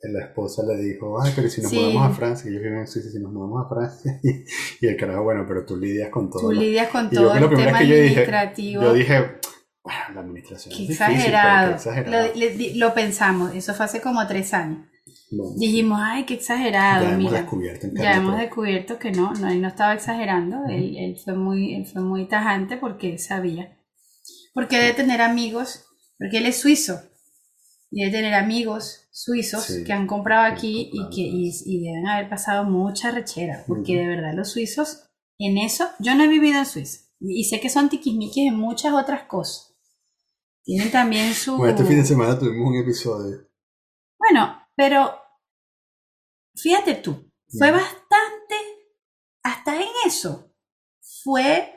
la 0.00 0.26
esposa 0.26 0.62
le 0.64 0.80
dijo, 0.80 1.20
ay, 1.20 1.32
pero 1.34 1.48
si 1.48 1.60
nos 1.60 1.72
mudamos 1.72 2.08
a 2.08 2.14
Francia, 2.14 2.48
ellos 2.48 2.62
viven 2.62 2.78
en 2.78 2.86
Suiza, 2.86 3.10
si 3.10 3.18
nos 3.18 3.32
mudamos 3.32 3.66
a 3.66 3.68
Francia, 3.68 4.20
y, 4.80 4.86
el 4.86 4.96
carajo, 4.96 5.24
bueno, 5.24 5.44
pero 5.48 5.66
tú 5.66 5.76
lidias 5.76 6.10
con 6.10 6.30
todo. 6.30 6.42
Tú 6.42 6.52
lidias 6.52 6.88
con 6.88 7.10
todo 7.10 7.34
el 7.34 7.48
tema 7.48 7.78
administrativo. 7.78 8.82
Yo 8.84 8.92
dije, 8.92 9.40
bueno, 9.82 10.00
la 10.14 10.20
administración. 10.20 10.72
Qué 10.72 10.84
exagerado. 10.84 11.78
Lo, 12.06 12.86
lo, 12.86 12.94
pensamos, 12.94 13.56
eso 13.56 13.74
fue 13.74 13.86
hace 13.86 14.00
como 14.00 14.24
tres 14.28 14.54
años. 14.54 14.86
Dijimos, 15.28 15.98
ay, 16.00 16.24
qué 16.24 16.34
exagerado. 16.34 17.04
Ya 17.04 17.14
hemos 17.14 17.32
descubierto. 17.32 17.88
ya 17.94 18.16
hemos 18.16 18.38
descubierto 18.38 18.98
que 18.98 19.10
no, 19.10 19.32
no, 19.34 19.48
él 19.50 19.60
no 19.60 19.68
estaba 19.68 19.94
exagerando, 19.94 20.64
él, 20.68 20.96
él, 20.96 21.18
fue 21.18 21.34
muy, 21.34 21.74
él 21.74 21.84
fue 21.84 22.00
muy 22.00 22.26
tajante 22.28 22.76
porque 22.76 23.10
él 23.10 23.18
sabía. 23.18 23.76
Porque 24.54 24.78
debe 24.78 24.94
tener 24.94 25.20
amigos, 25.20 25.84
porque 26.18 26.38
él 26.38 26.46
es 26.46 26.58
suizo, 26.58 27.00
y 27.90 28.00
debe 28.04 28.12
tener 28.16 28.34
amigos 28.34 29.08
suizos 29.10 29.66
que 29.84 29.92
han 29.92 30.06
comprado 30.06 30.52
aquí 30.52 30.90
y 30.92 31.08
que 31.14 31.22
y, 31.22 31.82
deben 31.82 32.06
haber 32.06 32.28
pasado 32.28 32.64
mucha 32.64 33.10
rechera, 33.10 33.64
porque 33.66 33.96
de 33.96 34.06
verdad 34.06 34.34
los 34.34 34.50
suizos, 34.50 35.10
en 35.38 35.58
eso, 35.58 35.88
yo 35.98 36.14
no 36.14 36.24
he 36.24 36.28
vivido 36.28 36.58
en 36.58 36.66
Suiza, 36.66 37.06
y 37.20 37.44
sé 37.44 37.60
que 37.60 37.68
son 37.68 37.88
tiquismiquis 37.88 38.48
en 38.48 38.58
muchas 38.58 38.94
otras 38.94 39.24
cosas. 39.24 39.74
Tienen 40.64 40.90
también 40.90 41.34
su... 41.34 41.56
Bueno, 41.56 41.74
este 41.76 41.84
fin 41.86 41.98
de 41.98 42.04
semana 42.04 42.38
tuvimos 42.38 42.70
un 42.70 42.76
episodio. 42.76 43.48
Bueno, 44.18 44.65
pero 44.76 45.18
fíjate 46.54 46.96
tú, 46.96 47.30
fue 47.48 47.70
bastante, 47.70 48.54
hasta 49.42 49.76
en 49.76 49.88
eso, 50.04 50.54
fue 51.24 51.72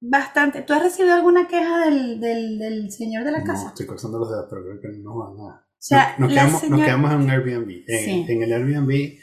bastante. 0.00 0.62
¿Tú 0.62 0.72
has 0.72 0.82
recibido 0.82 1.14
alguna 1.14 1.46
queja 1.46 1.84
del, 1.84 2.20
del, 2.20 2.90
señor 2.90 3.24
de 3.24 3.32
la 3.32 3.44
casa? 3.44 3.64
No, 3.64 3.68
estoy 3.68 3.86
cruzando 3.86 4.18
los 4.18 4.30
dedos, 4.30 4.46
pero 4.48 4.62
creo 4.62 4.80
que 4.80 4.98
no 4.98 5.18
va 5.18 5.34
nada. 5.36 5.68
O 5.68 5.86
sea, 5.86 6.16
nos, 6.18 6.32
quedamos, 6.32 6.68
nos, 6.68 6.80
quedamos, 6.80 7.12
en 7.12 7.20
un 7.20 7.30
Airbnb, 7.30 7.84
en, 7.86 8.30
en 8.30 8.42
el 8.42 8.52
Airbnb 8.52 9.18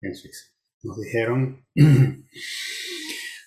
en 0.00 0.14
Suiza. 0.14 0.46
Nos 0.82 0.98
dijeron, 1.00 1.66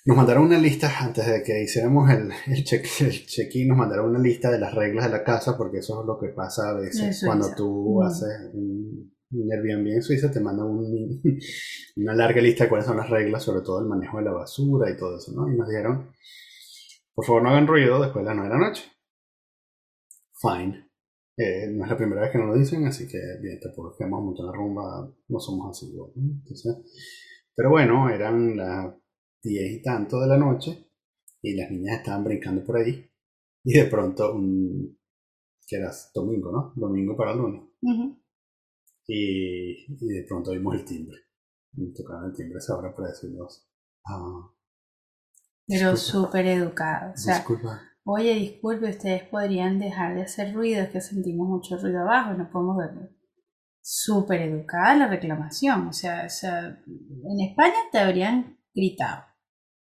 nos 0.03 0.17
mandaron 0.17 0.45
una 0.45 0.57
lista 0.57 0.89
antes 0.99 1.25
de 1.27 1.43
que 1.43 1.63
hiciéramos 1.63 2.09
el, 2.09 2.31
el 2.47 2.63
check-in, 2.63 3.67
nos 3.67 3.77
mandaron 3.77 4.09
una 4.09 4.19
lista 4.19 4.49
de 4.49 4.59
las 4.59 4.73
reglas 4.73 5.05
de 5.05 5.11
la 5.11 5.23
casa, 5.23 5.57
porque 5.57 5.79
eso 5.79 6.01
es 6.01 6.07
lo 6.07 6.17
que 6.19 6.29
pasa 6.29 6.69
a 6.69 6.73
veces 6.73 7.21
cuando 7.25 7.53
tú 7.55 7.99
mm. 7.99 8.03
haces 8.03 8.49
un, 8.53 9.11
Airbnb 9.33 9.87
en 9.87 10.01
Suiza, 10.01 10.29
te 10.29 10.41
mandan 10.41 10.67
una 11.95 12.15
larga 12.15 12.41
lista 12.41 12.65
de 12.65 12.69
cuáles 12.69 12.85
son 12.85 12.97
las 12.97 13.09
reglas, 13.09 13.43
sobre 13.43 13.61
todo 13.61 13.79
el 13.79 13.87
manejo 13.87 14.17
de 14.17 14.25
la 14.25 14.31
basura 14.31 14.89
y 14.89 14.97
todo 14.97 15.17
eso, 15.17 15.31
¿no? 15.33 15.47
Y 15.47 15.55
nos 15.55 15.69
dijeron, 15.69 16.11
por 17.13 17.25
favor 17.25 17.43
no 17.43 17.49
hagan 17.49 17.67
ruido 17.67 18.01
después 18.01 18.25
de 18.25 18.29
las 18.29 18.35
9 18.35 18.49
de 18.49 18.59
la 18.59 18.67
noche. 18.67 18.83
Fine. 20.41 20.89
Eh, 21.37 21.67
no 21.71 21.85
es 21.85 21.89
la 21.89 21.97
primera 21.97 22.21
vez 22.21 22.31
que 22.31 22.39
nos 22.39 22.47
lo 22.47 22.55
dicen, 22.55 22.85
así 22.85 23.07
que 23.07 23.19
bien, 23.41 23.57
tampoco 23.59 23.95
quedamos 23.97 24.21
mucho 24.21 24.41
en 24.41 24.47
la 24.47 24.53
rumba, 24.53 25.13
no 25.29 25.39
somos 25.39 25.69
así. 25.69 25.93
¿no? 25.95 26.11
Entonces, 26.15 26.77
pero 27.55 27.69
bueno, 27.69 28.09
eran 28.09 28.57
las 28.57 28.93
10 29.43 29.71
y 29.71 29.81
tanto 29.81 30.19
de 30.19 30.27
la 30.27 30.37
noche 30.37 30.91
y 31.41 31.55
las 31.55 31.71
niñas 31.71 31.97
estaban 31.97 32.23
brincando 32.23 32.63
por 32.63 32.77
ahí 32.77 33.11
y 33.63 33.73
de 33.73 33.85
pronto, 33.85 34.33
un, 34.33 34.97
que 35.67 35.75
era 35.75 35.91
domingo, 36.13 36.51
¿no? 36.51 36.73
Domingo 36.75 37.15
para 37.15 37.31
el 37.31 37.37
lunes. 37.37 37.61
y, 39.07 39.85
y, 39.87 40.07
de 40.07 40.25
pronto 40.27 40.51
vimos 40.51 40.75
el 40.75 40.85
timbre. 40.85 41.17
Y 41.73 41.93
tocaron 41.93 42.25
el 42.25 42.35
timbre 42.35 42.57
esa 42.57 42.75
hora 42.77 42.93
para 42.93 43.09
decirnos, 43.09 43.69
ah, 44.05 44.51
pero 45.67 45.95
súper 45.95 46.47
educado. 46.47 47.13
O 47.13 47.17
sea, 47.17 47.35
disculpa. 47.35 47.81
Oye, 48.03 48.33
disculpe, 48.33 48.89
ustedes 48.89 49.23
podrían 49.23 49.79
dejar 49.79 50.15
de 50.15 50.23
hacer 50.23 50.53
ruido, 50.53 50.81
es 50.81 50.89
que 50.89 51.01
sentimos 51.01 51.47
mucho 51.47 51.77
ruido 51.77 52.01
abajo, 52.01 52.33
no 52.33 52.49
podemos 52.49 52.77
verlo. 52.77 53.09
Súper 53.81 54.41
educada 54.41 54.95
la 54.95 55.07
reclamación. 55.07 55.87
O 55.87 55.93
sea, 55.93 56.25
o 56.25 56.29
sea, 56.29 56.83
en 56.85 57.39
España 57.39 57.75
te 57.91 57.99
habrían 57.99 58.57
gritado. 58.73 59.23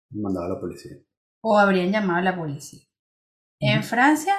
Mandado 0.09 0.45
a 0.45 0.49
la 0.49 0.59
policía. 0.59 0.97
O 1.41 1.57
habrían 1.57 1.91
llamado 1.91 2.19
a 2.19 2.23
la 2.23 2.35
policía. 2.35 2.81
En 3.59 3.83
Francia 3.83 4.35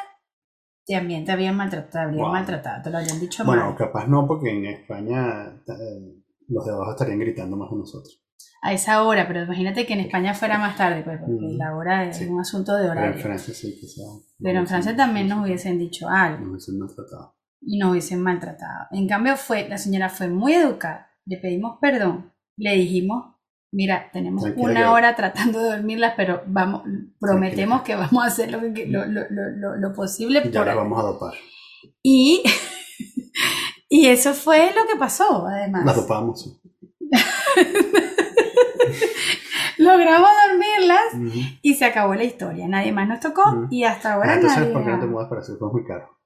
también 0.87 1.25
te 1.25 1.33
habían 1.33 1.57
maltratado, 1.57 2.09
habrían 2.09 2.31
maltratado, 2.31 2.83
te 2.83 2.91
lo 2.91 2.99
habrían 2.99 3.21
dicho 3.21 3.45
mal. 3.45 3.57
Bueno, 3.57 3.77
capaz 3.77 4.07
no, 4.07 4.27
porque 4.27 4.51
en 4.51 4.67
España 4.67 5.63
eh, 5.67 6.23
los 6.49 6.65
de 6.65 6.73
abajo 6.73 6.93
estarían 6.93 7.19
gritando 7.19 7.57
más 7.57 7.69
que 7.69 7.77
nosotros 7.77 8.23
a 8.61 8.73
esa 8.73 9.05
hora, 9.05 9.27
pero 9.29 9.45
imagínate 9.45 9.87
que 9.87 9.95
en 9.95 10.01
España 10.01 10.35
fuera 10.35 10.59
más 10.59 10.77
tarde, 10.77 11.03
pues, 11.03 11.21
porque 11.21 11.55
la 11.57 11.77
hora 11.77 12.09
es 12.09 12.21
un 12.23 12.41
asunto 12.41 12.77
de 12.77 12.91
horario. 12.91 13.13
Pero 13.13 13.15
en 13.15 13.23
Francia 13.23 13.55
sí, 13.55 13.77
quizá. 13.79 14.03
Pero 14.39 14.59
en 14.59 14.67
Francia 14.67 14.97
también 14.97 15.29
nos 15.29 15.45
hubiesen 15.45 15.79
dicho 15.79 16.09
algo. 16.09 16.41
Nos 16.41 16.51
hubiesen 16.51 16.79
maltratado. 16.79 17.37
Y 17.61 17.79
nos 17.79 17.91
hubiesen 17.93 18.23
maltratado. 18.23 18.87
En 18.91 19.09
cambio, 19.09 19.37
fue, 19.37 19.69
la 19.69 19.79
señora 19.79 20.09
fue 20.09 20.29
muy 20.29 20.55
educada. 20.55 21.11
Le 21.25 21.39
pedimos 21.39 21.79
perdón. 21.81 22.33
Le 22.57 22.75
dijimos, 22.75 23.37
mira, 23.71 24.11
tenemos 24.13 24.45
una 24.57 24.93
hora 24.93 25.15
tratando 25.15 25.61
de 25.61 25.71
dormirla, 25.77 26.15
pero 26.17 26.43
vamos, 26.47 26.83
prometemos 27.21 27.83
que 27.83 27.95
vamos 27.95 28.25
a 28.25 28.27
hacer 28.27 28.51
lo, 28.51 28.61
lo, 28.61 29.07
lo, 29.07 29.77
lo, 29.77 29.93
posible. 29.93 30.43
Ya 30.51 30.65
la 30.65 30.75
vamos 30.75 30.99
a 30.99 31.03
dopar. 31.03 31.35
Y, 32.03 32.43
y 33.89 34.07
eso 34.07 34.35
fue 34.35 34.73
lo 34.75 34.87
que 34.87 34.97
pasó, 34.99 35.47
además. 35.47 35.85
La 35.85 35.93
dopamos. 35.93 36.61
Logramos 39.79 40.31
dormirlas 40.49 41.15
y 41.63 41.75
se 41.75 41.85
acabó 41.85 42.15
la 42.15 42.25
historia. 42.25 42.67
Nadie 42.67 42.93
más 42.93 43.09
nos 43.09 43.21
tocó 43.21 43.69
y 43.71 43.85
hasta 43.85 44.15
ahora 44.15 44.33
ah, 44.33 44.35
entonces, 44.35 44.59
nadie. 44.59 44.73
¿por 44.73 44.85
qué 44.85 44.91
no 44.91 45.01
te 45.01 45.07
mudas 45.07 45.29
para 45.29 45.43
Fue 45.43 45.73
muy 45.73 45.85
caro. 45.85 46.18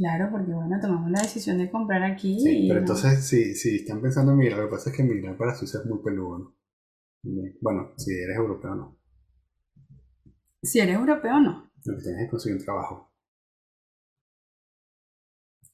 Claro, 0.00 0.30
porque 0.30 0.54
bueno, 0.54 0.80
tomamos 0.80 1.10
la 1.10 1.20
decisión 1.20 1.58
de 1.58 1.70
comprar 1.70 2.02
aquí. 2.02 2.40
Sí, 2.40 2.64
pero 2.66 2.80
entonces, 2.80 3.22
si, 3.22 3.54
si 3.54 3.76
están 3.76 4.00
pensando 4.00 4.32
en 4.32 4.38
migrar, 4.38 4.60
lo 4.60 4.64
que 4.64 4.70
pasa 4.70 4.88
es 4.88 4.96
que 4.96 5.02
migrar 5.02 5.36
para 5.36 5.54
Suiza 5.54 5.80
es 5.80 5.84
muy 5.84 6.02
peludo. 6.02 6.56
Bueno, 7.60 7.92
si 7.98 8.14
eres 8.14 8.34
europeo 8.34 8.74
no. 8.74 8.98
Si 10.62 10.80
eres 10.80 10.96
europeo 10.96 11.38
no. 11.40 11.70
Lo 11.84 11.96
que 11.98 12.02
tienes 12.02 12.24
que 12.24 12.30
conseguir 12.30 12.56
un 12.56 12.64
trabajo. 12.64 13.12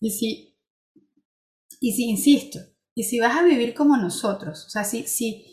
Y 0.01 0.11
si, 0.11 0.59
y 1.79 1.93
si, 1.93 2.11
insisto, 2.11 2.59
y 2.97 3.05
si 3.05 3.21
vas 3.21 3.37
a 3.37 3.45
vivir 3.45 3.75
como 3.75 3.97
nosotros, 3.97 4.67
o 4.67 4.71
sea, 4.71 4.83
si, 4.83 5.05
si, 5.05 5.47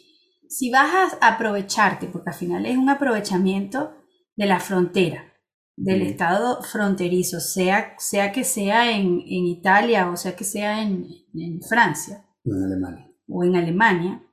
si 0.50 0.72
vas 0.72 1.16
a 1.22 1.36
aprovecharte, 1.36 2.08
porque 2.08 2.32
al 2.32 2.36
final 2.36 2.66
es 2.66 2.76
un 2.76 2.90
aprovechamiento 2.90 3.94
de 4.36 4.48
la 4.48 4.60
frontera, 4.60 5.32
del 5.76 6.04
estado 6.04 6.62
fronterizo, 6.62 7.40
sea, 7.40 7.96
sea 7.98 8.32
que 8.32 8.44
sea 8.44 8.92
en, 8.92 9.22
en, 9.22 9.46
Italia 9.46 10.10
o 10.10 10.16
sea 10.16 10.36
que 10.36 10.44
sea 10.44 10.82
en, 10.82 11.08
en 11.34 11.62
Francia. 11.62 12.26
O 12.46 12.54
en 12.54 12.64
Alemania. 12.64 13.12
O 13.28 13.44
en 13.44 13.56
Alemania. 13.56 14.24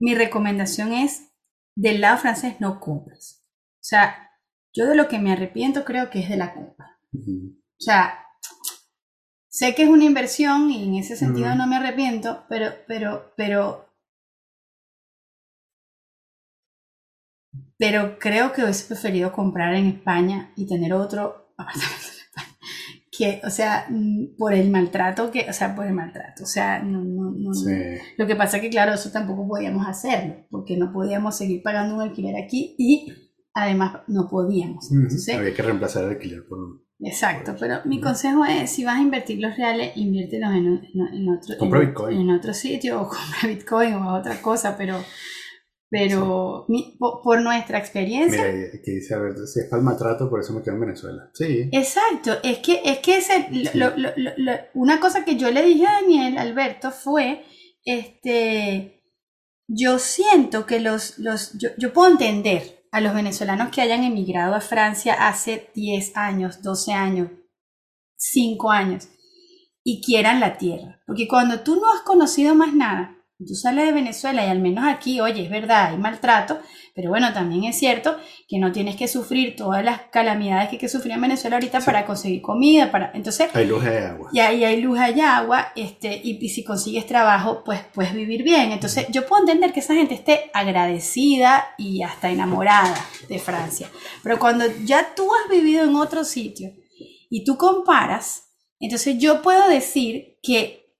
Mi 0.00 0.14
recomendación 0.14 0.92
es, 0.92 1.32
del 1.74 2.00
lado 2.00 2.18
francés 2.18 2.56
no 2.60 2.80
compres. 2.80 3.44
O 3.76 3.84
sea, 3.88 4.30
yo 4.74 4.86
de 4.86 4.94
lo 4.94 5.08
que 5.08 5.18
me 5.18 5.32
arrepiento 5.32 5.84
creo 5.84 6.10
que 6.10 6.20
es 6.20 6.28
de 6.28 6.36
la 6.36 6.54
compra. 6.54 6.98
O 7.12 7.80
sea, 7.80 8.24
sé 9.48 9.74
que 9.74 9.84
es 9.84 9.88
una 9.88 10.04
inversión 10.04 10.70
y 10.70 10.84
en 10.84 10.94
ese 10.96 11.16
sentido 11.16 11.54
no 11.54 11.66
me 11.66 11.76
arrepiento, 11.76 12.44
pero, 12.48 12.72
pero, 12.86 13.32
pero 13.36 13.87
pero 17.78 18.18
creo 18.18 18.52
que 18.52 18.62
hubiese 18.62 18.86
preferido 18.86 19.32
comprar 19.32 19.74
en 19.74 19.86
España 19.86 20.52
y 20.56 20.66
tener 20.66 20.92
otro 20.92 21.52
apartamento 21.56 22.08
en 22.08 22.18
España. 22.26 22.58
Que, 23.16 23.40
o 23.44 23.50
sea, 23.50 23.86
mm, 23.88 24.36
por 24.36 24.52
el 24.52 24.70
maltrato 24.70 25.30
que, 25.30 25.46
o 25.48 25.52
sea, 25.52 25.74
por 25.74 25.86
el 25.86 25.94
maltrato, 25.94 26.42
o 26.42 26.46
sea, 26.46 26.80
no, 26.82 27.02
no, 27.02 27.32
no, 27.32 27.50
Lo 28.16 28.26
que 28.26 28.36
pasa 28.36 28.56
es 28.58 28.62
que, 28.62 28.70
claro, 28.70 28.94
eso 28.94 29.10
tampoco 29.10 29.46
podíamos 29.48 29.86
hacerlo, 29.86 30.46
porque 30.50 30.76
no 30.76 30.92
podíamos 30.92 31.36
seguir 31.36 31.62
pagando 31.62 31.94
un 31.94 32.02
alquiler 32.02 32.36
aquí 32.36 32.74
y 32.78 33.12
además 33.54 34.02
no 34.08 34.28
podíamos. 34.28 34.90
Había 35.34 35.54
que 35.54 35.62
reemplazar 35.62 36.04
el 36.04 36.10
alquiler 36.10 36.46
por 36.48 36.58
un... 36.58 36.88
Exacto, 37.00 37.54
pero 37.58 37.76
mi 37.84 38.00
consejo 38.00 38.44
es, 38.44 38.70
si 38.70 38.84
vas 38.84 38.98
a 38.98 39.02
invertir 39.02 39.40
los 39.40 39.56
reales, 39.56 39.96
inviértelos 39.96 40.50
en, 40.50 40.66
en, 41.12 41.28
otro, 41.28 42.08
en, 42.08 42.20
en, 42.20 42.30
otro 42.30 42.52
sitio 42.52 43.00
o 43.00 43.08
compra 43.08 43.46
Bitcoin 43.46 43.94
o 43.94 44.14
otra 44.16 44.42
cosa, 44.42 44.76
pero 44.76 44.96
pero 45.90 46.66
por, 46.98 47.40
nuestra 47.40 47.78
experiencia. 47.78 48.42
Mira, 48.42 48.70
que 48.84 48.90
dice, 48.90 49.14
a 49.14 49.18
ver, 49.18 49.36
si 49.46 49.60
es 49.60 49.66
para 49.66 49.80
el 49.80 49.86
maltrato, 49.86 50.28
por 50.28 50.40
eso 50.40 50.52
me 50.52 50.62
quedo 50.62 50.74
en 50.74 50.80
Venezuela. 50.80 51.30
Sí. 51.32 51.68
Exacto, 51.72 52.36
es 52.42 52.58
que, 52.58 52.82
es 52.84 52.98
que 52.98 53.16
ese, 53.16 53.48
una 54.74 55.00
cosa 55.00 55.24
que 55.24 55.36
yo 55.36 55.50
le 55.50 55.62
dije 55.62 55.86
a 55.86 56.00
Daniel, 56.02 56.36
Alberto, 56.36 56.90
fue, 56.90 57.44
este, 57.84 59.02
yo 59.66 59.98
siento 59.98 60.66
que 60.66 60.80
los, 60.80 61.18
los 61.18 61.56
yo, 61.58 61.70
yo 61.78 61.92
puedo 61.92 62.10
entender 62.10 62.86
a 62.92 63.00
los 63.00 63.14
venezolanos 63.14 63.70
que 63.70 63.80
hayan 63.80 64.04
emigrado 64.04 64.54
a 64.54 64.60
Francia 64.60 65.28
hace 65.28 65.70
10 65.74 66.16
años, 66.16 66.62
12 66.62 66.92
años, 66.92 67.30
5 68.16 68.70
años, 68.70 69.08
y 69.84 70.02
quieran 70.02 70.40
la 70.40 70.58
tierra. 70.58 71.00
Porque 71.06 71.26
cuando 71.26 71.60
tú 71.60 71.76
no 71.76 71.90
has 71.92 72.02
conocido 72.02 72.54
más 72.54 72.74
nada, 72.74 73.17
Tú 73.38 73.54
sales 73.54 73.86
de 73.86 73.92
Venezuela 73.92 74.44
y 74.44 74.48
al 74.48 74.58
menos 74.58 74.84
aquí, 74.84 75.20
oye, 75.20 75.44
es 75.44 75.50
verdad, 75.50 75.90
hay 75.90 75.96
maltrato, 75.96 76.58
pero 76.92 77.10
bueno, 77.10 77.32
también 77.32 77.62
es 77.62 77.78
cierto 77.78 78.16
que 78.48 78.58
no 78.58 78.72
tienes 78.72 78.96
que 78.96 79.06
sufrir 79.06 79.54
todas 79.54 79.84
las 79.84 80.00
calamidades 80.10 80.68
que 80.68 80.74
hay 80.74 80.80
que 80.80 80.88
sufrir 80.88 81.12
en 81.12 81.20
Venezuela 81.20 81.54
ahorita 81.54 81.78
para 81.82 82.04
conseguir 82.04 82.42
comida, 82.42 82.90
para 82.90 83.12
entonces 83.14 83.48
hay 83.54 83.66
luz 83.66 83.84
y 83.84 83.96
agua. 83.96 84.30
Y 84.32 84.40
ahí 84.40 84.64
hay 84.64 84.80
luz 84.80 84.98
y 85.14 85.20
agua, 85.20 85.68
este, 85.76 86.20
y, 86.20 86.48
si 86.48 86.64
consigues 86.64 87.06
trabajo, 87.06 87.62
pues 87.64 87.80
puedes 87.94 88.12
vivir 88.12 88.42
bien. 88.42 88.72
Entonces, 88.72 89.06
yo 89.10 89.24
puedo 89.24 89.42
entender 89.42 89.72
que 89.72 89.78
esa 89.78 89.94
gente 89.94 90.14
esté 90.14 90.50
agradecida 90.52 91.64
y 91.78 92.02
hasta 92.02 92.30
enamorada 92.30 92.96
de 93.28 93.38
Francia. 93.38 93.88
Pero 94.24 94.40
cuando 94.40 94.64
ya 94.84 95.14
tú 95.14 95.28
has 95.32 95.48
vivido 95.48 95.84
en 95.84 95.94
otro 95.94 96.24
sitio 96.24 96.72
y 97.30 97.44
tú 97.44 97.56
comparas, 97.56 98.48
entonces 98.80 99.16
yo 99.18 99.42
puedo 99.42 99.68
decir 99.68 100.38
que 100.42 100.96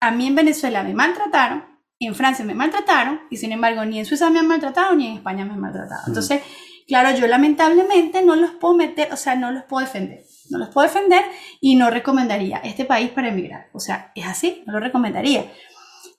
a 0.00 0.10
mí 0.10 0.26
en 0.26 0.34
Venezuela 0.34 0.82
me 0.82 0.94
maltrataron, 0.94 1.67
en 2.06 2.14
Francia 2.14 2.44
me 2.44 2.54
maltrataron, 2.54 3.20
y 3.30 3.36
sin 3.36 3.52
embargo 3.52 3.84
ni 3.84 3.98
en 3.98 4.06
Suiza 4.06 4.30
me 4.30 4.38
han 4.38 4.46
maltratado, 4.46 4.94
ni 4.94 5.06
en 5.06 5.16
España 5.16 5.44
me 5.44 5.52
han 5.52 5.60
maltratado. 5.60 6.02
Mm. 6.02 6.08
Entonces, 6.08 6.42
claro, 6.86 7.16
yo 7.16 7.26
lamentablemente 7.26 8.22
no 8.22 8.36
los 8.36 8.52
puedo 8.52 8.74
meter, 8.74 9.12
o 9.12 9.16
sea, 9.16 9.34
no 9.34 9.50
los 9.50 9.64
puedo 9.64 9.84
defender. 9.84 10.24
No 10.50 10.58
los 10.58 10.70
puedo 10.70 10.86
defender 10.86 11.22
y 11.60 11.74
no 11.74 11.90
recomendaría 11.90 12.58
este 12.58 12.84
país 12.84 13.10
para 13.10 13.28
emigrar. 13.28 13.68
O 13.74 13.80
sea, 13.80 14.12
es 14.14 14.26
así, 14.26 14.62
no 14.66 14.72
lo 14.72 14.80
recomendaría. 14.80 15.52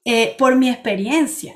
Eh, 0.05 0.35
por 0.37 0.55
mi 0.55 0.69
experiencia, 0.69 1.55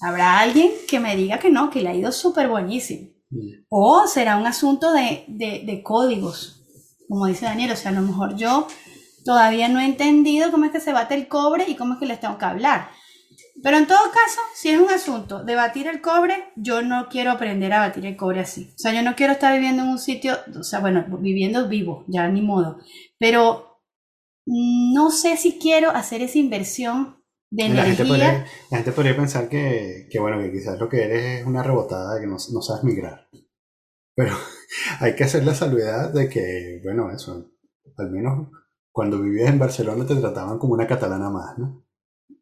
habrá 0.00 0.38
alguien 0.38 0.70
que 0.88 1.00
me 1.00 1.16
diga 1.16 1.38
que 1.38 1.50
no, 1.50 1.68
que 1.68 1.82
le 1.82 1.90
ha 1.90 1.94
ido 1.94 2.12
súper 2.12 2.48
buenísimo. 2.48 3.10
Mm. 3.30 3.64
O 3.68 4.06
será 4.06 4.36
un 4.36 4.46
asunto 4.46 4.92
de, 4.92 5.24
de, 5.28 5.64
de 5.66 5.82
códigos, 5.82 6.64
como 7.08 7.26
dice 7.26 7.44
Daniel. 7.44 7.72
O 7.72 7.76
sea, 7.76 7.90
a 7.90 7.94
lo 7.94 8.00
mejor 8.00 8.36
yo 8.36 8.66
Todavía 9.24 9.68
no 9.68 9.80
he 9.80 9.86
entendido 9.86 10.50
cómo 10.50 10.66
es 10.66 10.70
que 10.70 10.80
se 10.80 10.92
bate 10.92 11.14
el 11.14 11.28
cobre 11.28 11.64
y 11.66 11.76
cómo 11.76 11.94
es 11.94 12.00
que 12.00 12.06
les 12.06 12.20
tengo 12.20 12.36
que 12.36 12.44
hablar. 12.44 12.90
Pero 13.62 13.78
en 13.78 13.86
todo 13.86 14.10
caso, 14.10 14.40
si 14.54 14.70
es 14.70 14.80
un 14.80 14.90
asunto 14.90 15.44
de 15.44 15.54
batir 15.54 15.86
el 15.86 16.00
cobre, 16.00 16.52
yo 16.56 16.82
no 16.82 17.08
quiero 17.08 17.30
aprender 17.30 17.72
a 17.72 17.80
batir 17.80 18.04
el 18.04 18.16
cobre 18.16 18.40
así. 18.40 18.72
O 18.74 18.78
sea, 18.78 18.92
yo 18.92 19.02
no 19.02 19.14
quiero 19.14 19.32
estar 19.32 19.54
viviendo 19.54 19.82
en 19.82 19.90
un 19.90 19.98
sitio, 19.98 20.36
o 20.58 20.62
sea, 20.64 20.80
bueno, 20.80 21.04
viviendo 21.20 21.68
vivo, 21.68 22.04
ya 22.08 22.28
ni 22.28 22.42
modo. 22.42 22.78
Pero 23.18 23.80
no 24.46 25.10
sé 25.10 25.36
si 25.36 25.58
quiero 25.58 25.90
hacer 25.90 26.20
esa 26.22 26.38
inversión 26.38 27.22
de 27.50 27.66
energía. 27.66 27.82
La 27.82 27.88
gente 27.88 28.04
podría, 28.04 28.46
la 28.70 28.76
gente 28.78 28.92
podría 28.92 29.16
pensar 29.16 29.48
que, 29.48 30.08
que, 30.10 30.18
bueno, 30.18 30.38
que 30.40 30.52
quizás 30.52 30.78
lo 30.78 30.88
que 30.88 31.04
eres 31.04 31.40
es 31.40 31.46
una 31.46 31.62
rebotada, 31.62 32.20
que 32.20 32.26
no, 32.26 32.36
no 32.52 32.62
sabes 32.62 32.82
migrar. 32.82 33.28
Pero 34.16 34.36
hay 35.00 35.14
que 35.14 35.24
hacer 35.24 35.44
la 35.44 35.54
salvedad 35.54 36.12
de 36.12 36.28
que, 36.28 36.80
bueno, 36.82 37.10
eso, 37.10 37.50
al 37.96 38.10
menos 38.10 38.48
cuando 38.90 39.20
vivías 39.20 39.50
en 39.50 39.58
Barcelona 39.58 40.06
te 40.06 40.16
trataban 40.16 40.58
como 40.58 40.74
una 40.74 40.86
catalana 40.86 41.30
más, 41.30 41.58
¿no? 41.58 41.83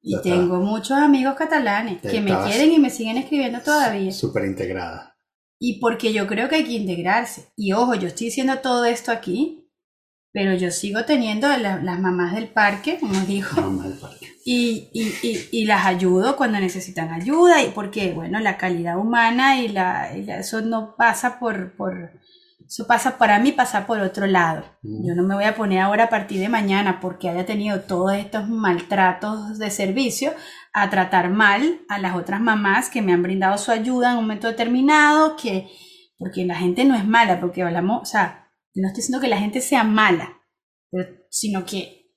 Y 0.03 0.21
tengo 0.21 0.57
muchos 0.57 0.99
amigos 0.99 1.37
catalanes 1.37 2.03
que 2.03 2.21
me 2.21 2.37
quieren 2.45 2.73
y 2.73 2.79
me 2.81 2.91
siguen 2.91 3.19
escribiendo 3.19 3.61
todavía. 3.61 4.11
Súper 4.11 4.45
integrada. 4.47 5.17
Y 5.61 5.79
porque 5.79 6.13
yo 6.13 6.27
creo 6.27 6.49
que 6.49 6.57
hay 6.57 6.65
que 6.65 6.73
integrarse. 6.73 7.53
Y 7.57 7.73
ojo, 7.73 7.95
yo 7.95 8.09
estoy 8.09 8.27
diciendo 8.27 8.59
todo 8.59 8.85
esto 8.85 9.13
aquí, 9.13 9.71
pero 10.33 10.55
yo 10.55 10.73
sigo 10.73 11.05
teniendo 11.05 11.47
las 11.57 12.01
mamás 12.01 12.35
del 12.35 12.49
parque, 12.49 12.99
como 12.99 13.21
dijo. 13.21 13.61
Mamás 13.61 13.91
del 13.91 13.99
parque. 13.99 14.27
Y, 14.45 14.89
y, 14.93 15.49
y, 15.53 15.65
las 15.67 15.87
ayudo 15.87 16.37
cuando 16.37 16.59
necesitan 16.59 17.13
ayuda, 17.13 17.63
y 17.63 17.69
porque, 17.71 18.13
bueno, 18.13 18.41
la 18.41 18.57
calidad 18.57 18.99
humana 18.99 19.61
y, 19.61 19.69
la, 19.69 20.19
y 20.19 20.29
eso 20.29 20.63
no 20.63 20.97
pasa 20.97 21.39
por, 21.39 21.77
por, 21.77 22.11
eso 22.73 22.87
pasa 22.87 23.19
para 23.19 23.39
mí, 23.39 23.53
pasa 23.53 23.87
por 23.87 24.01
otro 24.01 24.27
lado. 24.27 24.65
Mm. 24.81 25.07
Yo 25.07 25.15
no 25.15 25.25
me 25.25 25.35
voy 25.35 25.45
a 25.45 25.55
poner 25.55 25.81
ahora 25.81 26.05
a 26.05 26.09
partir 26.09 26.41
de 26.41 26.49
mañana 26.49 27.01
porque 27.01 27.29
haya 27.29 27.45
tenido 27.45 27.83
todos 27.83 28.15
estos 28.15 28.49
maltratos 28.49 29.59
de 29.59 29.71
servicio 29.71 30.33
a 30.73 30.89
tratar 30.89 31.29
mal 31.29 31.83
a 31.91 31.99
las 31.99 32.17
otras 32.17 32.41
mamás 32.41 32.89
que 32.89 33.03
me 33.03 33.13
han 33.13 33.23
brindado 33.23 33.59
su 33.59 33.73
ayuda 33.73 34.13
en 34.13 34.17
un 34.17 34.25
momento 34.25 34.49
determinado, 34.49 35.37
que 35.37 35.69
porque 36.17 36.47
la 36.47 36.55
gente 36.55 36.87
no 36.87 36.95
es 36.95 37.07
mala, 37.07 37.41
porque 37.41 37.63
hablamos, 37.63 38.01
o 38.01 38.07
sea, 38.07 38.51
no 38.75 38.89
estoy 38.89 39.03
diciendo 39.03 39.21
que 39.21 39.29
la 39.29 39.39
gente 39.39 39.61
sea 39.61 39.85
mala, 39.85 40.41
sino 41.29 41.67
que 41.67 42.11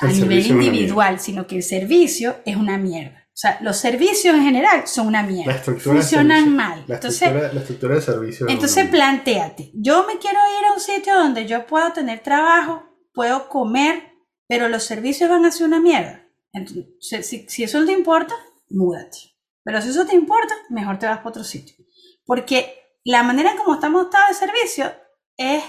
a 0.00 0.06
nivel 0.06 0.46
individual, 0.46 1.20
sino 1.20 1.46
que 1.46 1.56
el 1.56 1.62
servicio 1.62 2.36
es 2.46 2.56
una 2.56 2.78
mierda. 2.78 3.19
O 3.40 3.42
sea, 3.42 3.58
los 3.62 3.78
servicios 3.78 4.34
en 4.34 4.42
general 4.42 4.86
son 4.86 5.06
una 5.06 5.22
mierda. 5.22 5.54
Funcionan 5.54 6.54
mal. 6.54 6.84
La, 6.86 6.96
estructura, 6.96 7.50
la 7.50 7.60
estructura 7.60 7.94
de 7.94 8.02
servicio. 8.02 8.46
Entonces, 8.50 8.86
planteate. 8.90 9.70
Yo 9.72 10.06
me 10.06 10.18
quiero 10.18 10.38
ir 10.58 10.66
a 10.66 10.74
un 10.74 10.80
sitio 10.80 11.14
donde 11.14 11.46
yo 11.46 11.66
puedo 11.66 11.90
tener 11.94 12.20
trabajo, 12.20 12.82
puedo 13.14 13.48
comer, 13.48 14.12
pero 14.46 14.68
los 14.68 14.82
servicios 14.82 15.30
van 15.30 15.46
a 15.46 15.50
ser 15.50 15.68
una 15.68 15.80
mierda. 15.80 16.28
Entonces, 16.52 17.26
si, 17.26 17.48
si 17.48 17.64
eso 17.64 17.80
no 17.80 17.86
te 17.86 17.92
importa, 17.92 18.34
múdate. 18.68 19.16
Pero 19.64 19.80
si 19.80 19.88
eso 19.88 20.04
te 20.04 20.14
importa, 20.14 20.52
mejor 20.68 20.98
te 20.98 21.06
vas 21.06 21.16
para 21.20 21.30
otro 21.30 21.44
sitio. 21.44 21.82
Porque 22.26 22.98
la 23.04 23.22
manera 23.22 23.52
en 23.52 23.56
cómo 23.56 23.72
está 23.72 23.88
montado 23.88 24.24
el 24.28 24.34
servicio 24.34 24.92
es 25.38 25.64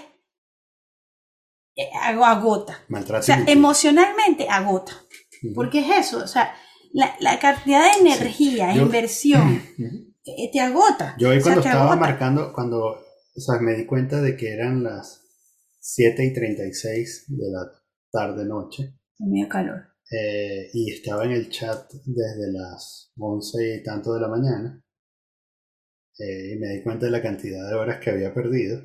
eh, 1.78 1.90
agota. 2.02 2.84
Maltrato 2.90 3.22
o 3.22 3.24
sea, 3.24 3.46
emocionalmente 3.48 4.50
agota. 4.50 4.92
Porque 5.56 5.80
es 5.80 6.08
eso, 6.08 6.18
o 6.18 6.28
sea, 6.28 6.54
la, 6.94 7.16
la 7.20 7.40
cantidad 7.40 7.94
de 7.94 8.02
energía, 8.02 8.76
inversión, 8.76 9.62
eh, 10.26 10.50
te 10.52 10.60
agota. 10.60 11.16
Yo 11.18 11.30
hoy 11.30 11.42
cuando 11.42 11.62
estaba 11.62 11.96
marcando, 11.96 12.52
cuando 12.54 12.98
o 13.34 13.40
sea, 13.40 13.60
me 13.62 13.76
di 13.76 13.86
cuenta 13.86 14.22
de 14.22 14.36
que 14.36 14.54
eran 14.54 14.84
las 14.84 15.24
7 15.80 16.26
y 16.26 16.34
36 16.34 17.26
de 17.30 17.50
la 17.50 17.72
tarde-noche. 18.12 19.00
Tenía 19.18 19.48
calor. 19.48 19.88
Eh, 20.12 20.70
y 20.74 20.92
estaba 20.92 21.24
en 21.24 21.32
el 21.32 21.50
chat 21.50 21.90
desde 22.06 22.52
las 22.52 23.14
11 23.18 23.78
y 23.78 23.84
tanto 23.84 24.14
de 24.14 24.20
la 24.20 24.28
mañana. 24.28 24.84
Eh, 26.20 26.54
y 26.54 26.60
me 26.60 26.68
di 26.68 26.84
cuenta 26.84 27.06
de 27.06 27.12
la 27.12 27.22
cantidad 27.22 27.70
de 27.70 27.76
horas 27.76 28.00
que 28.04 28.10
había 28.10 28.34
perdido 28.34 28.82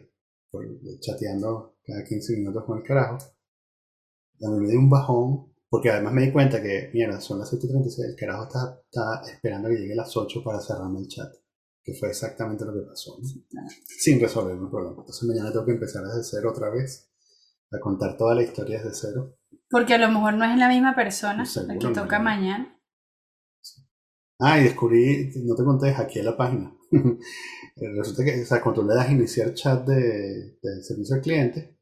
por, 0.50 0.64
chateando 1.00 1.76
cada 1.84 2.04
15 2.04 2.36
minutos 2.36 2.64
con 2.64 2.78
el 2.78 2.84
carajo. 2.84 3.18
A 3.18 4.50
mí 4.50 4.60
me 4.60 4.70
dio 4.70 4.78
un 4.78 4.88
bajón 4.88 5.55
Porque 5.68 5.90
además 5.90 6.12
me 6.12 6.22
di 6.22 6.32
cuenta 6.32 6.62
que, 6.62 6.90
mira, 6.94 7.20
son 7.20 7.40
las 7.40 7.52
7.36, 7.52 8.10
el 8.10 8.16
carajo 8.16 8.44
está, 8.44 8.80
está 8.84 9.30
esperando 9.30 9.68
que 9.68 9.76
llegue 9.76 9.94
a 9.94 9.96
las 9.96 10.16
8 10.16 10.42
para 10.44 10.60
cerrarme 10.60 11.00
el 11.00 11.08
chat. 11.08 11.32
Que 11.82 11.94
fue 11.94 12.08
exactamente 12.08 12.64
lo 12.64 12.72
que 12.72 12.80
pasó. 12.80 13.16
¿no? 13.20 13.68
Sin 13.86 14.20
resolver 14.20 14.56
el 14.56 14.68
problema. 14.68 14.96
Entonces 14.98 15.22
mañana 15.24 15.52
tengo 15.52 15.66
que 15.66 15.72
empezar 15.72 16.04
desde 16.04 16.24
cero 16.24 16.50
otra 16.50 16.68
vez. 16.70 17.10
A 17.70 17.80
contar 17.80 18.16
toda 18.16 18.34
la 18.34 18.42
historia 18.42 18.82
desde 18.82 18.94
cero. 18.94 19.38
Porque 19.68 19.94
a 19.94 19.98
lo 19.98 20.08
mejor 20.08 20.34
no 20.34 20.44
es 20.44 20.56
la 20.56 20.68
misma 20.68 20.94
persona 20.94 21.44
Seguro 21.44 21.74
la 21.74 21.78
que 21.80 21.94
toca 21.94 22.18
mañana. 22.18 22.80
Ah, 24.38 24.58
y 24.60 24.64
descubrí, 24.64 25.32
no 25.44 25.54
te 25.54 25.64
conté, 25.64 25.94
hackeé 25.94 26.22
la 26.22 26.36
página. 26.36 26.76
Resulta 27.76 28.24
que, 28.24 28.42
o 28.42 28.46
sea, 28.46 28.60
cuando 28.60 28.82
tú 28.82 28.88
le 28.88 28.94
das 28.94 29.10
iniciar 29.10 29.54
chat 29.54 29.86
de, 29.86 30.58
de 30.62 30.82
servicio 30.82 31.16
al 31.16 31.22
cliente, 31.22 31.75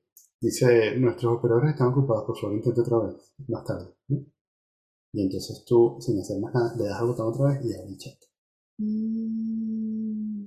dice, 0.47 0.97
nuestros 0.97 1.39
operadores 1.39 1.73
están 1.73 1.89
ocupados, 1.89 2.25
por 2.27 2.39
favor 2.39 2.57
intente 2.57 2.81
otra 2.81 2.99
vez, 2.99 3.33
más 3.49 3.65
tarde. 3.65 3.95
¿no? 4.09 4.19
Y 5.13 5.23
entonces 5.23 5.65
tú, 5.65 5.97
sin 6.01 6.19
hacer 6.21 6.41
más 6.41 6.53
nada, 6.55 6.75
le 6.77 6.85
das 6.85 7.01
al 7.01 7.07
botón 7.07 7.29
otra 7.29 7.47
vez 7.53 7.65
y 7.65 7.75
abre 7.75 7.89
el 7.93 7.99
chat. 7.99 8.19
Mm. 8.79 10.45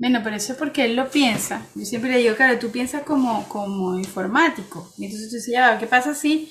Bueno, 0.00 0.20
pero 0.22 0.36
eso 0.36 0.52
es 0.52 0.58
porque 0.58 0.84
él 0.84 0.94
lo 0.94 1.10
piensa. 1.10 1.66
Yo 1.74 1.84
siempre 1.84 2.10
le 2.12 2.18
digo, 2.18 2.36
claro, 2.36 2.58
tú 2.58 2.70
piensas 2.70 3.02
como, 3.02 3.48
como 3.48 3.98
informático. 3.98 4.88
Y 4.96 5.06
entonces 5.06 5.28
tú 5.30 5.36
dices, 5.36 5.52
ya, 5.52 5.76
¿qué 5.78 5.86
pasa 5.88 6.10
así? 6.10 6.48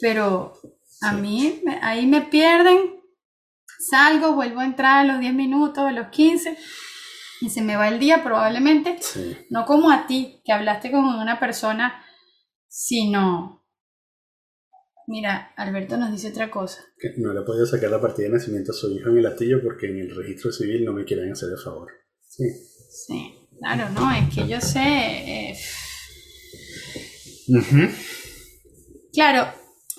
Pero 0.00 0.52
a 1.00 1.14
Sí. 1.14 1.20
mí 1.20 1.62
ahí 1.80 2.06
me 2.06 2.22
pierden. 2.22 2.98
Salgo, 3.90 4.34
vuelvo 4.34 4.60
a 4.60 4.64
entrar 4.66 4.98
a 4.98 5.12
los 5.12 5.20
10 5.20 5.32
minutos, 5.32 5.78
a 5.78 5.92
los 5.92 6.08
15. 6.08 6.58
Y 7.40 7.50
se 7.50 7.62
me 7.62 7.76
va 7.76 7.88
el 7.88 7.98
día 7.98 8.22
probablemente. 8.24 8.96
Sí. 9.00 9.36
No 9.50 9.64
como 9.64 9.90
a 9.90 10.06
ti, 10.06 10.40
que 10.44 10.52
hablaste 10.52 10.90
con 10.90 11.04
una 11.04 11.38
persona, 11.38 12.04
sino... 12.66 13.64
Mira, 15.06 15.54
Alberto 15.56 15.96
nos 15.96 16.12
dice 16.12 16.28
otra 16.28 16.50
cosa. 16.50 16.84
Que 16.98 17.14
no 17.16 17.32
le 17.32 17.40
he 17.40 17.44
podido 17.44 17.64
sacar 17.64 17.90
la 17.90 18.00
partida 18.00 18.26
de 18.26 18.34
nacimiento 18.34 18.72
a 18.72 18.74
su 18.74 18.90
hijo 18.90 19.08
en 19.08 19.16
el 19.16 19.22
latillo 19.22 19.62
porque 19.62 19.86
en 19.86 20.00
el 20.00 20.14
registro 20.14 20.52
civil 20.52 20.84
no 20.84 20.92
me 20.92 21.04
quieren 21.04 21.32
hacer 21.32 21.48
el 21.50 21.58
favor. 21.58 21.90
Sí. 22.20 22.44
Sí, 23.06 23.48
claro, 23.58 23.88
no, 23.90 24.10
es 24.12 24.34
que 24.34 24.46
yo 24.46 24.60
sé... 24.60 24.80
eh. 24.80 25.58
Claro, 29.14 29.50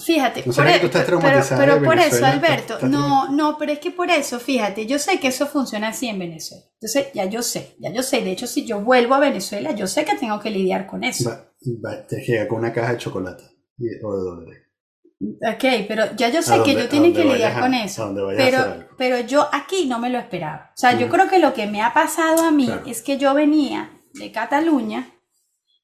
fíjate, 0.04 0.40
¿No 0.42 0.46
por 0.46 0.54
será 0.56 0.72
que 0.72 0.78
e- 0.78 0.80
tú 0.80 0.86
estás 0.88 1.06
pero, 1.06 1.20
traumatizada 1.20 1.62
pero 1.62 1.80
de 1.80 1.86
por 1.86 1.98
eso? 2.00 2.26
Alberto, 2.26 2.78
no, 2.88 3.30
no, 3.32 3.58
pero 3.58 3.72
es 3.74 3.80
que 3.80 3.92
por 3.92 4.10
eso, 4.10 4.40
fíjate, 4.40 4.86
yo 4.86 4.98
sé 5.00 5.20
que 5.20 5.28
eso 5.28 5.46
funciona 5.48 5.90
así 5.90 6.08
en 6.08 6.20
Venezuela. 6.20 6.64
Entonces, 6.74 7.08
ya 7.14 7.26
yo 7.26 7.42
sé, 7.44 7.76
ya 7.80 7.92
yo 7.92 8.02
sé. 8.04 8.22
De 8.22 8.32
hecho, 8.32 8.48
si 8.48 8.66
yo 8.66 8.82
vuelvo 8.82 9.16
a 9.16 9.20
Venezuela, 9.20 9.72
yo 9.72 9.86
sé 9.88 10.06
que 10.06 10.16
tengo 10.16 10.40
que 10.40 10.50
lidiar 10.50 10.88
con 10.88 11.04
eso. 11.04 11.30
Va, 11.30 11.46
va, 11.84 12.08
te 12.08 12.22
llega 12.22 12.48
con 12.48 12.60
una 12.60 12.72
caja 12.74 12.94
de 12.94 12.98
chocolate 12.98 13.44
y- 13.78 14.04
o 14.04 14.16
de 14.18 14.24
dólares. 14.24 14.64
Ok, 15.22 15.86
pero 15.90 16.16
ya 16.16 16.30
yo 16.30 16.42
sé 16.42 16.62
que 16.64 16.74
yo 16.76 16.88
tengo 16.88 17.14
que 17.14 17.26
lidiar 17.26 17.58
a- 17.58 17.60
con 17.60 17.74
eso. 17.74 18.16
Pero, 18.38 18.86
pero 18.98 19.20
yo 19.20 19.50
aquí 19.52 19.86
no 19.86 20.00
me 20.00 20.10
lo 20.10 20.18
esperaba. 20.18 20.72
O 20.74 20.78
sea, 20.78 20.98
yo 20.98 21.08
Mm. 21.08 21.10
creo 21.10 21.30
que 21.30 21.40
lo 21.40 21.54
que 21.54 21.68
me 21.68 21.82
ha 21.82 21.94
pasado 21.94 22.44
a 22.44 22.52
mí 22.52 22.68
Claro. 22.68 22.84
es 22.86 23.02
que 23.02 23.18
yo 23.18 23.34
venía 23.34 23.92
de 24.14 24.32
Cataluña 24.32 25.14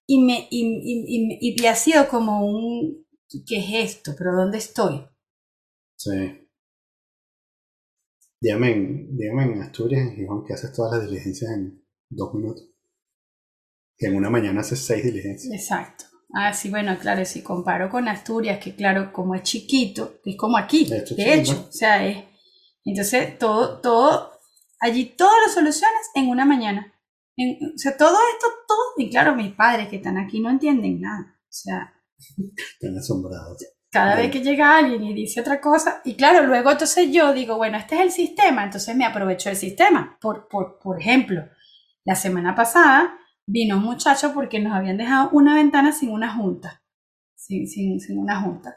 y 0.07 0.23
me 0.23 0.47
y, 0.49 0.61
y- 0.61 1.27
y- 1.41 1.61
y 1.61 1.65
ha 1.65 1.75
sido 1.75 2.07
como 2.07 2.45
un 2.45 3.04
¿qué 3.45 3.57
es 3.59 3.95
esto? 3.95 4.13
¿Pero 4.17 4.35
dónde 4.35 4.57
estoy? 4.57 5.07
Sí. 5.97 6.41
Dígame 8.41 8.71
en, 8.71 9.17
dígame 9.17 9.43
en 9.43 9.61
Asturias, 9.61 10.01
en 10.01 10.15
Gijón, 10.15 10.45
que 10.45 10.53
haces 10.53 10.71
todas 10.73 10.99
las 10.99 11.09
diligencias 11.09 11.51
en 11.51 11.83
dos 12.09 12.33
minutos. 12.33 12.69
Que 13.97 14.07
en 14.07 14.15
una 14.15 14.29
mañana 14.29 14.61
haces 14.61 14.79
seis 14.79 15.03
diligencias. 15.03 15.53
Exacto. 15.53 16.05
Ah, 16.33 16.53
sí, 16.53 16.69
bueno, 16.69 16.97
claro, 16.99 17.23
si 17.23 17.41
comparo 17.41 17.89
con 17.89 18.07
Asturias, 18.09 18.59
que 18.61 18.75
claro, 18.75 19.13
como 19.13 19.35
es 19.35 19.43
chiquito, 19.43 20.19
es 20.25 20.35
como 20.35 20.57
aquí, 20.57 20.85
De 20.85 20.97
hecho, 20.97 21.15
de 21.15 21.33
hecho, 21.33 21.65
o 21.69 21.71
sea, 21.71 22.05
es, 22.05 22.25
entonces 22.83 23.37
todo, 23.39 23.79
todo, 23.79 24.31
allí 24.81 25.05
todo 25.17 25.31
lo 25.45 25.51
solucionas 25.53 26.09
en 26.13 26.27
una 26.27 26.43
mañana. 26.45 26.93
En- 27.37 27.57
o 27.73 27.77
sea, 27.77 27.95
todo 27.95 28.17
esto, 28.33 28.47
todo, 28.67 28.77
y 28.97 29.09
claro, 29.09 29.33
mis 29.35 29.53
padres 29.53 29.87
que 29.87 29.95
están 29.97 30.17
aquí 30.17 30.41
no 30.41 30.49
entienden 30.49 30.99
nada. 30.99 31.37
O 31.43 31.47
sea, 31.51 31.93
Están 32.73 32.97
asombrados. 32.97 33.63
cada 33.91 34.15
vez 34.15 34.31
que 34.31 34.41
llega 34.41 34.77
alguien 34.77 35.03
y 35.03 35.13
dice 35.13 35.41
otra 35.41 35.61
cosa, 35.61 36.01
y 36.03 36.15
claro, 36.15 36.45
luego 36.45 36.71
entonces 36.71 37.09
yo 37.11 37.33
digo, 37.33 37.57
bueno, 37.57 37.77
este 37.77 37.95
es 37.95 38.01
el 38.01 38.11
sistema, 38.11 38.63
entonces 38.63 38.95
me 38.95 39.05
aprovecho 39.05 39.49
del 39.49 39.57
sistema. 39.57 40.17
Por, 40.19 40.47
por, 40.47 40.79
por 40.79 40.99
ejemplo, 40.99 41.45
la 42.05 42.15
semana 42.15 42.55
pasada 42.55 43.17
vino 43.47 43.77
un 43.77 43.83
muchacho 43.83 44.33
porque 44.33 44.59
nos 44.59 44.73
habían 44.73 44.97
dejado 44.97 45.29
una 45.31 45.55
ventana 45.55 45.91
sin 45.91 46.09
una 46.09 46.33
junta, 46.35 46.83
sin, 47.35 47.67
sin, 47.67 47.99
sin 47.99 48.17
una 48.17 48.41
junta. 48.41 48.75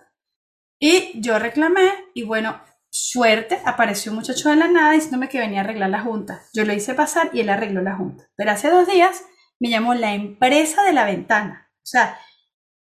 Y 0.81 1.21
yo 1.21 1.39
reclamé, 1.39 1.91
y 2.15 2.23
bueno, 2.23 2.61
suerte, 2.91 3.61
apareció 3.65 4.13
un 4.13 4.19
muchacho 4.19 4.51
de 4.51 4.57
la 4.57 4.69
nada 4.69 4.93
diciéndome 4.93 5.29
que 5.29 5.41
venía 5.41 5.61
a 5.61 5.65
arreglar 5.65 5.91
la 5.91 6.03
junta. 6.03 6.43
Yo 6.55 6.65
lo 6.65 6.73
hice 6.73 6.95
pasar 6.95 7.31
y 7.33 7.41
él 7.41 7.51
arregló 7.51 7.83
la 7.83 7.97
junta. 7.97 8.29
Pero 8.37 8.53
hace 8.53 8.71
dos 8.71 8.87
días 8.87 9.25
me 9.59 9.71
llamó 9.71 9.95
la 9.95 10.15
empresa 10.15 10.85
de 10.85 10.93
la 10.93 11.05
ventana. 11.05 11.71
O 11.77 11.87
sea, 11.87 12.19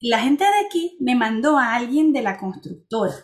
la 0.03 0.19
gente 0.21 0.45
de 0.45 0.67
aquí 0.67 0.97
me 1.01 1.15
mandó 1.15 1.57
a 1.59 1.75
alguien 1.75 2.13
de 2.13 2.23
la 2.23 2.37
constructora 2.37 3.15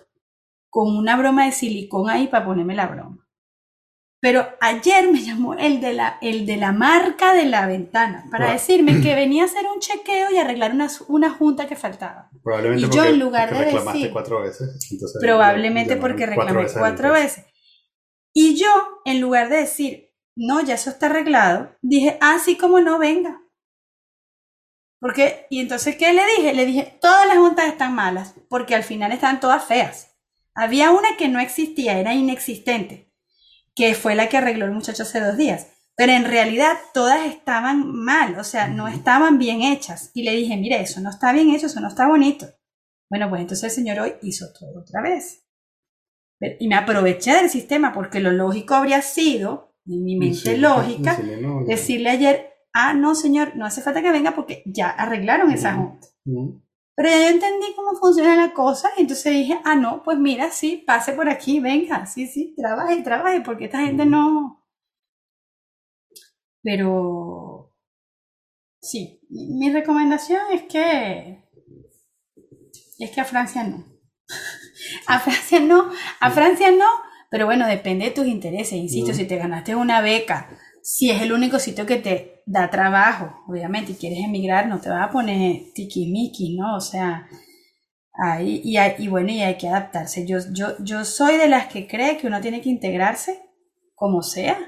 con 0.71 0.97
una 0.97 1.17
broma 1.17 1.45
de 1.47 1.53
silicón 1.53 2.09
ahí 2.09 2.29
para 2.29 2.45
ponerme 2.47 2.75
la 2.75 2.87
broma. 2.87 3.25
Pero 4.21 4.47
ayer 4.61 5.13
me 5.13 5.21
llamó 5.23 5.55
el 5.55 5.81
de 5.81 5.93
la, 5.93 6.19
el 6.21 6.45
de 6.45 6.57
la 6.57 6.73
marca 6.73 7.35
de 7.35 7.47
la 7.47 7.67
ventana 7.67 8.25
para 8.33 8.47
Wow. 8.47 8.55
decirme 8.55 9.01
que 9.01 9.15
venía 9.23 9.45
a 9.45 9.47
hacer 9.47 9.65
un 9.73 9.79
chequeo 9.81 10.31
y 10.33 10.39
arreglar 10.39 10.73
una, 10.73 10.89
una 11.09 11.31
junta 11.31 11.69
que 11.69 11.77
faltaba. 11.77 12.29
Probablemente 12.43 12.81
Y 12.87 12.91
yo, 12.91 12.97
porque, 12.97 13.09
en 13.11 13.19
lugar 13.21 13.51
de 13.53 13.65
reclamaste 13.65 13.99
decir- 13.99 14.13
cuatro 14.13 14.41
veces. 14.43 14.89
entonces 14.91 15.21
Probablemente 15.21 15.97
porque 15.97 16.27
reclamé 16.27 16.61
a 16.63 16.65
la 16.65 16.73
cuatro 16.79 17.13
veces. 17.13 17.45
Y 18.35 18.57
yo, 18.57 18.69
en 19.05 19.21
lugar 19.21 19.49
de 19.49 19.59
decir, 19.59 20.11
no, 20.37 20.61
ya 20.63 20.75
eso 20.75 20.91
está 20.91 21.07
arreglado, 21.07 21.71
dije, 21.83 22.19
ah, 22.21 22.39
sí, 22.45 22.57
como 22.57 22.81
no, 22.81 22.99
venga. 22.99 23.41
Porque, 25.01 25.47
y 25.51 25.61
entonces, 25.61 25.97
¿qué 25.97 26.13
le 26.13 26.23
dije? 26.37 26.55
Le 26.55 26.67
dije, 26.67 26.99
todas 27.01 27.27
las 27.27 27.39
juntas 27.39 27.67
están 27.67 27.95
malas, 27.95 28.35
porque 28.49 28.75
al 28.75 28.83
final 28.83 29.13
están 29.13 29.41
todas 29.41 29.65
feas. 29.65 30.17
Había 30.55 30.91
una 30.91 31.17
que 31.17 31.29
no 31.29 31.39
existía, 31.39 31.99
era 31.99 32.15
inexistente, 32.15 33.13
que 33.77 33.95
fue 33.95 34.17
la 34.17 34.29
que 34.29 34.39
arregló 34.39 34.65
el 34.65 34.73
muchacho 34.73 35.05
hace 35.05 35.21
dos 35.21 35.37
días. 35.37 35.69
Pero 35.97 36.13
en 36.13 36.25
realidad 36.25 36.77
todas 36.95 37.27
estaban 37.27 37.93
mal, 37.93 38.39
o 38.39 38.45
sea, 38.45 38.69
no 38.69 38.89
estaban 38.89 39.39
bien 39.39 39.63
hechas. 39.63 40.11
Y 40.15 40.23
le 40.23 40.33
dije, 40.33 40.57
mire, 40.57 40.81
eso 40.81 41.01
no 41.01 41.11
está 41.11 41.33
bien 41.33 41.51
hecho, 41.51 41.67
eso 41.67 41.81
no 41.81 41.89
está 41.89 42.07
bonito. 42.07 42.47
Bueno, 43.11 43.29
pues 43.29 43.41
entonces 43.41 43.65
el 43.65 43.71
señor 43.71 44.01
hoy 44.01 44.15
hizo 44.23 44.47
todo 44.53 44.81
otra 44.81 45.01
vez. 45.01 45.45
Y 46.61 46.69
me 46.69 46.77
aproveché 46.77 47.35
del 47.35 47.51
sistema 47.51 47.93
porque 47.93 48.21
lo 48.21 48.31
lógico 48.31 48.75
habría 48.75 49.03
sido, 49.03 49.75
en 49.87 50.05
mi 50.05 50.17
mente 50.17 50.55
Sí, 50.55 50.57
lógica, 50.57 51.19
no, 51.41 51.65
decirle 51.65 52.11
ayer, 52.11 52.53
ah, 52.73 52.95
no, 52.95 53.15
señor, 53.15 53.57
no 53.57 53.65
hace 53.67 53.83
falta 53.83 54.03
que 54.03 54.11
venga 54.11 54.35
porque 54.35 54.63
ya 54.67 54.91
arreglaron 54.91 55.51
esa 55.51 55.75
junta. 55.75 56.09
Pero 56.95 57.09
ya 57.11 57.21
yo 57.21 57.29
entendí 57.29 57.75
cómo 57.77 57.95
funciona 57.99 58.35
la 58.37 58.53
cosa 58.53 58.91
y 58.97 59.03
entonces 59.03 59.33
dije, 59.33 59.61
ah, 59.65 59.77
no, 59.77 60.03
pues 60.03 60.19
mira, 60.19 60.51
sí, 60.51 60.83
pase 60.87 61.13
por 61.13 61.29
aquí, 61.29 61.61
venga, 61.61 62.07
sí, 62.07 62.27
sí, 62.27 62.55
trabaje, 62.57 63.03
trabaje, 63.03 63.41
porque 63.41 63.67
esta 63.67 63.81
gente 63.81 64.05
no... 64.05 64.67
Pero... 66.63 67.73
Sí, 68.81 69.21
mi 69.31 69.73
recomendación 69.73 70.41
es 70.53 70.63
que... 70.65 71.45
Es 72.99 73.11
que 73.13 73.21
a 73.21 73.25
Francia 73.25 73.63
no. 73.63 73.85
A 75.07 75.21
Francia 75.21 75.61
no, 75.61 75.91
a 76.21 76.31
Francia 76.31 76.71
no, 76.71 76.87
pero 77.31 77.47
bueno, 77.47 77.67
depende 77.67 78.07
de 78.07 78.11
tus 78.11 78.27
intereses, 78.27 78.73
insisto, 78.73 79.13
si 79.13 79.27
te 79.27 79.37
ganaste 79.37 79.75
una 79.75 80.01
beca, 80.01 80.49
si 80.91 81.11
es 81.11 81.21
el 81.21 81.33
único 81.33 81.59
sitio 81.59 81.85
que 81.85 81.97
te 81.97 82.43
da 82.47 82.71
trabajo, 82.71 83.45
obviamente, 83.47 83.93
y 83.93 83.97
quieres 83.97 84.21
emigrar, 84.25 84.69
no 84.69 84.81
te 84.81 84.89
vas 84.89 85.07
a 85.07 85.11
poner 85.11 85.65
tiquismiquis, 85.75 86.57
¿no? 86.57 86.77
O 86.77 86.81
sea, 86.81 87.29
ahí, 88.15 88.63
y, 88.65 89.09
bueno, 89.09 89.31
y 89.31 89.43
hay 89.43 89.59
que 89.59 89.69
adaptarse. 89.69 90.27
Yo, 90.27 90.39
yo, 90.51 90.83
yo 90.83 91.05
soy 91.05 91.37
de 91.37 91.47
las 91.47 91.67
que 91.67 91.87
cree 91.87 92.17
que 92.17 92.27
uno 92.27 92.41
tiene 92.41 92.63
que 92.63 92.71
integrarse 92.71 93.39
como 93.95 94.23
sea. 94.23 94.59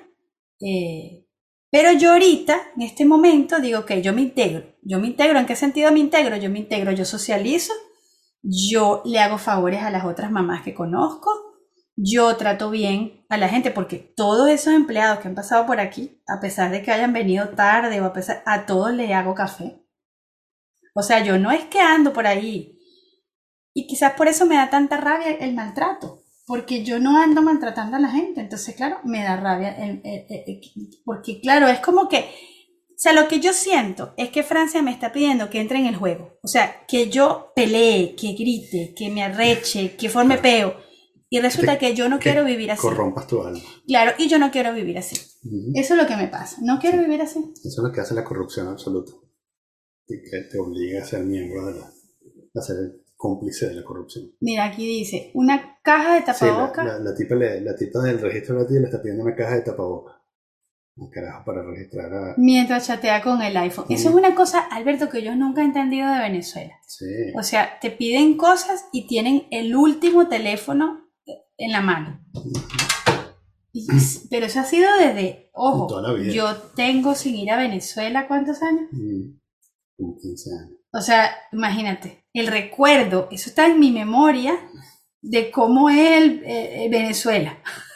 eh, 0.61 1.25
pero 1.71 1.93
yo 1.93 2.13
ahorita, 2.13 2.55
en 2.77 2.83
este 2.83 3.07
momento, 3.07 3.59
digo 3.59 3.87
que 3.87 4.03
yo 4.03 4.13
me 4.13 4.21
integro. 4.21 4.67
Yo 4.83 5.01
me 5.01 5.07
integro, 5.07 5.39
¿en 5.39 5.47
qué 5.47 5.57
sentido 5.57 5.91
me 5.91 6.01
integro? 6.01 6.37
Yo 6.37 6.51
me 6.51 6.59
integro, 6.59 6.93
yo 6.93 7.07
socializo, 7.07 7.73
yo 8.43 9.01
le 9.07 9.21
hago 9.21 9.39
favores 9.39 9.83
a 9.83 9.91
las 9.91 10.05
otras 10.05 10.31
mamás 10.31 10.63
que 10.63 10.75
conozco, 10.75 11.31
yo 12.03 12.37
trato 12.37 12.71
bien 12.71 13.25
a 13.29 13.37
la 13.37 13.49
gente, 13.49 13.71
porque 13.71 13.99
todos 14.17 14.49
esos 14.49 14.73
empleados 14.75 15.19
que 15.21 15.29
han 15.29 15.35
pasado 15.35 15.67
por 15.67 15.81
aquí, 15.81 16.23
a 16.27 16.41
pesar 16.41 16.71
de 16.71 16.83
que 16.83 16.91
hayan 16.91 17.13
venido 17.13 17.51
tarde 17.51 18.01
o 18.01 18.05
a 18.07 18.13
pesar, 18.13 18.43
a 18.47 18.67
todos 18.67 18.93
le 18.93 19.13
hago 19.15 19.35
café. 19.35 19.77
O 20.95 21.03
sea, 21.03 21.23
yo 21.23 21.39
no 21.39 21.51
es 21.51 21.65
que 21.67 21.81
ando 21.81 22.13
por 22.13 22.27
ahí. 22.27 22.79
Y 23.75 23.87
quizás 23.87 24.15
por 24.15 24.29
eso 24.29 24.47
me 24.47 24.57
da 24.57 24.71
tanta 24.71 24.97
rabia 24.97 25.31
el 25.33 25.55
maltrato, 25.55 26.25
porque 26.47 26.85
yo 26.85 26.99
no 26.99 27.21
ando 27.21 27.43
maltratando 27.43 27.97
a 27.97 28.01
la 28.01 28.09
gente. 28.11 28.41
Entonces, 28.41 28.75
claro, 28.75 28.99
me 29.05 29.23
da 29.23 29.37
rabia, 29.37 29.77
el- 29.77 30.01
el- 30.05 30.27
el- 30.29 30.45
el- 30.47 30.61
porque 31.05 31.41
claro, 31.41 31.69
es 31.69 31.81
como 31.81 32.09
que 32.09 32.29
sea, 32.97 33.13
lo 33.15 33.29
que 33.29 33.41
yo 33.41 33.53
siento 33.55 34.13
es 34.19 34.29
que 34.31 34.43
Francia 34.43 34.83
me 34.83 34.91
está 34.91 35.11
pidiendo 35.13 35.49
que 35.49 35.61
entre 35.61 35.79
en 35.79 35.87
el 35.87 35.97
juego. 35.97 36.39
O 36.43 36.49
sea, 36.49 36.85
que 36.87 37.09
yo 37.09 37.53
pelee, 37.55 38.15
que 38.15 38.33
grite, 38.33 38.93
que 38.95 39.09
me 39.09 39.23
arreche, 39.23 39.97
que 39.97 40.11
forme 40.11 40.37
peo. 40.39 40.75
Y 41.31 41.41
resulta 41.41 41.79
que, 41.79 41.95
yo 41.95 42.09
no 42.09 42.19
quiero 42.19 42.45
vivir 42.45 42.73
así. 42.73 42.83
Corrompas 42.83 43.27
tu 43.27 43.41
alma. 43.43 43.61
Claro, 43.87 44.13
y 44.19 44.29
yo 44.29 44.39
no 44.39 44.51
quiero 44.51 44.75
vivir 44.75 44.99
así. 44.99 45.17
Eso 45.75 45.95
es 45.95 46.03
lo 46.03 46.07
que 46.07 46.17
me 46.17 46.27
pasa. 46.27 46.57
No 46.61 46.79
quiero 46.81 46.99
vivir 46.99 47.23
así. 47.23 47.39
Eso 47.65 47.69
es 47.69 47.79
lo 47.79 47.93
que 47.93 48.01
hace 48.01 48.15
la 48.15 48.25
corrupción 48.25 48.67
absoluta. 48.67 49.13
Y 50.09 50.21
que 50.23 50.41
te 50.51 50.59
obliga 50.59 51.03
a 51.03 51.07
ser 51.07 51.25
miembro 51.25 51.67
de 51.67 51.79
la. 51.79 51.87
a 51.87 52.63
ser 52.63 52.77
cómplice 53.17 53.69
de 53.69 53.75
la 53.75 53.85
corrupción. 53.85 54.33
Mira, 54.41 54.65
aquí 54.65 54.85
dice: 54.85 55.31
una 55.35 55.79
caja 55.83 56.17
de 56.17 56.23
tapabocas. 56.23 56.97
Sí, 56.99 57.05
la, 57.05 57.15
tipa 57.15 57.35
la 57.37 57.77
tipa 57.77 58.01
del 58.01 58.21
registro 58.21 58.57
de 58.57 58.63
la 58.63 58.69
tía 58.69 58.81
le 58.81 58.87
está 58.87 59.01
pidiendo 59.01 59.23
una 59.23 59.37
caja 59.37 59.55
de 59.55 59.63
tapabocas 59.63 60.21
carajo, 61.09 61.45
para 61.45 61.63
registrar 61.63 62.13
a... 62.13 62.35
Mientras 62.37 62.87
chatea 62.87 63.23
con 63.23 63.41
el 63.41 63.57
iPhone. 63.57 63.87
Eso 63.89 64.11
es 64.11 64.15
una 64.15 64.35
cosa, 64.35 64.61
Alberto, 64.61 65.09
que 65.09 65.23
yo 65.23 65.35
nunca 65.35 65.63
he 65.63 65.65
entendido 65.65 66.13
de 66.13 66.19
Venezuela. 66.19 66.75
Sí. 66.87 67.07
O 67.35 67.43
sea, 67.43 67.79
te 67.81 67.91
piden 67.91 68.37
cosas 68.37 68.87
y 68.93 69.07
tienen 69.07 69.47
el 69.51 69.75
último 69.75 70.29
teléfono 70.29 71.10
en 71.61 71.73
la 71.73 71.81
mano. 71.81 72.21
pero 74.31 74.47
eso 74.47 74.61
ha 74.61 74.65
sido 74.65 74.89
desde, 74.99 75.51
ojo, 75.53 75.89
yo 76.33 76.57
tengo 76.75 77.15
sin 77.15 77.37
ir 77.37 77.51
a 77.51 77.59
Venezuela 77.59 78.27
cuántos 78.27 78.63
años? 78.63 78.89
Mm, 78.91 79.39
como 79.97 80.19
15 80.19 80.51
años. 80.53 80.79
O 80.93 81.01
sea, 81.01 81.31
imagínate, 81.53 82.25
el 82.33 82.49
recuerdo, 82.49 83.29
eso 83.31 83.51
está 83.51 83.67
en 83.67 83.79
mi 83.79 83.93
memoria 83.93 84.59
de 85.23 85.51
cómo 85.51 85.91
es 85.91 85.99
el, 85.99 86.43
eh, 86.45 86.89
Venezuela. 86.91 87.59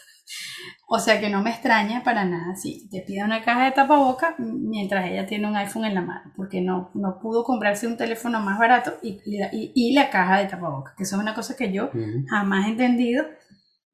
O 0.86 0.98
sea 0.98 1.18
que 1.18 1.30
no 1.30 1.42
me 1.42 1.50
extraña 1.50 2.04
para 2.04 2.26
nada 2.26 2.54
si 2.56 2.88
te 2.90 3.00
pide 3.00 3.24
una 3.24 3.42
caja 3.42 3.64
de 3.64 3.72
tapaboca 3.72 4.36
mientras 4.38 5.10
ella 5.10 5.26
tiene 5.26 5.48
un 5.48 5.56
iPhone 5.56 5.86
en 5.86 5.94
la 5.94 6.02
mano, 6.02 6.30
porque 6.36 6.60
no, 6.60 6.90
no 6.92 7.18
pudo 7.20 7.42
comprarse 7.42 7.86
un 7.86 7.96
teléfono 7.96 8.38
más 8.40 8.58
barato 8.58 8.92
y, 9.02 9.18
y, 9.50 9.94
la 9.94 10.10
caja 10.10 10.38
de 10.38 10.46
tapaboca, 10.46 10.94
que 10.96 11.04
eso 11.04 11.16
es 11.16 11.22
una 11.22 11.34
cosa 11.34 11.56
que 11.56 11.72
yo 11.72 11.90
jamás 12.28 12.66
he 12.66 12.70
entendido 12.70 13.24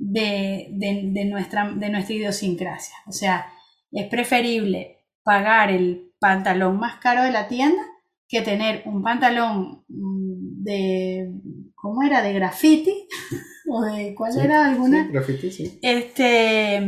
de, 0.01 0.69
de, 0.73 1.25
nuestra, 1.27 1.71
de 1.71 1.91
nuestra 1.91 2.15
idiosincrasia. 2.15 2.97
O 3.07 3.13
sea, 3.13 3.47
es 3.93 4.09
preferible 4.09 5.05
pagar 5.23 5.71
el 5.71 6.13
pantalón 6.19 6.79
más 6.79 6.97
caro 6.97 7.23
de 7.23 7.31
la 7.31 7.49
tienda 7.49 7.83
que 8.27 8.43
tener 8.43 8.83
un 8.87 9.03
pantalón 9.03 9.85
mm, 9.89 10.63
de, 10.63 11.33
¿cómo 11.75 12.03
era? 12.03 12.23
De 12.23 12.33
graffiti 12.33 13.09
o 13.69 13.83
de 13.83 14.15
cuál 14.15 14.39
era 14.39 14.67
alguna. 14.67 15.05
Sí, 15.05 15.13
graffiti, 15.13 15.51
sí. 15.51 15.79
Este, 15.83 16.81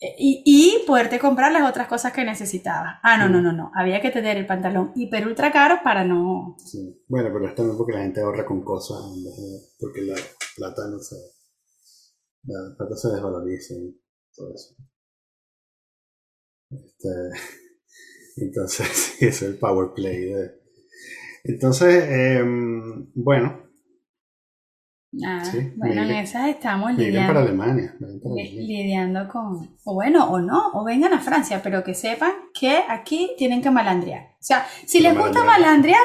y, 0.00 0.42
y, 0.46 0.86
poderte 0.86 1.18
comprar 1.18 1.50
las 1.50 1.68
otras 1.68 1.88
cosas 1.88 2.12
que 2.12 2.24
necesitaba. 2.24 3.00
Ah, 3.02 3.18
no, 3.18 3.28
no, 3.28 3.42
no, 3.42 3.52
no. 3.52 3.72
Había 3.74 4.00
que 4.00 4.10
tener 4.10 4.36
el 4.36 4.46
pantalón 4.46 4.92
hiper 4.94 5.26
ultra 5.26 5.50
caro 5.50 5.80
para 5.82 6.04
no. 6.04 6.56
Sí. 6.58 7.02
Bueno, 7.08 7.30
pero 7.32 7.48
es 7.48 7.54
también 7.56 7.76
porque 7.76 7.94
la 7.94 8.02
gente 8.02 8.20
ahorra 8.20 8.46
con 8.46 8.62
cosas, 8.62 8.98
porque 9.78 10.02
la 10.02 10.14
plata 10.56 10.82
no 10.88 11.00
se. 11.00 11.16
La 12.44 12.74
plata 12.76 12.96
se 12.96 13.08
desvaloriza 13.08 13.74
y 13.74 14.00
todo 14.34 14.54
eso. 14.54 14.76
Este, 16.70 17.08
entonces, 18.36 19.16
eso 19.20 19.26
es 19.26 19.42
el 19.42 19.58
power 19.58 19.92
play. 19.94 20.32
De... 20.32 20.60
Entonces, 21.44 22.04
em, 22.08 23.10
bueno, 23.14 23.67
Ah, 25.24 25.42
bueno, 25.76 26.02
en 26.02 26.10
esas 26.10 26.48
estamos 26.48 26.94
lidiando. 26.94 27.32
para 27.32 27.40
Alemania, 27.40 27.96
Lidiando 27.98 29.26
con. 29.26 29.76
O 29.84 29.94
bueno, 29.94 30.30
o 30.30 30.38
no, 30.38 30.70
o 30.74 30.84
vengan 30.84 31.14
a 31.14 31.20
Francia, 31.20 31.62
pero 31.62 31.82
que 31.82 31.94
sepan 31.94 32.32
que 32.52 32.82
aquí 32.86 33.30
tienen 33.38 33.62
que 33.62 33.70
malandrear. 33.70 34.34
O 34.38 34.42
sea, 34.42 34.66
si 34.86 35.00
les 35.00 35.16
gusta 35.16 35.44
malandrear, 35.44 36.02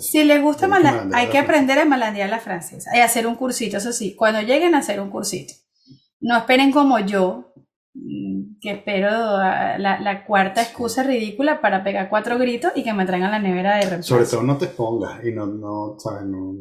si 0.00 0.24
les 0.24 0.42
gusta 0.42 0.68
malandrear, 0.68 1.14
hay 1.14 1.28
que 1.28 1.38
aprender 1.38 1.78
a 1.78 1.84
malandrear 1.84 2.30
la 2.30 2.40
francesa. 2.40 2.96
Y 2.96 3.00
hacer 3.00 3.26
un 3.26 3.34
cursito, 3.34 3.76
eso 3.76 3.92
sí, 3.92 4.14
cuando 4.16 4.40
lleguen 4.40 4.74
a 4.74 4.78
hacer 4.78 5.00
un 5.00 5.10
cursito. 5.10 5.52
No 6.20 6.38
esperen 6.38 6.72
como 6.72 6.98
yo, 6.98 7.52
mm, 7.94 8.58
que 8.60 8.72
espero 8.72 9.10
la, 9.10 10.00
la, 10.00 10.24
cuarta 10.26 10.62
excusa 10.62 11.02
ridícula 11.02 11.60
para 11.60 11.84
pegar 11.84 12.08
cuatro 12.08 12.38
gritos 12.38 12.72
y 12.74 12.84
que 12.84 12.92
me 12.92 13.06
traigan 13.06 13.30
la 13.30 13.38
nevera 13.38 13.76
de 13.76 13.82
reemplazo. 13.82 14.14
Sobre 14.14 14.26
todo 14.26 14.42
no 14.42 14.56
te 14.56 14.66
expongas 14.66 15.24
y 15.24 15.32
no, 15.32 15.46
no, 15.46 15.98
¿sabes? 15.98 16.26
No, 16.26 16.56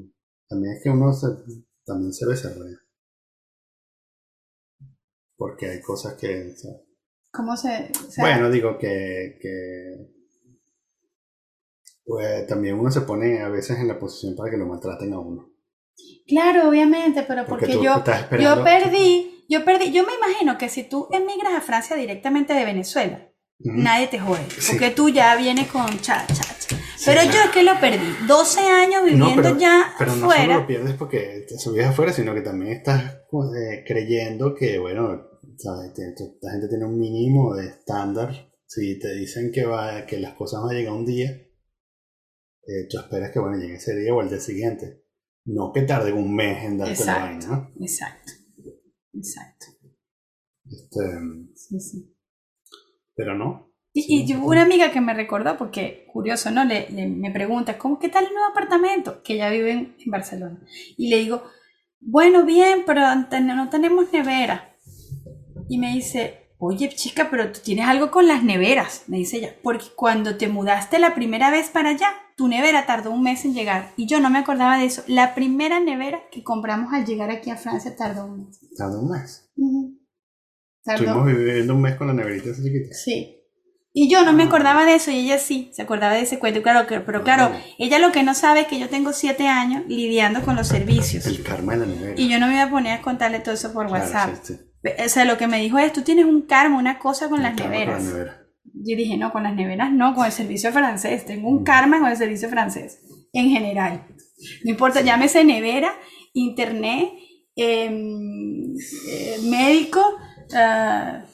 también 0.47 0.73
es 0.76 0.84
que 0.84 0.89
uno 0.89 1.11
se 1.11 1.27
también 1.90 2.14
se 2.14 2.26
desarrolla. 2.26 2.78
Porque 5.36 5.70
hay 5.70 5.82
cosas 5.82 6.14
que... 6.14 6.53
¿Cómo 7.32 7.57
se...? 7.57 7.91
bueno, 8.18 8.49
digo 8.49 8.78
que... 8.78 9.38
que 9.41 10.20
pues, 12.06 12.48
también 12.48 12.80
uno 12.80 12.90
se 12.90 13.02
pone 13.02 13.41
a 13.41 13.49
veces 13.49 13.78
en 13.78 13.88
la 13.88 13.99
posición 13.99 14.36
para 14.36 14.49
que 14.49 14.57
lo 14.57 14.66
maltraten 14.66 15.14
a 15.14 15.20
uno. 15.20 15.49
Claro, 16.28 16.70
obviamente, 16.70 17.24
pero 17.24 17.45
porque, 17.45 17.74
yo, 17.74 18.03
yo 18.40 18.64
perdí, 18.64 19.45
yo 19.49 19.66
perdí, 19.66 19.91
yo 19.91 20.06
me 20.06 20.16
imagino 20.16 20.57
que 20.57 20.70
si 20.70 20.84
tú 20.84 21.07
emigras 21.11 21.53
a 21.53 21.61
Francia 21.61 21.95
directamente 21.95 22.53
de 22.53 22.66
Venezuela, 22.66 23.30
nadie 23.60 24.07
te 24.07 24.20
jode, 24.20 24.45
porque 24.68 24.91
tú 24.91 25.10
ya 25.10 25.36
vienes 25.36 25.68
con 25.68 25.88
cha, 25.99 26.26
cha, 26.28 26.59
pero 27.06 27.24
yo 27.24 27.44
es 27.46 27.50
que 27.52 27.64
lo 27.64 27.80
perdí. 27.80 28.28
12 28.28 28.60
años 28.60 29.04
viviendo 29.04 29.58
ya 29.58 29.94
pero 29.98 30.16
no 30.16 30.32
solo 30.32 30.54
lo 30.54 30.68
pierdes 30.68 30.96
porque 30.96 31.46
te 31.48 31.84
afuera, 31.84 32.14
sino 32.14 32.34
que 32.34 32.42
también 32.42 32.74
estás 32.74 33.14
eh, 33.14 33.84
creyendo 33.86 34.54
que, 34.56 34.80
bueno, 34.80 35.30
¿sabes? 35.58 35.92
esta 35.98 36.52
gente 36.52 36.68
tiene 36.68 36.86
un 36.86 37.00
mínimo 37.00 37.56
de 37.56 37.68
estándar. 37.68 38.52
Si 38.66 39.00
te 39.00 39.16
dicen 39.16 39.52
que, 39.52 39.66
va, 39.66 40.06
que 40.06 40.20
las 40.20 40.34
cosas 40.34 40.62
van 40.62 40.72
a 40.72 40.80
llegar 40.80 40.94
un 40.94 41.06
día, 41.06 41.30
eh, 41.30 42.88
tú 42.90 43.00
esperas 43.00 43.32
que, 43.32 43.40
bueno, 43.40 43.58
llegue 43.58 43.76
ese 43.76 43.96
día 43.96 44.14
o 44.14 44.22
el 44.22 44.30
día 44.30 44.40
siguiente. 44.40 45.04
No 45.46 45.72
que 45.74 45.82
tarde 45.84 46.14
un 46.14 46.36
mes 46.36 46.64
en 46.64 46.78
darte 46.78 47.04
la 47.06 47.20
vaina, 47.20 47.48
¿no? 47.48 47.72
Exacto. 47.80 48.32
Exacto. 49.14 49.66
Este, 50.66 51.02
sí, 51.56 51.80
sí. 51.80 52.16
Pero 53.16 53.36
no, 53.36 53.69
y, 53.91 54.34
una 54.34 54.61
amiga 54.61 54.91
que 54.91 55.02
me 55.02 55.14
recordó, 55.14 55.57
porque 55.57 56.06
curioso, 56.11 56.52
¿no? 56.52 56.64
Le, 56.64 56.90
me 56.91 57.32
pregunta, 57.32 57.78
¿cómo 57.78 57.99
qué 57.99 58.10
tal 58.10 58.26
el 58.26 58.34
nuevo 58.34 58.48
apartamento? 58.48 59.24
Que 59.24 59.34
ella 59.34 59.49
vive 59.49 59.72
en, 59.72 59.95
Barcelona. 60.06 60.61
Y 60.98 61.10
le 61.10 61.18
digo, 61.18 61.44
bueno, 61.99 62.45
bien, 62.45 62.84
pero 62.86 63.02
no 63.16 63.70
tenemos 63.70 64.11
nevera. 64.14 64.76
Y 65.68 65.78
me 65.78 65.94
dice, 65.94 66.53
oye, 66.57 66.90
chica, 66.90 67.30
pero 67.32 67.52
tú 67.52 67.60
tienes 67.64 67.88
algo 67.88 68.11
con 68.11 68.28
las 68.28 68.44
neveras, 68.44 69.03
me 69.07 69.18
dice 69.18 69.38
ella, 69.38 69.56
porque 69.64 69.86
cuando 69.95 70.38
te 70.38 70.48
mudaste 70.48 70.99
la 70.99 71.16
primera 71.16 71.49
vez 71.52 71.70
para 71.70 71.90
allá, 71.90 72.10
tu 72.36 72.48
nevera 72.48 72.86
tardó 72.86 73.11
un 73.11 73.24
mes 73.24 73.44
en 73.45 73.53
llegar. 73.53 73.91
Y 73.98 74.07
yo 74.07 74.20
no 74.20 74.30
me 74.30 74.40
acordaba 74.40 74.78
de 74.78 74.86
eso. 74.86 75.03
La 75.07 75.36
primera 75.36 75.80
nevera 75.80 76.22
que 76.32 76.44
compramos 76.44 76.94
al 76.94 77.06
llegar 77.06 77.32
aquí 77.32 77.49
a 77.49 77.57
Francia 77.57 77.95
tardó 77.95 78.26
un 78.26 78.45
mes. 78.45 78.60
¿Tardó 78.78 79.02
un 79.02 79.11
mes? 79.11 79.52
Estuvimos 80.86 81.26
viviendo 81.26 81.76
un 81.76 81.82
mes 81.82 81.95
con 81.95 82.07
la 82.07 82.14
neverita 82.14 82.49
esa 82.49 82.64
chiquita. 82.64 82.94
Sí. 82.94 83.39
Y 83.91 84.10
yo 84.10 84.24
no 84.24 84.34
me 84.34 84.44
acordaba 84.44 84.86
de 84.86 84.95
eso 84.95 85.10
y 85.10 85.20
ella 85.20 85.40
sí, 85.40 85.72
se 85.74 85.82
acordaba 85.82 86.14
de 86.14 86.22
ese 86.22 86.38
cuento. 86.38 86.61
Claro, 86.61 86.86
pero 87.06 87.24
claro, 87.24 87.52
ella 87.80 87.98
lo 87.98 88.11
que 88.11 88.22
no 88.22 88.36
sabe 88.36 88.61
es 88.61 88.68
que 88.68 88.80
yo 88.80 88.88
tengo 88.88 89.14
siete 89.14 89.48
años 89.48 89.84
lidiando 89.88 90.41
con 90.44 90.56
los 90.56 90.68
servicios. 90.68 91.26
El 91.26 91.41
karma 91.41 91.74
de 91.74 91.80
la 91.80 91.86
nevera. 91.88 92.14
Y 92.22 92.30
yo 92.30 92.40
no 92.40 92.48
me 92.48 92.53
iba 92.53 92.64
a 92.64 92.70
poner 92.70 92.99
a 92.99 93.02
contarle 93.02 93.40
todo 93.40 93.56
eso 93.56 93.74
por 93.74 93.88
WhatsApp. 93.88 94.36
O 95.06 95.10
sea, 95.10 95.26
lo 95.26 95.38
que 95.38 95.48
me 95.48 95.60
dijo 95.60 95.80
es, 95.80 95.91
tú 95.91 96.03
tienes 96.03 96.26
un 96.26 96.44
karma, 96.44 96.78
una 96.78 96.99
cosa 96.99 97.30
con 97.30 97.41
las 97.41 97.56
neveras. 97.56 98.03
Yo 98.64 98.95
dije, 98.95 99.18
no, 99.18 99.32
con 99.32 99.44
las 99.44 99.56
neveras 99.56 99.91
no, 99.91 100.14
con 100.14 100.26
el 100.26 100.32
servicio 100.32 100.72
francés. 100.72 101.26
Tengo 101.26 101.49
un 101.49 101.61
mm. 101.61 101.66
karma 101.66 101.99
con 101.99 102.10
el 102.10 102.18
servicio 102.18 102.48
francés, 102.48 103.02
en 103.34 103.49
general. 103.49 104.06
No 104.64 104.72
importa, 104.72 105.02
llámese 105.02 105.44
nevera, 105.44 105.94
internet, 106.34 107.10
em, 107.56 108.74
eh, 109.10 109.38
médico, 109.49 109.99
uh, 110.53 111.26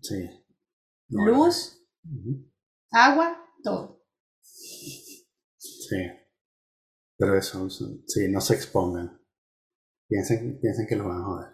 Sí. 0.00 0.28
Luz, 1.08 1.86
agua, 2.90 3.36
todo. 3.62 4.04
Sí. 4.42 5.96
Pero 7.16 7.36
eso, 7.36 7.68
sí, 7.68 8.28
no 8.30 8.40
se 8.40 8.54
expongan. 8.54 9.20
Piensen, 10.08 10.58
piensen 10.60 10.86
que 10.88 10.96
los 10.96 11.06
van 11.06 11.20
a 11.20 11.24
joder. 11.24 11.48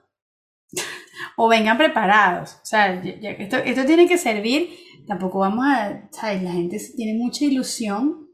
o 1.36 1.48
vengan 1.48 1.77
preparados. 1.77 2.55
O 2.55 2.64
sea, 2.64 3.02
esto, 3.02 3.56
esto 3.56 3.85
tiene 3.85 4.06
que 4.06 4.18
servir. 4.18 4.70
Tampoco 5.06 5.40
vamos 5.40 5.64
a. 5.66 6.09
¿sabes? 6.12 6.43
La 6.43 6.52
gente 6.52 6.78
tiene 6.97 7.18
mucha 7.18 7.44
ilusión 7.44 8.27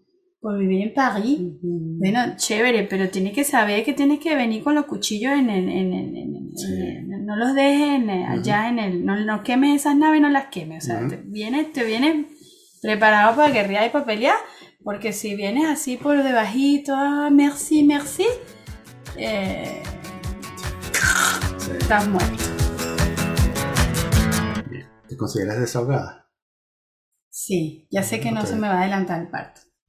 por 0.42 0.58
vivir 0.58 0.82
en 0.82 0.92
París. 0.92 1.40
Bueno, 1.62 2.34
chévere, 2.36 2.82
pero 2.84 3.08
tiene 3.08 3.32
que 3.32 3.44
saber 3.44 3.84
que 3.84 3.92
tienes 3.92 4.18
que 4.18 4.34
venir 4.34 4.64
con 4.64 4.74
los 4.74 4.86
cuchillos 4.86 5.32
en 5.32 5.48
el... 5.48 5.68
En, 5.68 7.11
no 7.22 7.36
los 7.36 7.54
dejes 7.54 8.02
allá 8.28 8.68
en 8.68 8.78
el... 8.78 9.04
No, 9.04 9.16
no 9.16 9.42
quemes 9.42 9.80
esas 9.80 9.96
naves, 9.96 10.20
no 10.20 10.28
las 10.28 10.46
quemes. 10.46 10.84
O 10.84 10.86
sea, 10.86 11.08
te 11.08 11.16
vienes 11.16 11.72
te 11.72 11.84
viene 11.84 12.26
preparado 12.82 13.36
para 13.36 13.52
guerrear 13.52 13.86
y 13.86 13.90
para 13.90 14.04
pelear, 14.04 14.36
porque 14.82 15.12
si 15.12 15.36
vienes 15.36 15.68
así 15.68 15.96
por 15.96 16.22
debajito, 16.22 16.94
ah, 16.96 17.30
merci, 17.30 17.84
merci, 17.84 18.26
eh, 19.16 19.82
estás 21.78 22.08
muerto. 22.08 22.44
¿Te 25.08 25.16
consideras 25.16 25.60
desahogada? 25.60 26.28
Sí, 27.30 27.86
ya 27.90 28.02
sé 28.02 28.20
que 28.20 28.32
no 28.32 28.44
se 28.44 28.56
me 28.56 28.68
va 28.68 28.74
a 28.74 28.80
adelantar 28.80 29.20
el 29.22 29.28
parto. 29.28 29.60